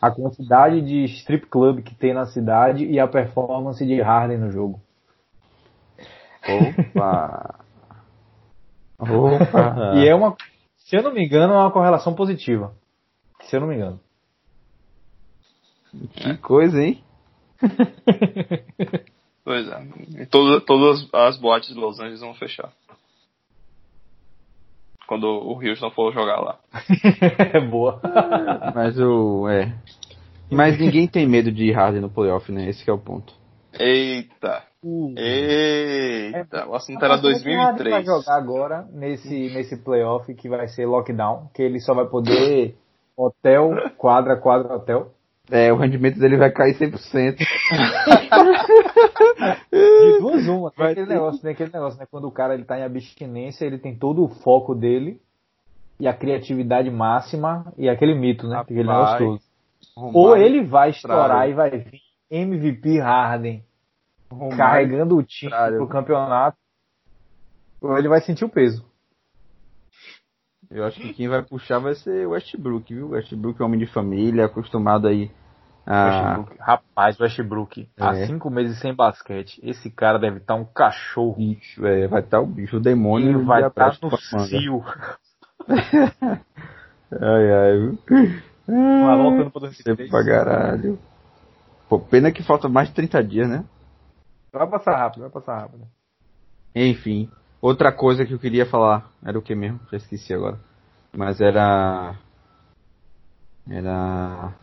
a 0.00 0.10
quantidade 0.10 0.80
de 0.80 1.04
strip 1.04 1.46
club 1.48 1.82
que 1.82 1.94
tem 1.94 2.14
na 2.14 2.24
cidade 2.24 2.86
e 2.86 2.98
a 2.98 3.06
performance 3.06 3.84
de 3.84 4.00
Harden 4.00 4.38
no 4.38 4.50
jogo. 4.50 4.80
Opa! 6.48 7.60
Opa! 8.98 9.92
E 9.96 10.08
é 10.08 10.14
uma, 10.14 10.34
se 10.78 10.96
eu 10.96 11.02
não 11.02 11.12
me 11.12 11.22
engano, 11.22 11.52
é 11.52 11.58
uma 11.58 11.70
correlação 11.70 12.14
positiva. 12.14 12.72
Se 13.42 13.56
eu 13.56 13.60
não 13.60 13.68
me 13.68 13.74
engano. 13.74 14.00
Que 16.14 16.36
coisa, 16.38 16.82
hein? 16.82 17.02
Pois 19.46 19.68
é. 19.68 19.86
E 20.22 20.26
todas, 20.26 20.64
todas 20.64 21.08
as 21.12 21.38
boates 21.38 21.72
de 21.72 21.78
Los 21.78 22.00
Angeles 22.00 22.20
vão 22.20 22.34
fechar. 22.34 22.72
Quando 25.06 25.24
o 25.28 25.54
Houston 25.64 25.88
for 25.92 26.12
jogar 26.12 26.40
lá. 26.40 26.58
É 27.54 27.60
boa. 27.62 28.00
Mas 28.74 28.98
o. 28.98 29.48
É. 29.48 29.72
Mas 30.50 30.76
ninguém 30.80 31.06
tem 31.06 31.28
medo 31.28 31.52
de 31.52 31.70
Harden 31.70 32.00
no 32.00 32.10
playoff, 32.10 32.50
né? 32.50 32.68
Esse 32.68 32.82
que 32.82 32.90
é 32.90 32.92
o 32.92 32.98
ponto. 32.98 33.32
Eita! 33.78 34.64
Eita! 35.16 36.66
O 36.66 36.74
assunto 36.74 37.04
era 37.04 37.16
Como 37.16 37.28
é 37.28 37.32
2003. 37.34 37.90
vai 37.90 38.04
jogar 38.04 38.36
agora 38.36 38.88
nesse, 38.92 39.48
nesse 39.54 39.76
playoff 39.76 40.34
que 40.34 40.48
vai 40.48 40.66
ser 40.66 40.86
lockdown, 40.86 41.50
que 41.54 41.62
ele 41.62 41.78
só 41.78 41.94
vai 41.94 42.06
poder 42.06 42.76
hotel, 43.16 43.70
quadra, 43.96 44.36
quadra, 44.36 44.74
hotel. 44.74 45.12
É, 45.50 45.72
o 45.72 45.76
rendimento 45.76 46.18
dele 46.18 46.36
vai 46.36 46.50
cair 46.50 46.74
100%. 46.76 47.36
De 49.70 50.18
duas 50.20 50.46
uma, 50.48 50.70
tem 50.70 50.78
Vai 50.78 50.92
aquele 50.92 51.06
ter 51.06 51.12
negócio, 51.12 51.40
tem 51.42 51.50
aquele 51.52 51.70
negócio, 51.72 51.98
né? 51.98 52.06
Quando 52.10 52.26
o 52.26 52.32
cara 52.32 52.54
ele 52.54 52.64
tá 52.64 52.78
em 52.78 52.82
abstinência, 52.82 53.64
ele 53.64 53.78
tem 53.78 53.96
todo 53.96 54.24
o 54.24 54.28
foco 54.28 54.74
dele 54.74 55.20
e 55.98 56.06
a 56.08 56.12
criatividade 56.14 56.90
máxima 56.90 57.72
e 57.76 57.88
aquele 57.88 58.14
mito, 58.14 58.48
né? 58.48 58.58
Aquele 58.58 58.84
negócio 58.84 59.18
todo. 59.18 59.40
Ou 60.14 60.36
ele 60.36 60.64
vai 60.64 60.90
estourar 60.90 61.48
e 61.48 61.54
vai 61.54 61.70
vir 61.70 62.00
MVP 62.30 62.98
Harden 63.00 63.62
Romário- 64.30 64.56
carregando 64.56 65.16
o 65.16 65.22
time 65.22 65.50
pro 65.76 65.86
campeonato, 65.88 66.56
ou 67.80 67.96
ele 67.96 68.08
vai 68.08 68.20
sentir 68.20 68.44
o 68.44 68.48
peso. 68.48 68.84
Eu 70.70 70.84
acho 70.84 71.00
que 71.00 71.12
quem 71.14 71.28
vai 71.28 71.42
puxar 71.42 71.78
vai 71.78 71.94
ser 71.94 72.26
o 72.26 72.30
Westbrook, 72.30 72.92
viu? 72.92 73.10
Westbrook 73.10 73.60
é 73.60 73.64
homem 73.64 73.78
de 73.78 73.86
família, 73.86 74.46
acostumado 74.46 75.06
aí 75.06 75.30
Ah, 75.86 76.06
Westbrook. 76.40 76.56
Rapaz, 76.60 77.20
Westbrook, 77.20 77.88
há 77.98 78.16
É. 78.16 78.26
cinco 78.26 78.50
meses 78.50 78.78
sem 78.80 78.92
basquete. 78.92 79.60
Esse 79.62 79.88
cara 79.90 80.18
deve 80.18 80.38
estar 80.38 80.56
um 80.56 80.64
cachorro. 80.64 81.36
bicho, 81.36 81.86
é, 81.86 82.08
vai 82.08 82.20
estar 82.22 82.40
o 82.40 82.46
bicho, 82.46 82.78
o 82.78 82.80
demônio. 82.80 83.28
Ele 83.38 83.44
vai 83.44 83.62
a 83.62 83.68
estar 83.68 83.90
peste 83.90 84.02
no 84.02 84.16
cio. 84.46 84.84
Ai, 87.12 87.52
ai, 87.52 87.78
viu? 87.78 87.98
Voltando 88.66 89.50
pro 89.50 89.60
Tempo 89.60 89.96
2003. 89.96 90.10
pra 90.10 90.24
caralho. 90.24 90.98
Pô, 91.88 92.00
pena 92.00 92.32
que 92.32 92.42
falta 92.42 92.68
mais 92.68 92.88
de 92.88 92.94
30 92.94 93.22
dias, 93.22 93.48
né? 93.48 93.64
Vai 94.52 94.66
passar 94.68 94.96
rápido, 94.96 95.20
vai 95.20 95.30
passar 95.30 95.60
rápido. 95.60 95.86
Enfim, 96.74 97.30
outra 97.66 97.92
coisa 97.92 98.24
que 98.24 98.32
eu 98.32 98.38
queria 98.38 98.66
falar 98.66 99.10
era 99.24 99.38
o 99.38 99.42
que 99.42 99.54
mesmo? 99.54 99.80
Já 99.90 99.96
esqueci 99.96 100.32
agora. 100.32 100.58
Mas 101.16 101.40
era. 101.40 102.16
Era. 103.68 104.54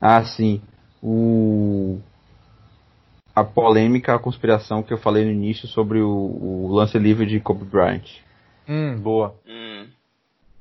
Ah, 0.00 0.22
sim. 0.24 0.62
O. 1.02 1.98
A 3.34 3.42
polêmica, 3.42 4.14
a 4.14 4.18
conspiração 4.18 4.82
que 4.82 4.92
eu 4.92 4.98
falei 4.98 5.24
no 5.24 5.30
início 5.32 5.66
sobre 5.66 6.00
o, 6.00 6.08
o 6.08 6.72
lance 6.72 6.96
livre 6.98 7.26
de 7.26 7.40
Kobe 7.40 7.64
Bryant. 7.64 8.04
Hum, 8.68 8.96
boa. 9.00 9.34
Hum, 9.46 9.88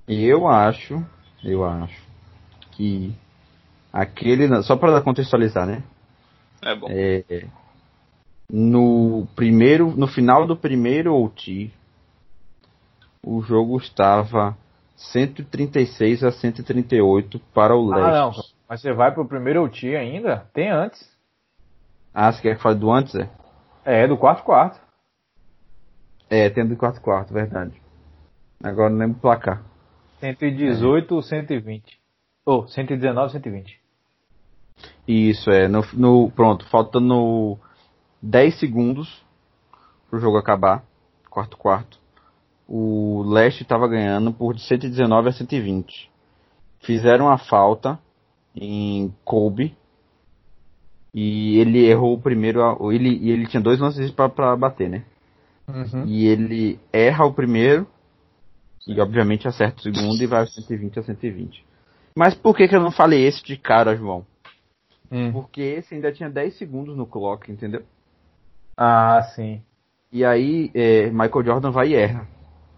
E 0.08 0.26
eu 0.26 0.48
acho, 0.48 1.06
eu 1.44 1.64
acho 1.64 2.02
que 2.72 3.14
aquele, 3.92 4.64
só 4.64 4.76
para 4.76 5.02
contextualizar, 5.02 5.66
né? 5.68 5.84
é 6.62 6.76
bom. 6.76 6.88
É, 6.90 7.46
no 8.52 9.28
primeiro, 9.36 9.92
no 9.96 10.08
final 10.08 10.46
do 10.46 10.56
primeiro 10.56 11.16
OT, 11.16 11.72
o 13.24 13.42
jogo 13.42 13.78
estava 13.78 14.58
136 14.96 16.24
a 16.24 16.32
138 16.32 17.40
para 17.54 17.76
o 17.76 17.90
leste. 17.90 18.06
Ah, 18.10 18.12
não. 18.12 18.32
Mas 18.70 18.82
você 18.82 18.94
vai 18.94 19.12
pro 19.12 19.26
primeiro 19.26 19.64
OT 19.64 19.96
ainda? 19.96 20.46
Tem 20.54 20.70
antes. 20.70 21.12
Ah, 22.14 22.32
você 22.32 22.42
quer 22.42 22.56
que 22.58 22.62
fale 22.62 22.78
do 22.80 22.92
antes, 22.92 23.16
é? 23.16 23.30
É, 23.86 24.08
do 24.08 24.18
quarto 24.18 24.44
quarto. 24.44 24.80
É, 26.30 26.50
tem 26.50 26.66
do 26.66 26.76
quarto 26.76 27.02
quarto, 27.02 27.34
verdade. 27.34 27.74
Agora 28.64 28.90
não 28.90 28.98
lembro 28.98 29.18
o 29.18 29.22
placar. 29.22 29.62
118, 30.20 31.22
120. 31.22 32.00
Ou, 32.46 32.68
119, 32.68 33.32
120. 33.34 33.80
Isso, 35.08 35.50
é. 35.52 35.68
No, 35.68 35.86
no- 35.94 36.32
pronto, 36.32 36.66
faltando 36.70 37.60
10 38.24 38.58
segundos 38.58 39.22
pro 40.10 40.20
jogo 40.20 40.38
acabar. 40.38 40.84
Quarto 41.30 41.58
quarto. 41.58 42.00
O 42.68 43.22
Leste 43.28 43.64
estava 43.64 43.88
ganhando 43.88 44.32
por 44.32 44.58
119 44.58 45.30
a 45.30 45.32
120. 45.34 46.10
Fizeram 46.80 47.30
a 47.30 47.38
falta 47.38 48.00
em 48.56 49.14
Kobe. 49.26 49.76
E 51.14 51.58
ele 51.60 51.86
errou 51.86 52.14
o 52.16 52.22
primeiro. 52.22 52.64
a- 52.64 52.78
Ele, 52.94 53.10
e 53.18 53.30
ele 53.30 53.46
tinha 53.48 53.62
dois 53.62 53.80
lances 53.80 54.10
para 54.12 54.56
bater, 54.56 54.90
né? 54.90 55.04
Uhum. 55.68 56.06
E 56.06 56.26
ele 56.26 56.80
erra 56.92 57.26
o 57.26 57.34
primeiro. 57.34 57.86
E 58.88 59.00
obviamente 59.00 59.48
acerta 59.48 59.80
o 59.80 59.84
segundo 59.84 60.22
e 60.22 60.26
vai 60.28 60.46
120 60.48 61.00
a 61.00 61.04
120. 61.04 61.64
Mas 62.18 62.34
por 62.36 62.56
que, 62.56 62.68
que 62.68 62.76
eu 62.76 62.82
não 62.82 62.92
falei 62.92 63.26
esse 63.26 63.44
de 63.44 63.58
cara, 63.58 63.96
João? 63.96 64.26
Hum. 65.12 65.32
Porque 65.32 65.62
esse 65.62 65.94
ainda 65.96 66.12
tinha 66.12 66.30
10 66.30 66.58
segundos 66.58 66.96
no 66.98 67.06
clock, 67.06 67.52
entendeu? 67.52 67.84
Ah, 68.78 69.22
sim. 69.36 69.62
E 70.12 70.24
aí 70.24 70.72
é, 70.74 71.10
Michael 71.10 71.46
Jordan 71.46 71.72
vai 71.72 71.90
e 71.90 71.96
erra. 71.96 72.28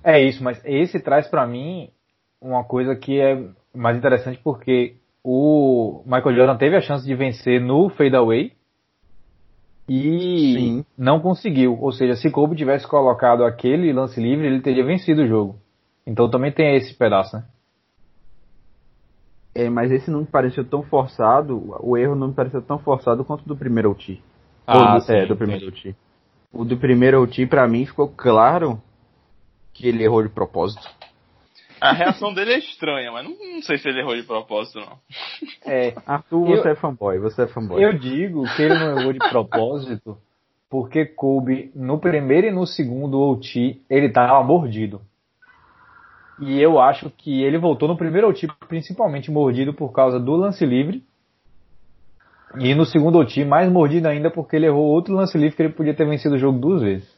É 0.03 0.21
isso, 0.21 0.43
mas 0.43 0.61
esse 0.63 0.99
traz 0.99 1.27
pra 1.27 1.47
mim 1.47 1.89
uma 2.39 2.63
coisa 2.63 2.95
que 2.95 3.19
é 3.19 3.43
mais 3.73 3.97
interessante 3.97 4.39
porque 4.43 4.95
o 5.23 6.03
Michael 6.05 6.35
Jordan 6.35 6.57
teve 6.57 6.75
a 6.75 6.81
chance 6.81 7.05
de 7.05 7.15
vencer 7.15 7.59
no 7.59 7.89
fadeaway 7.89 8.53
e 9.89 10.53
Sim. 10.55 10.85
não 10.97 11.19
conseguiu. 11.19 11.77
Ou 11.79 11.91
seja, 11.91 12.15
se 12.15 12.29
Kobe 12.29 12.55
tivesse 12.55 12.87
colocado 12.87 13.43
aquele 13.43 13.91
lance 13.91 14.19
livre, 14.21 14.47
ele 14.47 14.61
teria 14.61 14.85
vencido 14.85 15.23
o 15.23 15.27
jogo. 15.27 15.55
Então 16.05 16.29
também 16.29 16.51
tem 16.51 16.75
esse 16.75 16.93
pedaço, 16.93 17.37
né? 17.37 17.45
É, 19.55 19.69
mas 19.69 19.91
esse 19.91 20.11
não 20.11 20.19
me 20.19 20.25
pareceu 20.25 20.65
tão 20.65 20.83
forçado, 20.83 21.79
o 21.79 21.97
erro 21.97 22.13
não 22.13 22.27
me 22.27 22.33
pareceu 22.33 22.61
tão 22.61 22.77
forçado 22.77 23.23
quanto 23.23 23.41
o 23.41 23.47
do 23.47 23.55
primeiro 23.55 23.89
OT. 23.89 24.21
Ah, 24.67 24.97
do, 24.97 25.05
sim, 25.05 25.13
é, 25.13 25.25
do 25.25 25.35
primeiro 25.35 25.67
OT. 25.67 25.95
O 26.51 26.63
do 26.65 26.77
primeiro 26.77 27.21
OT, 27.21 27.45
pra 27.45 27.67
mim, 27.67 27.85
ficou 27.85 28.07
claro 28.07 28.81
que 29.73 29.87
ele 29.87 30.03
errou 30.03 30.23
de 30.23 30.29
propósito. 30.29 30.89
A 31.79 31.91
reação 31.91 32.33
dele 32.33 32.53
é 32.53 32.57
estranha, 32.57 33.11
mas 33.11 33.25
não, 33.25 33.31
não 33.31 33.61
sei 33.61 33.77
se 33.77 33.87
ele 33.87 33.99
errou 33.99 34.15
de 34.15 34.23
propósito, 34.23 34.79
não. 34.79 34.97
É, 35.65 35.93
Arthur, 36.07 36.49
Eu- 36.49 36.57
você 36.57 36.69
é 36.69 36.75
fanboy, 36.75 37.19
você 37.19 37.41
é 37.43 37.47
fanboy. 37.47 37.83
Eu 37.83 37.93
digo 37.99 38.43
que 38.55 38.61
ele 38.61 38.75
não 38.75 38.99
errou 38.99 39.13
de 39.13 39.19
propósito, 39.19 40.17
porque 40.69 41.05
Kobe, 41.05 41.71
no 41.75 41.99
primeiro 41.99 42.47
e 42.47 42.51
no 42.51 42.65
segundo 42.65 43.19
OT, 43.19 43.81
ele 43.89 44.09
tava 44.09 44.41
mordido. 44.43 45.01
E 46.39 46.59
eu 46.59 46.79
acho 46.81 47.09
que 47.09 47.43
ele 47.43 47.57
voltou 47.57 47.87
no 47.87 47.97
primeiro 47.97 48.27
OT 48.29 48.47
principalmente 48.67 49.31
mordido 49.31 49.73
por 49.73 49.91
causa 49.91 50.19
do 50.19 50.35
lance 50.35 50.65
livre. 50.65 51.03
E 52.57 52.73
no 52.75 52.85
segundo 52.85 53.17
OT 53.17 53.43
mais 53.43 53.69
mordido 53.71 54.07
ainda 54.07 54.29
porque 54.31 54.55
ele 54.55 54.65
errou 54.67 54.85
outro 54.85 55.13
lance 55.13 55.37
livre 55.37 55.55
que 55.55 55.61
ele 55.63 55.73
podia 55.73 55.93
ter 55.93 56.05
vencido 56.07 56.35
o 56.35 56.39
jogo 56.39 56.57
duas 56.59 56.81
vezes. 56.81 57.15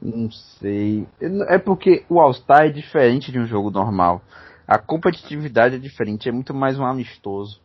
Não 0.00 0.30
sei. 0.30 1.06
É 1.48 1.58
porque 1.58 2.04
o 2.08 2.18
All-Star 2.20 2.66
é 2.66 2.70
diferente 2.70 3.30
de 3.30 3.38
um 3.38 3.46
jogo 3.46 3.70
normal. 3.70 4.22
A 4.66 4.78
competitividade 4.78 5.74
é 5.74 5.78
diferente, 5.78 6.28
é 6.28 6.32
muito 6.32 6.54
mais 6.54 6.78
um 6.78 6.84
amistoso. 6.84 7.60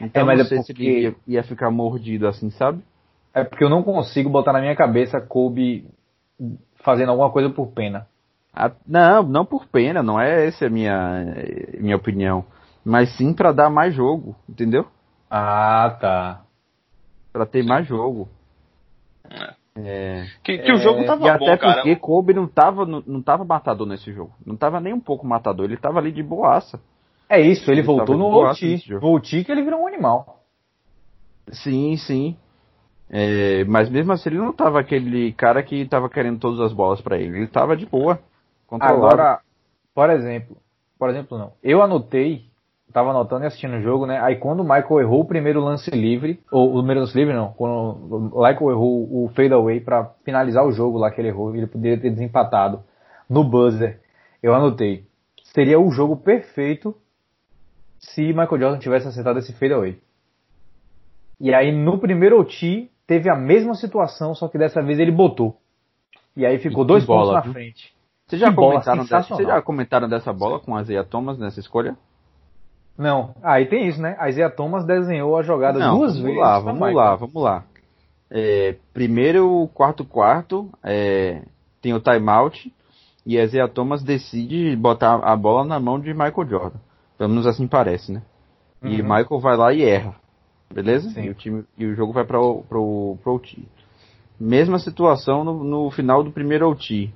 Então 0.00 0.22
É, 0.22 0.24
mas 0.24 0.38
não 0.38 0.44
é 0.44 0.48
sei 0.48 0.58
se 0.62 0.66
porque- 0.72 0.82
ele 0.82 1.00
ia, 1.02 1.14
ia 1.26 1.42
ficar 1.42 1.70
mordido 1.70 2.28
assim, 2.28 2.50
sabe? 2.50 2.82
É 3.32 3.42
porque 3.42 3.64
eu 3.64 3.70
não 3.70 3.82
consigo 3.82 4.28
botar 4.28 4.52
na 4.52 4.60
minha 4.60 4.76
cabeça 4.76 5.20
Kobe 5.20 5.86
fazendo 6.76 7.10
alguma 7.10 7.30
coisa 7.30 7.48
por 7.48 7.68
pena. 7.68 8.06
Ah, 8.52 8.70
não, 8.86 9.22
não 9.24 9.44
por 9.44 9.66
pena, 9.66 10.02
não 10.02 10.20
é 10.20 10.46
essa 10.46 10.66
a 10.66 10.70
minha, 10.70 11.24
minha 11.80 11.96
opinião. 11.96 12.44
Mas 12.84 13.16
sim 13.16 13.32
pra 13.32 13.52
dar 13.52 13.70
mais 13.70 13.94
jogo, 13.94 14.36
entendeu? 14.48 14.86
Ah, 15.30 15.96
tá. 16.00 16.42
Pra 17.32 17.46
ter 17.46 17.64
mais 17.64 17.86
jogo. 17.86 18.28
É. 19.28 19.54
É, 19.76 20.26
Que, 20.44 20.58
que 20.58 20.72
o 20.72 20.76
jogo 20.76 21.00
e 21.00 21.06
tava 21.06 21.28
até 21.28 21.38
bom, 21.38 21.58
cara. 21.58 21.74
porque 21.74 21.96
Kobe 21.96 22.32
não 22.32 22.46
tava, 22.46 22.86
não, 22.86 23.02
não 23.04 23.20
tava 23.20 23.44
matador 23.44 23.86
nesse 23.86 24.12
jogo. 24.12 24.32
Não 24.46 24.56
tava 24.56 24.80
nem 24.80 24.92
um 24.92 25.00
pouco 25.00 25.26
matador, 25.26 25.64
ele 25.64 25.76
tava 25.76 25.98
ali 25.98 26.12
de 26.12 26.22
boaça. 26.22 26.80
É 27.28 27.40
isso, 27.40 27.68
ele 27.70 27.80
Ele 27.80 27.86
voltou 27.86 28.16
no 28.16 28.26
OT. 28.26 28.84
No 28.88 29.12
OT 29.14 29.42
que 29.42 29.50
ele 29.50 29.62
virou 29.62 29.80
um 29.82 29.88
animal. 29.88 30.44
Sim, 31.50 31.96
sim. 31.96 32.36
É, 33.10 33.64
mas 33.64 33.90
mesmo 33.90 34.12
assim 34.12 34.28
ele 34.30 34.38
não 34.38 34.52
tava 34.52 34.78
aquele 34.80 35.32
cara 35.32 35.62
que 35.62 35.84
tava 35.86 36.08
querendo 36.08 36.38
todas 36.38 36.60
as 36.60 36.72
bolas 36.72 37.00
pra 37.00 37.18
ele. 37.18 37.36
Ele 37.38 37.48
tava 37.48 37.76
de 37.76 37.86
boa. 37.86 38.20
controlado. 38.68 39.06
Agora, 39.06 39.40
por 39.92 40.08
exemplo, 40.10 40.56
por 40.98 41.10
exemplo 41.10 41.36
não. 41.36 41.52
Eu 41.62 41.82
anotei, 41.82 42.44
tava 42.94 43.10
anotando 43.10 43.42
e 43.42 43.48
assistindo 43.48 43.74
o 43.74 43.82
jogo, 43.82 44.06
né? 44.06 44.20
Aí 44.22 44.36
quando 44.36 44.60
o 44.60 44.62
Michael 44.62 45.00
errou 45.00 45.22
o 45.22 45.24
primeiro 45.26 45.60
lance 45.60 45.90
livre, 45.90 46.40
ou 46.50 46.70
o 46.70 46.76
primeiro 46.78 47.00
lance 47.00 47.18
livre 47.18 47.34
não, 47.34 47.52
quando 47.52 48.30
o 48.32 48.40
Michael 48.40 48.70
errou 48.70 49.24
o 49.24 49.28
fadeaway 49.34 49.80
pra 49.80 50.12
finalizar 50.24 50.64
o 50.64 50.70
jogo 50.70 50.96
lá 50.96 51.10
que 51.10 51.20
ele 51.20 51.26
errou, 51.28 51.54
ele 51.56 51.66
poderia 51.66 52.00
ter 52.00 52.10
desempatado 52.10 52.84
no 53.28 53.42
buzzer. 53.42 54.00
Eu 54.40 54.54
anotei. 54.54 55.04
Seria 55.42 55.80
o 55.80 55.90
jogo 55.90 56.16
perfeito 56.16 56.94
se 57.98 58.28
Michael 58.28 58.60
Jordan 58.60 58.78
tivesse 58.78 59.08
acertado 59.08 59.40
esse 59.40 59.52
fadeaway. 59.54 59.98
E 61.40 61.52
aí 61.52 61.72
no 61.72 61.98
primeiro 61.98 62.40
OT 62.40 62.88
teve 63.08 63.28
a 63.28 63.34
mesma 63.34 63.74
situação, 63.74 64.36
só 64.36 64.46
que 64.46 64.56
dessa 64.56 64.80
vez 64.80 65.00
ele 65.00 65.10
botou. 65.10 65.56
E 66.36 66.46
aí 66.46 66.58
ficou 66.58 66.84
E 66.84 66.86
dois 66.86 67.04
bola, 67.04 67.22
pontos 67.22 67.34
na 67.34 67.40
viu? 67.40 67.52
frente. 67.54 67.92
Vocês 68.26 68.40
já, 68.40 68.52
comentaram 68.54 69.04
dessa, 69.04 69.34
vocês 69.34 69.48
já 69.48 69.60
comentaram 69.60 70.08
dessa 70.08 70.32
bola 70.32 70.60
com 70.60 70.76
a 70.76 70.82
Zia 70.84 71.02
Thomas 71.04 71.38
nessa 71.38 71.58
escolha? 71.58 71.96
Não, 72.96 73.34
aí 73.42 73.66
tem 73.66 73.88
isso, 73.88 74.00
né? 74.00 74.14
A 74.18 74.28
Isaiah 74.28 74.50
Thomas 74.50 74.84
desenhou 74.84 75.36
a 75.36 75.42
jogada 75.42 75.78
Não, 75.78 75.98
duas 75.98 76.12
vamos 76.12 76.22
vezes. 76.24 76.40
lá, 76.40 76.50
pra 76.52 76.60
vamos 76.60 76.80
Michael. 76.80 76.96
lá, 76.96 77.16
vamos 77.16 77.42
lá. 77.42 77.64
É, 78.30 78.76
primeiro, 78.92 79.68
quarto 79.74 80.04
quarto, 80.04 80.70
é, 80.82 81.42
tem 81.82 81.92
o 81.92 82.00
timeout 82.00 82.72
e 83.26 83.38
a 83.38 83.46
Zia 83.46 83.68
Thomas 83.68 84.02
decide 84.02 84.74
botar 84.76 85.14
a 85.16 85.36
bola 85.36 85.64
na 85.64 85.78
mão 85.80 85.98
de 86.00 86.12
Michael 86.12 86.48
Jordan. 86.48 86.78
Pelo 87.18 87.30
menos 87.30 87.46
assim 87.46 87.66
parece, 87.66 88.12
né? 88.12 88.22
E 88.82 89.00
Uhum. 89.00 89.08
Michael 89.08 89.40
vai 89.40 89.56
lá 89.56 89.72
e 89.72 89.82
erra. 89.82 90.14
Beleza? 90.72 91.08
Sim. 91.10 91.24
E 91.24 91.30
o, 91.30 91.34
time, 91.34 91.64
e 91.78 91.86
o 91.86 91.94
jogo 91.94 92.12
vai 92.12 92.24
para 92.24 92.40
o 92.40 92.62
pro, 92.68 93.16
pro 93.22 93.34
OT. 93.34 93.64
Mesma 94.38 94.78
situação 94.78 95.44
no, 95.44 95.62
no 95.64 95.90
final 95.90 96.22
do 96.22 96.30
primeiro 96.32 96.68
OT. 96.68 97.10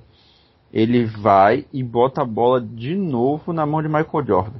Ele 0.71 1.05
vai 1.05 1.65
e 1.73 1.83
bota 1.83 2.21
a 2.21 2.25
bola 2.25 2.61
de 2.61 2.95
novo 2.95 3.51
na 3.51 3.65
mão 3.65 3.81
de 3.81 3.87
Michael 3.87 4.25
Jordan. 4.25 4.59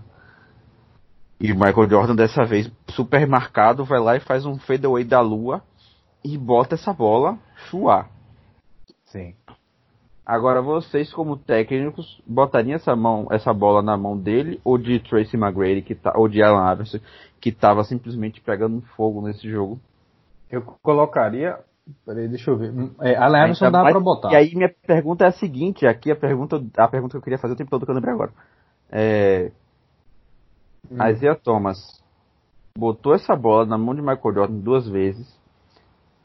E 1.40 1.52
o 1.52 1.56
Michael 1.56 1.90
Jordan, 1.90 2.16
dessa 2.16 2.44
vez, 2.44 2.70
super 2.90 3.26
marcado, 3.26 3.86
vai 3.86 4.00
lá 4.00 4.16
e 4.18 4.20
faz 4.20 4.46
um 4.46 4.60
fadeaway 4.60 5.04
da 5.06 5.22
lua 5.22 5.62
e 6.24 6.38
bota 6.38 6.76
essa 6.76 6.92
bola 6.92 7.38
chuar. 7.70 8.10
Sim. 9.06 9.34
Agora 10.26 10.62
vocês 10.62 11.12
como 11.12 11.38
técnicos 11.38 12.22
botariam 12.28 12.76
essa 12.76 12.96
mão, 12.96 13.28
essa 13.32 13.52
bola 13.54 13.82
na 13.82 13.98
mão 13.98 14.16
dele 14.18 14.60
ou 14.64 14.78
de 14.78 15.00
Tracy 15.00 15.36
McGrady 15.36 15.82
que 15.82 15.96
tá, 15.96 16.14
ou 16.16 16.28
de 16.28 16.44
Alan 16.44 16.72
Iverson 16.74 17.00
que 17.42 17.52
tava 17.52 17.84
simplesmente 17.84 18.40
pegando 18.42 18.82
fogo 18.96 19.26
nesse 19.26 19.50
jogo? 19.50 19.80
Eu 20.52 20.62
colocaria, 20.84 21.58
peraí, 22.06 22.28
deixa 22.28 22.52
eu 22.52 22.58
ver. 22.58 22.72
É, 23.02 23.16
Alan 23.16 23.46
Iverson 23.46 23.66
Ainda 23.66 23.78
dá 23.78 23.84
mais- 23.84 23.94
pra 23.96 24.04
botar. 24.04 24.32
E 24.32 24.36
aí 24.36 24.54
minha 24.54 24.72
pergunta 24.86 25.24
é 25.24 25.30
a 25.30 25.32
seguinte, 25.32 25.88
aqui 25.88 26.12
a 26.12 26.16
pergunta, 26.16 26.62
a 26.78 26.88
pergunta 26.88 27.12
que 27.14 27.18
eu 27.18 27.22
queria 27.24 27.40
fazer 27.40 27.54
o 27.54 27.58
tempo 27.58 27.72
todo 27.72 27.86
que 27.86 27.92
eu 27.92 27.96
lembrei 27.96 28.14
agora. 28.14 28.32
É, 28.92 29.52
Hum. 30.92 31.08
Isaiah 31.10 31.36
Thomas 31.36 31.78
botou 32.78 33.14
essa 33.14 33.36
bola 33.36 33.66
na 33.66 33.78
mão 33.78 33.94
de 33.94 34.02
Michael 34.02 34.34
Jordan 34.34 34.60
duas 34.60 34.88
vezes 34.88 35.28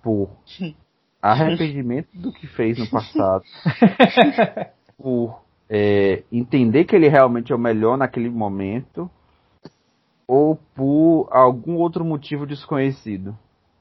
por 0.02 0.30
arrependimento 1.20 2.08
do 2.14 2.32
que 2.32 2.46
fez 2.46 2.78
no 2.78 2.88
passado, 2.88 3.44
por 4.96 5.42
é, 5.68 6.22
entender 6.30 6.84
que 6.84 6.94
ele 6.94 7.08
realmente 7.08 7.52
é 7.52 7.56
o 7.56 7.58
melhor 7.58 7.96
naquele 7.96 8.28
momento, 8.28 9.10
ou 10.26 10.56
por 10.74 11.28
algum 11.30 11.76
outro 11.76 12.04
motivo 12.04 12.46
desconhecido. 12.46 13.36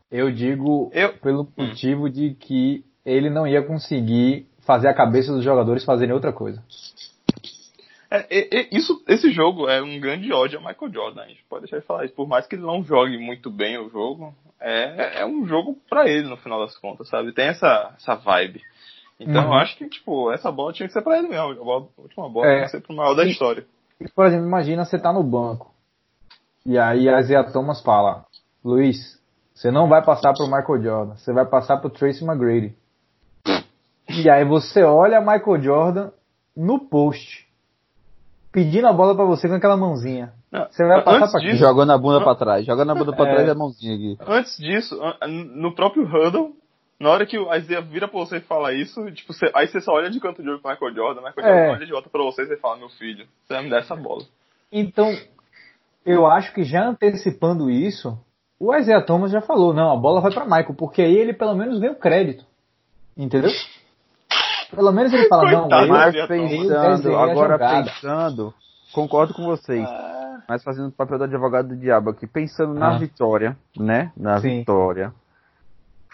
Eu 0.10 0.31
digo 0.31 0.89
Eu- 0.93 1.18
pelo 1.18 1.47
motivo 1.57 2.10
de 2.10 2.34
que 2.35 2.85
ele 3.05 3.30
não 3.30 3.45
ia 3.45 3.61
conseguir 3.61 4.47
fazer 4.60 4.88
a 4.88 4.93
cabeça 4.93 5.34
dos 5.34 5.43
jogadores 5.43 5.84
fazerem 5.84 6.14
outra 6.14 6.31
coisa. 6.31 6.64
É, 8.15 8.27
e- 8.30 8.69
isso, 8.72 9.03
esse 9.07 9.31
jogo 9.31 9.68
é 9.68 9.81
um 9.81 9.99
grande 9.99 10.31
ódio 10.31 10.60
ao 10.60 10.65
Michael 10.65 10.94
Jordan. 10.94 11.22
A 11.23 11.27
gente 11.27 11.44
pode 11.49 11.61
deixar 11.64 11.80
de 11.80 11.85
falar 11.85 12.06
isso. 12.06 12.14
Por 12.14 12.27
mais 12.27 12.45
que 12.45 12.53
ele 12.56 12.61
não 12.61 12.84
jogue 12.84 13.18
muito 13.18 13.49
bem 13.49 13.77
o 13.80 13.90
jogo, 13.90 14.34
é, 14.61 15.22
é 15.22 15.26
um 15.26 15.45
jogo 15.48 15.76
pra 15.90 16.07
ele 16.07 16.27
no 16.27 16.38
final 16.38 16.60
das 16.60 16.77
contas, 16.77 17.10
sabe? 17.10 17.34
Tem 17.34 17.48
essa, 17.48 17.94
essa 17.98 18.14
vibe. 18.15 18.61
Então 19.19 19.41
Uhum. 19.44 19.48
eu 19.49 19.53
acho 19.56 19.76
que, 19.77 19.88
tipo, 19.90 20.31
essa 20.31 20.52
bola 20.52 20.73
tinha 20.73 20.88
que 20.88 20.94
ser 20.94 21.02
pra 21.02 21.18
ele 21.18 21.27
mesmo. 21.27 21.52
A, 21.52 21.56
bola- 21.56 21.88
a 21.98 22.02
última 22.02 22.30
bola 22.30 22.45
É. 22.48 22.53
tinha 22.56 22.65
que 22.65 22.72
ser 22.72 22.81
pro 22.81 22.95
maior 22.95 23.15
da 23.15 23.26
história. 23.26 23.65
Por 24.15 24.26
exemplo, 24.26 24.45
imagina 24.45 24.85
você 24.85 24.99
tá 24.99 25.11
no 25.11 25.23
banco. 25.23 25.73
E 26.65 26.77
aí 26.77 27.10
a 27.10 27.19
Isaiah 27.19 27.44
Thomas 27.52 27.81
fala, 27.81 28.26
Luiz, 28.64 29.19
você 29.53 29.72
não 29.72 29.88
vai 29.88 30.03
passar 30.03 30.34
pro 30.34 30.45
Michael 30.45 30.81
Jordan, 30.84 31.15
você 31.15 31.34
vai 31.34 31.45
passar 31.45 31.77
pro 31.77 31.90
Tracy 31.90 32.23
McGrady. 32.23 32.76
E 34.10 34.30
aí 34.30 34.45
você 34.45 34.84
olha 34.84 35.19
Michael 35.22 35.61
Jordan 35.61 36.11
no 36.56 36.80
post, 36.80 37.48
pedindo 38.53 38.88
a 38.88 38.93
bola 38.93 39.13
pra 39.15 39.25
você 39.25 39.49
com 39.49 39.55
aquela 39.55 39.75
mãozinha. 39.75 40.31
Você 40.69 40.88
vai 40.88 41.03
passar 41.03 41.17
antes 41.17 41.31
pra 41.31 41.41
disso, 41.41 41.57
Jogando 41.57 41.91
a 41.91 41.97
bunda 41.97 42.21
pra 42.23 42.35
trás, 42.35 42.65
jogando 42.65 42.91
a 42.91 42.95
bunda 42.95 43.11
pra 43.11 43.27
É. 43.27 43.34
trás 43.34 43.47
e 43.47 43.51
a 43.51 43.55
mãozinha 43.55 43.95
aqui. 43.95 44.17
Antes 44.25 44.57
disso, 44.57 44.97
no 45.27 45.73
próprio 45.75 46.03
huddle, 46.05 46.55
na 46.99 47.09
hora 47.09 47.25
que 47.25 47.38
o 47.38 47.53
Isaiah 47.53 47.81
vira 47.81 48.07
pra 48.07 48.19
você 48.19 48.38
e 48.38 48.41
fala 48.41 48.71
isso, 48.71 49.11
tipo, 49.11 49.34
você- 49.34 49.51
aí 49.55 49.67
você 49.67 49.81
só 49.81 49.91
olha 49.93 50.09
de 50.11 50.19
canto 50.19 50.41
de 50.43 50.47
olho 50.49 50.59
pro 50.61 50.71
Michael 50.71 50.93
Jordan, 50.93 51.21
Michael 51.21 51.47
É. 51.47 51.57
Jordan 51.57 51.71
olha 51.77 51.85
de 51.88 51.91
volta 51.91 52.09
pra 52.09 52.21
você 52.23 52.43
e 52.43 52.45
você 52.45 52.57
fala, 52.57 52.77
meu 52.77 52.89
filho, 52.89 53.25
você 53.43 53.53
vai 53.55 53.63
me 53.63 53.69
dar 53.71 53.80
essa 53.80 53.95
bola. 53.95 54.21
Então, 54.71 55.11
eu 56.05 56.27
acho 56.27 56.53
que 56.53 56.63
já 56.63 56.85
antecipando 56.88 57.69
isso, 57.71 58.17
o 58.59 58.73
Isaiah 58.75 59.01
Thomas 59.03 59.31
já 59.31 59.41
falou, 59.41 59.73
não, 59.73 59.91
a 59.91 59.95
bola 59.97 60.21
vai 60.21 60.31
pra 60.31 60.45
Michael, 60.45 60.75
porque 60.77 61.01
aí 61.01 61.15
ele 61.17 61.34
pelo 61.34 61.55
menos 61.55 61.80
ganha 61.80 61.91
o 61.93 61.95
crédito. 61.99 62.45
Entendeu? 63.17 63.49
Pelo 64.75 64.91
menos 64.91 65.13
ele 65.13 65.27
fala, 65.27 65.51
não, 65.51 65.61
Coitado, 65.61 65.83
eu, 65.85 65.89
mas 65.89 66.27
pensando, 66.27 67.15
agora 67.15 67.57
pensando, 67.59 68.53
concordo 68.91 69.33
com 69.33 69.43
vocês. 69.45 69.87
Mas 70.47 70.63
fazendo 70.63 70.89
o 70.89 70.91
papel 70.91 71.17
do 71.19 71.23
advogado 71.25 71.69
do 71.69 71.75
diabo 71.77 72.09
aqui, 72.09 72.27
pensando 72.27 72.73
na 72.73 72.95
Ah. 72.95 72.97
vitória, 72.97 73.57
né? 73.77 74.11
Na 74.17 74.39
Sim. 74.39 74.59
vitória. 74.59 75.13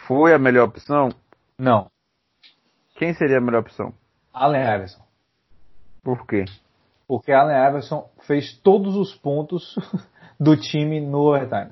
Foi 0.07 0.33
a 0.33 0.39
melhor 0.39 0.67
opção? 0.67 1.09
Não, 1.57 1.87
Quem 2.95 3.13
seria 3.13 3.37
a 3.37 3.41
melhor 3.41 3.61
opção? 3.61 3.93
Allen 4.33 4.61
Iverson. 4.61 5.01
Por 6.03 6.27
quê? 6.27 6.43
Porque 7.07 7.31
Allen 7.31 7.55
Iverson 7.69 8.09
fez 8.27 8.57
todos 8.61 8.95
os 8.97 9.15
pontos 9.15 9.75
do 10.39 10.55
time 10.57 10.99
no 10.99 11.19
overtime. 11.19 11.71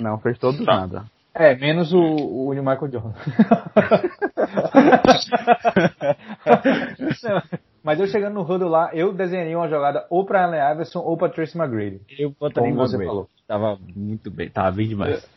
Não, 0.00 0.18
fez 0.18 0.38
todo 0.38 0.64
Tá. 0.64 0.76
nada. 0.80 1.04
É, 1.34 1.54
menos 1.56 1.92
o, 1.92 2.00
o 2.00 2.50
Michael 2.50 2.90
Jordan. 2.90 3.12
Mas 7.82 7.98
eu 7.98 8.06
chegando 8.06 8.34
no 8.34 8.42
huddle 8.42 8.68
lá, 8.68 8.90
eu 8.92 9.12
desenharia 9.12 9.58
uma 9.58 9.68
jogada 9.68 10.06
ou 10.08 10.24
pra 10.24 10.44
Allen 10.44 10.60
Iverson 10.72 11.00
ou 11.00 11.16
pra 11.16 11.28
Tracy 11.28 11.58
McGrady. 11.58 12.00
Eu 12.18 12.32
botaria 12.38 12.70
em 12.70 12.74
Como 12.74 12.86
você 12.86 13.04
falou. 13.04 13.28
Tava 13.48 13.76
muito 13.96 14.30
bem, 14.30 14.48
tava 14.50 14.70
bem 14.70 14.86
demais. 14.88 15.28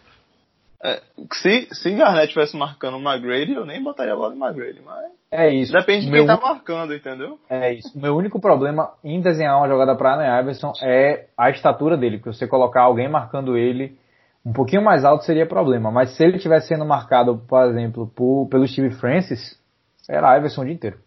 É, 0.84 1.02
se, 1.34 1.68
se 1.74 1.92
Garnett 1.96 2.28
tivesse 2.28 2.56
marcando 2.56 2.98
o 2.98 3.02
McGrady, 3.02 3.54
eu 3.54 3.66
nem 3.66 3.82
botaria 3.82 4.14
a 4.14 4.16
bola 4.16 4.36
em 4.36 4.40
McGrady, 4.40 4.82
mas 4.86 5.06
É 5.32 5.50
isso. 5.50 5.74
depende 5.74 6.06
de 6.06 6.12
Meu 6.12 6.28
quem 6.28 6.36
tá 6.36 6.40
marcando, 6.40 6.94
entendeu? 6.94 7.40
É 7.50 7.74
isso. 7.74 7.98
O 7.98 8.02
meu 8.02 8.16
único 8.16 8.40
problema 8.40 8.92
em 9.04 9.20
desenhar 9.20 9.58
uma 9.58 9.68
jogada 9.68 9.96
para 9.96 10.14
Allen 10.14 10.42
Iverson 10.42 10.74
é 10.84 11.26
a 11.36 11.50
estatura 11.50 11.98
dele, 11.98 12.18
porque 12.18 12.38
você 12.38 12.46
colocar 12.46 12.84
alguém 12.84 13.10
marcando 13.10 13.58
ele 13.58 13.98
um 14.46 14.54
pouquinho 14.54 14.84
mais 14.84 15.04
alto 15.04 15.26
seria 15.26 15.46
problema, 15.48 15.90
mas 15.92 16.12
se 16.16 16.24
ele 16.24 16.38
estivesse 16.38 16.68
sendo 16.68 16.86
marcado, 16.86 17.38
por 17.48 17.68
exemplo, 17.68 18.08
por, 18.08 18.48
pelo 18.48 18.68
Steve 18.68 18.94
Francis, 18.96 19.60
era 20.08 20.38
Iverson 20.38 20.62
o 20.62 20.66
dia 20.66 20.74
inteiro. 20.74 21.00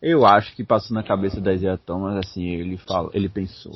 Eu 0.00 0.24
acho 0.24 0.54
que 0.54 0.64
passou 0.64 0.94
na 0.94 1.02
cabeça 1.02 1.40
da 1.40 1.52
Isaiah 1.52 1.76
Thomas, 1.76 2.16
assim, 2.16 2.46
ele 2.46 2.78
fala, 2.78 3.10
ele 3.12 3.28
pensou. 3.28 3.72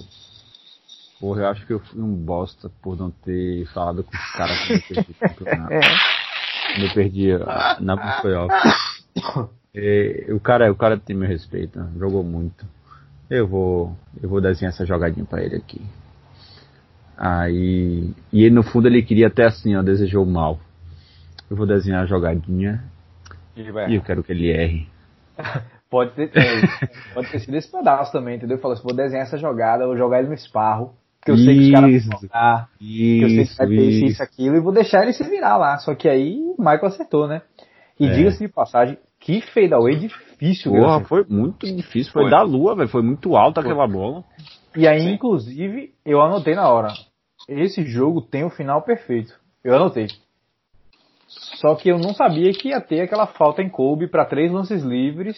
Porra, 1.20 1.42
eu 1.42 1.48
acho 1.48 1.66
que 1.66 1.72
eu 1.72 1.80
fui 1.80 2.00
um 2.00 2.14
bosta 2.14 2.70
por 2.82 2.96
não 2.96 3.10
ter 3.10 3.66
falado 3.72 4.04
com 4.04 4.16
os 4.16 4.32
caras 4.32 4.58
quando 4.60 4.76
eu 4.76 4.82
perdi. 4.88 5.14
Quando 6.74 6.86
eu 6.86 6.94
perdi 6.94 7.32
a- 7.32 7.76
na 7.80 8.20
playoff. 8.20 8.52
É, 9.74 10.26
o 10.30 10.40
cara, 10.40 10.72
o 10.72 10.74
cara 10.76 10.98
tem 10.98 11.14
meu 11.14 11.28
respeito, 11.28 11.78
né? 11.78 11.88
jogou 11.98 12.24
muito. 12.24 12.64
Eu 13.30 13.46
vou, 13.46 13.96
eu 14.20 14.28
vou 14.28 14.40
desenhar 14.40 14.72
essa 14.72 14.84
jogadinha 14.86 15.24
pra 15.24 15.42
ele 15.42 15.56
aqui. 15.56 15.80
Aí, 17.16 18.10
e 18.32 18.42
ele 18.44 18.54
no 18.54 18.62
fundo 18.62 18.88
ele 18.88 19.02
queria 19.02 19.28
até 19.28 19.44
assim, 19.44 19.76
ó, 19.76 19.82
desejou 19.82 20.24
mal. 20.26 20.58
Eu 21.50 21.56
vou 21.56 21.66
desenhar 21.66 22.02
a 22.02 22.06
jogadinha 22.06 22.82
e 23.56 23.94
eu 23.94 24.02
quero 24.02 24.22
que 24.22 24.32
ele 24.32 24.50
erre. 24.50 24.88
Pode 25.90 26.10
ter, 26.12 26.30
é, 26.36 27.14
pode 27.14 27.30
ter 27.30 27.38
sido 27.38 27.54
esse 27.56 27.70
pedaço 27.70 28.10
também, 28.10 28.34
entendeu? 28.34 28.58
Falou 28.58 28.74
assim, 28.74 28.82
vou 28.82 28.96
desenhar 28.96 29.26
essa 29.26 29.38
jogada, 29.38 29.86
vou 29.86 29.96
jogar 29.96 30.18
ele 30.18 30.26
no 30.26 30.34
esparro, 30.34 30.92
que 31.24 31.30
eu 31.30 31.36
sei 31.36 31.56
que 31.56 31.64
os 31.66 31.70
caras 31.70 31.90
Isso. 31.92 32.10
vão 32.10 32.20
jogar, 32.20 32.68
que 32.78 33.20
eu 33.22 33.28
sei 33.28 33.36
que 33.36 33.42
Isso, 33.42 33.56
vai 33.56 33.66
ter 33.68 33.74
isso, 33.74 33.90
isso. 33.90 34.06
isso, 34.06 34.22
aquilo, 34.24 34.56
e 34.56 34.60
vou 34.60 34.72
deixar 34.72 35.02
ele 35.04 35.12
se 35.12 35.22
virar 35.22 35.56
lá. 35.56 35.78
Só 35.78 35.94
que 35.94 36.08
aí 36.08 36.36
o 36.36 36.56
Michael 36.58 36.86
acertou, 36.86 37.28
né? 37.28 37.42
E 38.00 38.06
É. 38.06 38.12
diga-se 38.12 38.44
de 38.44 38.52
passagem, 38.52 38.98
que 39.20 39.40
fadeaway 39.40 39.94
difícil? 39.94 40.72
Porra, 40.72 40.96
assim. 40.96 41.04
foi 41.04 41.24
muito 41.28 41.64
difícil. 41.64 42.12
Foi, 42.12 42.22
Foi. 42.22 42.30
da 42.30 42.42
lua, 42.42 42.74
velho. 42.74 42.88
Foi 42.88 43.02
muito 43.02 43.36
alta 43.36 43.60
aquela 43.60 43.86
bola. 43.86 44.24
E 44.76 44.88
aí, 44.88 45.00
Sim. 45.00 45.12
inclusive, 45.12 45.94
eu 46.04 46.20
anotei 46.20 46.54
na 46.54 46.68
hora. 46.68 46.88
Esse 47.48 47.84
jogo 47.84 48.20
tem 48.20 48.44
o 48.44 48.50
final 48.50 48.82
perfeito. 48.82 49.34
Eu 49.62 49.74
anotei. 49.76 50.08
Só 51.26 51.74
que 51.74 51.88
eu 51.88 51.98
não 51.98 52.14
sabia 52.14 52.52
que 52.52 52.68
ia 52.68 52.80
ter 52.80 53.00
aquela 53.00 53.26
falta 53.26 53.62
em 53.62 53.68
Kobe 53.68 54.08
para 54.08 54.24
três 54.24 54.50
lances 54.52 54.82
livres. 54.82 55.36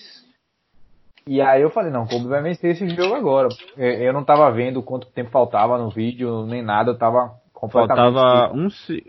E 1.26 1.40
aí 1.40 1.62
eu 1.62 1.70
falei, 1.70 1.90
não, 1.90 2.06
Kobe 2.06 2.28
vai 2.28 2.42
vencer 2.42 2.70
esse 2.72 2.88
jogo 2.88 3.14
agora. 3.14 3.48
É, 3.76 4.08
Eu 4.08 4.12
não 4.12 4.24
tava 4.24 4.50
vendo 4.52 4.82
quanto 4.82 5.08
tempo 5.08 5.30
faltava 5.30 5.76
no 5.78 5.90
vídeo, 5.90 6.46
nem 6.46 6.62
nada, 6.62 6.92
eu 6.92 6.98
tava 6.98 7.34
completamente... 7.52 8.14
Faltava 8.14 8.54
um, 8.54 8.68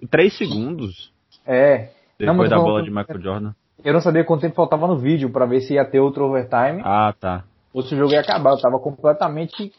três 0.09 0.35
segundos 0.37 1.11
É. 1.45 1.89
Não, 2.19 2.33
depois 2.33 2.37
mas 2.37 2.49
da 2.49 2.57
bola 2.57 2.81
de 2.81 2.89
Michael 2.89 3.21
Jordan. 3.21 3.53
Eu 3.83 3.93
não 3.93 4.01
sabia 4.01 4.23
quanto 4.23 4.41
tempo 4.41 4.55
faltava 4.55 4.87
no 4.87 4.97
vídeo 4.97 5.29
para 5.29 5.45
ver 5.45 5.61
se 5.61 5.75
ia 5.75 5.85
ter 5.85 5.99
outro 5.99 6.25
overtime. 6.25 6.81
Ah, 6.83 7.13
tá. 7.19 7.43
ou 7.71 7.83
se 7.83 7.93
o 7.93 7.97
jogo 7.97 8.11
ia 8.11 8.21
acabar. 8.21 8.51
Eu 8.51 8.59
tava 8.59 8.79
completamente 8.79 9.71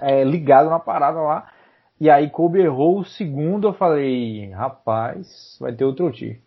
é, 0.00 0.24
ligado 0.24 0.70
na 0.70 0.78
parada 0.78 1.20
lá. 1.20 1.48
E 2.00 2.08
aí 2.08 2.30
Kobe 2.30 2.60
errou 2.60 2.98
o 3.00 3.04
segundo, 3.04 3.68
eu 3.68 3.72
falei, 3.74 4.50
rapaz, 4.50 5.58
vai 5.60 5.72
ter 5.72 5.84
outro 5.84 6.06
OT. 6.06 6.40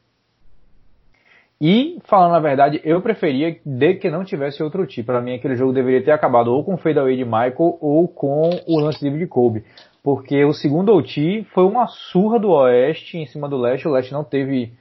E, 1.61 1.97
falando 2.03 2.35
a 2.35 2.39
verdade, 2.39 2.81
eu 2.83 3.01
preferia 3.01 3.57
de 3.63 3.93
que 3.95 4.09
não 4.09 4.25
tivesse 4.25 4.61
outro 4.61 4.83
OT. 4.83 5.03
Pra 5.03 5.21
mim, 5.21 5.35
aquele 5.35 5.55
jogo 5.55 5.71
deveria 5.71 6.03
ter 6.03 6.11
acabado 6.11 6.51
ou 6.51 6.63
com 6.63 6.73
o 6.73 6.77
fadeaway 6.77 7.15
de 7.15 7.23
Michael 7.23 7.77
ou 7.79 8.07
com 8.07 8.49
o 8.67 8.79
lance 8.79 9.01
livre 9.01 9.19
de 9.19 9.27
Kobe. 9.27 9.63
Porque 10.03 10.43
o 10.43 10.51
segundo 10.51 10.93
OT 10.93 11.45
foi 11.53 11.63
uma 11.63 11.87
surra 11.87 12.37
do 12.37 12.49
Oeste 12.49 13.17
em 13.17 13.25
cima 13.25 13.47
do 13.47 13.55
Leste. 13.55 13.87
O 13.87 13.91
Leste 13.91 14.11
não 14.11 14.25
teve 14.25 14.73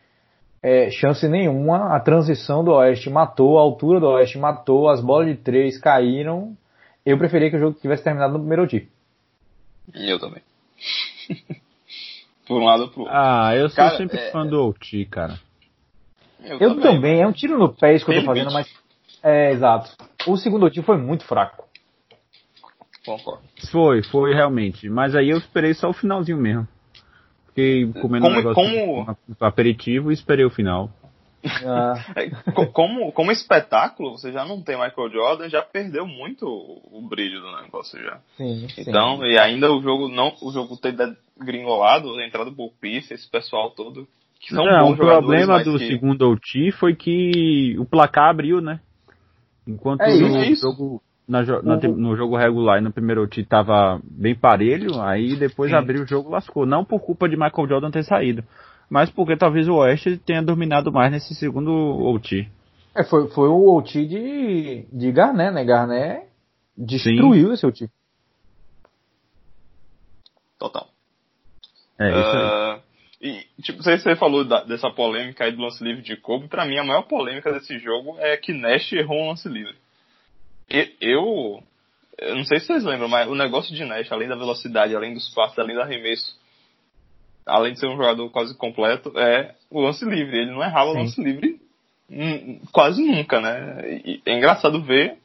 é, 0.61 0.91
chance 0.91 1.29
nenhuma. 1.29 1.95
A 1.95 2.01
transição 2.01 2.65
do 2.65 2.73
Oeste 2.73 3.09
matou, 3.09 3.59
a 3.59 3.63
altura 3.63 4.01
do 4.01 4.09
Oeste 4.09 4.39
matou, 4.39 4.89
as 4.89 5.01
bolas 5.01 5.29
de 5.29 5.37
três 5.37 5.79
caíram. 5.79 6.57
Eu 7.05 7.19
preferia 7.19 7.51
que 7.51 7.57
o 7.57 7.61
jogo 7.61 7.79
tivesse 7.81 8.05
terminado 8.05 8.33
no 8.35 8.39
primeiro 8.41 8.63
OT. 8.65 8.89
Eu 9.95 10.19
também. 10.19 10.43
Por 12.47 12.61
um 12.61 12.65
lado 12.65 12.83
ou 12.85 12.89
pro 12.89 13.01
outro. 13.03 13.17
Ah, 13.17 13.55
eu 13.57 13.69
sou 13.69 13.77
Cara, 13.77 13.97
sempre 13.97 14.19
é- 14.19 14.31
fã 14.31 14.47
do 14.47 14.61
OT, 14.69 15.05
cara. 15.07 15.39
Eu 16.61 16.81
também, 16.81 17.21
é 17.23 17.27
um 17.27 17.33
tiro 17.33 17.57
no 17.57 17.73
pé 17.73 17.95
isso 17.95 18.05
que 18.05 18.11
eu 18.13 18.21
tô 18.21 18.27
fazendo, 18.27 18.53
mas. 18.53 18.69
É, 19.23 19.53
exato. 19.53 19.91
O 20.27 20.37
segundo 20.37 20.67
OT 20.67 20.83
foi 20.83 20.97
muito 20.99 21.25
fraco. 21.25 21.65
Concordo. 23.05 23.43
Foi, 23.71 24.03
foi 24.03 24.35
realmente. 24.35 24.89
Mas 24.89 25.15
aí 25.15 25.31
eu 25.31 25.39
esperei 25.39 25.73
só 25.75 25.89
o 25.91 25.93
finalzinho 25.93 26.39
mesmo. 26.39 26.67
Fiquei 27.49 27.87
comendo 28.01 28.25
Como- 28.27 28.35
um 28.35 28.39
negócio 28.39 28.55
como- 28.63 29.17
aperitivo 29.41 30.11
e 30.11 30.15
esperei 30.15 30.45
o 30.45 30.51
final. 30.51 30.91
Ah. 31.65 31.95
É, 32.17 32.31
como, 32.73 33.11
como 33.13 33.33
espetáculo, 33.33 34.13
você 34.13 34.33
já 34.33 34.45
não 34.45 34.63
tem 34.63 34.77
Michael 34.77 35.11
Jordan, 35.11 35.49
já 35.49 35.63
perdeu 35.63 36.07
muito 36.07 36.47
o 36.47 37.03
brilho 37.09 37.41
do 37.41 37.63
negócio 37.63 38.01
já. 38.01 38.21
Sim, 38.37 38.67
então, 38.79 39.19
sim. 39.19 39.25
e 39.25 39.39
ainda 39.39 39.73
o 39.73 39.81
jogo 39.81 40.09
não, 40.09 40.33
o 40.41 40.53
jogo 40.53 40.77
ter 40.77 40.95
gringolado, 41.39 42.15
a 42.15 42.27
entrada 42.27 42.51
do 42.51 42.73
esse 42.85 43.29
pessoal 43.31 43.71
todo. 43.71 44.07
Que 44.41 44.55
são 44.55 44.65
não, 44.65 44.91
o 44.91 44.97
problema 44.97 45.63
do 45.63 45.79
que... 45.79 45.87
segundo 45.87 46.29
OT 46.29 46.73
foi 46.73 46.95
que 46.95 47.77
o 47.79 47.85
placar 47.85 48.31
abriu, 48.31 48.61
né? 48.61 48.81
Enquanto 49.67 50.01
é 50.01 50.15
no 50.15 50.43
isso. 50.45 50.63
jogo 50.63 51.01
na, 51.29 51.43
na, 51.43 51.77
no 51.77 52.17
jogo 52.17 52.37
regular 52.37 52.79
e 52.79 52.83
no 52.83 52.93
primeiro 52.93 53.23
OT 53.23 53.45
tava 53.45 54.01
bem 54.05 54.35
parelho, 54.35 55.01
aí 55.01 55.37
depois 55.37 55.71
sim. 55.71 55.77
abriu 55.77 56.03
o 56.03 56.07
jogo 56.07 56.31
lascou. 56.31 56.67
Não 56.67 56.85
por 56.85 57.01
culpa 57.01 57.29
de 57.29 57.37
Michael 57.37 57.69
Jordan 57.69 57.91
ter 57.91 58.03
saído 58.03 58.43
mas 58.93 59.11
porque 59.11 59.39
talvez 59.39 59.67
o 59.69 59.77
Oeste 59.77 60.19
tenha 60.19 60.43
dominado 60.43 60.93
mais 60.93 61.11
nesse 61.11 61.35
segundo 61.35 61.73
OT. 61.73 62.47
É, 62.95 63.03
foi, 63.03 63.27
foi 63.31 63.49
o 63.49 63.75
OT 63.75 64.05
de, 64.07 64.87
de 64.93 65.11
Garnet, 65.11 65.51
né? 65.51 65.65
Garnet 65.65 66.27
destruiu 66.77 67.49
Sim. 67.49 67.55
esse 67.55 67.67
OT. 67.67 67.91
Total. 70.59 70.87
É, 71.99 72.11
isso 72.11 72.37
aí. 72.37 72.45
Uh, 72.45 72.83
e, 73.23 73.63
tipo, 73.63 73.83
você, 73.83 73.97
você 73.97 74.15
falou 74.15 74.45
da, 74.45 74.63
dessa 74.63 74.91
polêmica 74.91 75.45
aí 75.45 75.53
do 75.53 75.63
lance 75.63 75.83
livre 75.83 76.03
de 76.03 76.15
Kobe. 76.19 76.49
Pra 76.49 76.67
mim, 76.67 76.77
a 76.77 76.85
maior 76.85 77.05
polêmica 77.05 77.51
desse 77.51 77.79
jogo 77.79 78.17
é 78.19 78.37
que 78.37 78.53
Nash 78.53 78.93
errou 78.93 79.23
um 79.23 79.29
lance 79.31 79.49
livre. 79.49 79.75
E, 80.69 80.95
eu, 81.01 81.63
eu 82.19 82.37
não 82.37 82.45
sei 82.45 82.61
se 82.61 82.67
vocês 82.67 82.85
lembram, 82.85 83.09
mas 83.09 83.27
o 83.27 83.35
negócio 83.35 83.75
de 83.75 83.87
Nash, 83.87 84.13
além 84.13 84.29
da 84.29 84.37
velocidade, 84.37 84.95
além 84.95 85.15
dos 85.15 85.33
passos, 85.33 85.59
além 85.59 85.75
do 85.75 85.81
arremesso, 85.81 86.42
além 87.47 87.73
de 87.73 87.81
ser 87.81 87.87
um 87.87 87.97
jogador 87.97 88.29
quase 88.31 88.57
completo, 88.57 89.13
é 89.19 89.55
o 89.71 89.81
lance 89.81 90.05
livre. 90.05 90.39
Ele 90.39 90.53
não 90.53 90.63
errava 90.63 90.91
o 90.91 90.95
lance 90.95 91.21
livre 91.23 91.61
quase 92.71 93.03
nunca, 93.03 93.41
né? 93.41 94.01
E 94.05 94.23
é 94.27 94.37
engraçado 94.37 94.83
ver 94.83 95.19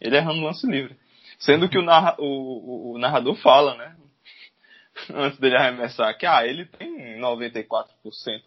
ele 0.00 0.16
errando 0.16 0.40
o 0.40 0.44
lance 0.44 0.66
livre. 0.66 0.96
Sendo 1.38 1.68
que 1.68 1.78
o, 1.78 1.82
narra, 1.82 2.14
o, 2.18 2.92
o, 2.94 2.98
narrador 2.98 3.34
fala, 3.36 3.76
né? 3.76 3.94
Antes 5.14 5.38
dele 5.38 5.56
arremessar, 5.56 6.16
que 6.16 6.24
ah, 6.24 6.46
ele 6.46 6.64
tem 6.64 7.18
94% 7.20 7.84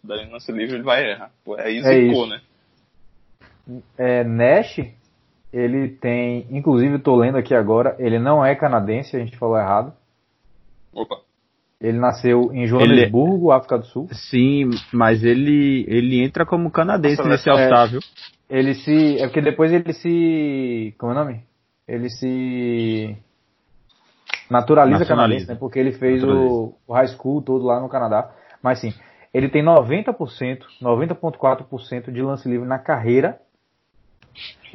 da 0.02 0.16
lance 0.16 0.50
livre, 0.50 0.76
ele 0.76 0.82
vai 0.82 1.10
errar. 1.10 1.30
Pô, 1.44 1.54
aí 1.54 1.78
é 1.78 1.82
zicou, 1.82 2.26
né? 2.26 2.40
É, 3.96 4.24
Nash, 4.24 4.80
ele 5.52 5.88
tem, 5.88 6.46
inclusive 6.50 6.94
eu 6.94 7.02
tô 7.02 7.14
lendo 7.14 7.38
aqui 7.38 7.54
agora, 7.54 7.94
ele 8.00 8.18
não 8.18 8.44
é 8.44 8.56
canadense, 8.56 9.16
a 9.16 9.20
gente 9.20 9.36
falou 9.36 9.56
errado. 9.56 9.92
Opa. 10.92 11.20
Ele 11.80 11.98
nasceu 11.98 12.52
em 12.52 12.66
Joanesburgo, 12.66 13.50
ele... 13.50 13.56
África 13.56 13.78
do 13.78 13.86
Sul. 13.86 14.08
Sim, 14.12 14.70
mas 14.92 15.24
ele 15.24 15.84
ele 15.88 16.22
entra 16.22 16.44
como 16.44 16.70
canadense 16.70 17.26
nesse 17.26 17.48
All-Star, 17.48 17.88
viu? 17.88 18.00
Ele 18.50 18.74
se. 18.74 19.18
É 19.18 19.26
porque 19.26 19.40
depois 19.40 19.72
ele 19.72 19.92
se. 19.92 20.94
Como 20.98 21.12
é 21.12 21.14
o 21.14 21.18
nome? 21.18 21.40
Ele 21.88 22.10
se. 22.10 23.16
Naturaliza, 24.50 25.06
canadense, 25.06 25.48
né? 25.48 25.54
Porque 25.54 25.78
ele 25.78 25.92
fez 25.92 26.22
o, 26.24 26.74
o 26.86 26.92
high 26.92 27.06
school 27.06 27.40
todo 27.40 27.64
lá 27.64 27.80
no 27.80 27.88
Canadá. 27.88 28.30
Mas 28.60 28.80
sim, 28.80 28.92
ele 29.32 29.48
tem 29.48 29.64
90%, 29.64 30.14
90,4% 30.82 32.12
de 32.12 32.20
lance 32.20 32.48
livre 32.48 32.68
na 32.68 32.78
carreira 32.78 33.40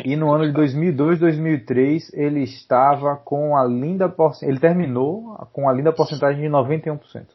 e 0.04 0.16
no 0.16 0.32
ano 0.32 0.48
de 0.48 0.52
2002, 0.52 1.20
2003, 1.20 2.14
ele 2.14 2.44
estava 2.44 3.16
com 3.16 3.56
a 3.56 3.64
linda 3.64 4.14
ele 4.42 4.60
terminou 4.60 5.36
com 5.54 5.70
a 5.70 5.74
linda 5.74 5.94
porcentagem 5.94 6.42
de 6.42 6.50
91%. 6.50 7.28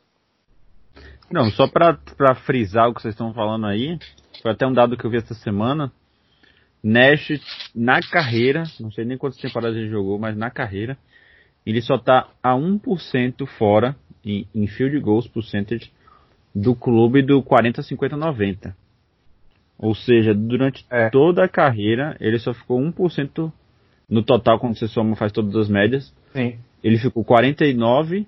Não, 1.31 1.49
só 1.51 1.69
para 1.69 2.35
frisar 2.45 2.89
o 2.89 2.95
que 2.95 3.01
vocês 3.01 3.15
estão 3.15 3.33
falando 3.33 3.67
aí, 3.67 3.99
foi 4.43 4.51
até 4.51 4.67
um 4.67 4.73
dado 4.73 4.97
que 4.97 5.05
eu 5.05 5.11
vi 5.11 5.19
essa 5.19 5.35
semana. 5.35 5.93
Nash, 6.83 7.41
na 7.75 8.01
carreira, 8.01 8.65
não 8.81 8.91
sei 8.91 9.05
nem 9.05 9.17
quantas 9.17 9.39
temporadas 9.39 9.77
ele 9.77 9.89
jogou, 9.89 10.19
mas 10.19 10.37
na 10.37 10.51
carreira, 10.51 10.99
ele 11.65 11.81
só 11.81 11.97
está 11.97 12.29
a 12.43 12.55
1% 12.55 13.47
fora 13.59 13.95
em, 14.25 14.47
em 14.55 14.67
field 14.67 14.99
goals 15.01 15.29
percentage 15.29 15.93
do 16.55 16.75
clube 16.75 17.23
do 17.23 17.43
40, 17.43 17.83
50, 17.83 18.17
90. 18.17 18.77
Ou 19.81 19.95
seja, 19.95 20.35
durante 20.35 20.85
é. 20.91 21.09
toda 21.09 21.45
a 21.45 21.49
carreira, 21.49 22.15
ele 22.21 22.39
só 22.39 22.53
ficou 22.53 22.79
1% 22.79 23.51
no 24.09 24.23
total, 24.23 24.59
quando 24.59 24.77
você 24.77 24.87
soma, 24.87 25.17
faz 25.17 25.33
todas 25.33 25.57
as 25.57 25.69
médias. 25.71 26.13
Sim. 26.33 26.59
Ele 26.85 26.99
ficou 26.99 27.25
49, 27.25 28.27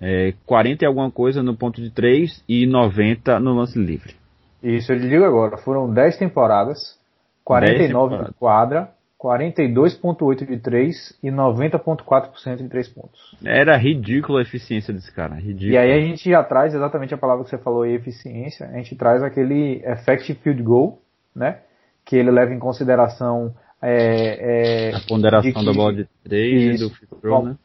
é, 0.00 0.34
40 0.44 0.84
e 0.84 0.86
alguma 0.86 1.10
coisa 1.10 1.42
no 1.42 1.56
ponto 1.56 1.80
de 1.80 1.90
3 1.90 2.44
e 2.46 2.66
90 2.66 3.40
no 3.40 3.54
lance 3.54 3.78
livre. 3.78 4.14
Isso 4.62 4.92
eu 4.92 4.98
lhe 4.98 5.08
digo 5.08 5.24
agora, 5.24 5.56
foram 5.58 5.92
10 5.92 6.18
temporadas, 6.18 6.98
49 7.44 8.16
10 8.16 8.28
de 8.28 8.34
quadra, 8.34 8.90
42.8 9.24 10.46
de 10.46 10.58
3 10.58 11.18
e 11.22 11.30
90.4% 11.30 12.56
de 12.56 12.68
3 12.68 12.88
pontos. 12.88 13.34
Era 13.42 13.74
ridícula 13.74 14.40
a 14.40 14.42
eficiência 14.42 14.92
desse 14.92 15.10
cara, 15.10 15.36
ridículo. 15.36 15.72
E 15.72 15.78
aí 15.78 15.92
a 15.92 16.00
gente 16.00 16.28
já 16.28 16.44
traz 16.44 16.74
exatamente 16.74 17.14
a 17.14 17.16
palavra 17.16 17.42
que 17.42 17.48
você 17.48 17.56
falou 17.56 17.84
aí, 17.84 17.94
eficiência, 17.94 18.66
a 18.66 18.72
gente 18.72 18.94
traz 18.94 19.22
aquele 19.22 19.82
effective 19.86 20.38
field 20.40 20.62
goal, 20.62 21.00
né? 21.34 21.60
Que 22.04 22.16
ele 22.16 22.30
leva 22.30 22.52
em 22.52 22.58
consideração 22.58 23.54
é, 23.80 24.90
é, 24.90 24.94
a 24.94 25.00
ponderação 25.08 25.52
que, 25.52 25.64
da 25.64 25.72
bola 25.72 25.94
de 25.94 26.06
3 26.24 26.74
e 26.74 26.84
do 26.84 26.90
free 26.90 27.08
throw, 27.20 27.40
Bom, 27.40 27.48
né? 27.48 27.56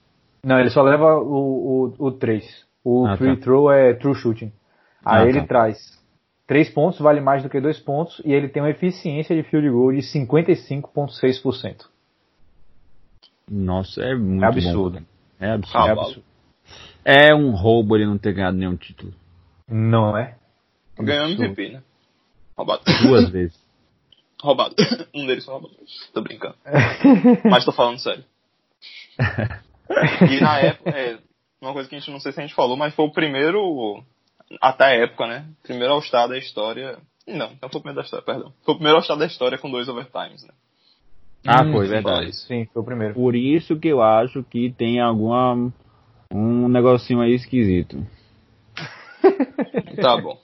Não, 0.42 0.60
ele 0.62 0.70
só 0.70 0.82
leva 0.82 1.18
o, 1.18 1.94
o, 2.00 2.08
o 2.08 2.12
3. 2.14 2.66
O 2.86 3.06
ah, 3.06 3.18
free 3.18 3.36
tá. 3.36 3.42
throw 3.42 3.70
é 3.70 3.94
true 3.96 4.16
shooting. 4.16 4.54
Aí 5.04 5.26
ah, 5.26 5.30
ele 5.30 5.42
tá. 5.42 5.48
traz 5.48 5.99
3 6.50 6.68
pontos 6.72 7.00
vale 7.00 7.22
mais 7.22 7.44
do 7.44 7.50
que 7.50 7.62
2 7.62 7.78
pontos 7.82 8.20
e 8.26 8.34
ele 8.34 8.50
tem 8.50 8.60
uma 8.60 8.72
eficiência 8.72 9.36
de 9.36 9.48
field 9.48 9.70
goal 9.70 9.92
de 9.92 10.00
55,6%. 10.00 11.86
Nossa, 13.48 14.02
é 14.02 14.16
muito 14.16 14.44
é 14.44 14.48
absurdo. 14.48 15.00
Bom, 15.00 15.06
é 15.40 15.52
absurdo. 15.52 15.78
Ah, 15.78 15.88
é 15.88 15.92
absurdo. 15.92 16.24
É 17.06 17.36
um 17.36 17.52
roubo 17.52 17.96
ele 17.96 18.08
não 18.08 18.18
ter 18.18 18.34
ganhado 18.34 18.58
nenhum 18.58 18.76
título. 18.76 19.14
Não 19.68 20.18
é? 20.18 20.38
Ganhou 20.98 21.30
MVP, 21.30 21.70
né? 21.70 21.84
Roubado. 22.58 22.82
Duas 23.04 23.30
vezes. 23.30 23.56
roubado. 24.42 24.74
Um 25.14 25.28
deles 25.28 25.46
foi 25.46 25.54
roubado. 25.54 25.76
Tô 26.16 26.22
brincando. 26.24 26.56
Mas 27.46 27.64
tô 27.64 27.72
falando 27.72 28.00
sério. 28.00 28.26
E 30.28 30.42
na 30.42 30.60
época, 30.62 30.90
é, 30.90 31.20
uma 31.62 31.74
coisa 31.74 31.88
que 31.88 31.94
a 31.96 32.00
gente 32.00 32.10
não 32.10 32.20
sei 32.20 32.32
se 32.32 32.40
a 32.40 32.42
gente 32.42 32.56
falou, 32.56 32.76
mas 32.76 32.96
foi 32.96 33.06
o 33.06 33.12
primeiro 33.12 34.04
até 34.62 34.86
a 34.86 34.96
época, 35.04 35.28
né? 35.28 35.46
Primeiro 35.64 35.94
All-Star 35.94 36.28
da 36.28 36.38
história. 36.38 36.98
Não, 37.28 37.52
não 37.62 37.70
foi 37.70 37.80
o 37.80 37.82
primeiro 37.82 37.96
da 37.96 38.04
história, 38.04 38.26
perdão. 38.26 38.54
Foi 38.64 38.74
o 38.74 38.78
primeiro 38.78 38.98
All-Star 38.98 39.18
da 39.18 39.26
história 39.26 39.58
com 39.58 39.70
dois 39.70 39.88
overtimes, 39.88 40.44
né? 40.44 40.54
Ah, 41.46 41.64
hum, 41.64 41.72
foi, 41.72 41.88
verdade. 41.88 42.36
Sim, 42.36 42.66
foi 42.74 42.82
o 42.82 42.86
primeiro. 42.86 43.14
Por 43.14 43.36
isso 43.36 43.80
que 43.80 43.88
eu 43.88 44.02
acho 44.02 44.44
que 44.44 44.72
tem 44.72 45.00
alguma. 45.00 45.72
um 46.32 46.68
negocinho 46.68 47.22
aí 47.22 47.34
esquisito. 47.34 48.06
tá 50.02 50.18
bom. 50.18 50.38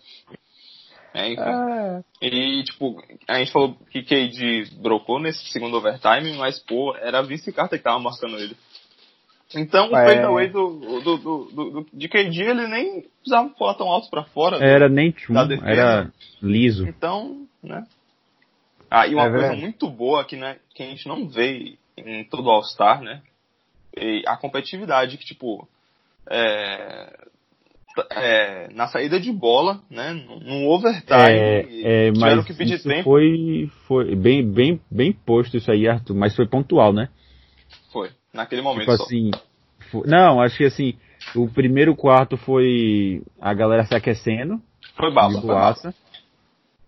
É, 1.13 1.27
enfim. 1.33 1.41
Ah. 1.41 2.01
E, 2.21 2.63
tipo, 2.63 3.01
a 3.27 3.39
gente 3.39 3.51
falou 3.51 3.75
que 3.91 4.03
KD 4.03 4.77
brocou 4.81 5.19
nesse 5.19 5.45
segundo 5.51 5.75
overtime, 5.75 6.33
mas, 6.37 6.59
pô, 6.59 6.95
era 6.95 7.19
a 7.19 7.23
vice-carta 7.23 7.77
que 7.77 7.83
tava 7.83 7.99
marcando 7.99 8.37
ele. 8.37 8.55
Então 9.53 9.91
o 9.91 9.97
é... 9.97 10.07
fadeaway 10.07 10.47
do, 10.49 11.01
do, 11.01 11.17
do, 11.17 11.45
do, 11.45 11.87
de 11.93 12.07
KD 12.07 12.41
ele 12.41 12.67
nem 12.67 13.05
precisava 13.19 13.49
pular 13.49 13.75
tão 13.75 13.87
alto 13.87 14.09
para 14.09 14.23
fora. 14.23 14.57
Era 14.57 14.89
nem 14.89 15.11
tchum, 15.11 15.35
era 15.63 16.11
liso. 16.41 16.87
Então, 16.87 17.45
né? 17.61 17.85
Ah, 18.89 19.07
e 19.07 19.13
uma 19.13 19.25
é 19.25 19.29
coisa 19.29 19.41
verdade. 19.47 19.61
muito 19.61 19.89
boa 19.89 20.23
que, 20.23 20.35
né, 20.35 20.57
que 20.73 20.83
a 20.83 20.85
gente 20.85 21.07
não 21.07 21.27
vê 21.27 21.77
em 21.97 22.23
todo 22.25 22.49
All-Star, 22.49 23.01
né? 23.01 23.21
E 23.95 24.23
a 24.27 24.37
competitividade 24.37 25.17
que, 25.17 25.25
tipo, 25.25 25.67
é, 26.29 27.13
é, 28.11 28.67
na 28.73 28.87
saída 28.87 29.19
de 29.19 29.31
bola, 29.31 29.81
né? 29.89 30.13
No 30.13 30.69
overtime, 30.69 31.13
é, 31.13 32.07
é, 32.07 32.11
mas 32.11 32.45
que 32.45 32.53
pedir 32.53 32.81
tempo. 32.81 33.03
Foi, 33.03 33.69
foi 33.87 34.15
bem, 34.15 34.45
bem, 34.45 34.81
bem 34.91 35.13
posto 35.13 35.57
isso 35.57 35.71
aí, 35.71 35.87
Arthur, 35.87 36.15
mas 36.15 36.35
foi 36.35 36.47
pontual, 36.47 36.91
né? 36.91 37.09
Foi. 37.91 38.09
Naquele 38.35 38.61
momento 38.61 38.81
tipo 38.81 38.97
só. 38.97 39.03
assim. 39.03 39.31
Foi, 39.91 40.07
não, 40.07 40.41
acho 40.41 40.57
que 40.57 40.65
assim, 40.65 40.95
o 41.35 41.47
primeiro 41.47 41.95
quarto 41.95 42.37
foi 42.37 43.21
a 43.39 43.53
galera 43.53 43.85
se 43.85 43.95
aquecendo. 43.95 44.61
Foi 44.95 45.13
bala, 45.13 45.41
foi. 45.41 45.93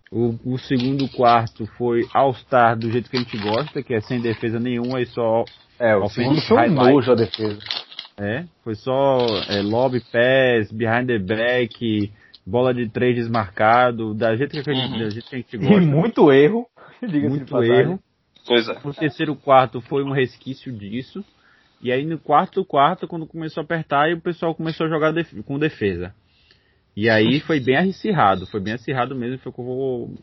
O, 0.09 0.53
o 0.53 0.57
segundo 0.57 1.09
quarto 1.09 1.65
foi 1.77 2.07
All-Star 2.13 2.77
do 2.77 2.89
jeito 2.89 3.09
que 3.09 3.17
a 3.17 3.19
gente 3.19 3.37
gosta, 3.37 3.83
que 3.83 3.93
é 3.93 3.99
sem 3.99 4.21
defesa 4.21 4.59
nenhuma 4.59 5.01
e 5.01 5.05
só. 5.05 5.43
É, 5.79 5.95
o 5.95 6.07
segundo 6.07 6.41
foi 6.41 6.69
um 6.69 6.73
nojo 6.73 7.11
a 7.11 7.15
defesa. 7.15 7.59
É, 8.19 8.45
foi 8.63 8.73
só 8.75 9.19
é, 9.49 9.61
lobby 9.61 9.99
pass, 9.99 10.71
behind 10.71 11.07
the 11.07 11.19
back, 11.19 12.11
bola 12.45 12.73
de 12.73 12.89
três 12.89 13.15
desmarcado, 13.15 14.13
da 14.13 14.35
jeito 14.35 14.51
que 14.51 14.69
a 14.69 14.73
gente, 14.73 14.93
uhum. 14.93 14.99
da 14.99 15.09
jeito 15.09 15.29
que 15.29 15.35
a 15.35 15.39
gente 15.39 15.57
gosta. 15.57 15.73
E 15.75 15.85
muito 15.85 16.31
erro, 16.31 16.65
muito 17.01 17.63
erro. 17.63 17.99
Pois 18.47 18.67
é. 18.67 18.77
O 18.83 18.93
terceiro 18.93 19.35
quarto 19.35 19.81
foi 19.81 20.03
um 20.03 20.11
resquício 20.11 20.71
disso. 20.71 21.23
E 21.81 21.91
aí 21.91 22.05
no 22.05 22.17
quarto 22.17 22.65
quarto, 22.65 23.07
quando 23.07 23.27
começou 23.27 23.61
a 23.61 23.63
apertar, 23.63 24.11
o 24.13 24.21
pessoal 24.21 24.55
começou 24.55 24.85
a 24.85 24.89
jogar 24.89 25.11
def 25.11 25.33
com 25.43 25.59
defesa. 25.59 26.13
E 26.95 27.09
aí 27.09 27.39
foi 27.45 27.59
bem 27.59 27.77
acirrado, 27.77 28.47
foi 28.47 28.59
bem 28.59 28.73
acirrado 28.73 29.15
mesmo, 29.15 29.37
ficou 29.37 30.13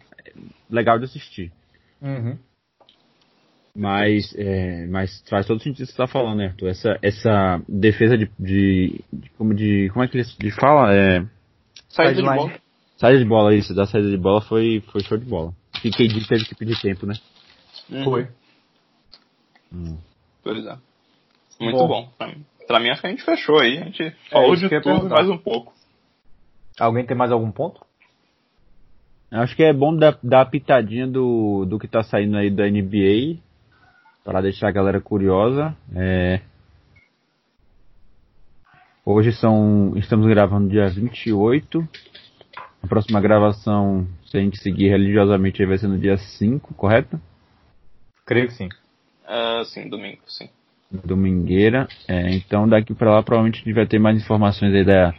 legal 0.70 0.98
de 0.98 1.04
assistir. 1.04 1.52
Uhum. 2.02 2.38
Mas, 3.76 4.32
é, 4.36 4.86
mas 4.86 5.22
faz 5.28 5.46
todo 5.46 5.60
sentido 5.60 5.82
o 5.82 5.86
que 5.86 5.86
você 5.86 5.92
está 5.92 6.06
falando, 6.06 6.38
né, 6.38 6.46
Arthur? 6.46 6.68
Essa, 6.68 6.98
essa 7.02 7.60
defesa 7.68 8.16
de, 8.16 8.30
de, 8.38 9.00
de, 9.12 9.30
como, 9.30 9.52
de. 9.52 9.90
Como 9.92 10.04
é 10.04 10.06
que 10.06 10.16
eles 10.16 10.36
fala? 10.54 10.94
É, 10.94 11.26
Saída 11.94 12.14
de 12.14 12.22
bola. 12.22 12.52
saída 12.96 13.18
de 13.20 13.24
bola, 13.24 13.54
isso, 13.54 13.74
da 13.74 13.86
saída 13.86 14.10
de 14.10 14.16
bola 14.16 14.40
foi, 14.40 14.82
foi 14.90 15.00
show 15.02 15.16
de 15.16 15.24
bola. 15.24 15.54
E 15.84 15.90
KD 15.90 16.26
teve 16.26 16.44
que 16.44 16.54
pedir 16.56 16.80
tempo, 16.80 17.06
né? 17.06 17.14
Uhum. 17.88 18.04
Foi. 18.04 18.28
Hum. 19.72 19.98
Pois 20.42 20.66
é. 20.66 20.76
Muito 21.60 21.78
Bom. 21.78 21.88
bom. 21.88 22.08
Pra, 22.18 22.26
mim, 22.28 22.44
pra 22.66 22.80
mim, 22.80 22.90
acho 22.90 23.00
que 23.00 23.06
a 23.06 23.10
gente 23.10 23.24
fechou 23.24 23.58
aí. 23.58 23.78
A 23.78 23.84
gente 23.84 24.10
falou 24.30 24.54
isso 24.54 24.68
de 24.68 24.80
tudo 24.80 24.82
perguntar. 24.82 25.14
mais 25.14 25.28
um 25.28 25.38
pouco. 25.38 25.72
Alguém 26.78 27.06
tem 27.06 27.16
mais 27.16 27.30
algum 27.30 27.50
ponto? 27.50 27.84
Acho 29.30 29.56
que 29.56 29.64
é 29.64 29.72
bom 29.72 29.96
dar, 29.96 30.18
dar 30.22 30.42
a 30.42 30.46
pitadinha 30.46 31.06
do, 31.06 31.64
do 31.64 31.78
que 31.78 31.88
tá 31.88 32.02
saindo 32.02 32.36
aí 32.36 32.50
da 32.50 32.68
NBA. 32.68 33.38
Para 34.24 34.40
deixar 34.40 34.68
a 34.68 34.72
galera 34.72 35.00
curiosa. 35.00 35.76
É... 35.94 36.40
Hoje 39.04 39.32
são. 39.32 39.92
Estamos 39.96 40.26
gravando 40.26 40.68
dia 40.68 40.88
28. 40.88 41.86
A 42.82 42.86
próxima 42.86 43.20
gravação, 43.20 44.06
se 44.26 44.36
a 44.36 44.40
gente 44.40 44.58
seguir 44.58 44.88
religiosamente, 44.88 45.62
aí 45.62 45.68
vai 45.68 45.78
ser 45.78 45.88
no 45.88 45.98
dia 45.98 46.18
5, 46.18 46.74
correto? 46.74 47.20
Creio 48.26 48.48
que 48.48 48.54
sim. 48.54 48.68
Ah, 49.26 49.62
sim, 49.64 49.88
domingo, 49.88 50.20
sim. 50.26 50.50
Domingueira. 50.90 51.88
É, 52.08 52.30
então 52.30 52.68
daqui 52.68 52.94
pra 52.94 53.10
lá 53.14 53.22
provavelmente 53.22 53.60
a 53.60 53.64
gente 53.64 53.74
vai 53.74 53.86
ter 53.86 53.98
mais 53.98 54.16
informações 54.16 54.72
aí 54.74 54.84
da 54.84 55.12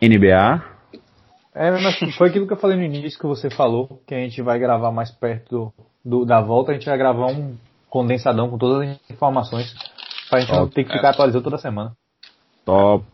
NBA. 0.00 0.62
É, 1.54 1.70
mas 1.70 2.16
foi 2.16 2.28
aquilo 2.30 2.46
que 2.46 2.52
eu 2.54 2.56
falei 2.58 2.76
no 2.78 2.82
início 2.84 3.18
que 3.18 3.26
você 3.26 3.50
falou, 3.50 4.00
que 4.06 4.14
a 4.14 4.18
gente 4.18 4.40
vai 4.40 4.58
gravar 4.58 4.90
mais 4.90 5.10
perto 5.10 5.50
do, 6.04 6.20
do- 6.20 6.24
da 6.24 6.40
volta, 6.40 6.70
a 6.70 6.74
gente 6.74 6.86
vai 6.86 6.96
gravar 6.96 7.26
um 7.26 7.56
condensadão 7.90 8.48
com 8.48 8.56
todas 8.56 8.88
as 8.88 9.10
informações 9.10 9.74
pra 10.30 10.40
gente 10.40 10.50
não 10.50 10.60
Top. 10.60 10.74
ter 10.74 10.84
que 10.84 10.92
ficar 10.92 11.10
atualizando 11.10 11.44
toda 11.44 11.58
semana. 11.58 11.92
Top. 12.64 13.04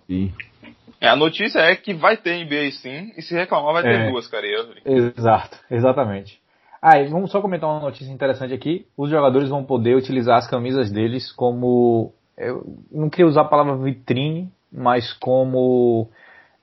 É, 1.00 1.08
a 1.08 1.16
notícia 1.16 1.58
é 1.60 1.74
que 1.74 1.92
vai 1.94 2.16
ter 2.16 2.44
NBA 2.44 2.70
sim, 2.72 3.12
e 3.16 3.22
se 3.22 3.34
reclamar 3.34 3.72
vai 3.72 3.82
ter 3.82 4.00
É. 4.02 4.10
duas, 4.10 4.28
cara. 4.28 4.46
e 4.46 4.52
eu- 4.52 5.08
Exato, 5.16 5.56
exatamente. 5.68 6.38
Ah, 6.80 6.98
e 7.00 7.08
vamos 7.08 7.30
só 7.30 7.40
comentar 7.40 7.68
uma 7.68 7.80
notícia 7.80 8.12
interessante 8.12 8.54
aqui. 8.54 8.86
Os 8.96 9.10
jogadores 9.10 9.48
vão 9.48 9.64
poder 9.64 9.96
utilizar 9.96 10.38
as 10.38 10.48
camisas 10.48 10.90
deles 10.90 11.32
como. 11.32 12.12
Eu 12.36 12.64
não 12.90 13.10
queria 13.10 13.26
usar 13.26 13.42
a 13.42 13.48
palavra 13.48 13.76
vitrine, 13.76 14.50
mas 14.72 15.12
como 15.14 16.08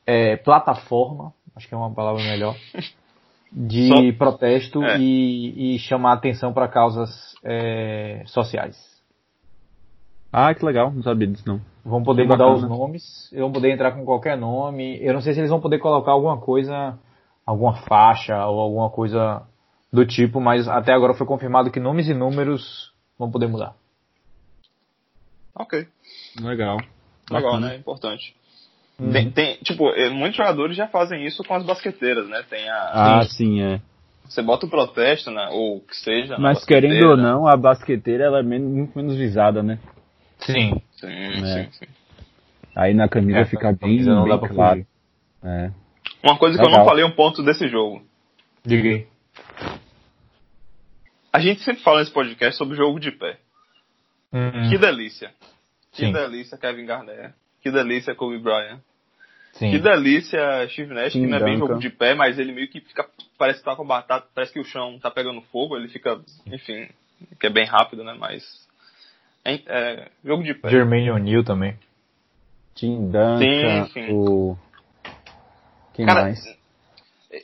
é, 0.06 0.38
plataforma, 0.38 1.34
acho 1.56 1.68
que 1.68 1.74
é 1.74 1.78
uma 1.78 1.92
palavra 1.94 2.24
melhor, 2.24 2.56
de 3.52 3.90
Só- 3.90 4.18
protesto 4.18 4.84
é. 4.84 4.98
e, 5.00 5.76
e 5.76 5.80
chamar 5.80 6.14
atenção 6.14 6.54
para 6.54 6.70
causas 6.70 7.36
é, 7.44 8.24
sociais. 8.26 8.78
Ah, 10.32 10.54
que 10.54 10.66
legal, 10.66 10.92
não 10.92 11.04
sabia 11.04 11.28
disso 11.28 11.44
não. 11.46 11.60
Vão 11.84 12.04
poder 12.04 12.26
mudar 12.26 12.52
os 12.52 12.68
nomes, 12.68 13.32
vão 13.34 13.52
poder 13.52 13.72
entrar 13.72 13.92
com 13.92 14.04
qualquer 14.04 14.38
nome. 14.38 14.98
Eu 15.02 15.14
não 15.14 15.22
sei 15.22 15.34
se 15.34 15.40
eles 15.40 15.52
vão 15.52 15.62
poder 15.62 15.80
colocar 15.80 16.12
alguma 16.12 16.38
coisa, 16.38 16.98
alguma 17.46 17.76
faixa 17.76 18.46
ou 18.48 18.60
alguma 18.60 18.90
coisa 18.90 19.44
do 19.96 20.06
tipo, 20.06 20.40
mas 20.40 20.68
até 20.68 20.94
agora 20.94 21.14
foi 21.14 21.26
confirmado 21.26 21.72
que 21.72 21.80
nomes 21.80 22.08
e 22.08 22.14
números 22.14 22.92
vão 23.18 23.32
poder 23.32 23.48
mudar. 23.48 23.74
Ok. 25.56 25.88
Legal. 26.42 26.78
Legal, 27.32 27.52
Bacana. 27.54 27.68
né? 27.70 27.76
Importante. 27.78 28.36
Uhum. 29.00 29.12
Tem, 29.12 29.32
tem- 29.32 29.58
tipo, 29.58 29.90
eh, 29.90 30.10
muitos 30.10 30.38
jogadores 30.38 30.76
já 30.76 30.88
fazem 30.88 31.26
isso 31.26 31.44
com 31.44 31.54
as 31.54 31.66
basqueteiras, 31.66 32.28
né? 32.30 32.44
Tem 32.50 32.70
a. 32.70 32.92
Ah, 32.94 33.20
tem- 33.22 33.30
sim, 33.30 33.62
é. 33.62 33.82
você 34.26 34.42
bota 34.42 34.66
o 34.66 34.70
protesto, 34.70 35.32
né? 35.32 35.50
Ou 35.52 35.78
o 35.78 35.82
que 35.82 35.96
seja. 35.96 36.38
Mas 36.38 36.64
querendo 36.66 37.10
ou 37.10 37.18
não, 37.18 37.48
a 37.48 37.56
basqueteira 37.58 38.26
ela 38.26 38.40
é 38.40 38.44
men- 38.44 38.60
muito 38.62 38.96
menos 38.98 39.16
visada, 39.16 39.62
né? 39.64 39.80
Sim. 40.40 40.82
Sim, 40.92 41.08
É. 41.08 41.64
sim, 41.66 41.72
sim. 41.72 41.86
Aí 42.76 42.94
na 42.94 43.08
camisa 43.08 43.40
É, 43.40 43.46
fica 43.46 43.70
bem, 43.70 43.78
camisa 43.78 44.14
não 44.14 44.24
bem 44.24 44.32
dá 44.34 44.38
pra 44.38 44.50
claro. 44.50 44.86
É. 45.44 45.72
Uma 46.24 46.38
coisa 46.38 46.58
que 46.58 46.64
eu 46.64 46.68
Legal. 46.68 46.80
não 46.84 46.90
falei 46.90 47.06
um 47.06 47.12
ponto 47.12 47.42
desse 47.44 47.68
jogo. 47.70 48.02
Diga 48.66 48.90
aí. 48.90 49.08
A 51.36 51.40
gente 51.40 51.62
sempre 51.64 51.84
fala 51.84 52.00
nesse 52.00 52.14
podcast 52.14 52.58
sobre 52.58 52.78
jogo 52.78 52.98
de 52.98 53.12
pé. 53.12 53.38
Uhum. 54.32 54.70
Que 54.70 54.78
delícia. 54.78 55.34
Que 55.92 56.06
Sim. 56.06 56.14
delícia, 56.14 56.58
Kevin 56.58 56.86
Garnett. 56.86 57.34
Que 57.62 57.70
delícia, 57.70 58.16
Kobe 58.16 58.40
Bryant. 58.40 58.80
Sim. 59.52 59.70
Que 59.70 59.80
delícia, 59.80 60.66
Steve 60.70 60.94
Nash, 60.94 61.12
que 61.12 61.28
não 61.28 61.38
é 61.38 61.44
bem 61.44 61.58
jogo 61.58 61.78
de 61.78 61.90
pé, 61.90 62.14
mas 62.14 62.40
ele 62.40 62.54
meio 62.54 62.70
que 62.70 62.80
fica. 62.80 63.06
Parece 63.38 63.60
que 63.60 63.66
tá 63.66 63.76
com 63.76 63.86
batata, 63.86 64.28
parece 64.34 64.54
que 64.54 64.62
o 64.62 64.64
chão 64.64 64.98
tá 64.98 65.12
pegando 65.12 65.42
fogo, 65.52 65.76
ele 65.76 65.90
fica. 65.90 66.22
Enfim, 66.48 66.88
que 67.38 67.48
é 67.48 67.50
bem 67.50 67.66
rápido, 67.66 68.02
né? 68.06 68.16
Mas. 68.18 68.44
É, 69.44 69.56
é, 69.66 70.08
jogo 70.24 70.42
de 70.42 70.54
pé. 70.54 70.70
Jermaine 70.70 71.12
O'Neal 71.12 71.44
também. 71.44 71.78
Tim 72.76 73.08
Duncan, 73.08 73.86
Sim, 73.88 73.92
sim. 73.92 74.08
o... 74.14 74.58
Quem 75.94 76.06
Cara, 76.06 76.24
mais? 76.24 76.42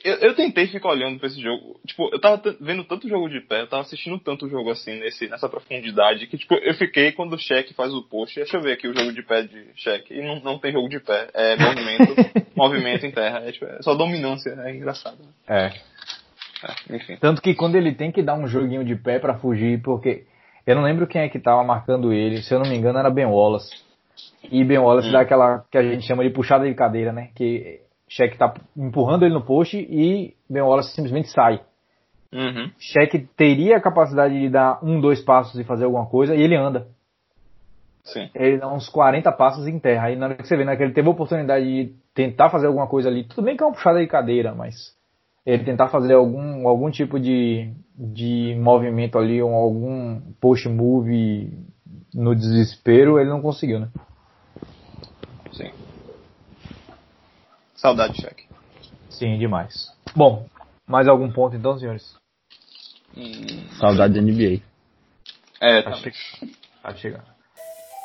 Eu, 0.04 0.14
eu 0.16 0.34
tentei 0.34 0.66
ficar 0.66 0.88
olhando 0.90 1.18
pra 1.18 1.28
esse 1.28 1.40
jogo. 1.40 1.78
Tipo, 1.86 2.08
eu 2.12 2.20
tava 2.20 2.40
vendo 2.60 2.84
tanto 2.84 3.08
jogo 3.08 3.28
de 3.28 3.40
pé, 3.40 3.62
eu 3.62 3.66
tava 3.66 3.82
assistindo 3.82 4.18
tanto 4.18 4.48
jogo 4.48 4.70
assim, 4.70 4.98
nesse, 4.98 5.28
nessa 5.28 5.48
profundidade, 5.48 6.26
que 6.26 6.38
tipo, 6.38 6.54
eu 6.54 6.74
fiquei 6.74 7.12
quando 7.12 7.34
o 7.34 7.38
Shaq 7.38 7.74
faz 7.74 7.92
o 7.92 8.02
post, 8.02 8.36
deixa 8.36 8.56
eu 8.56 8.62
ver 8.62 8.72
aqui 8.72 8.88
o 8.88 8.96
jogo 8.96 9.12
de 9.12 9.22
pé 9.22 9.42
de 9.42 9.66
Shaq. 9.76 10.12
E 10.12 10.22
não, 10.22 10.40
não 10.40 10.58
tem 10.58 10.72
jogo 10.72 10.88
de 10.88 11.00
pé, 11.00 11.28
é 11.34 11.56
movimento, 11.56 12.14
movimento 12.56 13.06
em 13.06 13.10
terra. 13.10 13.40
É, 13.44 13.52
tipo, 13.52 13.66
é 13.66 13.82
só 13.82 13.94
dominância, 13.94 14.50
é 14.50 14.74
engraçado. 14.74 15.18
É. 15.48 15.66
É, 16.64 16.96
enfim. 16.96 17.16
Tanto 17.16 17.42
que 17.42 17.54
quando 17.54 17.74
ele 17.76 17.92
tem 17.92 18.12
que 18.12 18.22
dar 18.22 18.34
um 18.34 18.46
joguinho 18.46 18.84
de 18.84 18.94
pé 18.94 19.18
pra 19.18 19.38
fugir, 19.38 19.82
porque 19.82 20.24
eu 20.66 20.76
não 20.76 20.82
lembro 20.84 21.06
quem 21.06 21.22
é 21.22 21.28
que 21.28 21.40
tava 21.40 21.64
marcando 21.64 22.12
ele, 22.12 22.40
se 22.42 22.54
eu 22.54 22.60
não 22.60 22.70
me 22.70 22.76
engano 22.76 22.98
era 22.98 23.10
Ben 23.10 23.26
Wallace. 23.26 23.70
E 24.50 24.64
Ben 24.64 24.78
Wallace 24.78 25.08
Hum. 25.08 25.12
dá 25.12 25.20
aquela 25.20 25.64
que 25.70 25.76
a 25.78 25.82
gente 25.82 26.06
chama 26.06 26.22
de 26.22 26.30
puxada 26.30 26.64
de 26.66 26.74
cadeira, 26.74 27.12
né? 27.12 27.30
Que 27.34 27.80
Shaq 28.16 28.36
tá 28.36 28.54
empurrando 28.76 29.24
ele 29.24 29.34
no 29.34 29.42
post 29.42 29.76
e 29.76 30.34
Ben 30.48 30.62
Wallace 30.62 30.94
simplesmente 30.94 31.28
sai. 31.28 31.60
Uhum. 32.32 32.70
Teria 33.36 33.76
a 33.76 33.80
capacidade 33.80 34.38
de 34.38 34.48
dar 34.48 34.82
um, 34.82 35.00
dois 35.00 35.22
passos 35.22 35.58
e 35.58 35.64
fazer 35.64 35.84
alguma 35.84 36.06
coisa 36.06 36.34
e 36.34 36.42
ele 36.42 36.56
anda. 36.56 36.88
Sim. 38.04 38.28
Ele 38.34 38.58
dá 38.58 38.72
uns 38.72 38.88
40 38.88 39.30
passos 39.32 39.66
em 39.66 39.78
terra. 39.78 40.08
Aí 40.08 40.16
na 40.16 40.26
hora 40.26 40.34
que 40.34 40.46
você 40.46 40.56
vê, 40.56 40.64
né, 40.64 40.76
que 40.76 40.82
ele 40.82 40.92
teve 40.92 41.08
a 41.08 41.10
oportunidade 41.10 41.64
de 41.64 41.94
tentar 42.14 42.50
fazer 42.50 42.66
alguma 42.66 42.86
coisa 42.86 43.08
ali, 43.08 43.24
tudo 43.24 43.42
bem 43.42 43.56
que 43.56 43.62
é 43.62 43.66
uma 43.66 43.72
puxada 43.72 44.00
de 44.00 44.06
cadeira, 44.06 44.54
mas 44.54 44.74
ele 45.46 45.64
tentar 45.64 45.88
fazer 45.88 46.14
algum, 46.14 46.68
algum 46.68 46.90
tipo 46.90 47.18
de, 47.18 47.72
de 47.96 48.56
movimento 48.60 49.18
ali, 49.18 49.42
ou 49.42 49.52
algum 49.54 50.20
post 50.40 50.68
move 50.68 51.50
no 52.14 52.34
desespero, 52.34 53.18
ele 53.18 53.30
não 53.30 53.40
conseguiu, 53.40 53.80
né? 53.80 53.88
Sim. 55.52 55.70
Saudade, 57.82 58.22
Shaq. 58.22 58.44
Sim, 59.10 59.36
demais. 59.38 59.88
Bom, 60.14 60.46
mais 60.86 61.08
algum 61.08 61.28
ponto 61.32 61.56
então, 61.56 61.76
senhores? 61.76 62.14
Hum, 63.16 63.66
Saudade 63.72 64.14
da 64.14 64.20
NBA. 64.22 64.62
é, 65.60 65.82
Tá 65.82 65.90
tá. 65.90 65.96
chegando. 65.96 66.52
Tá 66.80 66.94
chegando. 66.94 67.24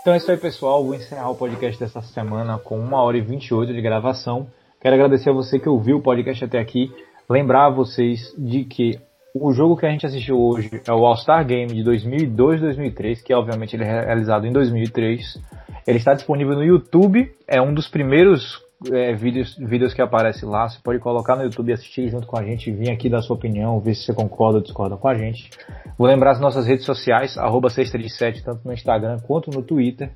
Então 0.02 0.14
é 0.16 0.18
isso 0.18 0.32
aí, 0.32 0.38
pessoal. 0.38 0.84
Vou 0.84 0.96
encerrar 0.96 1.30
o 1.30 1.36
podcast 1.36 1.80
dessa 1.80 2.02
semana 2.02 2.58
com 2.58 2.80
1 2.80 2.94
hora 2.94 3.18
e 3.18 3.22
28 3.22 3.72
de 3.72 3.80
gravação. 3.80 4.48
Quero 4.82 4.96
agradecer 4.96 5.30
a 5.30 5.34
você 5.34 5.60
que 5.60 5.70
ouviu 5.70 5.98
o 5.98 6.02
podcast 6.02 6.44
até 6.44 6.58
aqui. 6.58 6.92
Lembrar 7.30 7.68
a 7.68 7.70
vocês 7.70 8.34
de 8.36 8.64
que 8.64 9.00
o 9.36 9.54
jogo 9.54 9.78
que 9.78 9.86
a 9.86 9.92
gente 9.92 10.08
assistiu 10.08 10.40
hoje 10.40 10.82
é 10.88 10.92
o 10.92 11.06
All-Star 11.06 11.46
Game 11.46 11.72
de 11.72 11.84
2002-2003, 11.84 13.22
que 13.22 13.32
obviamente 13.32 13.76
ele 13.76 13.84
é 13.84 14.06
realizado 14.06 14.48
em 14.48 14.52
2003. 14.52 15.40
Ele 15.86 15.98
está 16.00 16.16
disponível 16.16 16.56
no 16.56 16.64
YouTube. 16.64 17.32
É 17.48 17.62
um 17.62 17.74
dos 17.76 17.88
primeiros 17.88 18.66
é, 18.92 19.14
vídeos, 19.14 19.56
vídeos 19.58 19.94
que 19.94 20.02
aparece 20.02 20.46
lá. 20.46 20.70
Você 20.70 20.80
pode 20.84 21.00
colocar 21.00 21.36
no 21.36 21.44
YouTube 21.44 21.70
e 21.70 21.74
assistir 21.74 22.10
junto 22.10 22.28
com 22.28 22.38
a 22.38 22.44
gente, 22.44 22.72
vir 22.72 22.92
aqui 22.92 23.10
dar 23.10 23.22
sua 23.22 23.36
opinião, 23.36 23.80
ver 23.80 23.96
se 23.96 24.04
você 24.04 24.14
concorda 24.14 24.58
ou 24.58 24.64
discorda 24.64 24.96
com 24.98 25.08
a 25.08 25.16
gente. 25.16 25.50
Vou 25.98 26.08
lembrar 26.08 26.32
as 26.32 26.40
nossas 26.40 26.68
redes 26.68 26.86
sociais, 26.86 27.38
arroba 27.38 27.70
637, 27.70 28.44
tanto 28.44 28.62
no 28.66 28.74
Instagram 28.74 29.20
quanto 29.20 29.50
no 29.52 29.64
Twitter. 29.64 30.12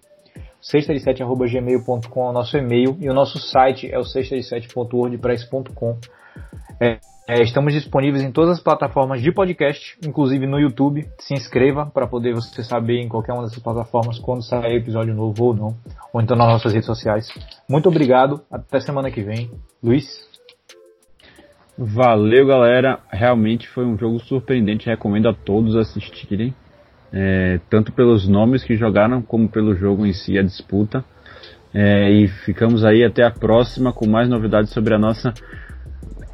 637.gmail.com 0.62 2.28
é 2.28 2.30
o 2.30 2.34
nosso 2.34 2.56
e-mail 2.56 2.96
e 3.00 3.10
o 3.10 3.14
nosso 3.14 3.40
site 3.40 3.92
é 3.92 3.98
o 3.98 4.04
637.wordpress.com. 4.04 5.98
É, 6.80 7.00
é, 7.28 7.42
estamos 7.44 7.74
disponíveis 7.74 8.24
em 8.24 8.32
todas 8.32 8.58
as 8.58 8.64
plataformas 8.64 9.22
de 9.22 9.32
podcast, 9.32 9.98
inclusive 10.06 10.48
no 10.48 10.60
YouTube. 10.60 11.08
Se 11.20 11.34
inscreva 11.34 11.86
para 11.86 12.08
poder 12.08 12.34
você 12.34 12.64
saber 12.64 13.00
em 13.00 13.08
qualquer 13.08 13.34
uma 13.34 13.44
dessas 13.44 13.62
plataformas 13.62 14.20
quando 14.20 14.44
sair 14.44 14.78
episódio 14.78 15.14
novo 15.14 15.46
ou 15.46 15.54
não, 15.54 15.78
ou 16.12 16.22
então 16.22 16.36
nas 16.36 16.48
nossas 16.48 16.74
redes 16.74 16.88
sociais. 16.88 17.28
Muito 17.70 17.88
obrigado, 17.88 18.42
até 18.52 18.80
semana 18.80 19.12
que 19.12 19.22
vem. 19.22 19.52
Luiz? 19.84 20.30
Valeu, 21.78 22.46
galera. 22.46 23.00
Realmente 23.10 23.68
foi 23.68 23.86
um 23.86 23.98
jogo 23.98 24.20
surpreendente. 24.20 24.88
Recomendo 24.88 25.30
a 25.30 25.34
todos 25.34 25.76
assistirem. 25.76 26.54
É, 27.14 27.60
tanto 27.70 27.92
pelos 27.92 28.28
nomes 28.28 28.64
que 28.64 28.76
jogaram, 28.76 29.22
como 29.22 29.48
pelo 29.48 29.76
jogo 29.76 30.06
em 30.06 30.14
si, 30.14 30.38
a 30.38 30.44
disputa. 30.44 31.04
É, 31.74 32.10
e 32.12 32.28
ficamos 32.28 32.84
aí 32.84 33.04
até 33.04 33.24
a 33.24 33.32
próxima 33.32 33.94
com 33.94 34.08
mais 34.08 34.28
novidades 34.28 34.72
sobre 34.72 34.94
a 34.94 35.00
nossa 35.00 35.34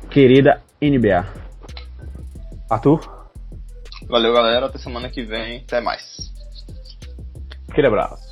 querida 0.09 0.61
NBA. 0.81 1.25
Arthur? 2.69 3.29
Valeu, 4.07 4.33
galera. 4.33 4.67
Até 4.67 4.77
semana 4.77 5.09
que 5.09 5.23
vem. 5.23 5.59
Até 5.59 5.81
mais. 5.81 6.31
Aquele 7.69 7.87
abraço. 7.87 8.26